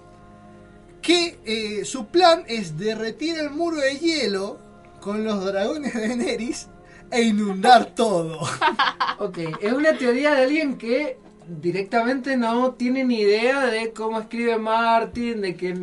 que 1.07 1.39
eh, 1.45 1.85
su 1.85 2.07
plan 2.09 2.43
es 2.49 2.77
derretir 2.77 3.39
el 3.39 3.51
muro 3.51 3.77
de 3.77 3.97
hielo 3.99 4.59
con 5.01 5.23
los 5.25 5.45
dragones 5.45 5.95
de 5.95 6.01
Daenerys 6.09 6.67
e 7.13 7.23
inundar 7.23 7.87
todo. 7.95 8.41
Ok, 9.19 9.39
es 9.63 9.73
una 9.73 9.97
teoría 9.97 10.35
de 10.35 10.43
alguien 10.43 10.77
que 10.77 11.17
directamente 11.49 12.37
no 12.37 12.73
tiene 12.73 13.03
ni 13.05 13.21
idea 13.21 13.65
de 13.67 13.93
cómo 13.93 14.21
escribe 14.21 14.59
Martin, 14.59 15.41
de 15.41 15.57
que 15.57 15.75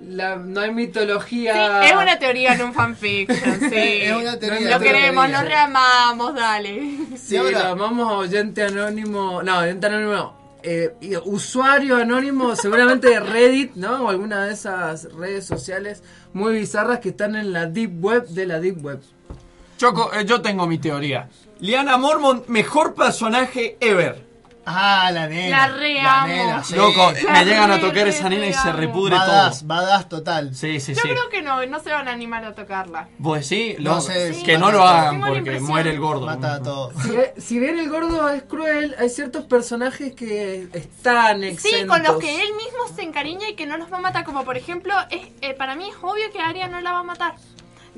la- 0.00 0.36
no 0.36 0.60
hay 0.60 0.70
mitología. 0.72 1.80
Sí, 1.82 1.88
es 1.88 1.92
una 1.96 2.18
teoría 2.20 2.54
en 2.54 2.62
un 2.62 2.72
fanfiction, 2.72 3.58
sí. 3.70 3.74
Es 3.74 4.14
una 4.14 4.38
teoría. 4.38 4.70
Lo 4.70 4.78
queremos, 4.78 5.28
lo 5.28 5.40
reamamos, 5.42 6.34
dale. 6.36 6.98
Sí, 7.16 7.36
lo 7.36 7.50
llamamos 7.50 8.08
a 8.12 8.16
oyente 8.18 8.62
anónimo. 8.62 9.42
No, 9.42 9.58
oyente 9.58 9.86
anónimo 9.88 10.12
no. 10.12 10.37
Eh, 10.62 10.92
usuario 11.24 11.96
anónimo, 11.96 12.56
seguramente 12.56 13.10
de 13.10 13.20
Reddit, 13.20 13.74
¿no? 13.74 14.04
O 14.04 14.08
alguna 14.08 14.44
de 14.44 14.52
esas 14.52 15.12
redes 15.12 15.46
sociales 15.46 16.02
muy 16.32 16.52
bizarras 16.54 16.98
que 16.98 17.10
están 17.10 17.36
en 17.36 17.52
la 17.52 17.66
deep 17.66 18.04
web 18.04 18.26
de 18.26 18.46
la 18.46 18.58
deep 18.58 18.84
web. 18.84 19.00
Choco, 19.76 20.12
eh, 20.12 20.24
yo 20.24 20.42
tengo 20.42 20.66
mi 20.66 20.78
teoría. 20.78 21.28
Liana 21.60 21.96
Mormont, 21.96 22.46
mejor 22.48 22.94
personaje 22.94 23.76
ever. 23.80 24.27
Ah, 24.70 25.10
la 25.12 25.26
nena. 25.26 25.68
La 25.68 25.76
reamo. 25.76 26.64
sí. 26.64 26.74
Loco, 26.74 27.12
La 27.24 27.32
me 27.32 27.44
llegan 27.44 27.70
a 27.70 27.80
tocar 27.80 28.06
esa 28.08 28.28
nena 28.28 28.46
y 28.46 28.52
se 28.52 28.70
repudre 28.72 29.16
Badass, 29.16 29.60
todo. 29.60 29.68
badass 29.68 30.08
total. 30.08 30.54
Sí, 30.54 30.78
sí, 30.80 30.94
Yo 30.94 31.00
sí. 31.02 31.08
creo 31.08 31.28
que 31.30 31.42
no, 31.42 31.64
no 31.66 31.80
se 31.80 31.90
van 31.90 32.08
a 32.08 32.12
animar 32.12 32.44
a 32.44 32.54
tocarla. 32.54 33.08
Pues 33.22 33.46
sí, 33.46 33.76
No 33.78 33.94
lo- 33.96 34.00
sé, 34.00 34.34
sí, 34.34 34.42
que 34.42 34.58
no 34.58 34.70
lo 34.70 34.78
todo. 34.78 34.88
hagan 34.88 35.20
porque 35.20 35.60
muere 35.60 35.90
el 35.90 36.00
gordo. 36.00 36.26
Mata 36.26 36.54
a 36.54 36.62
todos. 36.62 36.92
Si, 37.02 37.40
si 37.40 37.58
bien 37.58 37.78
el 37.78 37.88
gordo 37.88 38.28
es 38.28 38.42
cruel, 38.42 38.94
hay 38.98 39.08
ciertos 39.08 39.44
personajes 39.44 40.14
que 40.14 40.68
están 40.72 41.42
exentos. 41.44 41.80
Sí, 41.80 41.86
con 41.86 42.02
los 42.02 42.18
que 42.18 42.42
él 42.42 42.48
mismo 42.54 42.94
se 42.94 43.02
encariña 43.02 43.48
y 43.48 43.54
que 43.54 43.66
no 43.66 43.76
los 43.78 43.92
va 43.92 43.98
a 43.98 44.00
matar. 44.00 44.24
Como 44.24 44.44
por 44.44 44.56
ejemplo, 44.56 44.92
es, 45.10 45.28
eh, 45.40 45.54
para 45.54 45.74
mí 45.76 45.88
es 45.88 45.96
obvio 46.02 46.30
que 46.32 46.40
Arya 46.40 46.68
no 46.68 46.80
la 46.80 46.92
va 46.92 46.98
a 47.00 47.02
matar. 47.04 47.34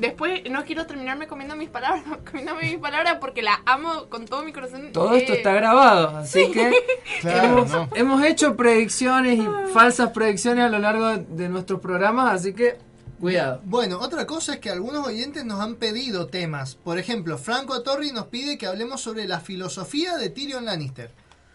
Después 0.00 0.42
no 0.50 0.64
quiero 0.64 0.86
terminarme 0.86 1.26
comiendo 1.26 1.54
mis 1.56 1.68
palabras, 1.68 2.02
comiéndome 2.30 2.62
mis 2.62 2.78
palabras 2.78 3.18
porque 3.20 3.42
la 3.42 3.60
amo 3.66 4.08
con 4.08 4.24
todo 4.26 4.42
mi 4.42 4.52
corazón. 4.52 4.90
Todo 4.92 5.14
esto 5.14 5.32
Eh, 5.34 5.36
está 5.36 5.52
grabado, 5.52 6.16
así 6.16 6.46
sí. 6.46 6.50
que 6.52 6.72
Claro, 7.20 7.44
hemos, 7.58 7.70
no. 7.70 7.88
hemos 7.94 8.24
hecho 8.24 8.56
predicciones 8.56 9.38
y 9.38 9.46
falsas 9.72 10.10
predicciones 10.10 10.64
a 10.64 10.68
lo 10.68 10.78
largo 10.78 11.06
de, 11.08 11.18
de 11.28 11.48
nuestros 11.48 11.80
programas, 11.80 12.32
así 12.34 12.52
que 12.54 12.78
cuidado. 13.20 13.60
Bueno, 13.64 13.98
otra 14.00 14.26
cosa 14.26 14.54
es 14.54 14.60
que 14.60 14.70
algunos 14.70 15.06
oyentes 15.06 15.44
nos 15.44 15.60
han 15.60 15.74
pedido 15.76 16.26
temas. 16.28 16.74
Por 16.76 16.98
ejemplo, 16.98 17.36
Franco 17.36 17.82
Torri 17.82 18.12
nos 18.12 18.26
pide 18.28 18.56
que 18.56 18.66
hablemos 18.66 19.02
sobre 19.02 19.26
la 19.28 19.40
filosofía 19.40 20.16
de 20.16 20.30
Tyrion 20.30 20.64
Lannister. 20.64 21.10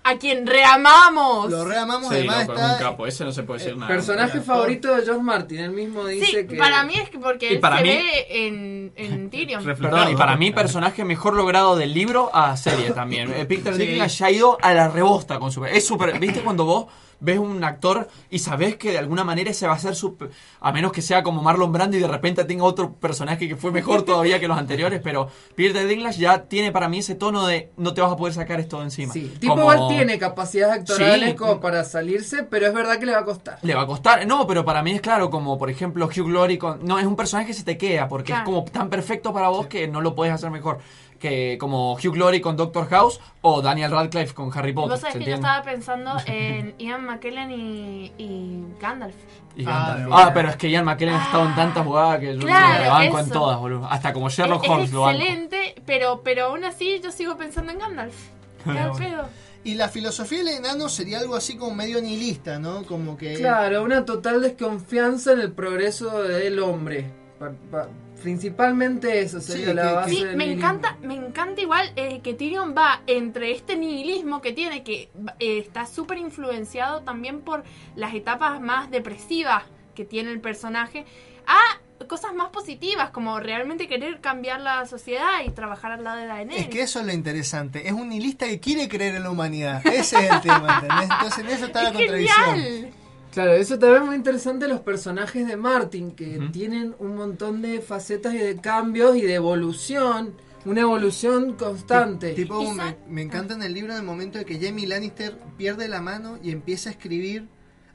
A 0.08 0.18
quien 0.18 0.46
reamamos. 0.46 1.50
Lo 1.50 1.66
reamamos, 1.66 2.10
Sí, 2.10 2.16
además 2.16 2.48
loco, 2.48 2.54
es 2.54 2.60
un 2.66 2.72
está... 2.72 2.84
capo, 2.84 3.08
ese 3.08 3.26
no 3.26 3.32
se 3.32 3.42
puede 3.44 3.60
decir 3.60 3.76
nada. 3.76 3.88
Personaje 3.92 4.40
favorito 4.42 4.96
de 4.96 5.04
George 5.04 5.24
Martin, 5.24 5.60
él 5.60 5.72
mismo 5.72 6.06
dice 6.06 6.26
Sí, 6.28 6.48
que... 6.48 6.56
para 6.58 6.84
mí 6.84 6.94
es 6.94 7.10
que 7.10 7.18
porque 7.18 7.50
Y 7.52 7.56
él 7.56 7.60
para 7.60 7.78
se 7.78 7.84
mí- 7.84 7.90
ve 7.90 8.28
en, 8.30 8.94
en 8.96 9.30
Tyrion. 9.32 9.64
Perdón, 9.66 10.12
y 10.12 10.16
para 10.16 10.36
mí, 10.38 10.52
personaje 10.52 11.04
mejor 11.04 11.34
logrado 11.34 11.76
del 11.76 11.94
libro 11.94 12.30
a 12.34 12.56
serie 12.56 12.92
también. 12.92 13.34
Eh, 13.34 13.46
Peter 13.46 13.74
Sí. 13.76 13.82
Dinklage 13.86 14.16
ya 14.18 14.26
ha 14.28 14.32
ido 14.32 14.58
a 14.62 14.74
la 14.74 14.88
rebosta 14.90 15.40
con 15.40 15.52
su. 15.52 15.66
Es 15.66 15.88
súper. 15.88 16.20
¿Viste 16.20 16.42
cuando 16.42 16.66
vos 16.66 16.86
ves 17.20 17.40
un 17.40 17.64
actor 17.64 18.08
y 18.30 18.40
sabés 18.40 18.76
que 18.78 18.92
de 18.92 18.98
alguna 18.98 19.24
manera 19.24 19.50
ese 19.52 19.68
va 19.68 19.74
a 19.74 19.80
ser 19.80 19.96
su. 19.96 20.16
A 20.62 20.72
menos 20.72 20.92
que 20.92 21.02
sea 21.02 21.24
como 21.24 21.42
Marlon 21.42 21.72
Brando 21.72 21.98
y 21.98 22.00
de 22.00 22.08
repente 22.08 22.44
tenga 22.46 22.64
otro 22.64 22.94
personaje 22.94 23.48
que 23.48 23.56
fue 23.56 23.72
mejor 23.72 24.02
todavía 24.06 24.40
que 24.40 24.48
los 24.48 24.58
anteriores, 24.58 25.02
pero 25.04 25.30
Peter 25.56 25.88
Dinklage 25.88 26.20
ya 26.20 26.44
tiene 26.44 26.72
para 26.72 26.90
mí 26.90 27.00
ese 27.00 27.16
tono 27.16 27.46
de 27.48 27.72
no 27.78 27.94
te 27.94 28.02
vas 28.02 28.12
a 28.12 28.18
poder 28.18 28.34
sacar 28.34 28.60
esto 28.60 28.78
de 28.80 28.84
encima. 28.86 29.14
Sí, 29.14 29.34
tipo 29.40 29.56
Como- 29.56 29.72
igual 29.74 29.88
tiene 29.90 30.18
capacidades 30.20 30.82
actorales 30.82 31.30
Sí. 31.32 31.36
como 31.36 31.60
para 31.60 31.84
salirse, 31.84 32.44
pero 32.44 32.68
es 32.68 32.74
verdad 32.74 32.98
que 33.00 33.06
le 33.06 33.12
va 33.14 33.20
a 33.20 33.26
costar. 33.26 33.58
Le 33.62 33.76
va 33.76 33.82
a 33.84 33.88
costar, 33.88 34.26
no, 34.28 34.46
pero 34.48 34.64
para 34.66 34.82
mí 34.84 34.92
es 34.92 35.02
claro, 35.02 35.30
como 35.30 35.58
por 35.58 35.70
ejemplo 35.70 36.06
Hugh 36.08 36.26
Glory 36.26 36.58
con... 36.58 36.86
No, 36.86 37.00
es 37.00 37.06
un 37.06 37.16
personaje 37.16 37.48
que 37.48 37.54
se 37.54 37.64
te 37.64 37.78
queda, 37.78 38.08
porque 38.08 38.28
Claro. 38.28 38.42
es 38.42 38.46
como 38.46 38.64
tan 38.66 38.90
perfecto 38.90 39.34
para 39.34 39.50
vos 39.50 39.68
que 39.68 39.88
no 39.88 40.02
lo 40.02 40.16
puedes 40.16 40.34
hacer 40.34 40.50
mejor. 40.52 40.80
Que 41.20 41.58
como 41.60 41.94
Hugh 41.94 42.12
Glory 42.14 42.42
con 42.42 42.58
Doctor 42.58 42.88
House 42.90 43.20
o 43.42 43.62
Daniel 43.62 43.92
Radcliffe 43.92 44.34
con 44.34 44.52
Harry 44.58 44.74
Potter. 44.74 44.92
Vos 44.92 45.00
sabés 45.00 45.14
¿se 45.14 45.20
que 45.20 45.26
yo 45.30 45.36
estaba 45.36 45.64
pensando 45.64 46.12
en 46.26 46.76
Ian 46.78 47.06
McKellen 47.06 47.52
y, 47.52 48.12
y 48.18 48.64
Gandalf. 48.80 49.16
Y 49.56 49.64
Ah, 49.66 49.96
Gandalf. 49.98 50.14
Ah, 50.14 50.32
pero 50.34 50.50
es 50.50 50.56
que 50.58 50.70
Ian 50.70 50.86
McKellen 50.86 51.16
ha 51.16 51.24
estado 51.24 51.46
en 51.46 51.56
tantas 51.56 51.86
jugadas 51.86 52.20
que 52.20 52.34
yo 52.36 52.42
Claro, 52.42 52.84
me 52.84 52.90
banco 52.90 53.20
en 53.20 53.30
todas, 53.30 53.60
boludo. 53.60 53.86
Hasta 53.90 54.12
como 54.14 54.30
Sherlock 54.30 54.64
es, 54.66 54.70
Holmes 54.70 54.88
es 54.90 54.94
lo 54.94 55.02
banco. 55.02 55.20
excelente, 55.20 55.76
pero, 55.86 56.22
pero 56.24 56.46
aún 56.48 56.64
así 56.66 57.00
yo 57.02 57.12
sigo 57.12 57.38
pensando 57.38 57.72
en 57.72 57.80
Gandalf. 57.80 58.16
¿Qué 58.66 58.78
al 58.78 58.92
pedo? 58.92 59.30
Y 59.64 59.74
la 59.76 59.90
filosofía 59.90 60.40
del 60.40 60.50
enano 60.50 60.90
sería 60.90 61.18
algo 61.20 61.36
así 61.36 61.58
como 61.58 61.74
medio 61.74 62.00
nihilista, 62.00 62.60
¿no? 62.60 62.84
Como 62.84 63.18
que... 63.18 63.34
Claro, 63.36 63.84
una 63.84 64.06
total 64.06 64.42
desconfianza 64.42 65.32
en 65.32 65.40
el 65.40 65.54
progreso 65.54 66.22
del 66.22 66.60
hombre. 66.60 67.10
Pa- 67.40 67.52
pa- 67.72 67.88
principalmente 68.22 69.22
eso 69.22 69.40
sería 69.42 69.68
Sí, 69.70 69.74
la 69.74 69.88
que- 69.88 69.94
base 69.94 70.10
Sí, 70.12 70.24
del 70.24 70.36
me 70.38 70.46
nihilismo. 70.46 70.70
encanta, 70.70 70.98
me 71.02 71.16
encanta 71.16 71.62
igual 71.62 71.92
eh, 71.96 72.22
que 72.24 72.34
Tyrion 72.34 72.74
va 72.78 73.02
entre 73.08 73.52
este 73.52 73.76
nihilismo 73.76 74.42
que 74.42 74.54
tiene, 74.54 74.84
que 74.84 75.10
eh, 75.40 75.60
está 75.60 75.86
súper 75.86 76.18
influenciado 76.18 77.02
también 77.02 77.42
por 77.42 77.64
las 77.96 78.14
etapas 78.14 78.60
más 78.62 78.90
depresivas 78.92 79.64
que 79.94 80.06
tiene 80.06 80.32
el 80.32 80.42
personaje, 80.42 81.06
a 81.48 81.80
cosas 82.08 82.34
más 82.34 82.50
positivas, 82.50 83.12
como 83.12 83.40
realmente 83.40 83.88
querer 83.88 84.20
cambiar 84.20 84.60
la 84.60 84.86
sociedad 84.86 85.40
y 85.46 85.52
trabajar 85.52 85.94
al 85.94 86.04
lado 86.04 86.18
de 86.20 86.26
Daenerys. 86.28 86.64
Es 86.64 86.70
que 86.70 86.82
eso 86.82 87.00
es 87.00 87.06
lo 87.06 87.14
interesante. 87.14 87.88
Es 87.88 87.94
un 87.94 88.10
nihilista 88.10 88.46
que 88.48 88.60
quiere 88.60 88.90
creer 88.90 89.16
en 89.16 89.24
la 89.24 89.32
humanidad. 89.32 89.82
Ese 89.88 90.18
es 90.26 90.30
el 90.32 90.42
tema, 90.42 90.82
¿entendés? 90.82 91.10
Entonces 91.10 91.40
en 91.40 91.50
eso 91.52 91.66
está 91.68 91.84
la 91.84 91.94
contradicción. 91.94 92.56
genial. 92.56 92.94
Claro, 93.36 93.52
eso 93.54 93.78
también 93.78 94.02
es 94.02 94.08
muy 94.08 94.16
interesante 94.16 94.68
los 94.68 94.80
personajes 94.80 95.46
de 95.48 95.58
Martin, 95.58 96.12
que 96.14 96.40
tienen 96.52 96.96
un 97.00 97.16
montón 97.16 97.62
de 97.62 97.82
facetas 97.82 98.34
y 98.34 98.38
de 98.38 98.56
cambios 98.58 99.16
y 99.18 99.22
de 99.22 99.36
evolución, 99.36 100.34
una 100.66 100.82
evolución 100.82 101.54
constante. 101.54 102.32
Tipo, 102.34 102.64
me, 102.74 102.96
me 103.08 103.22
encanta 103.22 103.54
en 103.54 103.62
el 103.62 103.74
libro 103.74 103.92
en 103.92 104.00
el 104.00 104.06
momento 104.06 104.38
de 104.40 104.46
que 104.46 104.58
Jamie 104.60 104.88
Lannister 104.88 105.38
pierde 105.58 105.88
la 105.90 106.02
mano 106.02 106.40
y 106.42 106.52
empieza 106.52 106.90
a 106.90 106.94
escribir. 106.94 107.48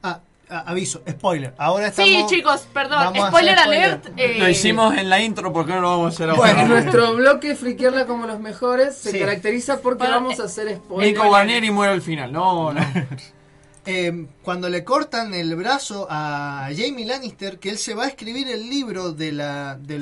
Ah, 0.03 0.21
a- 0.47 0.59
aviso, 0.69 1.01
spoiler. 1.09 1.55
Ahora 1.57 1.87
estamos. 1.87 2.11
Sí, 2.11 2.23
chicos, 2.35 2.67
perdón, 2.71 3.13
spoiler 3.15 3.57
alert. 3.57 4.09
eh, 4.17 4.35
Lo 4.37 4.47
hicimos 4.47 4.95
en 4.95 5.09
la 5.09 5.19
intro, 5.21 5.51
¿por 5.51 5.65
qué 5.65 5.73
no 5.73 5.81
lo 5.81 5.89
vamos 5.89 6.05
a 6.05 6.09
hacer 6.09 6.29
ahora? 6.29 6.53
Bueno, 6.53 6.67
nuestro 6.67 7.15
bloque 7.15 7.55
Friquearla 7.55 8.05
como 8.05 8.27
los 8.27 8.39
mejores 8.39 8.95
se 8.95 9.09
Sí. 9.11 9.19
caracteriza 9.19 9.81
porque 9.81 10.03
Bueno, 10.03 10.21
vamos 10.21 10.39
a 10.39 10.43
hacer 10.43 10.75
spoilers. 10.75 11.13
Nico 11.13 11.27
Guarnieri 11.27 11.71
muere 11.71 11.93
al 11.93 12.01
final. 12.03 12.31
No, 12.31 12.71
no. 12.73 12.79
Eh, 13.85 14.27
cuando 14.43 14.69
le 14.69 14.83
cortan 14.83 15.33
el 15.33 15.55
brazo 15.55 16.07
a 16.09 16.69
Jamie 16.75 17.05
Lannister, 17.05 17.59
que 17.59 17.69
él 17.69 17.77
se 17.77 17.95
va 17.95 18.03
a 18.03 18.07
escribir 18.07 18.47
el 18.47 18.69
libro 18.69 19.11
de 19.11 19.31
la, 19.31 19.75
de 19.75 19.97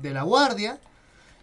de 0.00 0.10
la 0.10 0.22
guardia, 0.22 0.78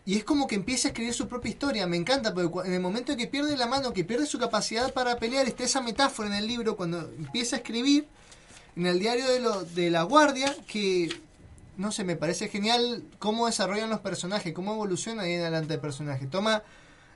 y 0.06 0.16
es 0.18 0.24
como 0.24 0.48
que 0.48 0.56
empieza 0.56 0.88
a 0.88 0.92
escribir 0.92 1.14
su 1.14 1.28
propia 1.28 1.50
historia. 1.50 1.88
Me 1.88 1.98
encanta, 1.98 2.34
porque 2.34 2.68
en 2.68 2.76
el 2.76 2.80
momento 2.80 3.12
en 3.12 3.18
que 3.18 3.28
pierde 3.28 3.58
la 3.58 3.68
mano, 3.68 3.92
que 3.92 4.06
pierde 4.06 4.26
su 4.26 4.40
capacidad 4.40 4.94
para 4.94 5.18
pelear, 5.18 5.48
está 5.48 5.64
esa 5.64 5.82
metáfora 5.82 6.30
en 6.30 6.36
el 6.36 6.48
libro, 6.48 6.78
cuando 6.78 7.00
empieza 7.18 7.58
a 7.58 7.60
escribir 7.60 8.08
en 8.76 8.86
el 8.86 9.00
diario 9.00 9.28
de, 9.28 9.40
lo, 9.40 9.64
de 9.64 9.90
la 9.90 10.04
guardia, 10.04 10.56
que 10.68 11.10
no 11.78 11.92
sé, 11.92 12.04
me 12.04 12.16
parece 12.16 12.48
genial 12.48 13.04
cómo 13.20 13.48
desarrollan 13.48 13.90
los 13.90 14.00
personajes, 14.00 14.54
cómo 14.54 14.74
evoluciona 14.74 15.24
ahí 15.24 15.34
en 15.34 15.42
adelante 15.42 15.74
el 15.74 15.80
personaje. 15.82 16.26
Toma, 16.28 16.64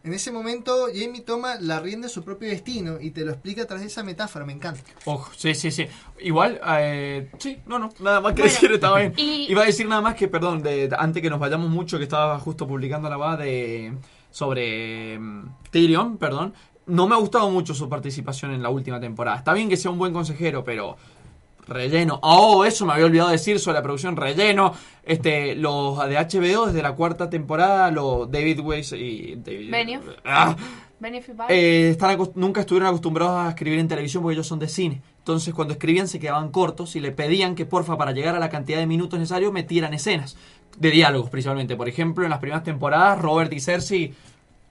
en 0.03 0.13
ese 0.13 0.31
momento, 0.31 0.87
Jamie 0.93 1.21
toma 1.21 1.55
la 1.59 1.79
rienda 1.79 2.07
de 2.07 2.13
su 2.13 2.23
propio 2.23 2.47
destino 2.49 2.99
y 3.01 3.11
te 3.11 3.25
lo 3.25 3.31
explica 3.31 3.63
a 3.63 3.65
través 3.65 3.81
de 3.83 3.87
esa 3.87 4.03
metáfora, 4.03 4.45
me 4.45 4.53
encanta. 4.53 4.81
Ojo, 5.05 5.29
sí, 5.35 5.53
sí, 5.55 5.71
sí. 5.71 5.87
Igual, 6.21 6.59
eh, 6.79 7.29
sí, 7.37 7.57
no, 7.67 7.79
no, 7.79 7.89
nada 7.99 8.21
más 8.21 8.33
que 8.33 8.41
Bueno, 8.43 8.53
decir, 8.53 8.71
estaba 8.71 8.99
bien. 8.99 9.13
y- 9.17 9.47
Iba 9.51 9.63
a 9.63 9.65
decir 9.65 9.87
nada 9.87 10.01
más 10.01 10.15
que, 10.15 10.27
perdón, 10.27 10.63
de, 10.63 10.87
de- 10.87 10.95
antes 10.97 11.21
que 11.21 11.29
nos 11.29 11.39
vayamos 11.39 11.69
mucho, 11.69 11.97
que 11.97 12.03
estaba 12.05 12.39
justo 12.39 12.67
publicando 12.67 13.09
la 13.09 13.17
va 13.17 13.35
de 13.37 13.93
sobre 14.31 15.19
mm, 15.19 15.45
Tyrion, 15.71 16.17
perdón. 16.17 16.53
No 16.85 17.07
me 17.07 17.13
ha 17.15 17.19
gustado 17.19 17.49
mucho 17.51 17.73
su 17.75 17.87
participación 17.87 18.51
en 18.51 18.63
la 18.63 18.69
última 18.69 18.99
temporada. 18.99 19.37
Está 19.37 19.53
bien 19.53 19.69
que 19.69 19.77
sea 19.77 19.91
un 19.91 19.99
buen 19.99 20.11
consejero, 20.13 20.63
pero 20.63 20.97
relleno. 21.69 22.19
Oh, 22.23 22.65
eso 22.65 22.85
me 22.85 22.93
había 22.93 23.05
olvidado 23.05 23.29
decir 23.29 23.59
sobre 23.59 23.75
la 23.75 23.83
producción 23.83 24.15
relleno. 24.15 24.73
Este, 25.03 25.55
los 25.55 25.97
de 26.07 26.15
HBO 26.15 26.67
desde 26.67 26.81
la 26.81 26.93
cuarta 26.93 27.29
temporada, 27.29 27.89
los 27.91 28.29
David 28.29 28.59
Weiss 28.59 28.93
y 28.93 29.35
David, 29.35 29.71
Benioff. 29.71 30.05
Ah, 30.23 30.55
eh, 31.47 31.89
están 31.91 32.17
nunca 32.35 32.61
estuvieron 32.61 32.89
acostumbrados 32.89 33.45
a 33.45 33.49
escribir 33.49 33.79
en 33.79 33.87
televisión 33.87 34.21
porque 34.21 34.33
ellos 34.33 34.47
son 34.47 34.59
de 34.59 34.67
cine. 34.67 35.01
Entonces, 35.19 35.53
cuando 35.53 35.73
escribían 35.73 36.07
se 36.07 36.19
quedaban 36.19 36.49
cortos 36.49 36.95
y 36.95 36.99
le 36.99 37.11
pedían 37.11 37.55
que, 37.55 37.65
porfa, 37.65 37.97
para 37.97 38.11
llegar 38.11 38.35
a 38.35 38.39
la 38.39 38.49
cantidad 38.49 38.79
de 38.79 38.85
minutos 38.85 39.19
necesarios, 39.19 39.53
metieran 39.53 39.93
escenas 39.93 40.35
de 40.77 40.91
diálogos, 40.91 41.29
principalmente. 41.29 41.75
Por 41.75 41.87
ejemplo, 41.87 42.23
en 42.23 42.29
las 42.29 42.39
primeras 42.39 42.63
temporadas, 42.63 43.21
Robert 43.21 43.51
y 43.53 43.59
Cersei, 43.59 44.13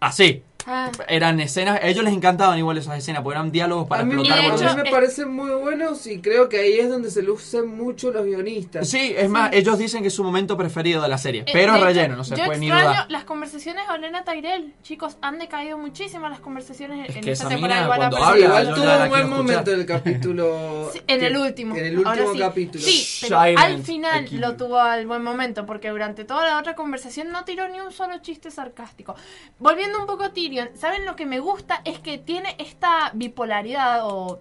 así. 0.00 0.42
Ah. 0.70 0.90
Eran 1.08 1.40
escenas, 1.40 1.80
a 1.82 1.86
ellos 1.88 2.04
les 2.04 2.12
encantaban 2.12 2.58
igual 2.58 2.76
esas 2.76 2.98
escenas, 2.98 3.22
porque 3.22 3.38
eran 3.38 3.50
diálogos 3.50 3.88
para 3.88 4.02
a 4.02 4.04
mí, 4.04 4.12
explotar. 4.12 4.38
a 4.68 4.74
mí 4.76 4.82
me 4.82 4.90
parecen 4.90 5.30
muy 5.34 5.50
buenos 5.52 6.06
y 6.06 6.20
creo 6.20 6.48
que 6.50 6.58
ahí 6.58 6.78
es 6.78 6.90
donde 6.90 7.10
se 7.10 7.22
lucen 7.22 7.66
mucho 7.74 8.10
los 8.12 8.24
guionistas. 8.26 8.86
Sí, 8.88 9.14
es 9.16 9.30
más, 9.30 9.50
ellos 9.54 9.78
dicen 9.78 10.02
que 10.02 10.08
es 10.08 10.14
su 10.14 10.22
momento 10.22 10.56
preferido 10.58 11.00
de 11.00 11.08
la 11.08 11.16
serie, 11.16 11.40
Eh, 11.46 11.50
pero 11.52 11.72
es 11.72 11.78
hecho, 11.78 11.84
relleno, 11.86 12.16
no 12.16 12.24
se 12.24 12.36
yo 12.36 12.44
puede 12.44 12.58
ni 12.58 12.66
extraño 12.68 12.88
dudar. 12.90 13.10
las 13.10 13.24
conversaciones 13.24 13.86
de 13.88 13.94
Olena 13.94 14.24
Tyrell. 14.24 14.74
Chicos, 14.82 15.16
han 15.22 15.38
decaído 15.38 15.78
muchísimo 15.78 16.28
las 16.28 16.40
conversaciones 16.40 17.08
Es 17.08 17.16
en 17.16 17.22
que 17.22 17.30
esta 17.32 17.48
temporada. 17.48 17.84
mina, 17.84 17.94
Igual 17.94 18.02
habla, 18.24 18.38
igual 18.38 18.74
tuvo 18.74 19.02
un 19.04 19.08
buen 19.08 19.30
momento 19.30 19.70
escuchar. 19.70 19.78
el 19.80 19.86
capítulo. 19.86 20.90
Sí, 20.92 21.00
en 21.06 21.20
que- 21.20 21.26
el 21.26 21.36
último. 21.38 21.76
En 21.76 21.84
el 21.86 21.92
último 21.98 22.10
Ahora 22.10 22.32
sí. 22.32 22.38
capítulo. 22.38 22.84
Sí, 22.84 23.06
pero 23.22 23.40
Silent 23.40 23.58
al 23.58 23.82
final 23.82 24.24
Equilibrium. 24.24 24.50
lo 24.50 24.56
tuvo 24.56 24.78
al 24.78 25.06
buen 25.06 25.22
momento, 25.22 25.64
porque 25.64 25.88
durante 25.88 26.24
toda 26.24 26.44
la 26.46 26.58
otra 26.58 26.74
conversación 26.74 27.30
no 27.30 27.44
tiró 27.44 27.68
ni 27.68 27.80
un 27.80 27.92
solo 27.92 28.18
chiste 28.20 28.50
sarcástico. 28.50 29.14
Volviendo 29.58 29.98
un 30.00 30.06
poco 30.06 30.24
a 30.24 30.32
Tyrion, 30.32 30.57
¿saben 30.74 31.04
lo 31.04 31.16
que 31.16 31.26
me 31.26 31.40
gusta? 31.40 31.80
Es 31.84 31.98
que 31.98 32.18
tiene 32.18 32.54
esta 32.58 33.10
bipolaridad 33.14 34.00
o 34.04 34.40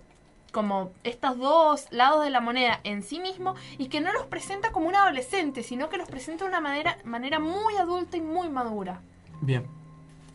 como 0.51 0.91
estos 1.03 1.37
dos 1.37 1.85
lados 1.91 2.23
de 2.23 2.29
la 2.29 2.41
moneda 2.41 2.79
en 2.83 3.03
sí 3.03 3.19
mismo 3.19 3.55
y 3.77 3.87
que 3.87 4.01
no 4.01 4.11
los 4.13 4.25
presenta 4.25 4.71
como 4.71 4.87
un 4.87 4.95
adolescente, 4.95 5.61
sino 5.61 5.89
que 5.89 5.97
los 5.97 6.09
presenta 6.09 6.45
de 6.45 6.49
una 6.49 6.61
manera, 6.61 6.97
manera 7.03 7.39
muy 7.39 7.75
adulta 7.75 8.17
y 8.17 8.21
muy 8.21 8.49
madura. 8.49 9.01
Bien. 9.41 9.65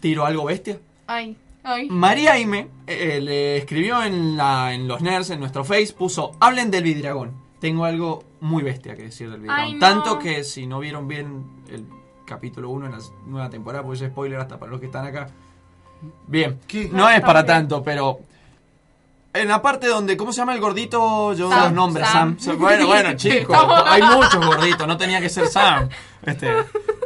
¿Tiro 0.00 0.24
algo 0.24 0.44
bestia? 0.44 0.78
Ay, 1.06 1.36
ay. 1.62 1.88
María 1.88 2.32
Aime 2.32 2.68
eh, 2.86 3.20
le 3.20 3.56
escribió 3.56 4.02
en, 4.02 4.36
la, 4.36 4.74
en 4.74 4.86
los 4.86 5.00
nerds, 5.00 5.30
en 5.30 5.40
nuestro 5.40 5.64
face, 5.64 5.92
puso, 5.92 6.32
hablen 6.40 6.70
del 6.70 6.84
Vidragón. 6.84 7.32
Tengo 7.60 7.84
algo 7.84 8.24
muy 8.40 8.62
bestia 8.62 8.96
que 8.96 9.02
decir 9.02 9.30
del 9.30 9.40
Vidragón. 9.40 9.64
Ay, 9.64 9.72
no. 9.74 9.80
Tanto 9.80 10.18
que 10.18 10.44
si 10.44 10.66
no 10.66 10.80
vieron 10.80 11.08
bien 11.08 11.64
el 11.68 11.86
capítulo 12.24 12.70
1 12.70 12.86
en 12.86 12.92
la 12.92 12.98
nueva 13.26 13.50
temporada, 13.50 13.84
porque 13.84 14.04
es 14.04 14.10
spoiler 14.10 14.38
hasta 14.38 14.58
para 14.58 14.70
los 14.70 14.80
que 14.80 14.86
están 14.86 15.04
acá. 15.04 15.28
Bien, 16.26 16.58
no 16.92 17.08
es 17.08 17.20
para 17.20 17.44
tanto, 17.44 17.82
pero... 17.82 18.20
En 19.34 19.48
la 19.48 19.62
parte 19.62 19.86
donde, 19.86 20.14
¿cómo 20.16 20.30
se 20.30 20.38
llama 20.38 20.54
el 20.54 20.60
gordito? 20.60 21.32
Yo 21.32 21.48
Sam, 21.48 21.62
los 21.64 21.72
nombres, 21.72 22.06
Sam. 22.08 22.38
Sam. 22.38 22.58
Bueno, 22.58 22.86
bueno, 22.86 23.12
chicos, 23.16 23.56
hay 23.86 24.02
muchos 24.02 24.44
gorditos, 24.44 24.86
no 24.86 24.98
tenía 24.98 25.20
que 25.22 25.30
ser 25.30 25.46
Sam. 25.46 25.88
Este, 26.26 26.50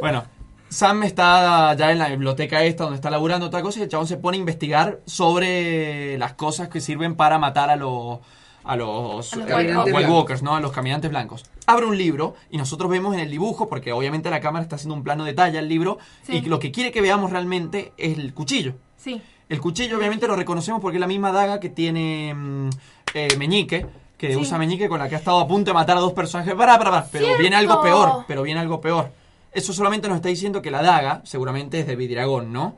bueno, 0.01 0.25
Sam 0.69 1.05
está 1.05 1.75
ya 1.75 1.93
en 1.93 2.01
la 2.01 2.09
biblioteca 2.09 2.65
esta 2.65 2.83
donde 2.83 2.97
está 2.97 3.11
laburando 3.11 3.47
otra 3.47 3.63
cosa 3.63 3.79
y 3.79 3.83
el 3.83 3.89
chabón 3.89 4.09
se 4.09 4.17
pone 4.17 4.37
a 4.39 4.41
investigar 4.41 5.01
sobre 5.07 6.19
las 6.19 6.33
cosas 6.35 6.69
que 6.69 6.81
sirven 6.81 7.15
para 7.15 7.39
matar 7.39 7.71
a 7.71 7.77
los 7.77 8.19
a 8.65 8.75
los, 8.75 9.33
A 9.33 9.37
los 9.37 9.49
eh, 9.49 9.55
White 9.55 9.73
a 9.73 9.77
Walkers. 9.77 9.97
White 9.97 10.11
Walkers, 10.11 10.43
¿no? 10.43 10.57
A 10.57 10.61
los 10.61 10.73
caminantes 10.73 11.09
blancos. 11.09 11.45
Abre 11.67 11.87
un 11.87 11.97
libro 11.97 12.35
y 12.51 12.57
nosotros 12.59 12.91
vemos 12.91 13.15
en 13.15 13.21
el 13.21 13.31
dibujo, 13.31 13.69
porque 13.69 13.93
obviamente 13.93 14.29
la 14.29 14.41
cámara 14.41 14.65
está 14.65 14.75
haciendo 14.75 14.97
un 14.97 15.05
plano 15.05 15.23
de 15.25 15.35
talla 15.35 15.61
al 15.61 15.69
libro, 15.69 15.99
Sí. 16.25 16.39
y 16.39 16.41
lo 16.41 16.59
que 16.59 16.73
quiere 16.73 16.91
que 16.91 17.01
veamos 17.01 17.31
realmente 17.31 17.93
es 17.97 18.19
el 18.19 18.35
cuchillo. 18.35 18.75
Sí. 19.07 19.23
El 19.49 19.61
cuchillo 19.61 19.97
obviamente 19.97 20.27
lo 20.27 20.35
reconocemos 20.35 20.81
porque 20.81 20.97
es 20.97 21.01
la 21.01 21.07
misma 21.07 21.31
daga 21.31 21.61
que 21.61 21.69
tiene 21.69 22.35
mm, 22.35 22.71
eh, 23.15 23.29
Meñique, 23.39 23.87
que 24.19 24.31
Sí. 24.33 24.37
usa 24.37 24.59
Meñique 24.59 24.89
con 24.89 24.99
la 24.99 25.09
que 25.09 25.15
ha 25.15 25.19
estado 25.19 25.39
a 25.39 25.47
punto 25.47 25.71
de 25.71 25.75
matar 25.75 25.97
a 25.97 26.01
dos 26.01 26.13
personajes. 26.13 26.53
Pará, 26.55 26.77
pará, 26.77 26.91
pará, 26.91 27.07
pero 27.13 27.27
Cierto. 27.27 27.41
viene 27.41 27.55
algo 27.55 27.81
peor, 27.81 28.25
pero 28.27 28.43
viene 28.43 28.59
algo 28.61 28.81
peor. 28.81 29.13
Eso 29.53 29.73
solamente 29.73 30.09
nos 30.09 30.17
está 30.17 30.29
diciendo 30.29 30.61
que 30.61 30.73
la 30.73 30.83
daga 30.83 31.21
seguramente 31.25 31.79
es 31.79 31.87
de 31.87 31.95
Vidragón, 31.95 32.53
¿no? 32.53 32.77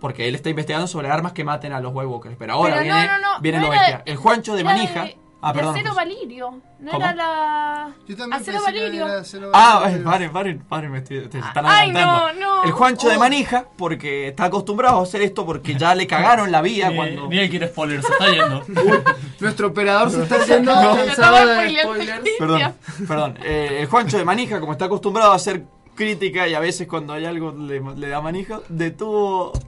Porque 0.00 0.28
él 0.28 0.34
está 0.34 0.50
investigando 0.50 0.86
sobre 0.86 1.08
armas 1.08 1.32
que 1.32 1.44
maten 1.44 1.72
a 1.72 1.80
los 1.80 1.94
White 1.94 2.06
Walkers. 2.06 2.36
Pero 2.38 2.52
ahora 2.52 2.76
Pero 2.78 2.90
no, 2.90 2.94
viene, 2.98 3.06
no, 3.08 3.18
no, 3.18 3.40
viene 3.40 3.60
lo 3.60 3.70
bestia. 3.70 4.02
El 4.04 4.16
Juancho 4.16 4.54
de 4.54 4.64
Manija. 4.64 5.08
Ah, 5.42 5.52
perdón. 5.52 5.74
Acero. 5.76 5.94
Valirio. 5.94 6.60
No 6.80 6.90
¿Cómo? 6.92 7.04
era 7.04 7.14
la. 7.14 7.90
Yo 8.08 8.16
también 8.16 8.40
Acero 8.40 8.58
pensé 8.58 8.72
que 8.72 8.80
Valirio. 8.80 9.06
era 9.06 9.20
Acero 9.20 9.50
Ah, 9.52 9.80
Valirio, 9.82 10.04
paren, 10.04 10.32
paren, 10.32 10.58
paren, 10.68 10.90
me 10.92 10.98
estoy- 10.98 11.28
te 11.28 11.38
están 11.38 11.66
Ay, 11.66 11.90
adelantando. 11.90 12.32
no, 12.40 12.56
no. 12.62 12.64
El 12.64 12.72
Juancho 12.72 13.08
de 13.08 13.16
Oh. 13.16 13.20
Manija, 13.20 13.66
porque 13.76 14.28
está 14.28 14.44
acostumbrado 14.46 15.00
a 15.00 15.02
hacer 15.02 15.22
esto 15.22 15.44
porque 15.44 15.74
ya 15.74 15.94
le 15.94 16.06
cagaron 16.06 16.50
la 16.50 16.62
vida 16.62 16.88
Ni, 16.90 16.96
cuando... 16.96 17.28
ni 17.28 17.38
él 17.38 17.50
quiere 17.50 17.68
spoiler, 17.68 18.02
se 18.02 18.12
está 18.12 18.30
yendo. 18.30 18.64
Nuestro 19.40 19.68
operador 19.68 20.10
se 20.10 20.22
está 20.22 20.44
yendo 20.44 20.74
No. 20.82 20.96
de 20.96 21.10
spoilers. 21.12 22.20
Perdón, 22.38 22.74
perdón. 23.06 23.38
Eh, 23.44 23.78
el 23.82 23.86
Juancho 23.88 24.16
de 24.18 24.24
Manija, 24.24 24.60
como 24.60 24.72
está 24.72 24.86
acostumbrado 24.86 25.32
a 25.32 25.36
hacer 25.36 25.64
crítica 25.94 26.48
y 26.48 26.54
a 26.54 26.60
veces 26.60 26.86
cuando 26.88 27.12
hay 27.12 27.26
algo 27.26 27.52
le, 27.52 27.80
le 27.96 28.08
da 28.08 28.22
manija, 28.22 28.60
detuvo, 28.70 29.52
eh, 29.54 29.60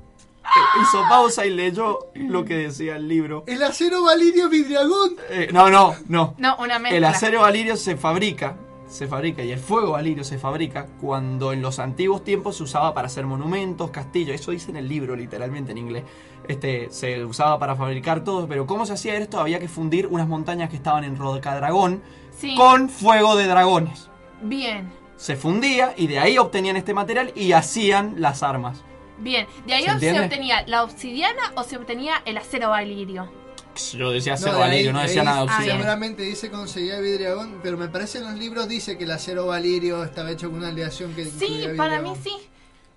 hizo 0.83 1.03
pausa 1.09 1.47
y 1.47 1.51
leyó 1.51 2.11
lo 2.15 2.45
que 2.45 2.57
decía 2.57 2.97
el 2.97 3.09
libro. 3.09 3.45
El 3.47 3.63
acero 3.63 4.03
Valirio 4.03 4.49
Vidriagón. 4.49 5.17
Eh, 5.31 5.49
no, 5.53 5.71
no, 5.71 5.95
no. 6.09 6.35
No, 6.39 6.57
una 6.59 6.79
mezcla. 6.79 6.97
El 6.97 7.05
acero 7.05 7.41
valirio 7.43 7.77
se 7.77 7.97
fabrica, 7.97 8.57
se 8.89 9.07
fabrica 9.07 9.43
y 9.43 9.53
el 9.53 9.59
fuego 9.59 9.93
valirio 9.93 10.25
se 10.25 10.39
fabrica 10.39 10.87
cuando 11.01 11.53
en 11.53 11.63
los 11.63 11.79
antiguos 11.79 12.25
tiempos 12.25 12.57
se 12.57 12.65
usaba 12.65 12.93
para 12.95 13.07
hacer 13.07 13.25
monumentos, 13.27 13.91
castillos, 13.91 14.35
eso 14.35 14.51
dice 14.51 14.71
en 14.71 14.77
el 14.77 14.89
libro 14.89 15.17
literalmente 15.17 15.73
en 15.73 15.79
inglés. 15.79 16.05
Este, 16.49 16.89
se 16.91 17.25
usaba 17.25 17.59
para 17.59 17.77
fabricar 17.77 18.25
todo, 18.25 18.49
pero 18.49 18.67
¿cómo 18.67 18.85
se 18.85 18.95
hacía 18.95 19.15
esto? 19.17 19.39
Había 19.41 19.61
que 19.61 19.69
fundir 19.69 20.09
unas 20.09 20.27
montañas 20.27 20.69
que 20.71 20.77
estaban 20.77 21.05
en 21.05 21.17
Rocadragón 21.17 22.03
Sí. 22.37 22.55
con 22.57 22.89
fuego 22.89 23.37
de 23.37 23.47
dragones. 23.47 24.09
Bien. 24.43 24.93
Se 25.17 25.37
fundía 25.37 25.95
y 25.97 26.09
de 26.09 26.19
ahí 26.19 26.37
obtenían 26.39 26.77
este 26.77 26.95
material 26.95 27.31
y 27.37 27.53
hacían 27.53 28.17
las 28.19 28.43
armas. 28.43 28.83
Bien. 29.23 29.47
De 29.67 29.75
ahí 29.75 29.85
¿Se 29.85 29.99
se, 30.01 30.21
obtenía 30.21 30.65
la 30.67 30.83
obsidiana 30.85 31.43
o 31.57 31.63
se 31.63 31.77
obtenía 31.77 32.23
el 32.25 32.37
acero 32.39 32.71
valirio. 32.71 33.31
Yo 33.95 34.11
decía 34.11 34.35
acero 34.35 34.53
de 34.53 34.59
valirio, 34.59 34.89
ahí- 34.91 34.93
no 34.93 34.99
de 35.01 35.07
decía 35.07 35.23
ahí 35.23 35.27
nada 35.27 35.39
de 35.39 35.45
obsidiana. 35.45 35.73
Seguramente 35.79 36.23
dice 36.25 36.51
conseguía 36.51 36.99
Vidriagón, 37.01 37.61
pero 37.63 37.79
me 37.79 37.89
parece 37.89 38.19
en 38.19 38.25
los 38.25 38.35
libros 38.35 38.69
dice 38.69 38.99
que 38.99 39.05
el 39.05 39.11
acero 39.13 39.47
Valirio 39.47 40.05
estaba 40.05 40.31
hecho 40.31 40.51
con 40.51 40.59
una 40.59 40.69
aleación 40.69 41.15
que 41.15 41.25
Sí, 41.25 41.65
para 41.77 42.01
mí 42.03 42.13
sí. 42.23 42.33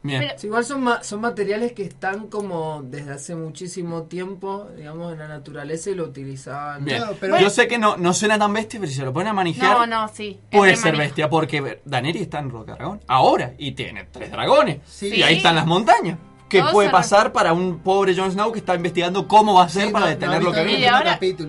Bien. 0.07 0.31
Sí, 0.37 0.47
igual 0.47 0.63
son, 0.65 0.83
ma- 0.83 1.03
son 1.03 1.21
materiales 1.21 1.73
que 1.73 1.83
están 1.83 2.27
como 2.27 2.81
desde 2.83 3.11
hace 3.13 3.35
muchísimo 3.35 4.03
tiempo, 4.03 4.67
digamos, 4.77 5.13
en 5.13 5.19
la 5.19 5.27
naturaleza 5.27 5.89
y 5.89 5.95
lo 5.95 6.03
utilizaban. 6.05 6.85
Bien. 6.85 7.03
Yo 7.41 7.49
sé 7.49 7.67
que 7.67 7.77
no, 7.77 7.97
no 7.97 8.13
suena 8.13 8.37
tan 8.39 8.53
bestia, 8.53 8.79
pero 8.79 8.89
si 8.91 8.97
se 8.97 9.03
lo 9.05 9.11
ponen 9.13 9.29
a 9.29 9.33
manejar, 9.33 9.77
No, 9.77 9.85
no, 9.87 10.07
sí. 10.07 10.39
es 10.51 10.57
puede 10.57 10.75
ser 10.75 10.95
bestia. 10.95 11.29
Porque 11.29 11.81
Daneri 11.85 12.19
está 12.21 12.39
en 12.39 12.49
Roca 12.49 12.75
Dragón 12.75 13.01
ahora 13.07 13.53
y 13.57 13.71
tiene 13.73 14.05
tres 14.11 14.31
dragones. 14.31 14.79
Sí. 14.85 15.07
Y 15.13 15.23
ahí 15.23 15.37
están 15.37 15.55
las 15.55 15.65
montañas. 15.65 16.17
¿Qué 16.47 16.59
Todo 16.61 16.73
puede 16.73 16.89
pasar 16.91 17.31
para 17.31 17.53
un 17.53 17.79
pobre 17.79 18.15
Jon 18.15 18.31
Snow 18.31 18.51
que 18.51 18.59
está 18.59 18.75
investigando 18.75 19.27
cómo 19.27 19.55
va 19.55 19.63
a 19.63 19.69
ser 19.69 19.91
para 19.91 20.05
detener 20.05 20.43
lo 20.43 20.51
que 20.51 20.63
viene? 20.63 20.89
¿No 20.91 20.97
has 20.97 21.19
visto 21.19 21.43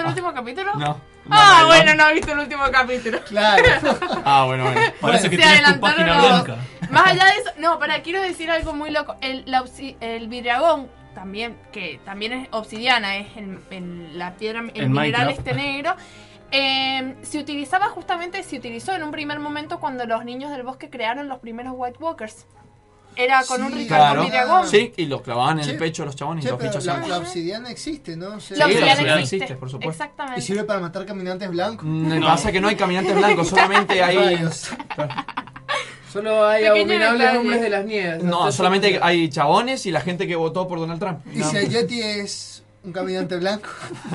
el 0.00 0.06
último 0.06 0.32
capítulo? 0.32 0.74
No. 0.76 0.98
Ah, 1.30 1.60
no, 1.62 1.66
bueno, 1.68 1.94
no 1.94 2.04
has 2.04 2.12
visto 2.14 2.32
el 2.32 2.38
último 2.40 2.62
capítulo. 2.72 3.18
Claro. 3.28 3.62
Ah, 4.26 4.44
bueno, 4.46 4.64
bueno. 4.64 4.80
Parece 5.00 5.28
que 5.30 5.36
Se 5.36 5.42
tienes 5.42 5.74
tu 5.74 5.80
página 5.80 6.16
los- 6.16 6.26
blanca. 6.44 6.56
Más 6.90 7.06
allá 7.12 7.24
de 7.26 7.32
eso, 7.40 7.50
no, 7.58 7.78
para 7.78 8.02
quiero 8.02 8.20
decir 8.22 8.50
algo 8.50 8.72
muy 8.72 8.90
loco. 8.90 9.16
El, 9.20 9.44
la 9.46 9.64
el 10.00 10.28
vidragón 10.28 10.88
también, 11.14 11.56
que 11.72 12.00
también 12.04 12.32
es 12.32 12.48
obsidiana, 12.50 13.16
es 13.18 13.36
el, 13.36 13.58
el- 13.70 14.18
la 14.18 14.34
piedra, 14.34 14.60
el 14.60 14.84
En 14.84 14.92
mineral 14.92 15.26
Minecraft. 15.26 15.38
este 15.38 15.54
negro. 15.54 15.94
eh, 16.50 17.14
se 17.22 17.38
utilizaba 17.38 17.88
justamente, 17.88 18.42
se 18.42 18.56
utilizó 18.56 18.94
en 18.94 19.02
un 19.02 19.10
primer 19.10 19.38
momento 19.40 19.80
cuando 19.80 20.06
los 20.06 20.24
niños 20.24 20.50
del 20.50 20.62
bosque 20.62 20.88
crearon 20.90 21.28
los 21.28 21.38
primeros 21.38 21.72
White 21.76 21.98
Walkers. 22.00 22.46
Era 23.16 23.44
con 23.46 23.62
un 23.62 23.70
ritual 23.72 24.26
Claro. 24.28 24.66
Sí, 24.66 24.92
y 24.96 25.06
los 25.06 25.22
clavaban 25.22 25.60
en 25.60 25.64
Che, 25.64 25.70
el 25.72 25.78
pecho 25.78 26.04
los 26.04 26.16
chabones 26.16 26.44
y 26.44 26.48
los 26.48 26.58
pero 26.58 26.70
bichos 26.70 26.84
la, 26.84 26.96
la 27.06 27.18
obsidiana 27.18 27.70
existe, 27.70 28.16
¿no? 28.16 28.34
O 28.34 28.40
sea, 28.40 28.56
La 28.56 28.64
Sí, 28.66 28.70
obsidiana 28.72 28.92
obsidiana 28.92 29.20
existe, 29.20 29.36
existe, 29.36 29.56
por 29.56 29.70
supuesto. 29.70 30.02
Exactamente. 30.02 30.40
¿Y 30.40 30.42
sirve 30.42 30.64
para 30.64 30.80
matar 30.80 31.06
caminantes 31.06 31.48
blancos? 31.48 31.84
Me 31.86 32.20
pasa 32.20 32.50
que 32.50 32.60
no 32.60 32.66
hay 32.66 32.74
caminantes 32.74 33.14
blancos, 33.16 33.48
solamente 33.50 34.02
hay... 34.02 34.48
Solo 36.14 36.46
hay 36.46 36.62
Pequeño 36.62 36.80
abominables 36.80 37.18
detalle. 37.20 37.38
hombres 37.38 37.60
de 37.60 37.70
las 37.70 37.84
nieves. 37.84 38.22
No, 38.22 38.52
solamente 38.52 39.00
hay 39.02 39.28
chabones 39.28 39.84
y 39.86 39.90
la 39.90 40.00
gente 40.00 40.28
que 40.28 40.36
votó 40.36 40.68
por 40.68 40.78
Donald 40.78 41.00
Trump. 41.00 41.18
¿Y 41.34 41.42
si 41.42 41.56
el 41.56 41.68
Yeti 41.68 42.00
es 42.00 42.62
un 42.84 42.92
caminante 42.92 43.36
blanco? 43.36 43.68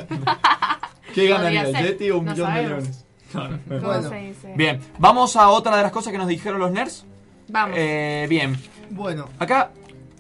¿Qué 1.14 1.28
ganaría, 1.28 1.64
Podría 1.66 1.80
ser. 1.82 1.92
Yeti 1.92 2.12
o 2.12 2.20
un 2.20 2.26
No 2.26 2.32
millón 2.32 2.54
de 2.56 3.80
Bueno. 3.80 4.10
se 4.10 4.16
dice? 4.16 4.54
Bien, 4.56 4.80
vamos 4.98 5.36
a 5.36 5.50
otra 5.50 5.76
de 5.76 5.84
las 5.84 5.92
cosas 5.92 6.12
que 6.14 6.18
nos 6.18 6.28
dijeron 6.28 6.60
los 6.60 6.72
nerds. 6.72 7.04
Vamos. 7.50 7.76
Eh, 7.78 8.28
bien, 8.30 8.58
Bueno, 8.92 9.28
acá 9.40 9.72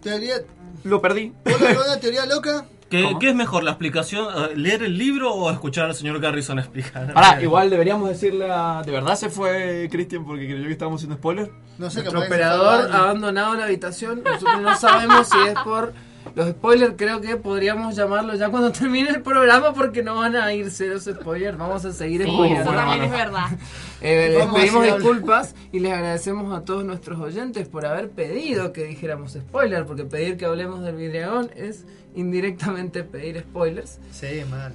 teoría. 0.01 0.35
lo 0.83 1.01
perdí. 1.01 1.31
¿Hola, 1.45 1.79
una 1.85 1.99
teoría 2.01 2.25
loca? 2.25 2.65
¿Qué, 2.89 3.15
qué 3.19 3.29
es 3.29 3.35
mejor, 3.35 3.63
la 3.63 3.71
explicación? 3.71 4.27
eh, 4.35 4.55
¿Leer 4.55 4.83
el 4.83 4.97
libro 4.97 5.31
o 5.31 5.51
escuchar 5.51 5.85
al 5.85 5.95
señor 5.95 6.19
Garrison 6.19 6.57
explicar? 6.59 7.11
Ahora, 7.15 7.39
igual 7.41 7.69
deberíamos 7.69 8.09
decirle 8.09 8.49
a... 8.51 8.81
¿De 8.83 8.91
verdad 8.91 9.15
se 9.15 9.29
fue 9.29 9.87
Christian 9.91 10.25
porque 10.25 10.47
creyó 10.47 10.65
que 10.65 10.71
estábamos 10.71 10.99
haciendo 10.99 11.17
spoiler? 11.17 11.51
No 11.77 11.89
sé, 11.89 11.99
Nuestro 11.99 12.21
operador 12.21 12.89
ha 12.91 12.97
abandonado 12.97 13.55
la 13.55 13.65
habitación. 13.65 14.23
Nosotros 14.23 14.61
no 14.61 14.75
sabemos 14.75 15.27
si 15.29 15.37
es 15.47 15.53
por 15.63 15.93
los 16.35 16.49
spoilers. 16.51 16.93
Creo 16.97 17.21
que 17.21 17.35
podríamos 17.37 17.95
llamarlo 17.95 18.33
ya 18.35 18.49
cuando 18.49 18.71
termine 18.73 19.09
el 19.09 19.21
programa 19.21 19.73
porque 19.73 20.03
no 20.03 20.15
van 20.15 20.35
a 20.35 20.53
irse 20.53 20.87
los 20.87 21.03
spoilers. 21.05 21.57
Vamos 21.57 21.85
a 21.85 21.91
seguir 21.91 22.23
Sí, 22.23 22.29
spoileando. 22.31 22.71
eso 22.71 22.79
también 22.79 23.03
es 23.03 23.11
verdad. 23.11 23.45
Eh, 24.01 24.33
les 24.37 24.47
pedimos 24.47 24.85
disculpas 24.85 25.55
y 25.73 25.79
les 25.79 25.91
agradecemos 25.91 26.57
a 26.57 26.63
todos 26.63 26.85
nuestros 26.85 27.19
oyentes 27.19 27.67
por 27.67 27.85
haber 27.85 28.09
pedido 28.09 28.71
que 28.71 28.85
dijéramos 28.85 29.33
spoiler, 29.33 29.85
porque 29.85 30.05
pedir 30.05 30.37
que 30.37 30.45
hablemos 30.45 30.81
del 30.85 30.95
Vidriagón 30.95 31.51
es 31.53 31.83
indirectamente 32.15 33.03
pedir 33.03 33.41
spoilers. 33.41 33.99
Sí, 34.13 34.41
mal. 34.49 34.73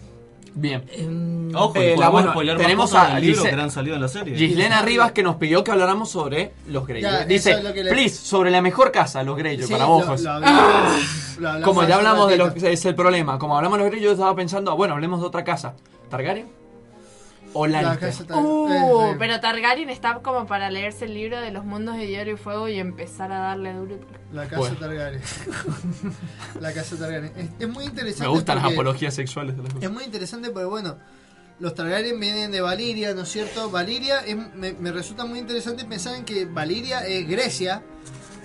Bien. 0.57 0.85
Em, 0.93 1.55
Ojo, 1.55 1.73
Eh, 1.77 1.97
la- 1.99 2.09
bueno, 2.09 2.33
tenemos 2.57 2.91
cosas 2.91 3.11
a 3.11 3.15
del 3.17 3.25
libro 3.27 3.43
Gise- 3.43 3.55
que 3.57 3.61
han 3.61 3.71
salido 3.71 3.95
en 3.97 4.03
la 4.03 4.09
serie. 4.09 4.37
Gislena 4.37 4.83
Rivas 4.83 5.13
que 5.13 5.23
nos 5.23 5.37
pidió 5.37 5.63
que 5.65 5.71
habláramos 5.73 6.11
sobre 6.11 6.53
los 6.69 6.87
Greyjoy. 6.87 7.27
Dice, 7.27 7.51
eso 7.51 7.59
es 7.59 7.65
lo 7.65 7.73
que 7.73 7.85
le- 7.85 7.91
please, 7.91 8.15
sobre 8.15 8.51
la 8.51 8.63
mejor 8.63 8.91
casa, 8.93 9.23
los 9.25 9.37
Greyjoy, 9.37 9.67
Sí, 9.67 9.73
para 9.73 9.85
lo 9.85 9.91
lo 9.99 10.31
hablamos 10.31 11.65
Como 11.65 11.83
ya 11.85 11.97
hablamos 11.97 12.29
de 12.29 12.37
lo 12.37 12.55
que 12.55 12.73
es 12.73 12.85
el 12.85 12.95
problema, 12.95 13.39
como 13.39 13.57
hablamos 13.57 13.79
de 13.79 13.85
los 13.85 13.91
Greyjoy, 13.91 14.05
yo 14.07 14.13
estaba 14.13 14.35
pensando, 14.35 14.71
ah, 14.71 14.75
bueno, 14.75 14.95
hablemos 14.95 15.21
de 15.21 15.27
otra 15.27 15.43
casa. 15.45 15.75
¿Targaryen? 16.09 16.47
¿O 17.55 17.67
La 17.67 17.81
Lannister? 17.83 18.09
casa 18.11 18.27
ta- 18.27 18.37
Uh, 18.37 19.13
eh, 19.13 19.17
pero 19.19 19.41
Targaryen 19.41 19.89
está 19.89 20.15
como 20.21 20.47
para 20.47 20.71
leerse 20.71 21.07
el 21.07 21.15
libro 21.15 21.41
de 21.41 21.51
los 21.53 21.65
mundos 21.65 21.97
de 21.97 22.07
hielo 22.09 22.33
y 22.33 22.37
fuego 22.37 22.69
y 22.69 22.79
empezar 22.79 23.33
a 23.33 23.39
darle 23.39 23.73
duro. 23.73 23.99
La 24.33 24.43
casa 24.45 24.59
Bueno. 24.59 24.77
Targaryen. 24.77 25.23
la 26.61 26.73
casa 26.73 26.97
Targaryen. 26.97 27.33
Es, 27.37 27.51
es 27.61 27.69
muy 27.69 27.85
interesante. 27.85 28.25
Me 28.25 28.29
gustan 28.35 28.57
las 28.63 28.73
apologías 28.73 29.15
sexuales 29.15 29.57
de 29.57 29.63
las 29.63 29.69
Es 29.71 29.75
cosas. 29.77 29.93
muy 29.93 30.05
interesante 30.05 30.51
porque, 30.51 30.67
bueno, 30.67 30.97
los 31.61 31.75
Targaryen 31.75 32.19
vienen 32.19 32.51
de 32.51 32.61
Valiria, 32.61 33.15
¿no 33.15 33.23
es 33.23 33.29
cierto? 33.29 33.71
Valiria 33.71 34.21
es- 34.21 34.37
me, 34.55 34.73
me 34.73 34.91
resulta 34.93 35.25
muy 35.25 35.39
interesante 35.39 35.85
pensar 35.85 36.17
en 36.17 36.25
que 36.25 36.45
Valiria 36.47 37.07
es 37.07 37.29
Grecia. 37.29 37.83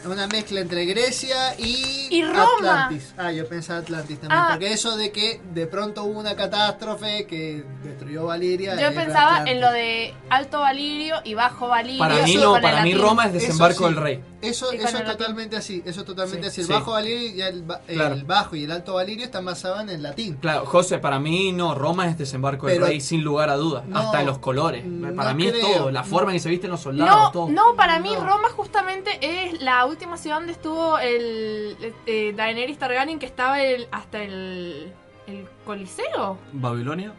Una 0.05 0.27
mezcla 0.27 0.59
entre 0.61 0.85
Grecia 0.85 1.55
y, 1.57 2.07
Y 2.09 2.23
Roma. 2.23 2.85
Atlantis. 2.85 3.13
Ah, 3.17 3.31
yo 3.31 3.47
pensaba 3.47 3.80
Atlantis 3.80 4.19
también. 4.19 4.39
Ah. 4.41 4.47
Porque 4.51 4.71
eso 4.73 4.95
de 4.97 5.11
que 5.11 5.41
de 5.53 5.67
pronto 5.67 6.03
hubo 6.03 6.19
una 6.19 6.35
catástrofe 6.35 7.26
que 7.27 7.63
destruyó 7.84 8.26
Valiria. 8.26 8.76
Yo 8.80 8.93
pensaba 8.95 9.31
Atlantis. 9.38 9.53
en 9.55 9.61
lo 9.61 9.71
de 9.71 10.13
Alto 10.30 10.59
Valirio 10.59 11.15
y 11.23 11.34
Bajo 11.34 11.67
Valirio. 11.67 11.99
Para 11.99 12.23
mí 12.23 12.35
no, 12.35 12.53
para 12.61 12.84
mí. 12.84 12.93
Roma 12.93 13.26
es 13.27 13.34
desembarco 13.34 13.88
sí. 13.88 13.93
del 13.93 13.95
rey. 14.03 14.23
Eso, 14.41 14.71
eso 14.71 14.88
es 14.88 14.93
latín. 14.93 15.07
totalmente 15.17 15.57
así, 15.57 15.84
eso 15.85 15.99
es 15.99 16.05
totalmente 16.05 16.49
Sí, 16.49 16.49
así. 16.49 16.61
El 16.61 16.67
sí. 16.67 16.73
bajo 16.73 16.91
Valirio 16.91 17.30
y 17.35 17.41
el, 17.41 17.61
ba- 17.63 17.81
el 17.89 17.95
Claro. 17.95 18.15
bajo 18.26 18.55
y 18.55 18.63
el 18.63 18.71
alto 18.71 18.93
Valirio 18.93 19.26
están 19.26 19.43
basados 19.43 19.81
en 19.81 19.89
el 19.89 20.01
latín. 20.01 20.35
Claro, 20.35 20.65
José, 20.65 20.97
para 20.97 21.19
mí 21.19 21.51
no, 21.51 21.76
Roma 21.76 22.07
es 22.07 22.17
desembarco 22.17 22.67
del 22.67 22.77
Pero- 22.77 22.88
rey 22.88 23.01
sin 23.01 23.21
lugar 23.21 23.49
a 23.49 23.57
dudas, 23.57 23.84
No, 23.85 23.99
hasta 23.99 24.21
en 24.21 24.27
los 24.27 24.38
colores. 24.38 24.85
no 24.85 25.13
Para 25.13 25.34
mí 25.34 25.47
es 25.47 25.59
todo, 25.59 25.91
la 25.91 26.03
forma 26.05 26.31
en 26.31 26.38
que 26.38 26.39
se 26.43 26.49
visten 26.49 26.69
los 26.71 26.80
soldados, 26.80 27.17
No, 27.19 27.31
todo. 27.31 27.49
no, 27.49 27.76
para 27.76 27.99
mí 27.99 28.11
No. 28.13 28.23
Roma 28.26 28.47
justamente 28.55 29.19
es 29.21 29.61
la 29.61 29.85
última 29.89 30.17
ciudad 30.17 30.37
donde 30.37 30.53
estuvo 30.53 30.97
el 30.99 31.93
eh, 32.05 32.33
Daenerys 32.35 32.77
Targaryen 32.77 33.19
que 33.19 33.25
estaba 33.25 33.61
el, 33.61 33.87
hasta 33.91 34.21
el, 34.23 34.93
el 35.27 35.47
Coliseo. 35.65 36.37
¿Babilonia? 36.53 37.13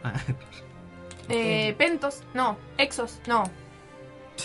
Eh, 1.29 1.75
Pentos, 1.77 2.23
no, 2.33 2.57
Exos, 2.77 3.19
no. 3.27 3.43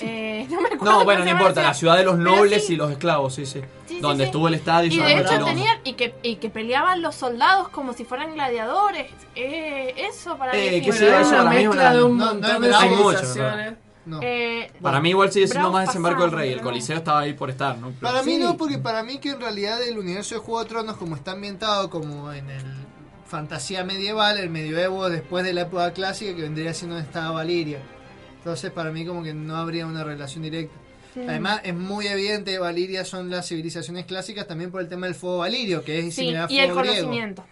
Eh, 0.01 0.47
no 0.51 0.61
me 0.61 0.69
acuerdo. 0.69 0.85
No, 0.99 1.05
bueno, 1.05 1.25
no 1.25 1.31
importa, 1.31 1.63
la 1.63 1.75
ciudad 1.75 1.97
de 1.97 2.05
los 2.05 2.19
nobles 2.19 2.67
sí. 2.67 2.75
y 2.75 2.77
los 2.77 2.91
esclavos, 2.91 3.35
sí, 3.35 3.47
sí. 3.47 3.63
Sí, 3.87 4.01
Donde 4.01 4.25
sí. 4.25 4.27
estuvo 4.27 4.49
el 4.49 4.55
estadio 4.55 4.93
Y 4.93 4.99
de 4.99 5.21
hecho 5.21 5.45
tenían, 5.45 5.79
y 5.85 5.95
que, 5.95 6.15
y 6.23 6.37
que 6.37 6.51
peleaban 6.51 7.01
los 7.03 7.15
soldados 7.15 7.69
como 7.71 7.93
si 7.95 8.05
fueran 8.05 8.35
gladiadores. 8.35 9.11
Eh, 9.35 9.95
eso 9.97 10.37
para 10.37 10.53
Eh, 10.57 10.83
mí. 10.83 10.89
es 10.89 11.01
una 11.01 11.45
mezcla 11.45 11.95
de 11.95 12.03
un 12.03 12.19
No, 12.19 12.35
no 12.35 12.61
de 12.61 12.89
mucho. 12.91 13.23
No. 14.07 14.21
Eh, 14.23 14.71
Para 14.81 15.01
mí 15.01 15.11
igual 15.11 15.31
sigue 15.33 15.49
siendo 15.49 15.71
más 15.73 15.89
desembarco 15.89 16.23
del 16.23 16.31
rey. 16.33 16.53
El. 16.53 16.61
Coliseo 16.61 16.97
estaba 16.97 17.21
ahí 17.21 17.33
por 17.35 17.51
estar, 17.51 17.77
¿no? 17.77 17.91
Para 18.01 18.23
mí 18.23 18.37
Sí. 18.37 18.39
no, 18.39 18.57
porque 18.57 18.79
para 18.79 19.03
mí 19.03 19.19
que 19.19 19.31
en 19.31 19.41
realidad 19.41 19.83
el 19.83 19.99
universo 19.99 20.37
de 20.37 20.41
Juego 20.41 20.63
de 20.63 20.69
Tronos, 20.69 20.97
como 20.97 21.17
está 21.17 21.33
ambientado 21.33 21.91
como 21.91 22.33
en 22.33 22.49
el 22.49 22.63
fantasía 23.27 23.83
medieval, 23.85 24.39
el 24.39 24.49
medioevo 24.51 25.11
después 25.11 25.45
de 25.45 25.53
la 25.53 25.63
época 25.63 25.93
clásica, 25.93 26.35
que 26.37 26.43
vendría 26.43 26.73
siendo 26.73 26.95
donde 26.95 27.09
estaba 27.09 27.33
Valiria. 27.33 27.81
Entonces 28.39 28.71
para 28.71 28.93
mí 28.93 29.05
como 29.05 29.23
que 29.25 29.35
no 29.35 29.57
habría 29.57 29.87
una 29.87 30.05
relación 30.05 30.43
directa. 30.45 30.75
Además 31.17 31.63
es 31.65 31.75
muy 31.75 32.07
evidente 32.07 32.53
que 32.53 32.59
Valiria 32.59 33.05
son 33.05 33.31
las 33.31 33.49
civilizaciones 33.49 34.05
clásicas 34.05 34.47
también 34.47 34.71
por 34.71 34.83
el 34.83 34.89
tema 34.89 35.07
del 35.07 35.15
fuego 35.15 35.39
valirio, 35.39 35.83
que 35.83 35.99
es 35.99 36.05
sí, 36.15 36.21
similar 36.21 36.45
al 36.45 36.53
y 36.53 36.59
el 36.59 36.67
fuego 36.67 36.81
griego. 36.83 37.07
conocimiento. 37.07 37.45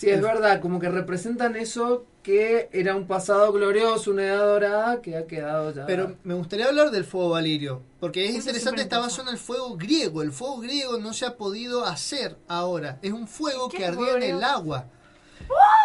Sí, 0.00 0.08
es 0.08 0.22
verdad, 0.22 0.62
como 0.62 0.80
que 0.80 0.88
representan 0.88 1.56
eso 1.56 2.06
que 2.22 2.70
era 2.72 2.96
un 2.96 3.06
pasado 3.06 3.52
glorioso, 3.52 4.10
una 4.12 4.24
edad 4.24 4.46
dorada 4.46 5.02
que 5.02 5.14
ha 5.14 5.26
quedado 5.26 5.74
ya. 5.74 5.84
Pero 5.84 6.16
me 6.24 6.32
gustaría 6.32 6.68
hablar 6.68 6.90
del 6.90 7.04
fuego 7.04 7.28
valirio, 7.28 7.82
porque 7.98 8.24
es 8.24 8.30
Eso 8.30 8.38
es 8.38 8.46
interesante, 8.46 8.80
superinteresante. 8.82 9.06
basado 9.08 9.28
en 9.28 9.34
el 9.34 9.38
fuego 9.38 9.76
griego. 9.76 10.22
El 10.22 10.32
fuego 10.32 10.58
griego 10.60 10.96
no 10.98 11.12
se 11.12 11.26
ha 11.26 11.36
podido 11.36 11.84
hacer 11.84 12.38
ahora. 12.48 12.98
Es 13.02 13.12
un 13.12 13.28
fuego 13.28 13.68
¿Qué 13.68 13.76
que 13.76 13.82
es 13.84 13.88
ardía 13.90 14.16
en 14.16 14.22
el 14.22 14.42
agua. 14.42 14.86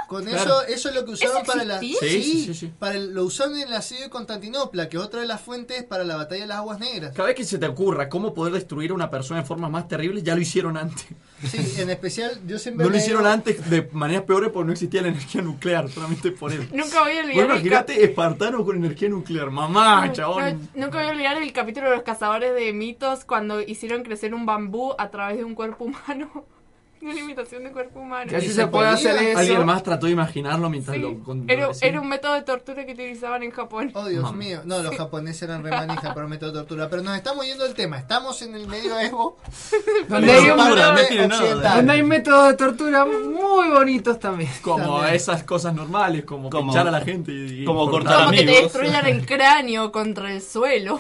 Con 0.08 0.24
Claro. 0.24 0.62
eso, 0.62 0.64
eso 0.68 0.90
es 0.90 0.96
lo 0.96 1.04
que 1.06 1.12
usaron 1.12 1.44
para 1.46 1.64
la. 1.66 1.80
Sí, 1.80 1.96
sí, 2.00 2.22
sí, 2.46 2.54
sí. 2.54 2.72
para 2.78 2.94
el- 2.96 3.14
lo 3.16 3.24
usaron 3.24 3.56
en 3.58 3.68
el 3.68 3.74
asedio 3.74 4.04
de 4.04 4.10
Constantinopla, 4.12 4.88
que 4.88 4.98
es 4.98 5.04
otra 5.04 5.20
de 5.22 5.26
las 5.26 5.42
fuentes 5.42 5.84
para 5.84 6.04
la 6.04 6.16
batalla 6.16 6.42
de 6.42 6.48
las 6.48 6.58
aguas 6.58 6.80
negras. 6.80 7.12
Cada 7.16 7.28
vez 7.28 7.36
que 7.36 7.44
se 7.44 7.58
te 7.58 7.66
ocurra 7.66 8.08
cómo 8.08 8.34
poder 8.36 8.54
destruir 8.54 8.92
a 8.92 8.94
una 8.94 9.10
persona 9.10 9.42
de 9.42 9.48
formas 9.48 9.72
más 9.72 9.88
terribles, 9.88 10.24
ya 10.24 10.36
lo 10.36 10.42
hicieron 10.42 10.78
antes. 10.78 11.06
Sí, 11.50 11.74
en 11.82 11.90
especial, 11.90 12.40
yo 12.46 12.60
siempre. 12.60 12.86
No 12.86 12.92
lo 12.92 12.98
hicieron 12.98 13.24
digo- 13.24 13.34
antes 13.34 13.70
de 13.70 13.90
maneras 13.94 14.24
peores 14.24 14.52
porque 14.52 14.68
no 14.68 14.74
existía 14.74 15.02
la 15.02 15.08
energía 15.10 15.42
nuclear, 15.42 15.90
solamente 15.90 16.32
por 16.32 16.54
eso. 16.54 16.64
Nunca 16.72 17.02
voy 17.02 17.18
a 17.18 17.22
olvidar. 17.22 17.34
Bueno, 17.36 17.54
imagínate 17.56 18.04
espartanos 18.04 18.64
con 18.64 18.76
energía 18.78 19.10
nuclear. 19.10 19.50
Mamá, 19.50 20.06
No, 20.08 20.14
chabón. 20.14 20.70
no, 20.76 20.86
nunca 20.86 21.00
voy 21.00 21.08
a 21.08 21.12
olvidar 21.12 21.38
el 21.42 21.52
capítulo 21.52 21.90
de 21.90 21.96
los 21.96 22.04
cazadores 22.06 22.54
de 22.54 22.72
mitos 22.74 23.26
cuando 23.26 23.60
hicieron 23.60 24.04
crecer 24.04 24.34
un 24.36 24.46
bambú 24.46 24.94
a 25.00 25.10
través 25.10 25.38
de 25.38 25.44
un 25.44 25.56
cuerpo 25.56 25.84
humano. 25.86 26.46
Una 27.06 27.20
imitación 27.20 27.64
de 27.64 27.72
cuerpo 27.72 28.00
humano. 28.00 28.30
Que 28.30 28.38
así 28.38 28.48
¿Y 28.48 28.50
se, 28.50 28.56
se 28.56 28.68
puede 28.68 28.88
hacer 28.90 29.16
eso. 29.16 29.38
Alguien 29.40 29.66
más 29.66 29.84
trató 29.84 30.08
de 30.08 30.14
imaginarlo 30.14 30.70
mientras 30.70 30.96
Sí, 30.96 31.02
lo, 31.02 31.20
con- 31.24 31.50
era, 31.50 31.70
era 31.82 32.02
un 32.02 32.10
método 32.10 32.34
de 32.34 32.42
tortura 32.42 32.86
que 32.86 32.94
utilizaban 32.94 33.44
en 33.44 33.52
Japón. 33.52 33.92
Oh, 33.94 34.06
Dios 34.08 34.24
Mamá. 34.24 34.38
mío. 34.38 34.62
No, 34.66 34.82
los 34.82 34.96
japoneses 34.98 35.44
eran 35.44 35.64
remanija 35.64 36.14
para 36.14 36.28
método 36.28 36.52
de 36.52 36.58
tortura. 36.60 36.90
Pero 36.90 37.04
nos 37.04 37.16
estamos 37.16 37.46
yendo 37.46 37.64
del 37.64 37.76
tema. 37.76 37.98
Estamos 38.00 38.42
en 38.42 38.56
el 38.56 38.68
medioevo. 38.68 39.38
Donde 40.10 40.32
hay, 40.34 40.50
un- 40.50 40.58
donde 40.58 41.92
hay 41.94 42.04
métodos 42.04 42.48
de 42.50 42.54
tortura 42.58 43.06
muy 43.06 43.70
bonitos 43.70 44.20
también. 44.20 44.50
Como 44.62 44.96
También. 44.98 45.16
esas 45.16 45.44
cosas 45.44 45.74
normales, 45.76 46.26
como, 46.26 46.50
Como- 46.50 46.72
pinchar 46.72 46.88
a 46.88 46.92
la 46.92 47.02
gente 47.02 47.32
y, 47.32 47.62
y 47.62 47.66
como 47.66 47.90
cortar. 47.90 48.18
Como 48.18 48.32
que 48.32 48.38
te 48.38 48.44
amigos. 48.44 48.64
destruyan 48.74 49.06
el 49.06 49.26
cráneo 49.26 49.92
contra 49.92 50.32
el 50.34 50.42
suelo. 50.42 51.00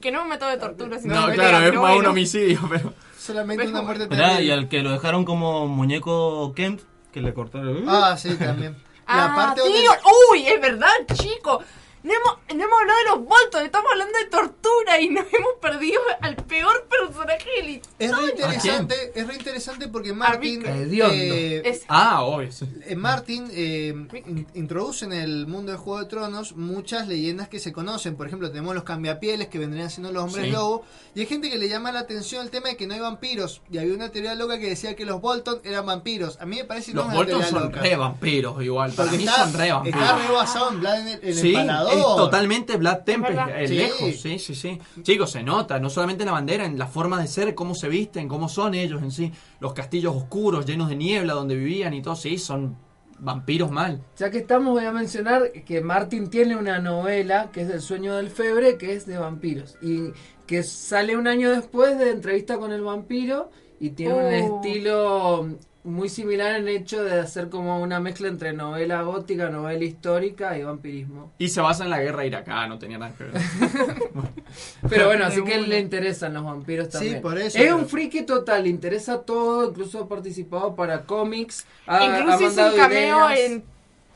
que 0.00 0.10
no 0.10 0.22
un 0.22 0.28
método 0.28 0.50
de 0.50 0.58
tortura, 0.58 0.98
sino 0.98 1.14
No, 1.14 1.20
claro, 1.32 1.56
pelea, 1.58 1.68
es 1.68 1.74
más 1.74 1.96
un 1.96 2.06
homicidio, 2.06 2.60
pero. 2.68 2.92
Solamente 3.26 3.66
una 3.66 3.82
muerte 3.82 4.06
terrible. 4.06 4.42
y 4.44 4.50
al 4.50 4.68
que 4.68 4.82
lo 4.82 4.92
dejaron 4.92 5.24
como 5.24 5.66
muñeco 5.66 6.52
Kent, 6.54 6.82
que 7.12 7.20
le 7.20 7.32
cortaron. 7.34 7.84
Ah, 7.88 8.16
sí, 8.18 8.34
también. 8.36 8.76
Ah, 9.08 9.28
la 9.28 9.34
parte 9.36 9.60
donde- 9.60 9.78
tío, 9.78 9.90
uy, 10.32 10.48
es 10.48 10.60
verdad, 10.60 10.88
chico. 11.14 11.62
No 12.02 12.12
hemos, 12.12 12.38
no 12.56 12.64
hemos 12.64 12.80
hablado 12.80 12.98
de 13.00 13.04
los 13.10 13.28
Bolton, 13.28 13.64
estamos 13.64 13.90
hablando 13.90 14.16
de 14.16 14.24
tortura 14.26 15.00
y 15.00 15.08
nos 15.08 15.24
hemos 15.32 15.54
perdido 15.60 16.00
al 16.20 16.36
peor 16.36 16.86
personaje 16.88 17.50
de 17.56 17.62
la 17.66 17.80
Es 17.98 18.16
re 18.16 18.30
interesante, 18.30 19.12
es 19.14 19.26
re 19.26 19.34
interesante 19.34 19.88
porque 19.88 20.12
Martin 20.12 20.62
eh, 20.64 21.62
Es- 21.64 21.82
Ah, 21.88 22.22
obvio. 22.22 22.52
sí. 22.52 22.64
eh, 22.86 22.94
Martin 22.94 23.48
eh, 23.50 23.88
in- 24.24 24.46
introduce 24.54 25.04
en 25.04 25.12
el 25.12 25.48
mundo 25.48 25.72
de 25.72 25.78
Juego 25.78 25.98
de 26.00 26.06
Tronos 26.06 26.54
muchas 26.54 27.08
leyendas 27.08 27.48
que 27.48 27.58
se 27.58 27.72
conocen. 27.72 28.14
Por 28.14 28.28
ejemplo, 28.28 28.50
tenemos 28.50 28.74
los 28.76 28.84
cambiapieles 28.84 29.48
que 29.48 29.58
vendrían 29.58 29.90
siendo 29.90 30.12
los 30.12 30.22
hombres 30.24 30.44
Sí. 30.46 30.50
lobo. 30.52 30.84
Y 31.16 31.20
hay 31.20 31.26
gente 31.26 31.50
que 31.50 31.58
le 31.58 31.68
llama 31.68 31.90
la 31.90 32.00
atención 32.00 32.42
el 32.44 32.50
tema 32.50 32.68
de 32.68 32.76
que 32.76 32.86
no 32.86 32.94
hay 32.94 33.00
vampiros. 33.00 33.62
Y 33.68 33.78
había 33.78 33.94
una 33.94 34.10
teoría 34.12 34.36
loca 34.36 34.60
que 34.60 34.68
decía 34.68 34.94
que 34.94 35.04
los 35.04 35.20
Bolton 35.20 35.60
eran 35.64 35.84
vampiros. 35.86 36.38
A 36.40 36.46
mí 36.46 36.56
me 36.56 36.64
parece 36.64 36.92
que 36.92 36.98
Los 36.98 37.08
no 37.08 37.14
Bolton 37.14 37.42
son 37.42 37.64
loca. 37.64 37.80
re 37.80 37.96
vampiros 37.96 38.62
igual. 38.62 38.92
Para 38.92 39.08
Porque 39.10 39.16
mí 39.18 39.24
está, 39.28 39.44
son 39.44 39.54
re 39.54 39.72
vampiros. 39.72 40.00
está 40.02 40.18
re 40.18 40.32
basado 40.32 40.70
en 40.70 40.80
Vlad 40.80 41.08
el, 41.08 41.20
el 41.24 41.34
Sí, 41.34 41.48
empalador. 41.48 41.95
Es 41.98 42.16
totalmente 42.16 42.76
Black 42.76 43.04
Temple, 43.04 43.34
verdad. 43.34 43.62
eh, 43.62 43.68
Sí. 43.68 43.74
lejos, 43.74 44.16
sí, 44.20 44.38
sí, 44.38 44.54
sí. 44.54 44.78
Chicos, 45.02 45.30
se 45.30 45.42
nota, 45.42 45.78
no 45.78 45.90
solamente 45.90 46.22
en 46.22 46.26
la 46.26 46.32
bandera, 46.32 46.64
en 46.64 46.78
la 46.78 46.86
forma 46.86 47.20
de 47.20 47.26
ser, 47.28 47.54
cómo 47.54 47.74
se 47.74 47.88
visten, 47.88 48.28
cómo 48.28 48.48
son 48.48 48.74
ellos 48.74 49.02
en 49.02 49.10
sí. 49.10 49.32
Los 49.60 49.72
castillos 49.72 50.14
oscuros, 50.16 50.66
llenos 50.66 50.88
de 50.88 50.96
niebla, 50.96 51.34
donde 51.34 51.54
vivían 51.56 51.94
y 51.94 52.02
todo, 52.02 52.16
sí, 52.16 52.38
son 52.38 52.76
vampiros 53.18 53.70
mal. 53.70 54.02
Ya 54.18 54.30
que 54.30 54.38
estamos, 54.38 54.72
voy 54.74 54.84
a 54.84 54.92
mencionar 54.92 55.50
que 55.64 55.80
Martin 55.80 56.28
tiene 56.28 56.54
una 56.56 56.78
novela 56.80 57.50
que 57.52 57.62
es 57.62 57.70
El 57.70 57.80
sueño 57.80 58.14
del 58.16 58.28
febre, 58.28 58.76
que 58.76 58.92
es 58.92 59.06
de 59.06 59.16
vampiros. 59.16 59.76
Y 59.80 60.10
que 60.46 60.62
sale 60.62 61.16
un 61.16 61.26
año 61.26 61.50
después 61.50 61.98
de 61.98 62.10
entrevista 62.10 62.58
con 62.58 62.72
el 62.72 62.82
vampiro 62.82 63.50
y 63.80 63.90
tiene 63.90 64.14
un 64.14 64.24
Oh. 64.24 64.56
estilo 64.56 65.48
muy 65.86 66.08
similar 66.08 66.56
en 66.56 66.68
hecho 66.68 67.02
de 67.04 67.20
hacer 67.20 67.48
como 67.48 67.80
una 67.80 68.00
mezcla 68.00 68.28
entre 68.28 68.52
novela 68.52 69.02
gótica, 69.02 69.48
novela 69.48 69.84
histórica 69.84 70.58
y 70.58 70.64
vampirismo. 70.64 71.32
Y 71.38 71.48
se 71.48 71.60
basa 71.60 71.84
en 71.84 71.90
la 71.90 72.00
guerra 72.00 72.26
iraká, 72.26 72.66
no 72.66 72.78
tenía 72.78 72.98
nada 72.98 73.12
que 73.16 73.24
ver. 73.24 73.32
Pero 74.88 75.06
bueno, 75.06 75.24
así 75.26 75.42
que 75.44 75.54
él 75.54 75.68
le 75.68 75.78
interesan 75.78 76.34
los 76.34 76.44
vampiros 76.44 76.86
Sí, 76.88 76.92
también. 76.92 77.22
por 77.22 77.38
eso, 77.38 77.56
es 77.58 77.64
pero- 77.64 77.76
un 77.76 77.88
friki 77.88 78.22
total, 78.24 78.64
le 78.64 78.68
interesa 78.70 79.22
todo, 79.22 79.68
incluso 79.70 80.00
ha 80.00 80.08
participado 80.08 80.74
para 80.74 81.02
cómics, 81.04 81.64
ha, 81.86 81.98
ha 81.98 82.18
Incluso 82.20 82.44
hizo 82.52 82.66
un 82.70 82.76
cameo 82.76 83.30
ideas. 83.30 83.38
en 83.50 83.64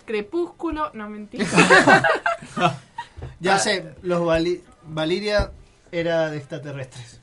Crepúsculo, 0.06 0.90
no 0.94 1.08
mentira. 1.08 1.46
Ya 3.38 3.54
Ah. 3.56 3.58
sé, 3.58 3.84
los 4.02 4.22
Vali- 4.22 4.62
Valiria 4.84 5.52
era 5.92 6.30
de 6.30 6.38
extraterrestres. 6.38 7.20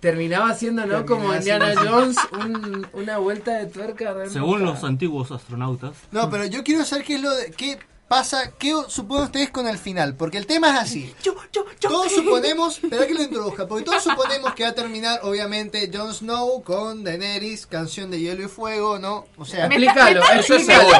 Terminaba 0.00 0.54
siendo, 0.54 0.86
¿no? 0.86 1.04
Terminaba 1.04 1.06
Como 1.22 1.34
Indiana 1.34 1.74
Jones, 1.76 2.16
un- 2.32 2.86
una 2.94 3.18
vuelta 3.18 3.52
de 3.58 3.66
tuerca. 3.66 4.04
realmente. 4.14 4.32
Según 4.32 4.64
los 4.64 4.82
antiguos 4.82 5.30
astronautas. 5.30 5.92
No, 6.10 6.30
pero 6.30 6.46
yo 6.46 6.64
quiero 6.64 6.84
saber 6.84 7.04
qué 7.04 7.16
es 7.16 7.22
lo 7.22 7.30
de, 7.34 7.50
qué 7.52 7.78
pasa, 8.10 8.50
qué 8.58 8.74
suponen 8.88 9.26
ustedes 9.26 9.50
con 9.50 9.68
el 9.68 9.78
final, 9.78 10.16
porque 10.16 10.36
el 10.36 10.44
tema 10.44 10.70
es 10.70 10.80
así. 10.80 11.14
Todos 11.80 12.10
suponemos, 12.10 12.78
espera 12.82 13.06
que 13.06 13.14
lo 13.14 13.22
introduzca, 13.22 13.68
porque 13.68 13.84
todos 13.84 14.02
suponemos 14.02 14.52
que 14.54 14.64
va 14.64 14.70
a 14.70 14.74
terminar, 14.74 15.20
obviamente, 15.22 15.88
Jon 15.94 16.12
Snow 16.12 16.60
con 16.64 17.04
Daenerys, 17.04 17.68
canción 17.68 18.10
de 18.10 18.18
hielo 18.18 18.42
y 18.42 18.48
fuego, 18.48 18.98
¿no? 18.98 19.26
O 19.36 19.44
sea, 19.44 19.66
Explícalo, 19.66 20.22
eso 20.24 20.56
es 20.56 20.66
seguro. 20.66 20.98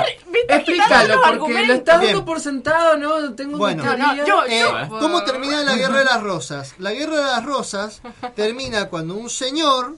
Explícalo, 0.48 1.20
porque 1.38 1.66
lo 1.66 1.74
está 1.74 1.98
dando 1.98 2.24
por 2.24 2.38
sentado, 2.40 2.96
¿no? 2.96 3.34
Tengo 3.34 3.58
Bueno. 3.58 3.82
No, 3.96 4.14
yo- 4.24 4.44
Eh, 4.46 4.60
yo- 4.60 4.88
¿Cómo 5.00 5.24
termina 5.24 5.62
la 5.64 5.74
Guerra 5.74 5.98
de 5.98 6.04
las 6.04 6.22
Rosas? 6.22 6.74
La 6.78 6.92
Guerra 6.92 7.16
de 7.16 7.22
las 7.24 7.44
Rosas 7.44 8.02
termina 8.36 8.88
cuando 8.88 9.14
un 9.14 9.28
señor 9.30 9.96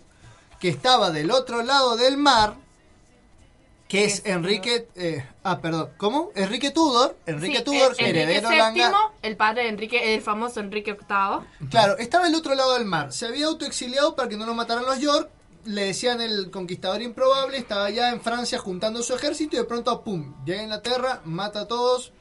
que 0.58 0.70
estaba 0.70 1.10
del 1.10 1.30
otro 1.30 1.62
lado 1.62 1.96
del 1.98 2.16
mar, 2.16 2.54
que 3.92 4.04
es 4.06 4.22
Enrique... 4.24 4.88
eh, 4.96 5.22
ah, 5.44 5.60
perdón, 5.60 5.90
¿cómo? 5.98 6.30
Enrique 6.34 6.70
Tudor, 6.70 7.14
Enrique 7.26 7.58
Sí, 7.58 7.64
Tudor, 7.64 7.94
eh, 7.98 8.08
heredero 8.08 8.48
Enrique 8.48 8.56
langa... 8.56 8.88
VII, 8.88 9.28
el 9.28 9.36
padre 9.36 9.62
de 9.64 9.68
Enrique, 9.68 10.14
el 10.14 10.22
famoso 10.22 10.60
Enrique 10.60 10.94
VIII. 10.94 11.68
Claro, 11.68 11.98
estaba 11.98 12.24
del 12.24 12.34
otro 12.34 12.54
lado 12.54 12.72
del 12.72 12.86
mar. 12.86 13.12
Se 13.12 13.26
había 13.26 13.46
autoexiliado 13.46 14.16
para 14.16 14.30
que 14.30 14.38
no 14.38 14.46
lo 14.46 14.54
mataran 14.54 14.86
los 14.86 14.98
York. 14.98 15.28
Le 15.66 15.84
decían 15.84 16.22
el 16.22 16.50
conquistador 16.50 17.02
improbable. 17.02 17.58
Estaba 17.58 17.90
ya 17.90 18.08
en 18.08 18.22
Francia 18.22 18.58
juntando 18.58 19.02
su 19.02 19.14
ejército 19.14 19.56
y 19.56 19.58
de 19.58 19.64
pronto, 19.66 20.02
¡pum! 20.02 20.34
Llega 20.46 20.60
a 20.60 20.64
Inglaterra, 20.64 21.20
mata 21.24 21.60
a 21.60 21.68
todos. 21.68 22.12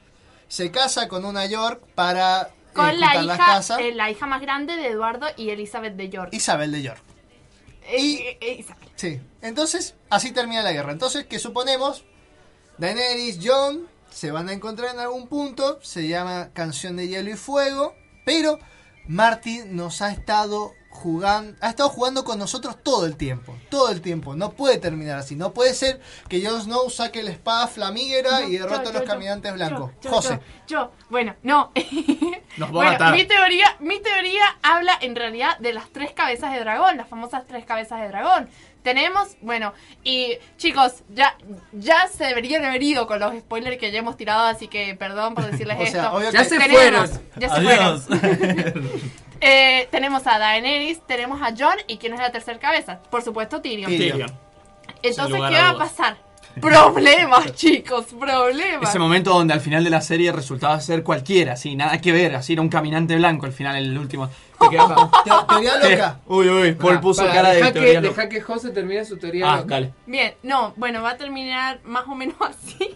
Se 0.49 0.71
casa 0.71 1.07
con 1.07 1.23
una 1.23 1.45
York 1.45 1.81
para 1.95 2.41
eh, 2.41 2.47
Con 2.73 2.99
la 2.99 3.11
juntar 3.11 3.23
las 3.23 3.37
hija, 3.37 3.45
casas. 3.45 3.79
la 3.93 4.11
hija 4.11 4.25
más 4.25 4.41
grande 4.41 4.75
de 4.75 4.87
Eduardo 4.87 5.27
y 5.37 5.51
Elizabeth 5.51 5.95
de 5.95 6.09
York. 6.09 6.33
Isabel 6.33 6.73
de 6.73 6.81
York. 6.81 7.01
Eh, 7.83 8.37
eh, 8.39 8.55
Isabel. 8.59 8.89
Sí. 8.95 9.19
Entonces, 9.41 9.95
así 10.09 10.31
termina 10.31 10.61
la 10.61 10.71
guerra. 10.71 10.91
Entonces, 10.91 11.25
¿qué 11.25 11.39
suponemos? 11.39 12.05
Daenerys, 12.77 13.39
Jon 13.43 13.87
se 14.11 14.31
van 14.31 14.49
a 14.49 14.53
encontrar 14.53 14.93
en 14.93 14.99
algún 14.99 15.27
punto. 15.27 15.79
Se 15.81 16.07
llama 16.07 16.51
Canción 16.53 16.95
de 16.97 17.07
Hielo 17.07 17.31
y 17.31 17.35
Fuego. 17.35 17.95
Pero 18.25 18.59
Martin 19.07 19.75
nos 19.75 20.01
ha 20.01 20.11
estado 20.11 20.73
jugando, 21.01 21.57
ha 21.61 21.69
estado 21.69 21.89
jugando 21.89 22.23
con 22.23 22.37
nosotros 22.37 22.77
todo 22.83 23.05
el 23.05 23.15
tiempo. 23.17 23.55
Todo 23.69 23.89
el 23.89 24.01
tiempo. 24.01 24.35
No 24.35 24.51
puede 24.51 24.77
terminar 24.77 25.17
así. 25.17 25.35
No 25.35 25.51
puede 25.53 25.73
ser 25.73 25.99
que 26.29 26.45
Jon 26.45 26.61
Snow 26.61 26.89
saque 26.89 27.23
la 27.23 27.31
espada 27.31 27.67
flamígera 27.67 28.43
y 28.43 28.57
derrote 28.57 28.83
yo, 28.85 28.89
a 28.89 28.93
los 28.93 29.01
yo, 29.01 29.07
caminantes 29.07 29.53
blancos. 29.53 29.91
yo, 30.01 30.09
José. 30.11 30.39
Yo, 30.67 30.77
yo. 30.77 30.91
bueno, 31.09 31.35
no. 31.43 31.71
Nos 32.57 32.69
va 32.75 32.87
a 32.87 32.91
matar. 32.91 33.15
mi 33.15 33.25
teoría, 33.25 33.75
mi 33.79 33.99
teoría 33.99 34.43
habla 34.61 34.93
en 35.01 35.15
realidad 35.15 35.57
de 35.59 35.73
las 35.73 35.89
tres 35.89 36.11
cabezas 36.11 36.53
de 36.53 36.59
dragón, 36.59 36.97
las 36.97 37.07
famosas 37.07 37.43
tres 37.47 37.65
cabezas 37.65 37.99
de 38.01 38.07
dragón. 38.07 38.49
Tenemos, 38.83 39.37
bueno, 39.41 39.73
y 40.03 40.37
chicos, 40.57 41.03
ya, 41.09 41.37
ya 41.71 42.07
se 42.07 42.25
deberían 42.25 42.65
haber 42.65 42.81
ido 42.81 43.05
con 43.05 43.19
los 43.19 43.31
spoilers 43.37 43.77
que 43.77 43.91
ya 43.91 43.99
hemos 43.99 44.17
tirado, 44.17 44.47
así 44.47 44.67
que 44.67 44.95
perdón 44.95 45.35
por 45.35 45.45
decirles 45.45 45.77
O 45.79 45.85
sea, 45.85 46.05
esto. 46.05 46.31
Ya 46.31 46.43
se 46.43 46.57
Tenemos- 46.57 46.81
fueron. 46.81 47.09
Ya 47.37 47.49
se 47.49 47.55
Adiós. 47.55 48.03
fueron. 48.07 48.91
Eh, 49.41 49.87
tenemos 49.91 50.25
a 50.27 50.37
Daenerys, 50.37 51.01
tenemos 51.07 51.41
a 51.41 51.47
Jon 51.57 51.77
y 51.87 51.97
¿quién 51.97 52.13
es 52.13 52.19
la 52.19 52.31
tercera 52.31 52.59
cabeza? 52.59 52.99
Por 53.09 53.23
supuesto 53.23 53.59
Tyrion. 53.61 53.89
Tyrion. 53.89 54.31
Entonces, 55.01 55.41
¿qué 55.49 55.57
a 55.57 55.63
va 55.63 55.69
a 55.71 55.77
pasar? 55.77 56.17
Problemas, 56.61 57.53
chicos, 57.55 58.07
problemas. 58.07 58.89
Ese 58.89 58.99
momento 58.99 59.31
donde 59.31 59.53
al 59.53 59.61
final 59.61 59.83
de 59.83 59.89
la 59.89 60.01
serie 60.01 60.31
resultaba 60.33 60.79
ser 60.81 61.01
cualquiera, 61.01 61.53
así, 61.53 61.75
nada 61.75 61.99
que 62.01 62.11
ver, 62.11 62.35
así 62.35 62.53
era 62.53 62.61
un 62.61 62.67
caminante 62.69 63.15
blanco 63.15 63.45
al 63.45 63.53
final, 63.53 63.77
el 63.77 63.97
último. 63.97 64.29
Te 64.59 64.69
quedas 64.69 64.87
Teoría 65.47 65.77
loca. 65.77 66.19
Uy, 66.27 66.49
uy, 66.49 66.71
Paul 66.73 66.99
puso 66.99 67.25
cara 67.25 67.49
de 67.49 67.55
deja 67.57 67.71
teoría 67.71 67.93
que, 67.93 68.01
loca. 68.01 68.21
deja 68.21 68.29
que 68.29 68.41
José 68.41 68.69
termine 68.71 69.05
su 69.05 69.17
teoría. 69.17 69.51
Ah, 69.51 69.55
loca. 69.57 69.69
dale. 69.69 69.93
Bien, 70.05 70.33
no, 70.43 70.73
bueno, 70.75 71.01
va 71.01 71.11
a 71.11 71.17
terminar 71.17 71.79
más 71.85 72.05
o 72.07 72.15
menos 72.15 72.35
así. 72.41 72.95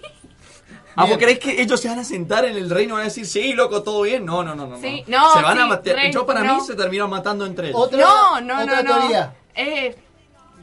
Ah, 0.96 1.06
¿vos 1.06 1.18
creés 1.18 1.40
que 1.40 1.62
ellos 1.62 1.80
se 1.80 1.90
van 1.90 2.00
a 2.00 2.04
sentar 2.04 2.46
en 2.46 2.56
el 2.56 2.70
reino 2.70 2.94
y 2.94 2.94
van 2.94 3.02
a 3.02 3.06
decir, 3.06 3.26
sí, 3.26 3.54
loco, 3.54 3.84
todo 3.84 4.02
bien? 4.04 4.26
No, 4.26 4.44
no, 4.44 4.56
no, 4.56 4.66
no. 4.68 4.80
Sí, 4.80 5.04
no. 5.08 5.34
Se 5.34 5.42
van 5.42 5.60
a 5.60 5.66
matar. 5.66 6.10
Yo 6.12 6.26
para 6.26 6.42
no. 6.44 6.56
mí 6.56 6.62
se 6.66 6.76
terminan 6.76 7.10
matando 7.10 7.46
entre 7.46 7.70
ellos. 7.70 7.82
Otra, 7.82 8.00
no, 8.00 8.42
no, 8.42 8.62
otra 8.62 8.82
no, 8.82 8.94
no. 8.94 9.00
teoría. 9.00 9.36
Eh, 9.56 9.96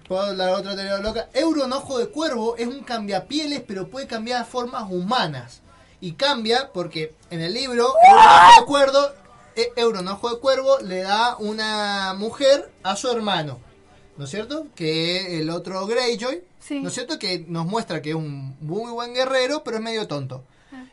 Puedo 0.08 0.34
dar 0.36 0.50
otra 0.50 0.74
teoría 0.74 0.98
loca. 0.98 1.28
Euronojo 1.32 1.98
de 1.98 2.08
cuervo 2.08 2.56
es 2.56 2.66
un 2.66 2.80
cambiapieles, 2.80 3.62
pero 3.66 3.88
puede 3.88 4.06
cambiar 4.06 4.42
a 4.42 4.44
formas 4.44 4.84
humanas. 4.90 5.62
Y 6.00 6.12
cambia 6.12 6.70
porque 6.72 7.14
en 7.30 7.40
el 7.40 7.54
libro, 7.54 7.86
de 7.86 8.64
cuervo, 8.66 8.98
eh, 9.54 9.72
Euronojo 9.76 10.30
de 10.30 10.40
cuervo 10.40 10.78
le 10.80 11.02
da 11.02 11.36
una 11.38 12.14
mujer 12.14 12.70
a 12.82 12.96
su 12.96 13.10
hermano. 13.10 13.60
¿No 14.16 14.24
es 14.24 14.30
cierto? 14.30 14.66
Que 14.74 15.40
el 15.40 15.48
otro 15.50 15.86
Greyjoy. 15.86 16.42
Sí. 16.62 16.80
¿No 16.80 16.88
es 16.88 16.94
cierto? 16.94 17.18
Que 17.18 17.44
nos 17.48 17.66
muestra 17.66 18.00
que 18.00 18.10
es 18.10 18.16
un 18.16 18.56
muy 18.60 18.92
buen 18.92 19.14
guerrero, 19.14 19.64
pero 19.64 19.78
es 19.78 19.82
medio 19.82 20.06
tonto. 20.06 20.44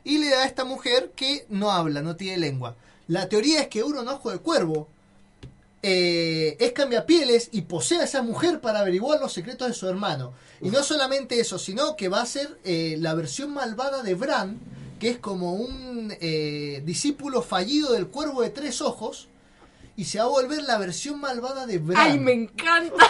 Y 0.04 0.18
le 0.18 0.30
da 0.30 0.44
a 0.44 0.46
esta 0.46 0.66
mujer 0.66 1.12
que 1.16 1.46
no 1.50 1.72
habla, 1.72 2.02
no 2.02 2.16
tiene 2.16 2.38
lengua. 2.38 2.76
La 3.08 3.30
teoría 3.30 3.62
es 3.62 3.68
que 3.68 3.80
Euronojo 3.80 4.32
de 4.32 4.40
cuervo 4.40 4.88
eh, 5.82 6.58
es 6.60 6.74
cambiapieles 6.74 7.50
y 7.54 7.62
posee 7.62 8.00
a 8.00 8.04
esa 8.04 8.22
mujer 8.22 8.60
para 8.60 8.80
averiguar 8.80 9.20
los 9.20 9.32
secretos 9.32 9.68
de 9.68 9.74
su 9.74 9.88
hermano. 9.88 10.34
Y 10.62 10.70
no 10.70 10.84
solamente 10.84 11.40
eso, 11.40 11.58
sino 11.58 11.96
que 11.96 12.10
va 12.10 12.22
a 12.22 12.26
ser 12.26 12.60
eh, 12.66 12.98
la 13.00 13.14
versión 13.14 13.54
malvada 13.54 14.04
de 14.04 14.16
Bran, 14.16 14.60
que 15.00 15.10
es 15.10 15.20
como 15.20 15.54
un 15.54 16.14
eh, 16.20 16.82
discípulo 16.86 17.41
fallido 17.41 17.94
del 17.94 18.08
cuervo 18.08 18.41
de 18.41 18.50
tres 18.50 18.82
ojos, 18.82 19.30
y 20.00 20.06
se 20.06 20.18
va 20.20 20.26
a 20.26 20.28
volver 20.28 20.64
la 20.64 20.78
versión 20.78 21.20
malvada 21.20 21.66
de 21.66 21.78
Bran. 21.80 22.02
ay, 22.12 22.20
me 22.20 22.32
encanta. 22.34 23.06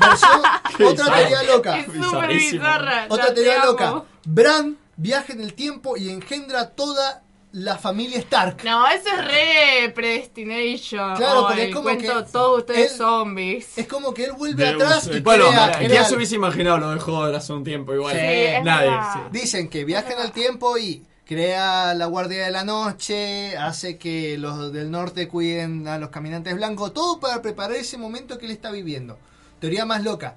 Versión- 0.00 0.42
otra 0.88 1.04
bizarro. 1.04 1.14
teoría 1.16 1.42
loca. 1.44 1.78
Es 1.78 1.86
súper 1.86 2.28
bizarra. 2.30 3.06
Otra 3.08 3.24
ya 3.28 3.34
te 3.34 3.42
teoría 3.42 3.64
loca. 3.64 4.02
Bran 4.26 4.76
viaja 4.96 5.32
en 5.32 5.40
el 5.40 5.54
tiempo 5.54 5.96
y 5.96 6.10
engendra 6.10 6.70
toda 6.70 7.22
la 7.52 7.78
familia 7.78 8.18
Stark. 8.18 8.62
No, 8.64 8.86
eso 8.88 9.08
es 9.08 9.24
re 9.24 9.92
predestination. 9.94 11.16
Claro, 11.16 11.46
porque 11.46 11.62
Ay, 11.62 11.68
es 11.68 11.74
como 11.74 11.84
cuento 11.84 12.24
que 12.24 12.30
todos 12.30 12.58
ustedes 12.60 12.92
él- 12.92 12.96
zombies. 12.98 13.78
Es 13.78 13.86
como 13.88 14.14
que 14.14 14.24
él 14.24 14.32
vuelve 14.32 14.64
Deus 14.64 14.82
atrás 14.82 15.10
y 15.12 15.20
Bueno, 15.20 15.46
¿quién 15.78 16.04
se 16.04 16.14
hubiese 16.14 16.34
imaginado 16.36 16.78
lo 16.78 16.90
de 16.90 17.00
joder 17.00 17.34
hace 17.34 17.52
un 17.52 17.64
tiempo 17.64 17.94
igual? 17.94 18.14
Sí, 18.14 18.62
Nadie. 18.62 18.90
sí. 19.12 19.18
Dicen 19.32 19.68
que 19.68 19.84
viaja 19.84 20.12
en 20.12 20.20
el 20.20 20.32
tiempo 20.32 20.76
y 20.78 21.04
crea 21.34 21.94
la 21.94 22.06
Guardia 22.06 22.44
de 22.44 22.50
la 22.50 22.64
Noche, 22.64 23.56
hace 23.56 23.98
que 23.98 24.36
los 24.36 24.72
del 24.72 24.90
norte 24.90 25.28
cuiden 25.28 25.86
a 25.86 25.96
los 25.96 26.08
caminantes 26.10 26.56
blancos, 26.56 26.92
todo 26.92 27.20
para 27.20 27.40
preparar 27.40 27.76
ese 27.76 27.96
momento 27.98 28.36
que 28.36 28.46
él 28.46 28.50
está 28.50 28.72
viviendo. 28.72 29.16
Teoría 29.60 29.86
más 29.86 30.02
loca, 30.02 30.34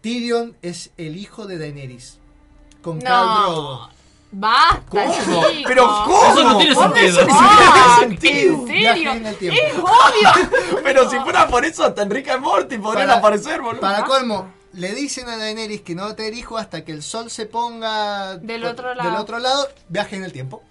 Tyrion 0.00 0.56
es 0.60 0.90
el 0.96 1.16
hijo 1.16 1.46
de 1.46 1.58
Daenerys, 1.58 2.18
con 2.82 2.98
No. 2.98 3.04
Khal 3.04 3.42
Drogo. 3.44 3.88
Basta, 4.32 4.82
¿Cómo? 4.88 5.14
Pero 5.64 5.86
¿cómo? 6.06 6.32
Eso 6.32 6.42
no 6.42 6.58
tiene 6.58 6.74
¿Dónde 6.74 7.00
sentido. 7.12 7.14
se- 7.14 7.30
Eso 7.30 7.40
no 7.40 7.72
tiene 7.72 8.16
sentido. 8.16 8.54
¿En 8.54 8.66
serio? 8.66 8.80
Viaje 8.80 9.12
en 9.18 9.26
el 9.26 9.36
tiempo. 9.36 9.60
Es 9.62 9.74
obvio. 9.78 10.80
Pero 10.82 11.08
si 11.10 11.18
fuera 11.20 11.46
por 11.46 11.64
eso, 11.64 11.84
hasta 11.84 12.02
Enrique 12.02 12.36
Morty 12.36 12.78
podrían 12.78 13.06
Para- 13.06 13.18
aparecer, 13.20 13.60
boludo. 13.60 13.80
Para 13.80 14.02
colmo, 14.04 14.50
le 14.74 14.94
dicen 14.94 15.28
a 15.28 15.36
Daenerys 15.36 15.82
que 15.82 15.94
no 15.94 16.04
va 16.04 16.10
a 16.10 16.16
tener 16.16 16.34
hijo 16.34 16.56
hasta 16.58 16.84
que 16.84 16.92
el 16.92 17.02
sol 17.02 17.30
se 17.30 17.46
ponga 17.46 18.36
Del 18.38 18.64
otro 18.64 18.94
lado. 18.94 19.10
del 19.10 19.18
otro 19.20 19.38
lado, 19.38 19.68
viaje 19.88 20.16
en 20.16 20.24
el 20.24 20.32
tiempo. 20.32 20.62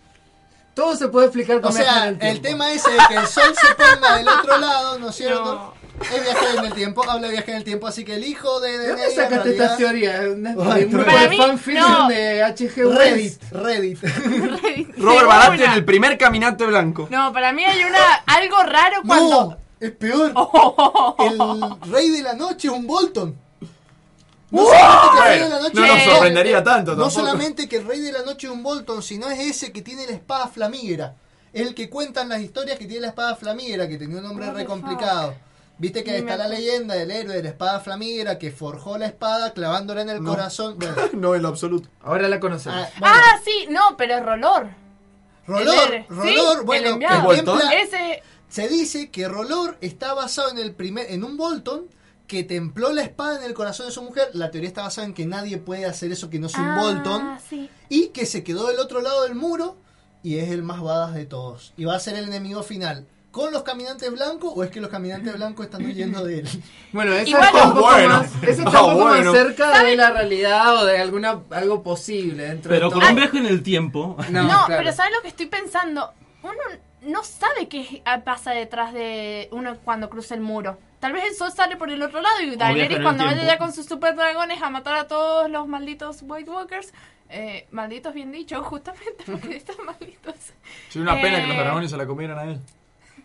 Todo 0.73 0.95
se 0.95 1.09
puede 1.09 1.27
explicar 1.27 1.59
con 1.61 1.71
O 1.71 1.75
sea, 1.75 2.07
en 2.07 2.13
el, 2.13 2.19
tiempo. 2.19 2.41
tema 2.43 2.71
ese 2.71 2.89
de 2.91 2.97
que 3.09 3.15
el 3.15 3.27
sol 3.27 3.53
se 3.59 3.75
ponga 3.75 4.15
del 4.17 4.27
otro 4.27 4.57
lado, 4.57 4.99
¿no 4.99 5.09
es 5.09 5.15
cierto? 5.15 5.73
Es 6.01 6.23
viaje 6.23 6.45
en 6.57 6.65
el 6.65 6.73
tiempo, 6.73 7.03
habla 7.07 7.27
de 7.27 7.33
viaje 7.33 7.51
en 7.51 7.57
el 7.57 7.63
tiempo, 7.63 7.85
así 7.87 8.03
que 8.05 8.15
el 8.15 8.23
hijo 8.23 8.59
de 8.61 8.71
¿De 8.71 8.87
Daenerys 8.87 9.15
dónde 9.15 9.15
sacaste 9.15 9.35
en 9.35 9.43
realidad- 9.43 9.65
estas 9.65 9.77
teorías? 9.77 10.19
¿De 10.21 10.85
un 10.85 10.91
grupo 10.91 11.11
de 11.11 11.37
fanfiction 11.37 11.91
no. 11.91 12.07
de 12.07 12.43
H.G. 12.43 12.85
Wells? 12.87 13.39
Reddit, 13.51 14.01
Reddit. 14.01 14.97
Robert 14.97 15.27
Baratheon, 15.27 15.61
una. 15.69 15.75
el 15.75 15.85
primer 15.85 16.17
caminante 16.17 16.65
blanco. 16.65 17.07
No, 17.11 17.31
para 17.33 17.51
mí 17.51 17.63
hay 17.65 17.83
una 17.83 17.99
algo 18.25 18.63
raro 18.63 19.01
cuando. 19.05 19.29
No, 19.51 19.57
es 19.79 19.91
peor. 19.91 20.31
El 21.19 21.91
rey 21.91 22.09
de 22.09 22.23
la 22.23 22.33
noche 22.33 22.67
es 22.69 22.73
un 22.73 22.87
Bolton. 22.87 23.35
No 24.51 24.65
solamente 24.65 24.77
que 24.77 24.77
el 24.77 25.33
rey 25.33 25.39
de 25.39 25.49
la 25.49 25.59
noche 25.59 25.73
no 25.79 25.87
nos 25.87 25.97
es- 25.97 26.03
sorprendería 26.11 26.63
tanto 26.63 26.95
No 26.95 27.09
solamente 27.09 27.69
que 27.69 27.77
el 27.77 27.85
rey 27.87 27.99
de 28.01 28.11
la 28.11 28.21
noche 28.23 28.47
es 28.47 28.53
un 28.53 28.63
Bolton, 28.63 29.01
sino 29.01 29.29
es 29.29 29.39
ese 29.39 29.71
que 29.71 29.81
tiene 29.81 30.05
la 30.05 30.11
espada 30.13 30.47
flamígera. 30.47 31.15
El 31.53 31.73
que 31.75 31.89
cuentan 31.89 32.29
las 32.29 32.41
historias 32.41 32.77
que 32.77 32.85
tiene 32.85 33.01
la 33.01 33.07
espada 33.09 33.35
flamígera, 33.35 33.87
que 33.87 33.97
tenía 33.97 34.17
un 34.17 34.23
nombre 34.23 34.51
re 34.51 34.65
complicado. 34.65 35.35
Viste 35.77 36.03
que 36.03 36.17
está 36.17 36.37
la 36.37 36.47
leyenda 36.47 36.93
del 36.95 37.09
héroe 37.11 37.35
de 37.35 37.43
la 37.43 37.49
espada 37.49 37.79
flamígera 37.79 38.37
que 38.37 38.51
forjó 38.51 38.97
la 38.97 39.07
espada 39.07 39.51
clavándola 39.53 40.01
en 40.01 40.09
el 40.09 40.21
No. 40.23 40.29
corazón. 40.31 40.75
Bueno, 40.79 40.95
No, 41.13 41.35
en 41.35 41.41
lo 41.41 41.47
absoluto. 41.47 41.89
Ahora 42.03 42.27
la 42.27 42.39
conocemos. 42.39 42.77
ah, 42.79 42.89
bueno, 42.99 43.15
Ah, 43.17 43.39
sí, 43.43 43.65
no, 43.69 43.97
pero 43.97 44.15
es 44.17 44.23
Rolor. 44.25 44.67
Rolor, 45.47 45.93
El- 45.93 46.05
Rolor, 46.07 46.57
sí, 46.59 46.65
bueno, 46.65 46.89
el 46.89 47.01
contempla- 47.23 47.73
Ese. 47.81 48.21
Se 48.47 48.67
dice 48.67 49.09
que 49.09 49.27
Rolor 49.27 49.77
está 49.81 50.13
basado 50.13 50.51
en 50.51 50.59
el 50.59 50.73
primer, 50.73 51.09
en 51.11 51.23
un 51.23 51.35
Bolton 51.35 51.85
que 52.27 52.43
templó 52.43 52.93
la 52.93 53.01
espada 53.01 53.37
en 53.37 53.43
el 53.43 53.53
corazón 53.53 53.87
de 53.87 53.91
su 53.91 54.01
mujer. 54.01 54.29
La 54.33 54.51
teoría 54.51 54.67
está 54.69 54.83
basada 54.83 55.05
en 55.07 55.13
que 55.13 55.25
nadie 55.25 55.57
puede 55.57 55.85
hacer 55.85 56.11
eso 56.11 56.29
que 56.29 56.39
no 56.39 56.47
sea 56.49 56.61
un 56.61 56.67
Ah, 56.69 56.81
Bolton. 56.81 57.37
sí. 57.49 57.69
Y 57.89 58.07
que 58.07 58.25
se 58.25 58.43
quedó 58.43 58.67
del 58.67 58.79
otro 58.79 59.01
lado 59.01 59.23
del 59.23 59.35
muro 59.35 59.77
y 60.23 60.37
es 60.37 60.49
el 60.49 60.63
más 60.63 60.81
badass 60.81 61.13
de 61.13 61.25
todos. 61.25 61.73
Y 61.77 61.85
va 61.85 61.95
a 61.95 61.99
ser 61.99 62.15
el 62.15 62.25
enemigo 62.25 62.63
final. 62.63 63.05
¿Con 63.31 63.53
los 63.53 63.63
caminantes 63.63 64.11
blancos 64.11 64.51
o 64.55 64.61
es 64.63 64.69
que 64.71 64.81
los 64.81 64.89
caminantes 64.89 65.33
blancos 65.33 65.65
están 65.65 65.85
huyendo 65.85 66.23
de 66.25 66.39
él? 66.39 66.49
Bueno, 66.91 67.13
eso 67.13 67.29
Igual- 67.29 67.45
está 67.47 67.63
un 67.67 67.73
poco, 67.73 67.85
Bueno. 67.85 68.09
más, 68.09 68.25
eso 68.43 68.61
está 68.63 68.77
Ah, 68.79 68.83
un 68.85 68.93
poco 68.93 69.07
bueno. 69.07 69.31
más 69.33 69.41
cerca 69.41 69.83
de 69.83 69.95
la 69.95 70.11
realidad 70.11 70.75
o 70.81 70.85
de 70.85 70.97
alguna 70.97 71.39
algo 71.51 71.81
posible 71.83 72.43
dentro 72.43 72.69
Pero 72.69 72.87
de 72.87 72.91
con 72.91 72.99
todo. 73.01 73.09
un 73.09 73.15
viaje 73.15 73.37
en 73.37 73.45
el 73.45 73.63
tiempo. 73.63 74.17
No, 74.29 74.43
No, 74.43 74.65
claro. 74.65 74.83
pero 74.83 74.91
¿sabes 74.93 75.13
lo 75.15 75.21
que 75.21 75.29
estoy 75.29 75.45
pensando? 75.47 76.11
Uno 76.43 76.53
no 77.03 77.23
sabe 77.23 77.67
qué 77.69 78.03
pasa 78.25 78.51
detrás 78.51 78.93
de 78.93 79.47
uno 79.51 79.77
cuando 79.83 80.09
cruza 80.09 80.35
el 80.35 80.41
muro. 80.41 80.77
Tal 81.01 81.11
vez 81.13 81.23
el 81.25 81.35
sol 81.35 81.51
sale 81.51 81.75
por 81.75 81.89
el 81.89 82.01
otro 82.01 82.21
lado 82.21 82.39
y 82.41 82.55
Daenerys 82.55 82.99
cuando 83.01 83.25
vaya 83.25 83.43
ya 83.43 83.57
con 83.57 83.73
sus 83.73 83.85
super 83.87 84.15
dragones 84.15 84.61
a 84.61 84.69
matar 84.69 84.95
a 84.95 85.07
todos 85.07 85.49
los 85.51 85.67
malditos 85.67 86.19
White 86.21 86.49
Walkers. 86.49 86.93
Eh, 87.29 87.67
malditos 87.71 88.13
bien 88.13 88.31
dicho, 88.31 88.63
justamente 88.63 89.23
porque 89.25 89.57
están 89.57 89.77
malditos. 89.85 90.35
Sí, 90.89 90.99
una 90.99 91.19
pena 91.21 91.41
que 91.41 91.47
los 91.47 91.55
Eh. 91.57 91.59
dragones 91.59 91.91
se 91.91 91.97
la 91.97 92.05
comieran 92.05 92.39
a 92.39 92.43
él. 92.43 92.59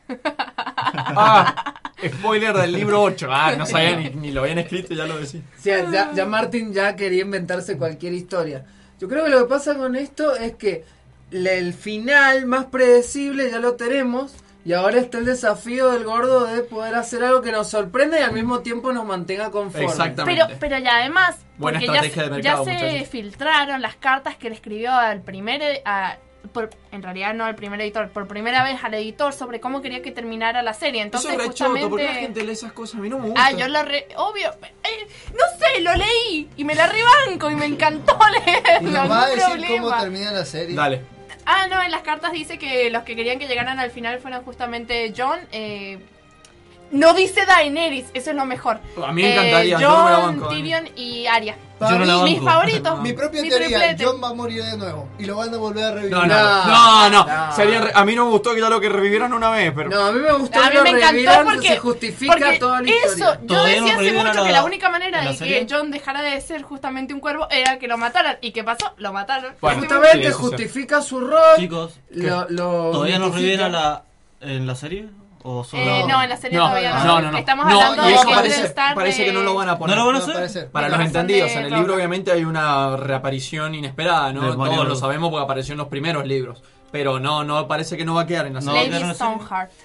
ah, 0.25 1.75
spoiler 2.07 2.55
del 2.57 2.73
libro 2.73 3.03
8. 3.03 3.29
Ah, 3.31 3.55
no 3.57 3.67
sabía 3.67 3.97
ni, 3.97 4.11
ni 4.11 4.31
lo 4.33 4.43
habían 4.43 4.59
escrito 4.59 4.95
ya 4.95 5.05
lo 5.07 5.19
decía. 5.19 5.41
Sea, 5.59 5.91
ya, 5.91 6.13
ya 6.13 6.25
Martin 6.27 6.73
ya 6.73 6.97
quería 6.97 7.23
inventarse 7.23 7.77
cualquier 7.77 8.13
historia. 8.15 8.65
Yo 8.99 9.09
creo 9.09 9.25
que 9.25 9.31
lo 9.31 9.41
que 9.41 9.45
pasa 9.47 9.75
con 9.77 9.97
esto 9.97 10.35
es 10.37 10.55
que 10.55 10.85
le- 11.31 11.59
el 11.59 11.75
final 11.75 12.47
más 12.47 12.67
predecible 12.67 13.51
ya 13.51 13.59
lo 13.59 13.75
tenemos 13.75 14.33
y 14.67 14.73
ahora 14.73 14.99
está 14.99 15.19
el 15.19 15.25
desafío 15.25 15.91
del 15.93 16.03
gordo 16.05 16.45
de 16.47 16.63
poder 16.63 16.97
hacer 16.97 17.23
algo 17.23 17.41
que 17.41 17.53
nos 17.53 17.71
sorprenda 17.71 18.19
y 18.19 18.23
al 18.25 18.33
mismo 18.33 18.61
tiempo 18.61 18.93
nos 18.93 19.07
mantenga 19.07 19.51
conformes. 19.53 19.93
Exactamente. 19.93 20.43
Pero, 20.45 20.59
pero 20.61 20.79
ya 20.79 20.97
además, 20.97 21.37
Buena 21.57 21.79
porque 21.79 21.87
ya, 21.95 22.01
estrategia 22.05 22.23
de 22.23 22.29
se- 22.29 22.35
mercado, 22.35 22.65
ya 22.65 22.71
se 22.79 22.85
muchachos. 22.87 23.09
filtraron 23.09 23.81
las 23.81 23.97
cartas 23.97 24.37
que 24.37 24.49
le 24.51 24.57
escribió 24.57 24.93
al 24.93 25.23
primer, 25.23 25.63
e- 25.63 25.83
a- 25.85 26.17
por- 26.53 26.71
en 26.93 27.03
realidad 27.03 27.35
no 27.35 27.45
al 27.45 27.55
primer 27.55 27.81
editor, 27.81 28.09
por 28.11 28.27
primera 28.29 28.63
vez 28.65 28.83
al 28.83 28.95
editor 28.95 29.33
sobre 29.33 29.59
cómo 29.61 29.83
quería 29.83 30.03
que 30.03 30.11
terminara 30.13 30.63
la 30.63 30.75
serie. 30.75 31.03
Entonces 31.03 31.33
Eso 31.33 31.43
justamente... 31.45 31.81
choto, 31.83 31.91
porque 31.91 32.05
la 32.05 32.15
gente 32.15 32.43
lee 32.45 32.53
esas 32.53 32.73
cosas. 32.73 32.97
A 32.97 33.03
mí 33.03 33.09
no 33.09 33.19
me 33.19 33.27
gusta. 33.29 33.47
Ah, 33.47 33.53
yo 33.53 33.69
lo 33.69 33.83
re... 33.85 34.07
Obvio. 34.17 34.51
eh, 34.85 35.07
no 35.33 35.45
sé, 35.59 35.81
lo 35.81 35.95
leí 35.95 36.49
y 36.57 36.65
me 36.65 36.75
la 36.75 36.87
rebanco 36.89 37.51
y 37.51 37.55
me 37.57 37.67
encantó 37.67 38.17
Y 38.81 38.85
leerlo. 38.85 38.91
no 39.03 39.09
va 39.09 39.23
a 39.25 39.29
decir 39.29 39.45
problema. 39.45 39.85
cómo 39.91 40.01
termina 40.01 40.33
la 40.33 40.45
serie. 40.45 40.75
Dale. 40.77 41.03
Ah, 41.47 41.69
no, 41.71 41.81
en 41.83 41.91
las 41.93 42.03
cartas 42.03 42.33
dice 42.33 42.59
que 42.59 42.91
los 42.91 43.05
que 43.05 43.15
querían 43.17 43.39
que 43.39 43.47
llegaran 43.47 43.79
al 43.79 43.91
final 43.91 44.19
fueran 44.21 44.43
justamente 44.45 45.13
John. 45.17 45.39
eh, 45.53 45.99
no 46.91 47.15
dice 47.15 47.45
Daenerys, 47.47 48.07
eso 48.15 48.31
es 48.31 48.37
lo 48.37 48.45
mejor. 48.45 48.79
A 49.05 49.13
mí 49.13 49.23
me 49.23 49.33
encantaría, 49.33 49.77
Eh, 49.77 49.81
yo 49.81 49.89
no 49.91 50.05
me 50.05 50.11
la 50.11 50.17
John, 50.17 50.37
banco, 50.41 50.49
Tyrion 50.49 50.89
y 50.97 51.27
Arya. 51.27 51.57
Yo 51.79 51.91
no 51.99 52.05
la 52.07 52.23
Mis 52.25 52.41
favoritos. 52.41 53.01
Mi 53.03 53.13
propia 53.13 53.43
Mi 53.43 53.51
teoría, 53.51 53.67
triplete. 53.69 54.05
John 54.07 54.19
va 54.25 54.29
a 54.31 54.33
morir 54.33 54.65
de 54.65 54.79
nuevo 54.79 55.09
y 55.19 55.27
lo 55.27 55.37
van 55.37 55.53
a 55.53 55.59
volver 55.59 55.85
a 55.85 55.91
revivir. 55.91 56.11
No, 56.17 56.25
no, 56.25 56.35
No, 56.35 57.11
no, 57.11 57.11
no. 57.11 57.47
no. 57.49 57.53
Sería 57.55 57.81
re- 57.83 57.93
a 57.95 58.03
mí 58.07 58.15
no 58.15 58.25
me 58.25 58.31
gustó 58.31 58.55
que 58.55 58.61
ya 58.63 58.71
lo 58.71 58.81
que 58.81 58.89
revivieran 58.89 59.31
una 59.35 59.51
vez, 59.51 59.73
pero. 59.77 59.91
No, 59.91 60.07
a 60.07 60.13
mí 60.13 60.21
me 60.21 60.33
gustó 60.33 60.59
A 60.59 60.71
que 60.71 60.77
mí 60.77 60.83
me 60.85 60.89
encantó 60.91 61.07
revivieran, 61.09 61.45
porque, 61.45 61.69
se 61.69 61.77
justifica 61.79 62.33
porque 62.33 62.59
toda 62.59 62.81
la 62.81 62.89
eso, 62.89 63.09
historia. 63.11 63.41
yo 63.43 63.47
Todavía 63.47 63.81
no 63.81 63.87
decía 63.87 63.97
hace 63.97 64.13
mucho 64.29 64.45
que 64.45 64.53
la 64.53 64.65
única 64.65 64.89
manera 64.89 65.21
de 65.21 65.37
que. 65.37 65.67
John 65.69 65.91
dejara 65.91 66.23
de 66.23 66.41
ser 66.41 66.63
justamente 66.63 67.13
un 67.13 67.21
cuervo 67.21 67.47
era 67.51 67.79
que 67.79 67.89
lo 67.89 67.99
mataran. 67.99 68.39
¿Y 68.41 68.53
qué 68.53 68.65
pasó? 68.65 68.95
Lo 68.97 69.13
mataron. 69.13 69.53
Bueno, 69.61 69.81
Justamente 69.81 70.29
Sí, 70.29 70.33
justifica 70.33 71.03
su 71.03 71.21
rol. 71.21 71.57
Chicos, 71.59 72.01
lo, 72.11 72.47
lo 72.49 72.91
¿todavía 72.93 73.19
reviven 73.19 73.61
a 73.61 73.69
la, 73.69 74.03
en 74.41 74.67
la 74.67 74.75
serie? 74.77 75.09
¿O 75.49 75.63
solo.? 75.63 75.83
Eh, 75.83 76.05
no, 76.09 76.23
en 76.23 76.29
la 76.29 76.37
serie 76.37 76.59
No, 76.59 76.67
todavía 76.67 76.95
no. 76.95 77.05
no, 77.05 77.21
no, 77.21 77.31
no. 77.31 77.39
Estamos 77.39 77.67
No, 77.67 77.81
hablando 77.81 78.03
de 78.03 78.15
eso 78.15 78.29
parece, 78.29 78.75
parece 78.75 79.25
que 79.25 79.33
no 79.33 79.43
lo 79.43 79.55
van 79.55 79.69
a 79.69 79.79
poner. 79.79 79.97
¿No 79.97 80.03
lo 80.03 80.13
van 80.13 80.43
a 80.43 80.45
hacer? 80.45 80.71
Para 80.71 80.89
los 80.89 81.01
entendidos, 81.01 81.53
de 81.53 81.59
en 81.61 81.67
el 81.67 81.75
libro 81.75 81.95
obviamente 81.95 82.33
hay 82.33 82.45
una 82.45 82.97
reaparición 82.97 83.75
inesperada, 83.75 84.33
¿no? 84.33 84.55
Todos 84.55 84.89
lo 84.89 84.97
sabemos 84.97 85.31
porque 85.31 85.45
apareció 85.45 85.73
en 85.73 85.79
los 85.79 85.89
primeros 85.89 86.27
libros. 86.27 86.63
Pero 86.97 87.21
no, 87.21 87.45
no 87.45 87.69
parece 87.69 87.95
que 87.99 88.07
no 88.07 88.15
va 88.15 88.23
a 88.23 88.27
quedar 88.27 88.47
en 88.47 88.55
la 88.55 88.61
No, 88.63 88.73
serie. 88.73 88.97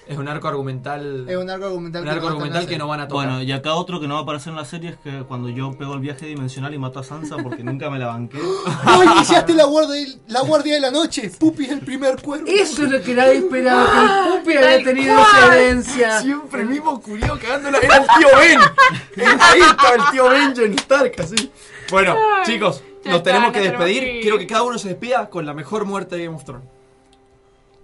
Es 0.08 0.16
un 0.16 0.28
arco 0.28 0.48
argumental. 0.48 1.26
Es 1.28 1.36
un 1.36 1.50
arco 1.50 1.66
argumental, 1.66 2.00
un 2.00 2.08
que 2.08 2.10
arco 2.10 2.20
no 2.20 2.26
va 2.26 2.30
a 2.30 2.32
argumental 2.32 2.66
que 2.66 2.78
no 2.78 2.88
van 2.88 3.00
a 3.00 3.08
tocar. 3.08 3.26
Bueno, 3.28 3.42
y 3.42 3.52
acá 3.52 3.74
otro 3.74 4.00
que 4.00 4.08
no 4.08 4.14
va 4.14 4.20
a 4.20 4.22
aparecer 4.22 4.48
en 4.48 4.56
la 4.56 4.64
serie 4.64 4.90
es 4.90 4.96
que 4.96 5.22
cuando 5.24 5.50
yo 5.50 5.76
pego 5.76 5.92
el 5.92 6.00
viaje 6.00 6.24
dimensional 6.24 6.72
y 6.72 6.78
mato 6.78 7.00
a 7.00 7.04
Sansa 7.04 7.36
porque 7.36 7.62
nunca 7.62 7.90
me 7.90 7.98
la 7.98 8.06
banqué. 8.06 8.38
¡No 8.86 9.04
iniciaste 9.04 9.52
la 9.52 9.64
guardia, 9.64 10.06
la 10.28 10.40
guardia 10.40 10.74
de 10.74 10.80
la 10.80 10.90
noche! 10.90 11.30
¡Pupi 11.38 11.64
es 11.64 11.72
el 11.72 11.80
primer 11.80 12.22
cuervo! 12.22 12.46
Eso 12.48 12.84
es 12.84 12.90
lo 12.90 13.02
que 13.02 13.12
nadie 13.14 13.38
esperaba, 13.40 13.84
que 13.84 13.98
el 14.00 14.40
Pupi 14.40 14.56
había 14.56 14.82
tenido 14.82 15.20
esa 15.20 15.54
herencia. 15.54 16.20
Siempre 16.22 16.62
el 16.62 16.68
mismo 16.68 16.98
curio 17.02 17.38
cagándola. 17.38 17.76
Era 17.76 17.96
el 17.96 18.06
tío 18.06 18.28
Ben. 18.38 19.28
Ahí 19.38 19.60
estaba 19.60 19.94
el 19.96 20.10
tío 20.12 20.30
Ben 20.30 20.56
Jon 20.56 20.72
Stark, 20.78 21.12
así. 21.18 21.52
Bueno, 21.90 22.16
chicos, 22.46 22.82
nos 23.04 23.22
tenemos 23.22 23.52
que 23.52 23.60
despedir. 23.60 24.02
que 24.02 24.16
ir. 24.16 24.22
Quiero 24.22 24.38
que 24.38 24.46
cada 24.46 24.62
uno 24.62 24.78
se 24.78 24.88
despida 24.88 25.28
con 25.28 25.44
la 25.44 25.52
mejor 25.52 25.84
muerte 25.84 26.16
de 26.16 26.24
Game 26.24 26.36
of 26.36 26.44
Thrones. 26.44 26.66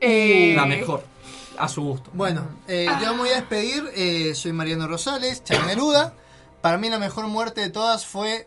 Eh, 0.01 0.53
La 0.57 0.67
mejor. 0.67 1.05
A 1.59 1.69
su 1.69 1.83
gusto. 1.83 2.11
Bueno, 2.15 2.47
eh, 2.69 2.87
yo 3.03 3.13
me 3.15 3.19
voy 3.21 3.31
a 3.31 3.37
despedir. 3.37 3.85
eh, 3.95 4.33
soy 4.35 4.53
Mariano 4.53 4.87
Rosales, 4.87 5.43
Chan 5.43 5.67
Neruda. 5.67 6.15
Para 6.61 6.79
mí 6.79 6.89
la 6.89 6.99
mejor 6.99 7.27
muerte 7.27 7.61
de 7.61 7.71
todas 7.71 8.07
fue... 8.07 8.47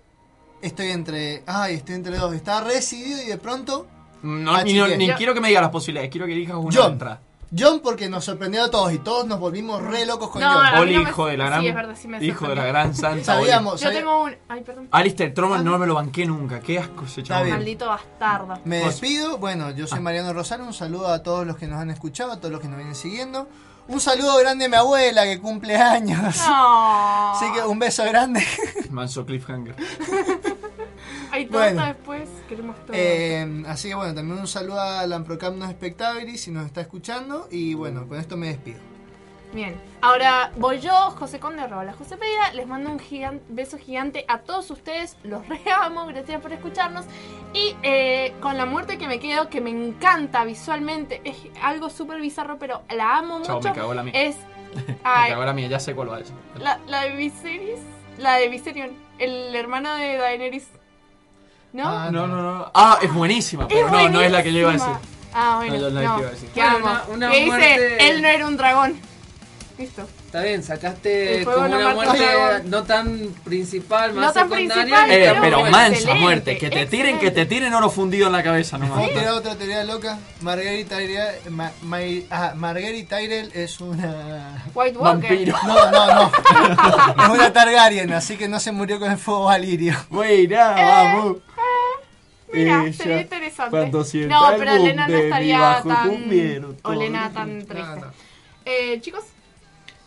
Estoy 0.62 0.90
entre... 0.92 1.44
Ay, 1.48 1.76
estoy 1.76 1.96
entre 1.96 2.16
dos. 2.18 2.34
Estaba 2.34 2.62
re 2.62 2.76
decidido 2.76 3.22
y 3.22 3.26
de 3.26 3.38
pronto... 3.38 3.88
No, 4.22 4.64
ni, 4.64 4.74
no- 4.74 4.88
ni 4.88 5.10
quiero 5.14 5.34
que 5.34 5.42
me 5.42 5.48
digas 5.48 5.64
las 5.64 5.72
posibilidades, 5.72 6.12
quiero 6.12 6.28
que 6.28 6.34
elijas 6.34 6.56
una 6.58 6.70
John. 6.76 6.92
entrada. 6.94 7.22
John 7.58 7.82
porque 7.82 8.08
nos 8.08 8.24
sorprendió 8.24 8.64
a 8.64 8.72
todos 8.72 8.94
y 8.94 9.00
todos 9.00 9.28
nos 9.28 9.38
volvimos 9.40 9.82
re 9.82 10.06
locos 10.06 10.30
con 10.30 10.42
No, 10.42 10.54
John. 10.54 10.80
Oli, 10.80 10.96
no 10.96 11.04
me- 11.04 11.10
hijo 11.10 11.26
de 11.28 11.38
la 11.38 11.44
sí, 11.46 11.50
gran. 11.52 11.66
es 11.66 11.76
verdad, 11.76 11.96
sí 12.02 12.08
me 12.08 12.24
hijo 12.26 12.48
de 12.48 12.56
la 12.56 12.66
gran 12.66 12.96
santa. 12.96 13.36
Oli. 13.38 13.44
Sabíamos, 13.50 13.82
Yo 13.82 13.92
tengo 13.92 14.24
un. 14.24 14.36
Ay, 14.48 14.62
perdón. 14.62 14.88
Alistair 14.92 15.34
Troman 15.34 15.64
no 15.66 15.78
me 15.78 15.86
lo 15.86 15.96
banqué 15.96 16.26
nunca. 16.26 16.60
Qué 16.62 16.80
asco 16.80 17.04
ese 17.06 17.24
chaval. 17.24 17.50
Maldito 17.50 17.88
bastardo. 17.88 18.54
Me 18.64 18.78
despido. 18.78 19.38
Bueno, 19.38 19.72
yo 19.72 19.86
soy 19.86 20.00
Mariano 20.00 20.32
Rosales. 20.32 20.66
Un 20.66 20.74
saludo 20.74 21.10
a 21.10 21.22
todos 21.24 21.46
los 21.46 21.58
que 21.58 21.68
nos 21.68 21.80
han 21.82 21.90
escuchado, 21.90 22.32
a 22.32 22.38
todos 22.38 22.52
los 22.54 22.62
que 22.62 22.68
nos 22.70 22.78
vienen 22.78 22.96
siguiendo. 22.96 23.48
Un 23.88 24.00
saludo 24.00 24.38
grande 24.38 24.66
a 24.66 24.70
mi 24.70 24.76
abuela 24.78 25.24
que 25.24 25.42
cumple 25.42 25.76
años. 25.76 26.20
Así 26.40 27.52
que 27.52 27.64
un 27.66 27.80
beso 27.80 28.06
grande. 28.06 28.46
Manso 28.92 29.26
cliffhanger. 29.26 29.76
Hay 31.32 31.46
torta 31.46 31.60
Bueno. 31.74 31.86
después. 31.86 32.30
Queremos 32.50 32.76
todo. 32.86 32.96
Eh, 32.96 33.64
así 33.68 33.90
que 33.90 33.96
bueno, 33.96 34.14
también 34.14 34.40
un 34.40 34.48
saludo 34.48 34.80
a 34.82 35.06
Lamprocamnos 35.08 35.70
Spectabilis 35.72 36.42
si 36.42 36.52
nos 36.52 36.66
está 36.66 36.82
escuchando. 36.82 37.48
Y 37.52 37.74
bueno, 37.74 38.08
con 38.08 38.20
esto 38.20 38.38
me 38.38 38.48
despido. 38.48 38.80
Bien, 39.54 39.76
ahora 40.02 40.54
voy 40.56 40.80
yo, 40.80 40.94
José 41.12 41.38
Conde, 41.42 41.62
arroba 41.62 41.84
la 41.84 41.92
José 41.92 42.16
Pereira. 42.16 42.54
Les 42.54 42.66
mando 42.68 42.90
un 42.90 43.00
gigan- 43.00 43.42
beso 43.50 43.78
gigante 43.78 44.24
a 44.30 44.40
todos 44.40 44.72
ustedes. 44.72 45.18
Los 45.24 45.46
reamo, 45.50 46.06
gracias 46.08 46.42
por 46.42 46.54
escucharnos. 46.54 47.04
Y 47.54 47.76
eh, 47.84 48.34
con 48.40 48.56
la 48.58 48.66
muerte 48.66 48.98
que 48.98 49.08
me 49.10 49.20
quedo, 49.20 49.50
que 49.50 49.60
me 49.60 49.70
encanta 49.72 50.46
visualmente, 50.46 51.20
es 51.26 51.36
algo 51.62 51.90
súper 51.90 52.22
bizarro, 52.22 52.58
pero 52.60 52.84
la 52.96 53.18
amo 53.18 53.42
Chao, 53.44 53.58
mucho. 53.58 53.70
me 53.70 53.76
cagó 53.76 53.94
la 53.94 54.04
mía. 54.04 54.14
Es 54.16 54.38
Me 54.88 54.98
ay, 55.04 55.32
cagó 55.32 55.44
la 55.44 55.52
mía, 55.52 55.68
ya 55.68 55.82
sé 55.82 55.94
cuál 55.96 56.10
va 56.12 56.16
a 56.16 56.20
decir. 56.20 56.36
la, 56.58 56.80
la 56.88 57.02
de 57.04 57.10
Viserys, 57.18 57.82
la 58.20 58.36
de 58.36 58.48
Viserion, 58.48 58.92
el 59.20 59.54
hermano 59.54 59.94
de 59.98 60.16
Daenerys. 60.16 60.70
¿No? 61.74 62.12
No, 62.12 62.28
no, 62.28 62.42
no. 62.42 62.72
Ah, 62.74 63.00
es 63.02 63.14
buenísima, 63.14 63.68
pero 63.68 63.90
no, 63.90 64.10
no 64.10 64.22
es 64.22 64.32
la 64.32 64.44
que 64.44 64.52
yo 64.52 64.60
iba 64.60 64.70
a 64.72 64.74
decir. 64.74 64.90
Ah, 65.34 65.56
bueno, 65.58 65.78
No, 65.78 65.90
la 65.90 66.02
no, 66.02 66.16
que 66.16 66.22
iba 66.22 66.30
a 66.30 66.32
decir. 66.34 66.50
que 66.50 66.60
Bueno, 66.62 66.76
amo. 66.78 66.88
una- 66.88 67.04
una 67.28 67.32
que 67.32 67.46
muerte- 67.46 67.68
dice, 67.92 68.10
él 68.10 68.22
no 68.22 68.28
era 68.28 68.48
un 68.48 68.58
dragón. 68.58 69.00
Listo. 69.78 70.08
Está 70.26 70.42
bien, 70.44 70.64
sacaste 70.64 71.44
como 71.44 71.68
no 71.68 71.76
una 71.78 71.94
muerte 71.94 72.24
no 72.66 72.84
tan 72.84 73.34
principal, 73.44 74.14
más 74.14 74.28
No 74.28 74.32
tan 74.34 74.50
secundaria. 74.50 74.84
principal, 74.84 75.12
Eh, 75.12 75.38
pero 75.42 75.60
mansa 75.62 75.88
excelente, 75.88 76.22
muerte. 76.22 76.58
Que 76.58 76.70
te 76.70 76.86
tiren, 76.86 77.20
que 77.20 77.32
te 77.32 77.46
tiren 77.46 77.74
oro 77.74 77.90
fundido 77.90 78.28
en 78.28 78.34
la 78.34 78.44
cabeza 78.44 78.78
nomás. 78.78 79.00
¿Puedo 79.00 79.10
tirar 79.20 79.34
otra 79.34 79.56
teoría 79.56 79.84
loca? 79.84 80.20
Marguerite 80.42 80.96
Tyrell, 80.96 81.50
Ma- 81.50 81.72
ah, 82.30 82.54
Marguerite 82.56 83.14
Tyrell 83.16 83.52
es 83.54 83.82
una... 83.82 84.64
White 84.74 84.98
Walker. 84.98 85.30
Vampiro. 85.30 85.58
No, 85.66 85.92
no, 85.92 86.14
no. 86.16 86.32
es 87.24 87.30
una 87.30 87.52
Targaryen, 87.52 88.14
así 88.14 88.38
que 88.38 88.48
no 88.48 88.60
se 88.60 88.72
murió 88.72 89.00
con 89.00 89.12
el 89.12 89.18
fuego 89.18 89.46
valirio. 89.46 89.96
Buena, 90.10 90.76
Eh, 90.80 90.86
vamos. 90.86 91.38
Mira, 92.54 92.84
Ella, 92.84 92.94
sería 92.94 93.22
interesante. 93.22 93.70
cuando 93.72 94.04
sienta 94.04 94.36
No, 94.36 94.58
pero 94.58 94.72
boom 94.76 94.84
Lena 94.86 95.08
no 95.08 95.16
estaría 95.18 95.82
tan. 95.84 96.76
O 96.84 96.94
Lena 96.94 97.24
todo. 97.30 97.34
tan 97.34 97.66
triste. 97.66 98.02
Eh, 98.66 99.00
chicos, 99.02 99.24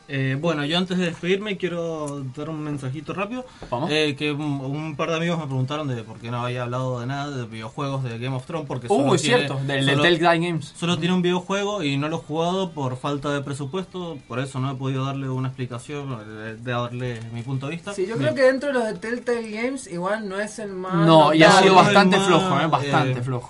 Eh, 0.07 0.37
bueno, 0.39 0.67
yo 0.67 0.77
antes 0.77 0.99
de 0.99 1.07
despedirme 1.07 1.57
quiero 1.57 2.23
dar 2.37 2.51
un 2.51 2.63
mensajito 2.63 3.15
rápido. 3.15 3.47
Eh, 3.89 4.15
que 4.19 4.33
un, 4.33 4.43
un 4.43 4.97
par 4.97 5.09
de 5.09 5.17
amigos 5.17 5.39
me 5.39 5.47
preguntaron 5.47 5.89
de 5.89 6.03
por 6.05 6.19
qué 6.19 6.31
no 6.31 6.45
había 6.45 6.65
hablado 6.65 7.01
de 7.01 7.07
nada 7.07 7.31
de 7.35 7.47
videojuegos 7.47 8.05
de 8.05 8.19
Game 8.19 8.37
of 8.37 8.45
Thrones. 8.45 8.67
Porque 8.69 8.87
Uh, 8.91 8.97
solo 9.01 9.15
es 9.15 9.23
tiene- 9.23 9.39
cierto, 9.47 9.61
del- 9.65 9.87
solo- 9.89 10.03
del 10.03 10.19
Games. 10.19 10.73
Solo 10.77 10.99
tiene 10.99 11.15
un 11.15 11.23
videojuego 11.23 11.83
y 11.83 11.97
no 11.97 12.09
lo 12.11 12.17
he 12.17 12.21
jugado 12.21 12.73
por 12.73 12.99
falta 12.99 13.33
de 13.33 13.41
presupuesto. 13.41 14.19
Por 14.29 14.41
eso 14.41 14.61
no 14.61 14.71
he 14.73 14.75
podido 14.75 15.07
darle 15.07 15.31
una 15.31 15.49
explicación, 15.49 16.19
de, 16.29 16.57
de 16.57 16.71
darle 16.73 17.21
mi 17.33 17.41
punto 17.43 17.67
de 17.69 17.73
vista. 17.77 17.95
Sí, 17.95 18.07
yo 18.07 18.17
creo 18.19 18.35
que 18.35 18.43
dentro 18.43 18.69
de 18.69 18.75
los 18.75 18.85
de 18.85 18.95
Telltale 18.99 19.51
Games 19.51 19.87
igual 19.91 20.29
no 20.29 20.39
es 20.39 20.59
el 20.59 20.73
más... 20.75 21.07
No, 21.07 21.33
y 21.33 21.43
ha 21.43 21.51
sido 21.63 21.77
bastante 21.77 22.19
más, 22.19 22.27
flojo, 22.27 22.61
eh, 22.61 22.67
bastante 22.67 23.21
eh, 23.21 23.23
flojo. 23.23 23.49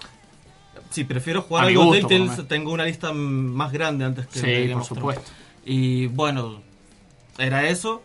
Si 0.90 1.02
prefiero 1.02 1.42
jugar 1.42 1.64
A 1.64 1.66
algo 1.66 1.90
Telltale, 1.90 2.30
tengo 2.46 2.70
una 2.72 2.84
lista 2.84 3.12
más 3.12 3.72
grande 3.72 4.04
antes 4.04 4.28
que 4.28 4.38
Sí, 4.38 4.72
por 4.72 4.82
of 4.82 4.88
Thrones. 4.92 5.20
Y 5.64 6.06
bueno, 6.08 6.60
era 7.38 7.68
eso. 7.68 8.02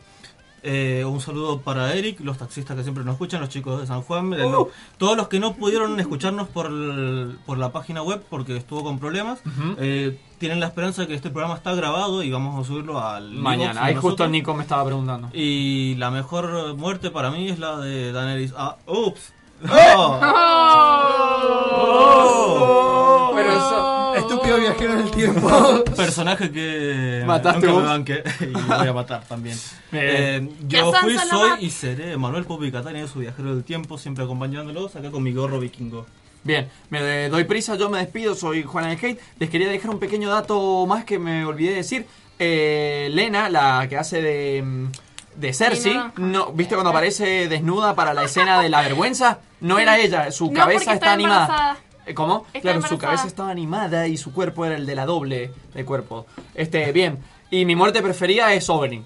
Eh, 0.62 1.06
un 1.08 1.22
saludo 1.22 1.62
para 1.62 1.94
Eric, 1.94 2.20
los 2.20 2.38
taxistas 2.38 2.76
que 2.76 2.84
siempre 2.84 3.06
nos 3.06 3.14
escuchan, 3.14 3.40
los 3.40 3.48
chicos 3.50 3.80
de 3.80 3.88
San 3.88 4.02
Juan, 4.02 4.34
eh, 4.34 4.40
lo- 4.40 4.70
todos 4.98 5.16
los 5.16 5.30
que 5.30 5.40
no 5.40 5.54
pudieron 5.54 5.98
escucharnos 6.02 6.50
por, 6.50 6.66
el- 6.66 7.38
por 7.46 7.58
la 7.58 7.72
página 7.72 8.02
web 8.04 8.22
porque 8.30 8.58
estuvo 8.58 8.84
con 8.84 9.00
problemas, 9.00 9.40
eh, 9.78 10.20
tienen 10.38 10.60
la 10.60 10.66
esperanza 10.68 11.04
de 11.04 11.08
que 11.08 11.14
este 11.14 11.30
programa 11.30 11.56
está 11.56 11.74
grabado 11.76 12.24
y 12.24 12.32
vamos 12.32 12.60
a 12.62 12.68
subirlo 12.68 13.00
al 13.00 13.32
Mañana. 13.32 13.80
de 13.82 13.88
Ahí 13.88 13.96
justo. 13.96 14.28
Nico 14.28 14.54
me 14.54 14.64
estaba 14.64 14.84
preguntando. 14.84 15.30
Y 15.32 15.96
la 15.96 16.12
mejor 16.12 16.74
muerte 16.76 17.10
para 17.10 17.32
mí 17.32 17.48
es 17.48 17.58
la 17.60 17.78
de 17.78 18.12
Daenerys. 18.12 18.54
Ah, 18.58 18.76
ups. 18.86 19.34
Oh. 21.62 23.32
Pero 23.36 23.52
eso... 23.52 23.99
Estúpido 24.16 24.58
viajero 24.58 24.94
en 24.94 25.00
el 25.00 25.12
tiempo. 25.12 25.84
personaje 25.96 26.52
que 26.52 27.24
Mataste 27.26 27.60
nunca 27.68 27.72
vos. 27.74 27.82
me 27.84 27.88
banqué 27.90 28.24
y 28.42 28.46
voy 28.54 28.88
a 28.88 28.94
matar 28.94 29.24
también. 29.28 29.58
Eh, 29.92 30.48
Que 30.70 30.78
yo 30.78 30.94
fui, 30.94 31.18
soy 31.18 31.66
y 31.66 31.70
seré 31.72 32.16
Manuel 32.16 32.46
Pupi 32.46 32.72
Catania, 32.72 33.08
su 33.08 33.20
viajero 33.20 33.56
del 33.56 33.64
tiempo, 33.64 33.98
siempre 33.98 34.24
acompañándolos 34.24 34.96
acá 34.96 35.10
con 35.10 35.24
mi 35.24 35.34
gorro 35.34 35.60
vikingo. 35.60 36.06
Bien, 36.44 36.70
me 36.90 37.28
doy 37.28 37.44
prisa, 37.46 37.76
yo 37.76 37.90
me 37.90 37.98
despido, 38.00 38.36
soy 38.36 38.64
Juan 38.64 38.88
del 38.88 38.98
Hate. 39.04 39.20
Les 39.40 39.50
quería 39.50 39.68
dejar 39.68 39.90
un 39.92 40.00
pequeño 40.00 40.30
dato 40.30 40.86
más 40.88 41.04
que 41.06 41.18
me 41.20 41.44
olvidé 41.44 41.72
de 41.72 41.76
decir. 41.78 42.06
Eh, 42.38 43.10
Lena, 43.12 43.50
la 43.50 43.88
que 43.90 43.98
hace 43.98 44.22
de, 44.22 44.62
mm, 44.64 44.86
de 45.36 45.54
Cersei, 45.54 46.00
no, 46.18 46.52
¿viste 46.54 46.76
cuando 46.76 46.92
aparece 46.92 47.50
desnuda 47.50 47.96
para 47.96 48.14
la 48.14 48.24
escena 48.24 48.62
de 48.62 48.70
la 48.70 48.82
vergüenza? 48.82 49.40
No 49.60 49.80
era 49.80 49.98
ella, 50.00 50.32
su 50.32 50.46
No, 50.48 50.54
cabeza 50.54 50.94
está 50.94 51.12
animada. 51.14 51.78
Eh, 52.10 52.14
¿Cómo? 52.16 52.46
Está 52.54 52.72
claro, 52.74 52.82
su 52.88 52.98
cabeza 52.98 53.28
estaba 53.28 53.52
animada 53.52 54.08
y 54.08 54.18
su 54.18 54.34
cuerpo 54.34 54.66
era 54.66 54.76
el 54.76 54.86
de 54.88 54.96
la 54.96 55.06
doble 55.06 55.52
de 55.74 55.86
cuerpo. 55.86 56.26
Este, 56.56 56.92
bien. 56.92 57.20
Y 57.52 57.66
mi 57.66 57.76
muerte 57.76 58.02
preferida 58.02 58.52
es 58.54 58.70
Oberyn. 58.70 59.06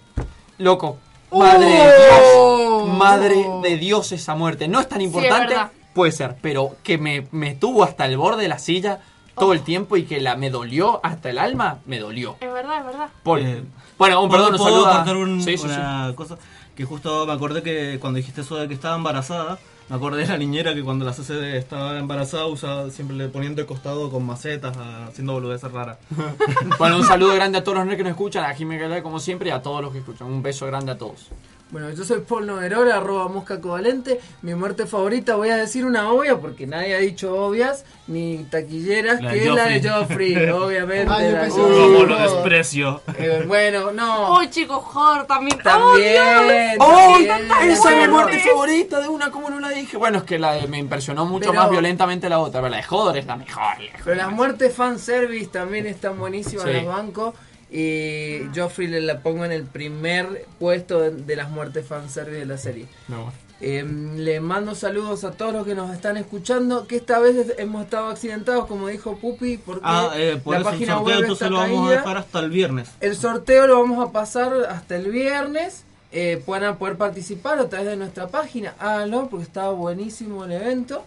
Loco. 0.57 0.97
Madre 1.31 1.65
de 1.65 1.89
Oh. 2.35 2.83
Dios. 2.85 2.97
Madre 2.97 3.45
de 3.63 3.77
Dios 3.77 4.11
esa 4.11 4.35
muerte. 4.35 4.67
No 4.67 4.79
es 4.79 4.87
tan 4.87 4.99
Sí, 4.99 5.05
es 5.05 5.13
importante. 5.13 5.55
puede 5.93 6.11
ser. 6.11 6.35
Pero 6.41 6.77
que 6.83 6.97
me, 6.97 7.27
me 7.31 7.55
tuvo 7.55 7.83
hasta 7.83 8.05
el 8.05 8.17
borde 8.17 8.43
de 8.43 8.47
la 8.47 8.59
silla 8.59 8.99
todo 9.37 9.51
el 9.53 9.61
tiempo 9.63 9.97
y 9.97 10.03
que 10.03 10.21
la 10.21 10.35
me 10.37 10.49
dolió 10.49 11.01
hasta 11.03 11.29
el 11.29 11.39
alma, 11.39 11.79
me 11.85 11.99
dolió. 11.99 12.37
es 12.39 12.53
verdad, 12.53 12.79
es 12.79 12.85
verdad. 12.85 13.09
Por- 13.23 13.39
Eh, 13.39 13.63
bueno, 13.97 14.21
un 14.23 14.29
perdón, 14.29 14.51
un 14.53 14.57
¿Puedo 14.59 14.83
saludo 14.85 14.87
a- 15.13 15.17
un- 15.17 15.41
Sí, 15.41 15.57
sí, 15.57 15.65
una 15.65 16.13
cosa? 16.15 16.37
Que 16.75 16.85
justo 16.85 17.25
me 17.25 17.33
acordé 17.33 17.63
que 17.63 17.97
cuando 17.99 18.17
dijiste 18.17 18.41
eso 18.41 18.55
de 18.57 18.67
que 18.67 18.73
estaba 18.75 18.95
embarazada, 18.95 19.57
me 19.89 19.95
acordé 19.95 20.21
de 20.21 20.27
la 20.27 20.37
niñera 20.37 20.73
que 20.73 20.83
cuando 20.83 21.05
la 21.05 21.13
CC 21.13 21.57
estaba 21.57 21.99
embarazada 21.99 22.45
usaba, 22.45 22.89
siempre 22.89 23.15
le 23.15 23.27
ponían 23.27 23.55
de 23.55 23.65
costado 23.65 24.09
con 24.09 24.25
macetas, 24.25 24.75
ah, 24.77 25.07
haciendo 25.09 25.33
boludeces 25.33 25.71
raras. 25.71 25.97
Bueno, 26.79 26.97
un 26.97 27.05
saludo 27.05 27.35
grande 27.35 27.57
a 27.57 27.63
todos 27.63 27.77
los 27.77 27.85
nerds 27.85 27.97
que 27.97 28.03
nos 28.03 28.11
escuchan, 28.11 28.45
a 28.45 28.53
Jimmy 28.53 28.77
Galera 28.77 29.03
como 29.03 29.19
siempre 29.19 29.49
y 29.49 29.51
a 29.51 29.61
todos 29.61 29.81
los 29.81 29.91
que 29.91 29.99
escuchan. 29.99 30.27
Un 30.27 30.41
beso 30.41 30.65
grande 30.65 30.91
a 30.91 30.97
todos. 30.97 31.29
Bueno, 31.73 31.89
yo 31.89 32.03
soy 32.05 32.19
Paul 32.19 32.45
Noverola, 32.45 32.97
arroba 32.97 33.27
mosca 33.29 33.59
covalente. 33.59 34.19
Mi 34.43 34.53
muerte 34.53 34.85
favorita, 34.85 35.35
voy 35.37 35.49
a 35.49 35.57
decir 35.57 35.85
una 35.85 36.11
obvia, 36.11 36.37
porque 36.37 36.67
nadie 36.67 36.93
ha 36.95 36.99
dicho 36.99 37.33
obvias, 37.35 37.83
ni 38.05 38.43
taquilleras, 38.43 39.19
La 39.23 39.31
que 39.31 39.39
es 39.43 39.51
la 39.51 39.65
de 39.65 39.89
Joffrey. 39.89 40.35
Obviamente. 40.51 41.05
La- 41.31 41.49
Cómo 41.49 42.03
lo 42.03 42.15
desprecio. 42.19 43.01
eh, 43.17 43.43
bueno, 43.47 43.91
no. 43.91 44.37
Uy, 44.37 44.51
chicos, 44.51 44.83
Jor 44.83 45.25
también. 45.25 45.57
También, 45.63 46.77
¡Oh! 46.79 47.17
también, 47.27 47.71
Esa 47.71 47.91
es 47.91 48.07
mi 48.07 48.13
muerte 48.13 48.39
favorita 48.39 49.01
de 49.01 49.07
una, 49.07 49.31
como 49.31 49.49
no 49.49 49.59
la 49.59 49.69
dije. 49.69 49.97
Bueno, 49.97 50.19
es 50.19 50.23
que 50.25 50.37
la 50.37 50.53
de- 50.53 50.67
me 50.67 50.77
impresionó 50.77 51.25
mucho 51.25 51.49
Pero- 51.49 51.59
más 51.63 51.71
violentamente 51.71 52.29
la 52.29 52.37
otra, 52.37 52.61
pero 52.61 52.69
la 52.69 52.77
de 52.77 52.83
Hodor 52.87 53.17
es 53.17 53.25
la 53.25 53.35
mejor. 53.35 53.79
lejos. 53.79 53.99
Pero 54.05 54.15
las 54.15 54.31
muertes 54.31 54.75
fanservice 54.75 55.47
también 55.47 55.87
están 55.87 56.19
buenísimas 56.19 56.65
Sí. 56.65 56.69
en 56.69 56.85
los 56.85 56.95
bancos. 56.95 57.33
Y 57.73 58.41
Joffrey 58.55 58.87
le 58.87 59.01
la 59.01 59.21
pongo 59.21 59.45
en 59.45 59.51
el 59.51 59.63
primer 59.63 60.45
puesto 60.59 60.99
de, 60.99 61.09
de 61.09 61.35
las 61.35 61.49
muertes 61.49 61.87
fanservice 61.87 62.37
de 62.37 62.45
la 62.45 62.57
serie. 62.59 62.85
No. 63.07 63.33
Eh, 63.61 63.83
le 63.83 64.41
mando 64.41 64.75
saludos 64.75 65.23
a 65.23 65.31
todos 65.31 65.53
los 65.53 65.65
que 65.65 65.73
nos 65.73 65.91
están 65.91 66.17
escuchando. 66.17 66.85
Que 66.85 66.97
esta 66.97 67.17
vez 67.17 67.55
hemos 67.57 67.83
estado 67.83 68.09
accidentados, 68.09 68.67
como 68.67 68.89
dijo 68.89 69.17
Pupi, 69.17 69.57
porque 69.57 69.81
Ah, 69.83 70.11
eh, 70.15 70.39
por 70.43 70.53
la 70.53 70.59
eso 70.59 70.69
el 70.69 70.73
página 70.75 70.95
sorteo 70.97 71.19
web 71.19 71.31
está 71.31 71.49
lo 71.49 71.57
vamos 71.57 71.87
a 71.87 71.91
dejar 71.91 72.17
hasta 72.17 72.39
el 72.41 72.49
viernes. 72.51 72.89
El 72.99 73.15
sorteo 73.15 73.65
lo 73.65 73.79
vamos 73.79 74.07
a 74.07 74.11
pasar 74.11 74.53
hasta 74.69 74.95
el 74.95 75.09
viernes. 75.09 75.83
Eh, 76.11 76.43
a 76.45 76.75
poder 76.77 76.95
participar 76.97 77.57
a 77.57 77.69
través 77.69 77.87
de 77.87 77.95
nuestra 77.97 78.27
página. 78.27 78.75
Háganlo 78.77 79.29
porque 79.29 79.45
estaba 79.45 79.71
buenísimo 79.71 80.45
el 80.45 80.51
evento. 80.51 81.03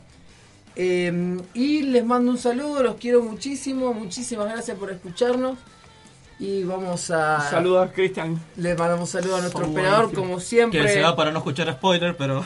Eh, 0.74 1.38
y 1.54 1.82
les 1.82 2.04
mando 2.04 2.32
un 2.32 2.38
saludo, 2.38 2.82
los 2.82 2.96
quiero 2.96 3.22
muchísimo. 3.22 3.94
Muchísimas 3.94 4.48
gracias 4.50 4.76
por 4.76 4.90
escucharnos. 4.90 5.58
Y 6.38 6.64
vamos 6.64 7.10
a. 7.10 7.40
Saludos, 7.50 7.90
Cristian. 7.94 8.40
Le 8.56 8.74
mandamos 8.74 9.14
un 9.14 9.20
saludo 9.20 9.36
a 9.36 9.40
nuestro 9.40 9.66
operador, 9.66 9.98
buenísimo. 10.06 10.22
como 10.22 10.40
siempre. 10.40 10.82
Que 10.82 10.88
se 10.88 11.00
va 11.02 11.16
para 11.16 11.30
no 11.30 11.38
escuchar 11.38 11.72
spoiler, 11.72 12.16
pero... 12.16 12.44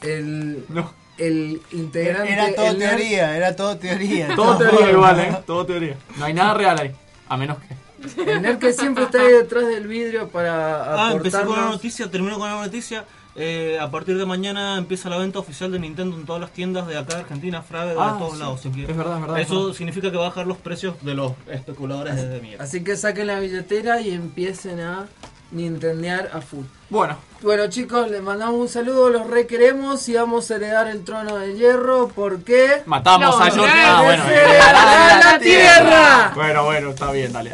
El, 0.00 0.64
No. 0.68 0.92
el 1.18 1.60
integrante. 1.72 2.32
Era 2.32 2.54
todo 2.54 2.66
el 2.66 2.76
nerd- 2.78 2.88
teoría, 2.88 3.36
era 3.36 3.56
todo 3.56 3.76
teoría. 3.76 4.28
Todo 4.36 4.56
teoría 4.58 4.90
igual, 4.90 5.20
¿eh? 5.20 5.36
Todo 5.46 5.66
teoría. 5.66 5.96
No 6.16 6.24
hay 6.24 6.34
nada 6.34 6.54
real 6.54 6.78
ahí. 6.80 6.94
A 7.28 7.36
menos 7.36 7.58
que. 7.58 8.30
El 8.30 8.42
nerd 8.42 8.58
que 8.58 8.72
siempre 8.72 9.04
está 9.04 9.20
ahí 9.20 9.32
detrás 9.32 9.66
del 9.66 9.86
vidrio 9.86 10.28
para 10.28 11.06
Ah, 11.08 11.12
empecé 11.12 11.30
con 11.38 11.40
una 11.46 11.52
aportarnos. 11.56 11.70
noticia, 11.76 12.10
termino 12.10 12.38
con 12.38 12.50
una 12.50 12.64
noticia. 12.64 13.04
Eh, 13.36 13.78
a 13.80 13.90
partir 13.90 14.16
de 14.16 14.24
mañana 14.26 14.78
empieza 14.78 15.08
la 15.10 15.18
venta 15.18 15.40
oficial 15.40 15.72
de 15.72 15.80
Nintendo 15.80 16.16
en 16.16 16.24
todas 16.24 16.40
las 16.40 16.50
tiendas 16.52 16.86
de 16.86 16.96
acá 16.96 17.14
de 17.16 17.20
Argentina, 17.22 17.62
Frave, 17.62 17.94
de 17.94 17.96
Ah, 18.00 18.14
todos 18.18 18.34
sí. 18.34 18.38
lados. 18.38 18.60
Es 18.64 18.96
verdad, 18.96 19.14
es 19.16 19.20
verdad, 19.22 19.38
es 19.40 19.46
Eso 19.46 19.60
verdad. 19.62 19.76
significa 19.76 20.10
que 20.12 20.16
va 20.16 20.26
a 20.26 20.28
bajar 20.28 20.46
los 20.46 20.58
precios 20.58 20.94
de 21.02 21.14
los 21.14 21.32
especuladores 21.50 22.16
de 22.16 22.40
mierda. 22.40 22.62
Así 22.62 22.84
que 22.84 22.96
saquen 22.96 23.26
la 23.26 23.40
billetera 23.40 24.00
y 24.00 24.12
empiecen 24.12 24.78
a 24.80 25.06
nintendear 25.50 26.30
a 26.32 26.40
full. 26.40 26.64
Bueno, 26.90 27.16
Bueno 27.42 27.66
chicos, 27.68 28.08
les 28.10 28.22
mandamos 28.22 28.54
un 28.60 28.68
saludo, 28.68 29.10
los 29.10 29.26
requeremos 29.26 30.08
y 30.08 30.14
vamos 30.14 30.50
a 30.50 30.56
heredar 30.56 30.86
el 30.88 31.02
trono 31.04 31.36
de 31.36 31.54
hierro 31.54 32.08
porque... 32.14 32.82
matamos 32.86 33.34
a 33.40 33.48
No, 33.48 33.52
George. 33.54 33.76
no, 33.76 33.82
Ah, 33.84 33.98
¡Que 34.00 34.04
bueno. 34.06 34.24
eh, 34.30 34.60
haga 34.60 35.32
la 35.32 35.38
tierra! 35.40 36.32
Bueno, 36.34 36.64
bueno, 36.64 36.90
está 36.90 37.10
bien, 37.12 37.32
dale. 37.32 37.52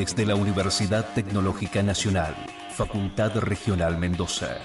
Desde 0.00 0.24
la 0.24 0.34
Universidad 0.34 1.04
Tecnológica 1.12 1.82
Nacional, 1.82 2.34
Facultad 2.74 3.36
Regional 3.36 3.98
Mendoza. 3.98 4.60